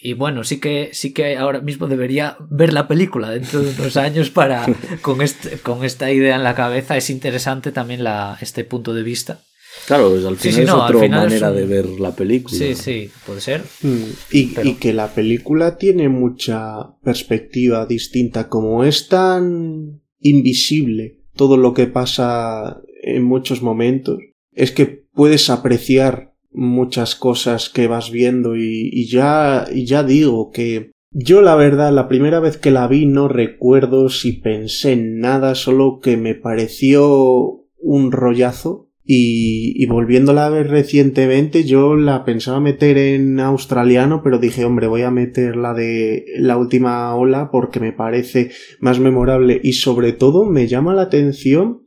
y 0.00 0.12
bueno, 0.14 0.44
sí 0.44 0.60
que, 0.60 0.90
sí 0.92 1.12
que 1.12 1.36
ahora 1.36 1.60
mismo 1.60 1.88
debería 1.88 2.36
ver 2.50 2.72
la 2.72 2.86
película 2.86 3.30
dentro 3.30 3.60
de 3.60 3.70
unos 3.70 3.96
años 3.96 4.30
para, 4.30 4.66
con, 5.02 5.22
este, 5.22 5.58
con 5.58 5.84
esta 5.84 6.12
idea 6.12 6.36
en 6.36 6.44
la 6.44 6.54
cabeza. 6.54 6.96
Es 6.96 7.10
interesante 7.10 7.72
también 7.72 8.04
la, 8.04 8.38
este 8.40 8.64
punto 8.64 8.94
de 8.94 9.02
vista. 9.02 9.40
Claro, 9.86 10.10
pues 10.10 10.24
al 10.24 10.36
final 10.36 10.62
es 10.62 10.70
otra 10.70 11.08
manera 11.08 11.52
de 11.52 11.66
ver 11.66 11.86
la 12.00 12.14
película. 12.14 12.56
Sí, 12.56 12.74
sí, 12.74 13.10
puede 13.26 13.40
ser. 13.40 13.62
Mm, 13.82 14.04
y, 14.32 14.54
y, 14.62 14.74
que 14.74 14.92
la 14.92 15.14
película 15.14 15.76
tiene 15.76 16.08
mucha 16.08 16.96
perspectiva 17.02 17.84
distinta. 17.86 18.48
Como 18.48 18.84
es 18.84 19.08
tan 19.08 20.00
invisible 20.20 21.20
todo 21.36 21.56
lo 21.56 21.74
que 21.74 21.86
pasa 21.86 22.80
en 23.02 23.24
muchos 23.24 23.62
momentos, 23.62 24.18
es 24.52 24.72
que 24.72 24.86
puedes 25.12 25.50
apreciar 25.50 26.34
muchas 26.54 27.14
cosas 27.16 27.68
que 27.68 27.88
vas 27.88 28.10
viendo 28.10 28.56
y, 28.56 29.06
ya, 29.08 29.66
y 29.72 29.84
ya 29.86 30.02
digo 30.04 30.50
que 30.50 30.92
yo 31.10 31.42
la 31.42 31.56
verdad 31.56 31.92
la 31.92 32.08
primera 32.08 32.40
vez 32.40 32.56
que 32.56 32.70
la 32.70 32.86
vi 32.88 33.06
no 33.06 33.28
recuerdo 33.28 34.08
si 34.08 34.32
pensé 34.32 34.92
en 34.92 35.18
nada, 35.18 35.54
solo 35.54 36.00
que 36.00 36.16
me 36.16 36.34
pareció 36.34 37.64
un 37.78 38.12
rollazo 38.12 38.83
y, 39.04 39.74
y, 39.76 39.86
volviéndola 39.86 40.46
a 40.46 40.50
ver 40.50 40.68
recientemente, 40.68 41.64
yo 41.64 41.94
la 41.94 42.24
pensaba 42.24 42.58
meter 42.58 42.96
en 42.96 43.38
australiano, 43.38 44.22
pero 44.24 44.38
dije, 44.38 44.64
hombre, 44.64 44.86
voy 44.86 45.02
a 45.02 45.10
meter 45.10 45.56
la 45.56 45.74
de 45.74 46.24
la 46.38 46.56
última 46.56 47.14
ola 47.14 47.50
porque 47.52 47.80
me 47.80 47.92
parece 47.92 48.50
más 48.80 49.00
memorable 49.00 49.60
y 49.62 49.74
sobre 49.74 50.12
todo 50.12 50.46
me 50.46 50.68
llama 50.68 50.94
la 50.94 51.02
atención 51.02 51.82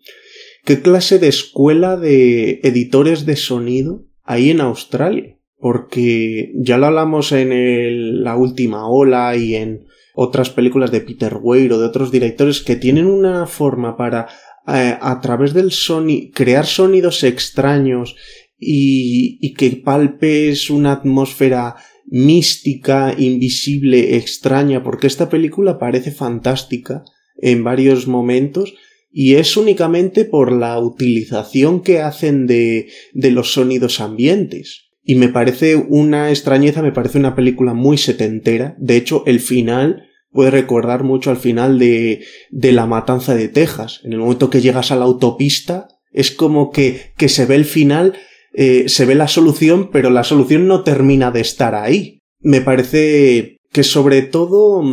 qué 0.64 0.81
clase 0.81 1.18
de 1.18 1.30
escuela 1.30 1.98
de 1.98 2.60
editores 2.64 3.26
de 3.26 3.35
sonido 3.35 4.06
hay 4.23 4.52
en 4.52 4.61
Australia. 4.61 5.38
Porque 5.60 6.52
ya 6.56 6.77
lo 6.77 6.85
hablamos 6.85 7.31
en 7.31 8.23
la 8.23 8.35
última 8.35 8.88
ola 8.88 9.35
y 9.35 9.56
en 9.56 9.88
otras 10.14 10.49
películas 10.52 10.91
de 10.91 11.02
Peter 11.02 11.38
Weir 11.41 11.72
o 11.73 11.80
de 11.80 11.85
otros 11.85 12.11
directores 12.11 12.61
que 12.61 12.76
tienen 12.76 13.07
una 13.07 13.48
forma 13.48 13.98
para 13.98 14.27
eh, 14.68 14.98
a 14.99 15.19
través 15.22 15.53
del 15.53 15.72
sonido, 15.72 16.30
crear 16.34 16.65
sonidos 16.65 17.23
extraños 17.23 18.15
y, 18.60 19.38
y 19.41 19.53
que 19.53 19.72
palpes 19.77 20.69
una 20.69 20.94
atmósfera 20.94 21.76
mística, 22.06 23.14
invisible, 23.18 24.18
extraña, 24.18 24.84
porque 24.84 25.07
esta 25.07 25.30
película 25.30 25.77
parece 25.77 26.11
fantástica 26.11 27.03
en 27.38 27.64
varios 27.64 28.07
momentos 28.07 28.73
y 29.11 29.35
es 29.35 29.57
únicamente 29.57 30.26
por 30.26 30.52
la 30.52 30.80
utilización 30.80 31.81
que 31.81 32.02
hacen 32.02 32.45
de, 32.48 32.89
de 33.13 33.31
los 33.31 33.54
sonidos 33.54 33.99
ambientes. 33.99 34.91
Y 35.04 35.15
me 35.15 35.29
parece 35.29 35.76
una 35.76 36.29
extrañeza, 36.29 36.81
me 36.81 36.91
parece 36.91 37.18
una 37.18 37.34
película 37.34 37.73
muy 37.73 37.97
setentera. 37.97 38.76
De 38.78 38.97
hecho, 38.97 39.23
el 39.26 39.39
final 39.39 40.06
puede 40.37 40.51
recordar 40.51 41.03
mucho 41.03 41.31
al 41.31 41.37
final 41.37 41.79
de, 41.79 42.23
de 42.51 42.71
La 42.71 42.85
Matanza 42.85 43.33
de 43.33 43.47
Texas. 43.47 44.01
En 44.03 44.13
el 44.13 44.19
momento 44.19 44.51
que 44.51 44.61
llegas 44.61 44.91
a 44.91 44.95
la 44.95 45.05
autopista, 45.05 45.87
es 46.11 46.29
como 46.29 46.69
que, 46.69 47.11
que 47.17 47.27
se 47.27 47.47
ve 47.47 47.55
el 47.55 47.65
final, 47.65 48.13
eh, 48.53 48.83
se 48.87 49.05
ve 49.05 49.15
la 49.15 49.27
solución, 49.27 49.89
pero 49.91 50.11
la 50.11 50.23
solución 50.23 50.67
no 50.67 50.83
termina 50.83 51.31
de 51.31 51.41
estar 51.41 51.73
ahí. 51.73 52.19
Me 52.39 52.61
parece 52.61 53.57
que 53.71 53.81
sobre 53.81 54.21
todo, 54.21 54.83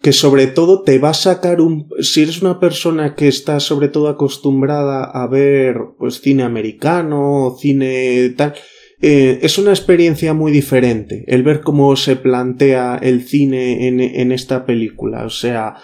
que 0.00 0.12
sobre 0.12 0.48
todo 0.48 0.82
te 0.82 0.98
va 0.98 1.10
a 1.10 1.14
sacar 1.14 1.60
un, 1.60 1.86
si 2.00 2.22
eres 2.22 2.42
una 2.42 2.58
persona 2.58 3.14
que 3.14 3.28
está 3.28 3.60
sobre 3.60 3.86
todo 3.86 4.08
acostumbrada 4.08 5.04
a 5.04 5.28
ver, 5.28 5.76
pues 5.96 6.20
cine 6.20 6.42
americano, 6.42 7.54
cine 7.56 8.30
tal, 8.30 8.54
eh, 9.02 9.40
es 9.42 9.58
una 9.58 9.70
experiencia 9.70 10.32
muy 10.32 10.52
diferente 10.52 11.24
el 11.26 11.42
ver 11.42 11.60
cómo 11.60 11.96
se 11.96 12.16
plantea 12.16 12.98
el 13.02 13.22
cine 13.22 13.88
en, 13.88 14.00
en 14.00 14.32
esta 14.32 14.64
película. 14.64 15.24
O 15.24 15.30
sea, 15.30 15.74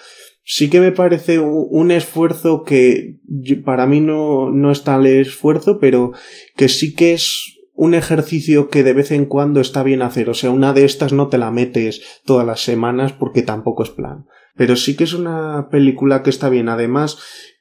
sí 0.45 0.71
que 0.71 0.81
me 0.81 0.93
parece 0.93 1.41
un, 1.41 1.91
esfuerzo 1.91 2.65
que 2.65 3.19
para 3.67 3.87
mí 3.87 4.01
no, 4.01 4.51
no 4.51 4.71
es 4.71 4.83
tal 4.83 5.07
esfuerzo, 5.07 5.79
pero 5.79 6.13
que 6.57 6.71
sí 6.71 6.95
que 6.95 7.13
es 7.13 7.59
un 7.75 7.95
ejercicio 7.95 8.71
que 8.71 8.83
de 8.83 8.95
vez 8.95 9.11
en 9.11 9.27
cuando 9.27 9.61
está 9.61 9.83
bien 9.83 10.01
hacer. 10.01 10.31
O 10.31 10.35
sea, 10.35 10.51
una 10.51 10.73
de 10.73 10.87
estas 10.87 11.13
no 11.13 11.29
te 11.29 11.37
la 11.37 11.51
metes 11.51 12.01
todas 12.25 12.47
las 12.47 12.61
semanas 12.61 13.13
porque 13.13 13.43
tampoco 13.43 13.83
es 13.83 13.91
plan. 13.91 14.27
Pero 14.57 14.75
sí 14.75 14.97
que 14.97 15.05
es 15.05 15.13
una 15.13 15.69
película 15.71 16.23
que 16.23 16.31
está 16.31 16.49
bien. 16.49 16.69
Además, 16.71 17.19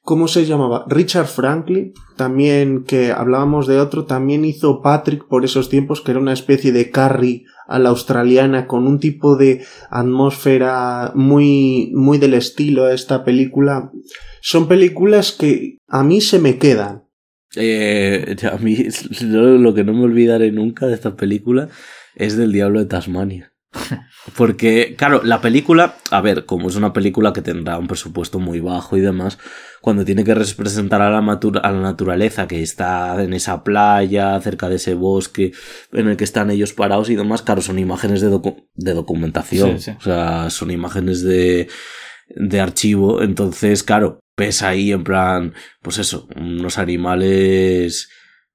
¿cómo 0.08 0.26
se 0.26 0.46
llamaba? 0.46 0.86
Richard 0.88 1.26
Franklin, 1.26 1.92
también 2.16 2.84
que 2.84 3.12
hablábamos 3.12 3.66
de 3.66 3.78
otro, 3.78 4.06
también 4.06 4.46
hizo 4.46 4.80
Patrick 4.80 5.26
por 5.28 5.44
esos 5.44 5.68
tiempos, 5.68 6.00
que 6.00 6.12
era 6.12 6.18
una 6.18 6.32
especie 6.32 6.72
de 6.72 6.90
Carrie 6.90 7.44
a 7.66 7.78
la 7.78 7.90
australiana 7.90 8.66
con 8.66 8.86
un 8.86 9.00
tipo 9.00 9.36
de 9.36 9.66
atmósfera 9.90 11.12
muy, 11.14 11.92
muy 11.94 12.16
del 12.16 12.32
estilo 12.32 12.86
a 12.86 12.94
esta 12.94 13.22
película. 13.22 13.92
Son 14.40 14.66
películas 14.66 15.32
que 15.32 15.76
a 15.88 16.02
mí 16.02 16.22
se 16.22 16.38
me 16.38 16.56
quedan. 16.56 17.04
Eh, 17.54 18.34
a 18.50 18.56
mí 18.56 18.78
lo 19.20 19.74
que 19.74 19.84
no 19.84 19.92
me 19.92 20.04
olvidaré 20.04 20.50
nunca 20.52 20.86
de 20.86 20.94
esta 20.94 21.16
película 21.16 21.68
es 22.14 22.34
del 22.34 22.52
Diablo 22.52 22.78
de 22.78 22.86
Tasmania. 22.86 23.52
Porque, 24.36 24.94
claro, 24.96 25.22
la 25.24 25.40
película, 25.40 25.96
a 26.10 26.20
ver, 26.20 26.44
como 26.44 26.68
es 26.68 26.76
una 26.76 26.92
película 26.92 27.32
que 27.32 27.42
tendrá 27.42 27.78
un 27.78 27.86
presupuesto 27.86 28.38
muy 28.38 28.60
bajo 28.60 28.96
y 28.96 29.00
demás, 29.00 29.38
cuando 29.80 30.04
tiene 30.04 30.24
que 30.24 30.34
representar 30.34 31.00
a 31.02 31.10
la, 31.10 31.18
a 31.18 31.72
la 31.72 31.80
naturaleza 31.80 32.46
que 32.46 32.62
está 32.62 33.22
en 33.22 33.32
esa 33.32 33.62
playa, 33.64 34.38
cerca 34.40 34.68
de 34.68 34.76
ese 34.76 34.94
bosque 34.94 35.52
en 35.92 36.08
el 36.08 36.16
que 36.16 36.24
están 36.24 36.50
ellos 36.50 36.72
parados 36.72 37.10
y 37.10 37.16
demás, 37.16 37.42
claro, 37.42 37.62
son 37.62 37.78
imágenes 37.78 38.20
de, 38.20 38.30
de 38.74 38.94
documentación. 38.94 39.76
O 39.76 40.00
sea, 40.00 40.50
son 40.50 40.70
imágenes 40.70 41.22
de 41.22 41.68
de 42.30 42.60
archivo, 42.60 43.22
entonces, 43.22 43.82
claro, 43.82 44.20
pesa 44.34 44.68
ahí 44.68 44.92
en 44.92 45.04
plan, 45.04 45.54
pues 45.82 45.98
eso, 45.98 46.28
unos 46.36 46.78
animales 46.78 48.10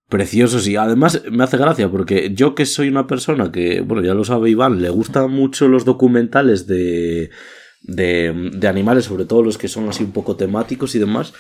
preciosos 0.10 0.68
y 0.68 0.76
además 0.76 1.24
me 1.32 1.44
hace 1.44 1.58
gracia 1.58 1.90
porque 1.90 2.32
yo 2.34 2.56
que 2.56 2.66
soy 2.66 2.88
una 2.88 3.08
persona 3.08 3.52
que, 3.52 3.82
bueno, 3.82 4.04
ya 4.04 4.14
lo 4.14 4.24
sabe 4.24 4.50
Iván, 4.50 4.82
le 4.82 4.90
gustan 4.90 5.32
mucho 5.32 5.68
los 5.68 5.86
documentales 5.86 6.68
de, 6.68 7.32
de, 7.82 8.52
de 8.54 8.68
animales, 8.68 9.06
sobre 9.06 9.26
todo 9.26 9.44
los 9.44 9.58
que 9.58 9.68
son 9.68 9.90
así 9.90 10.04
un 10.04 10.12
poco 10.12 10.36
temáticos 10.36 10.96
y 10.96 11.00
demás, 11.00 11.34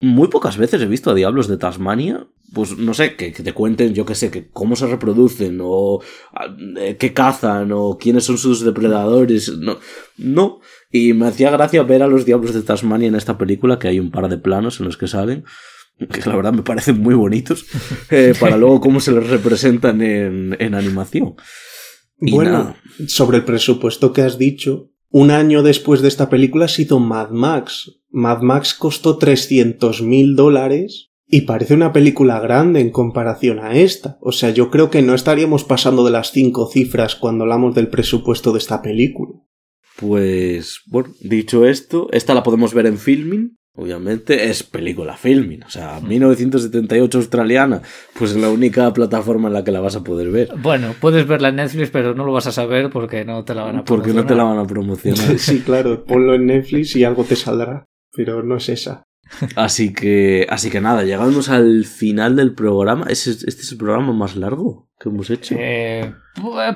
muy 0.00 0.28
pocas 0.28 0.56
veces 0.56 0.80
he 0.80 0.86
visto 0.86 1.10
a 1.10 1.14
Diablos 1.14 1.48
de 1.48 1.56
Tasmania, 1.56 2.28
pues 2.54 2.78
no 2.78 2.94
sé, 2.94 3.16
que, 3.16 3.30
te 3.30 3.52
cuenten, 3.52 3.94
yo 3.94 4.06
qué 4.06 4.14
sé, 4.14 4.30
que 4.30 4.48
cómo 4.48 4.76
se 4.76 4.86
reproducen, 4.86 5.58
o 5.60 6.00
eh, 6.76 6.96
qué 6.98 7.12
cazan, 7.12 7.72
o 7.72 7.98
quiénes 7.98 8.24
son 8.24 8.38
sus 8.38 8.64
depredadores. 8.64 9.56
No, 9.58 9.78
no. 10.16 10.60
Y 10.90 11.12
me 11.12 11.26
hacía 11.26 11.50
gracia 11.50 11.82
ver 11.82 12.02
a 12.02 12.06
los 12.06 12.24
Diablos 12.24 12.54
de 12.54 12.62
Tasmania 12.62 13.08
en 13.08 13.16
esta 13.16 13.36
película, 13.36 13.78
que 13.78 13.88
hay 13.88 14.00
un 14.00 14.10
par 14.10 14.28
de 14.28 14.38
planos 14.38 14.80
en 14.80 14.86
los 14.86 14.96
que 14.96 15.08
salen, 15.08 15.44
que 16.06 16.28
la 16.28 16.36
verdad 16.36 16.52
me 16.52 16.62
parecen 16.62 17.00
muy 17.00 17.14
bonitos, 17.14 17.66
eh, 18.10 18.34
para 18.38 18.56
luego 18.56 18.80
cómo 18.80 19.00
se 19.00 19.12
les 19.12 19.26
representan 19.28 20.00
en, 20.02 20.56
en 20.58 20.74
animación. 20.74 21.34
bueno, 22.20 22.76
sobre 23.06 23.38
el 23.38 23.44
presupuesto 23.44 24.12
que 24.12 24.22
has 24.22 24.38
dicho, 24.38 24.90
un 25.10 25.30
año 25.30 25.62
después 25.62 26.02
de 26.02 26.08
esta 26.08 26.28
película 26.28 26.66
ha 26.66 26.68
sido 26.68 27.00
Mad 27.00 27.30
Max. 27.30 28.02
Mad 28.10 28.42
Max 28.42 28.74
costó 28.74 29.16
300 29.16 30.02
mil 30.02 30.36
dólares 30.36 31.10
y 31.26 31.42
parece 31.42 31.74
una 31.74 31.92
película 31.92 32.40
grande 32.40 32.80
en 32.80 32.90
comparación 32.90 33.58
a 33.58 33.74
esta. 33.74 34.18
O 34.20 34.32
sea, 34.32 34.50
yo 34.50 34.70
creo 34.70 34.90
que 34.90 35.02
no 35.02 35.14
estaríamos 35.14 35.64
pasando 35.64 36.04
de 36.04 36.10
las 36.10 36.32
cinco 36.32 36.68
cifras 36.70 37.16
cuando 37.16 37.44
hablamos 37.44 37.74
del 37.74 37.88
presupuesto 37.88 38.52
de 38.52 38.58
esta 38.58 38.82
película. 38.82 39.32
Pues, 39.96 40.80
bueno, 40.86 41.10
dicho 41.20 41.66
esto, 41.66 42.08
esta 42.12 42.34
la 42.34 42.42
podemos 42.42 42.72
ver 42.72 42.86
en 42.86 42.98
filming 42.98 43.57
obviamente 43.78 44.50
es 44.50 44.64
película 44.64 45.16
filming. 45.16 45.62
O 45.62 45.70
sea, 45.70 46.00
1978 46.00 47.16
mm. 47.16 47.20
australiana, 47.20 47.82
pues 48.18 48.32
es 48.32 48.36
la 48.36 48.50
única 48.50 48.92
plataforma 48.92 49.48
en 49.48 49.54
la 49.54 49.64
que 49.64 49.70
la 49.70 49.80
vas 49.80 49.96
a 49.96 50.02
poder 50.02 50.30
ver. 50.30 50.50
Bueno, 50.56 50.94
puedes 51.00 51.26
verla 51.26 51.48
en 51.48 51.56
Netflix, 51.56 51.90
pero 51.90 52.14
no 52.14 52.24
lo 52.24 52.32
vas 52.32 52.48
a 52.48 52.52
saber 52.52 52.90
porque 52.90 53.24
no 53.24 53.44
te 53.44 53.54
la 53.54 53.62
van 53.62 53.76
a 53.76 53.84
promocionar. 53.84 53.86
Porque 53.86 54.12
no 54.12 54.26
te 54.26 54.34
la 54.34 54.44
van 54.44 54.58
a 54.58 54.66
promocionar. 54.66 55.38
sí, 55.38 55.60
claro, 55.60 56.04
ponlo 56.04 56.34
en 56.34 56.46
Netflix 56.46 56.96
y 56.96 57.04
algo 57.04 57.24
te 57.24 57.36
saldrá, 57.36 57.84
pero 58.12 58.42
no 58.42 58.56
es 58.56 58.68
esa. 58.68 59.04
Así 59.56 59.92
que, 59.92 60.46
así 60.48 60.70
que 60.70 60.80
nada, 60.80 61.04
llegamos 61.04 61.48
al 61.48 61.84
final 61.84 62.34
del 62.34 62.54
programa. 62.54 63.06
¿Este 63.08 63.30
es 63.30 63.72
el 63.72 63.78
programa 63.78 64.12
más 64.12 64.36
largo 64.36 64.88
que 64.98 65.10
hemos 65.10 65.30
hecho? 65.30 65.54
Eh, 65.58 66.14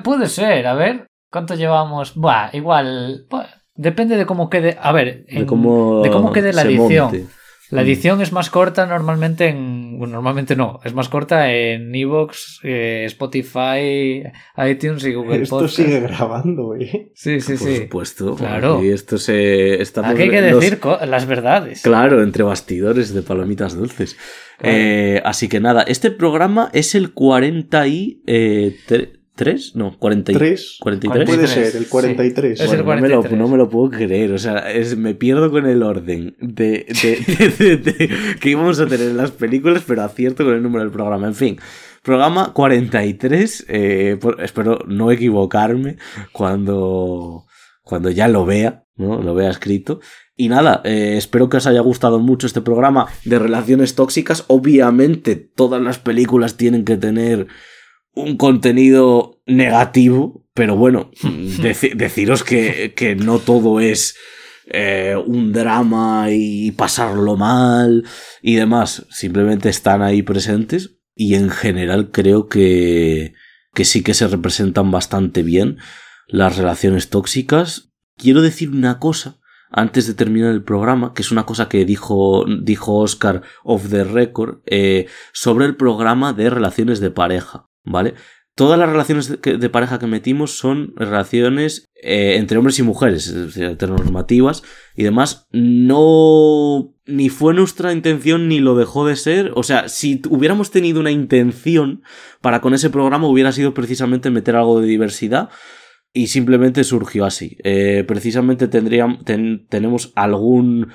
puede 0.03 0.27
ser, 0.27 0.67
a 0.67 0.75
ver. 0.75 1.07
¿Cuánto 1.31 1.55
llevamos? 1.55 2.13
Buah, 2.13 2.51
igual. 2.53 3.25
Depende 3.75 4.17
de 4.17 4.25
cómo 4.25 4.49
quede. 4.49 4.77
A 4.79 4.91
ver, 4.91 5.25
de, 5.25 5.45
cómo, 5.45 6.31
quede 6.31 6.53
la 6.53 6.61
edición. 6.61 7.27
La 7.71 7.81
mm. 7.81 7.85
edición 7.85 8.21
es 8.21 8.31
más 8.31 8.51
corta 8.51 8.85
normalmente 8.85 9.47
en. 9.47 9.97
Bueno, 9.97 10.15
normalmente 10.15 10.55
no, 10.55 10.79
es 10.83 10.93
más 10.93 11.09
corta 11.09 11.51
en 11.51 11.93
Evox, 11.95 12.59
eh, 12.63 13.03
Spotify, 13.05 14.23
iTunes 14.69 15.03
y 15.05 15.13
Google 15.13 15.41
Esto 15.41 15.67
sigue 15.67 16.01
grabando, 16.01 16.75
¿eh? 16.75 17.11
Sí, 17.15 17.41
sí, 17.41 17.57
sí. 17.57 17.65
Por 17.65 17.75
supuesto. 17.77 18.35
Claro. 18.35 18.83
Y 18.83 18.89
esto 18.89 19.17
se. 19.17 19.81
Aquí 20.03 20.21
hay 20.21 20.29
que 20.29 20.41
decir 20.41 20.79
las 21.07 21.25
verdades. 21.25 21.81
Claro, 21.81 22.21
entre 22.21 22.43
bastidores 22.43 23.11
de 23.11 23.23
palomitas 23.23 23.75
dulces. 23.75 24.17
Eh, 24.61 25.19
así 25.25 25.49
que 25.49 25.59
nada, 25.59 25.81
este 25.81 26.11
programa 26.11 26.69
es 26.73 26.93
el 26.93 27.13
40 27.13 27.87
y. 27.87 28.21
Eh, 28.27 28.77
¿Tres? 29.35 29.75
No, 29.75 29.97
43. 29.97 30.77
43. 30.79 31.25
Puede 31.25 31.47
ser, 31.47 31.75
el 31.75 31.87
43. 31.87 32.59
es 32.59 32.71
el 32.71 32.83
43. 32.83 33.31
No, 33.31 33.47
me 33.47 33.57
lo, 33.57 33.67
puedo 33.67 33.89
creer. 33.89 34.31
O 34.31 34.37
sea, 34.37 34.71
es, 34.71 34.95
me 34.95 35.15
pierdo 35.15 35.49
con 35.49 35.65
el 35.65 35.81
orden 35.81 36.35
de, 36.39 36.85
de, 37.01 38.09
que 38.39 38.49
íbamos 38.49 38.79
a 38.79 38.85
tener 38.85 39.09
en 39.09 39.17
las 39.17 39.31
películas, 39.31 39.83
pero 39.87 40.03
acierto 40.03 40.45
con 40.45 40.53
el 40.53 40.61
número 40.61 40.83
del 40.83 40.93
programa. 40.93 41.25
En 41.25 41.33
fin, 41.33 41.57
programa 42.03 42.53
43. 42.53 43.65
Eh, 43.69 44.19
espero 44.37 44.79
no 44.87 45.09
equivocarme 45.09 45.97
cuando, 46.31 47.45
cuando 47.81 48.11
ya 48.11 48.27
lo 48.27 48.45
vea, 48.45 48.83
¿no? 48.97 49.19
Lo 49.23 49.33
vea 49.33 49.49
escrito. 49.49 49.99
Y 50.35 50.49
nada, 50.49 50.81
eh, 50.83 51.15
espero 51.17 51.49
que 51.49 51.57
os 51.57 51.65
haya 51.65 51.81
gustado 51.81 52.19
mucho 52.19 52.45
este 52.45 52.61
programa 52.61 53.07
de 53.25 53.39
relaciones 53.39 53.95
tóxicas. 53.95 54.45
Obviamente, 54.47 55.35
todas 55.35 55.81
las 55.81 55.97
películas 55.97 56.55
tienen 56.55 56.85
que 56.85 56.97
tener 56.97 57.47
un 58.13 58.37
contenido 58.37 59.41
negativo, 59.45 60.45
pero 60.53 60.75
bueno, 60.75 61.11
deciros 61.95 62.43
que, 62.43 62.93
que, 62.95 63.15
no 63.15 63.39
todo 63.39 63.79
es 63.79 64.15
eh, 64.67 65.15
un 65.25 65.51
drama 65.51 66.27
y 66.29 66.71
pasarlo 66.71 67.35
mal 67.35 68.05
y 68.41 68.55
demás, 68.55 69.05
simplemente 69.09 69.69
están 69.69 70.01
ahí 70.01 70.21
presentes 70.21 70.99
y 71.15 71.35
en 71.35 71.49
general 71.49 72.11
creo 72.11 72.47
que, 72.47 73.33
que 73.73 73.85
sí 73.85 74.03
que 74.03 74.13
se 74.13 74.27
representan 74.27 74.91
bastante 74.91 75.43
bien 75.43 75.77
las 76.27 76.57
relaciones 76.57 77.09
tóxicas. 77.09 77.91
Quiero 78.17 78.41
decir 78.41 78.69
una 78.69 78.99
cosa 78.99 79.39
antes 79.69 80.05
de 80.05 80.13
terminar 80.13 80.51
el 80.51 80.63
programa, 80.63 81.13
que 81.15 81.23
es 81.23 81.31
una 81.31 81.45
cosa 81.45 81.67
que 81.67 81.83
dijo, 81.83 82.45
dijo 82.61 82.97
Oscar 82.97 83.41
of 83.63 83.89
the 83.89 84.03
Record, 84.03 84.59
eh, 84.67 85.07
sobre 85.33 85.65
el 85.65 85.75
programa 85.75 86.31
de 86.31 86.51
relaciones 86.51 86.99
de 86.99 87.09
pareja. 87.09 87.69
¿Vale? 87.83 88.15
Todas 88.55 88.77
las 88.77 88.87
relaciones 88.87 89.41
de, 89.41 89.69
pareja 89.69 89.97
que 89.97 90.05
metimos 90.05 90.51
son 90.55 90.93
relaciones 90.95 91.89
eh, 92.03 92.35
entre 92.37 92.59
hombres 92.59 92.77
y 92.77 92.83
mujeres, 92.83 93.25
es 93.25 93.47
decir, 93.47 93.63
heteronormativas 93.63 94.61
y 94.95 95.01
demás. 95.01 95.47
No. 95.51 96.93
Ni 97.07 97.29
fue 97.29 97.55
nuestra 97.55 97.91
intención 97.91 98.47
ni 98.47 98.59
lo 98.59 98.75
dejó 98.75 99.07
de 99.07 99.15
ser. 99.15 99.51
O 99.55 99.63
sea, 99.63 99.89
si 99.89 100.21
hubiéramos 100.29 100.69
tenido 100.69 100.99
una 100.99 101.09
intención 101.09 102.03
para 102.41 102.61
con 102.61 102.75
ese 102.75 102.91
programa, 102.91 103.27
hubiera 103.27 103.51
sido 103.51 103.73
precisamente 103.73 104.29
meter 104.29 104.55
algo 104.55 104.79
de 104.79 104.87
diversidad 104.87 105.49
y 106.13 106.27
simplemente 106.27 106.83
surgió 106.83 107.25
así. 107.25 107.57
Eh, 107.63 108.03
precisamente 108.07 108.67
tendríamos, 108.67 109.25
tenemos 109.25 110.13
algún, 110.15 110.89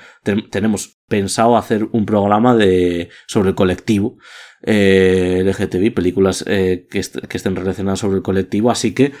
tenemos 0.49 1.01
pensado 1.09 1.57
hacer 1.57 1.89
un 1.91 2.05
programa 2.05 2.55
de, 2.55 3.09
sobre 3.27 3.49
el 3.49 3.55
colectivo 3.55 4.17
eh, 4.63 5.43
LGTBI, 5.45 5.91
películas 5.91 6.43
eh, 6.47 6.87
que, 6.89 7.01
que 7.01 7.37
estén 7.37 7.55
relacionadas 7.55 7.99
sobre 7.99 8.17
el 8.17 8.23
colectivo, 8.23 8.71
así 8.71 8.93
que 8.93 9.11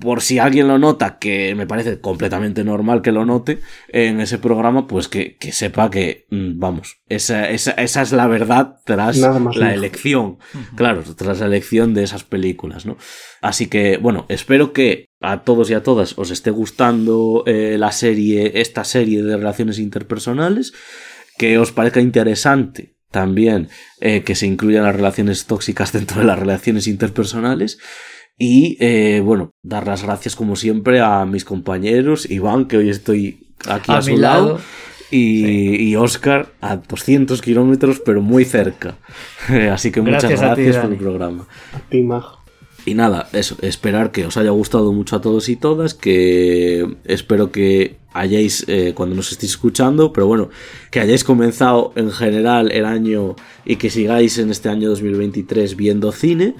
por 0.00 0.22
si 0.22 0.38
alguien 0.38 0.66
lo 0.66 0.78
nota, 0.78 1.18
que 1.18 1.54
me 1.54 1.66
parece 1.66 2.00
completamente 2.00 2.64
normal 2.64 3.02
que 3.02 3.12
lo 3.12 3.26
note 3.26 3.60
en 3.88 4.20
ese 4.20 4.38
programa, 4.38 4.86
pues 4.86 5.08
que, 5.08 5.36
que 5.36 5.52
sepa 5.52 5.90
que, 5.90 6.26
mm, 6.30 6.58
vamos, 6.58 7.00
esa, 7.08 7.50
esa, 7.50 7.72
esa, 7.72 8.02
es 8.02 8.12
la 8.12 8.26
verdad 8.26 8.78
tras 8.84 9.18
la 9.18 9.74
elección, 9.74 10.38
claro, 10.74 11.02
tras 11.02 11.40
la 11.40 11.46
elección 11.46 11.92
de 11.92 12.02
esas 12.02 12.24
películas, 12.24 12.86
¿no? 12.86 12.96
Así 13.42 13.66
que, 13.66 13.98
bueno, 13.98 14.24
espero 14.30 14.72
que 14.72 15.04
a 15.20 15.42
todos 15.42 15.68
y 15.70 15.74
a 15.74 15.82
todas 15.82 16.18
os 16.18 16.30
esté 16.30 16.50
gustando 16.50 17.44
eh, 17.46 17.76
la 17.78 17.92
serie, 17.92 18.52
esta 18.60 18.84
serie 18.84 19.22
de 19.22 19.36
relaciones 19.36 19.78
interpersonales, 19.78 20.72
que 21.36 21.58
os 21.58 21.72
parezca 21.72 22.00
interesante 22.00 22.94
también 23.10 23.68
eh, 24.00 24.22
que 24.22 24.34
se 24.34 24.46
incluyan 24.46 24.84
las 24.84 24.96
relaciones 24.96 25.46
tóxicas 25.46 25.92
dentro 25.94 26.20
de 26.20 26.26
las 26.26 26.38
relaciones 26.38 26.86
interpersonales. 26.86 27.78
Y 28.38 28.78
eh, 28.80 29.20
bueno, 29.20 29.50
dar 29.62 29.86
las 29.86 30.02
gracias 30.02 30.34
como 30.34 30.56
siempre 30.56 31.00
a 31.00 31.26
mis 31.26 31.44
compañeros, 31.44 32.30
Iván, 32.30 32.66
que 32.66 32.78
hoy 32.78 32.88
estoy 32.88 33.52
aquí 33.68 33.92
a, 33.92 34.00
su 34.00 34.16
lado, 34.16 34.58
y, 35.10 35.94
Oscar 35.96 36.52
a 36.62 36.76
200 36.76 37.42
kilómetros, 37.42 38.00
pero 38.00 38.22
muy 38.22 38.46
cerca. 38.46 38.96
Así 39.72 39.90
que 39.90 40.00
muchas 40.00 40.40
gracias 40.40 40.76
por 40.78 40.92
el 40.92 40.98
programa. 40.98 41.46
Y 42.86 42.94
nada, 42.94 43.28
eso, 43.32 43.56
esperar 43.62 44.10
que 44.10 44.26
os 44.26 44.36
haya 44.36 44.50
gustado 44.50 44.92
mucho 44.92 45.16
a 45.16 45.20
todos 45.20 45.48
y 45.48 45.56
todas, 45.56 45.94
que 45.94 46.96
espero 47.04 47.52
que 47.52 47.96
hayáis, 48.12 48.64
eh, 48.68 48.92
cuando 48.94 49.14
nos 49.14 49.30
estéis 49.32 49.52
escuchando, 49.52 50.12
pero 50.12 50.26
bueno, 50.26 50.48
que 50.90 51.00
hayáis 51.00 51.24
comenzado 51.24 51.92
en 51.96 52.10
general 52.10 52.72
el 52.72 52.84
año 52.84 53.36
y 53.64 53.76
que 53.76 53.90
sigáis 53.90 54.38
en 54.38 54.50
este 54.50 54.68
año 54.68 54.88
2023 54.88 55.76
viendo 55.76 56.10
cine, 56.12 56.54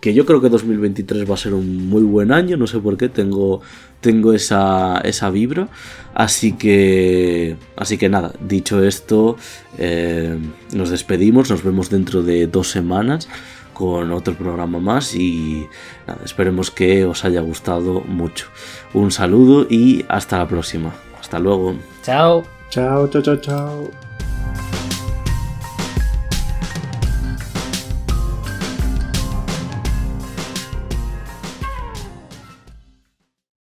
que 0.00 0.14
yo 0.14 0.26
creo 0.26 0.40
que 0.40 0.48
2023 0.48 1.28
va 1.28 1.34
a 1.34 1.38
ser 1.38 1.54
un 1.54 1.88
muy 1.88 2.02
buen 2.02 2.30
año, 2.30 2.56
no 2.56 2.66
sé 2.66 2.78
por 2.78 2.96
qué, 2.96 3.08
tengo, 3.08 3.60
tengo 4.00 4.32
esa, 4.32 4.98
esa 4.98 5.30
vibra, 5.30 5.68
así 6.14 6.52
que, 6.52 7.56
así 7.76 7.96
que 7.98 8.08
nada, 8.08 8.32
dicho 8.40 8.84
esto, 8.84 9.36
eh, 9.78 10.38
nos 10.72 10.90
despedimos, 10.90 11.50
nos 11.50 11.64
vemos 11.64 11.90
dentro 11.90 12.22
de 12.22 12.46
dos 12.46 12.68
semanas 12.70 13.28
con 13.74 14.12
otro 14.12 14.34
programa 14.34 14.78
más 14.78 15.14
y 15.14 15.68
nada, 16.06 16.20
esperemos 16.24 16.70
que 16.70 17.04
os 17.04 17.24
haya 17.24 17.40
gustado 17.40 18.00
mucho. 18.00 18.46
Un 18.94 19.10
saludo 19.10 19.66
y 19.68 20.04
hasta 20.08 20.38
la 20.38 20.48
próxima. 20.48 20.94
Hasta 21.20 21.38
luego. 21.38 21.74
Chao. 22.02 22.44
Chao, 22.70 23.08
chao, 23.08 23.22
chao, 23.22 23.36
chao. 23.36 24.83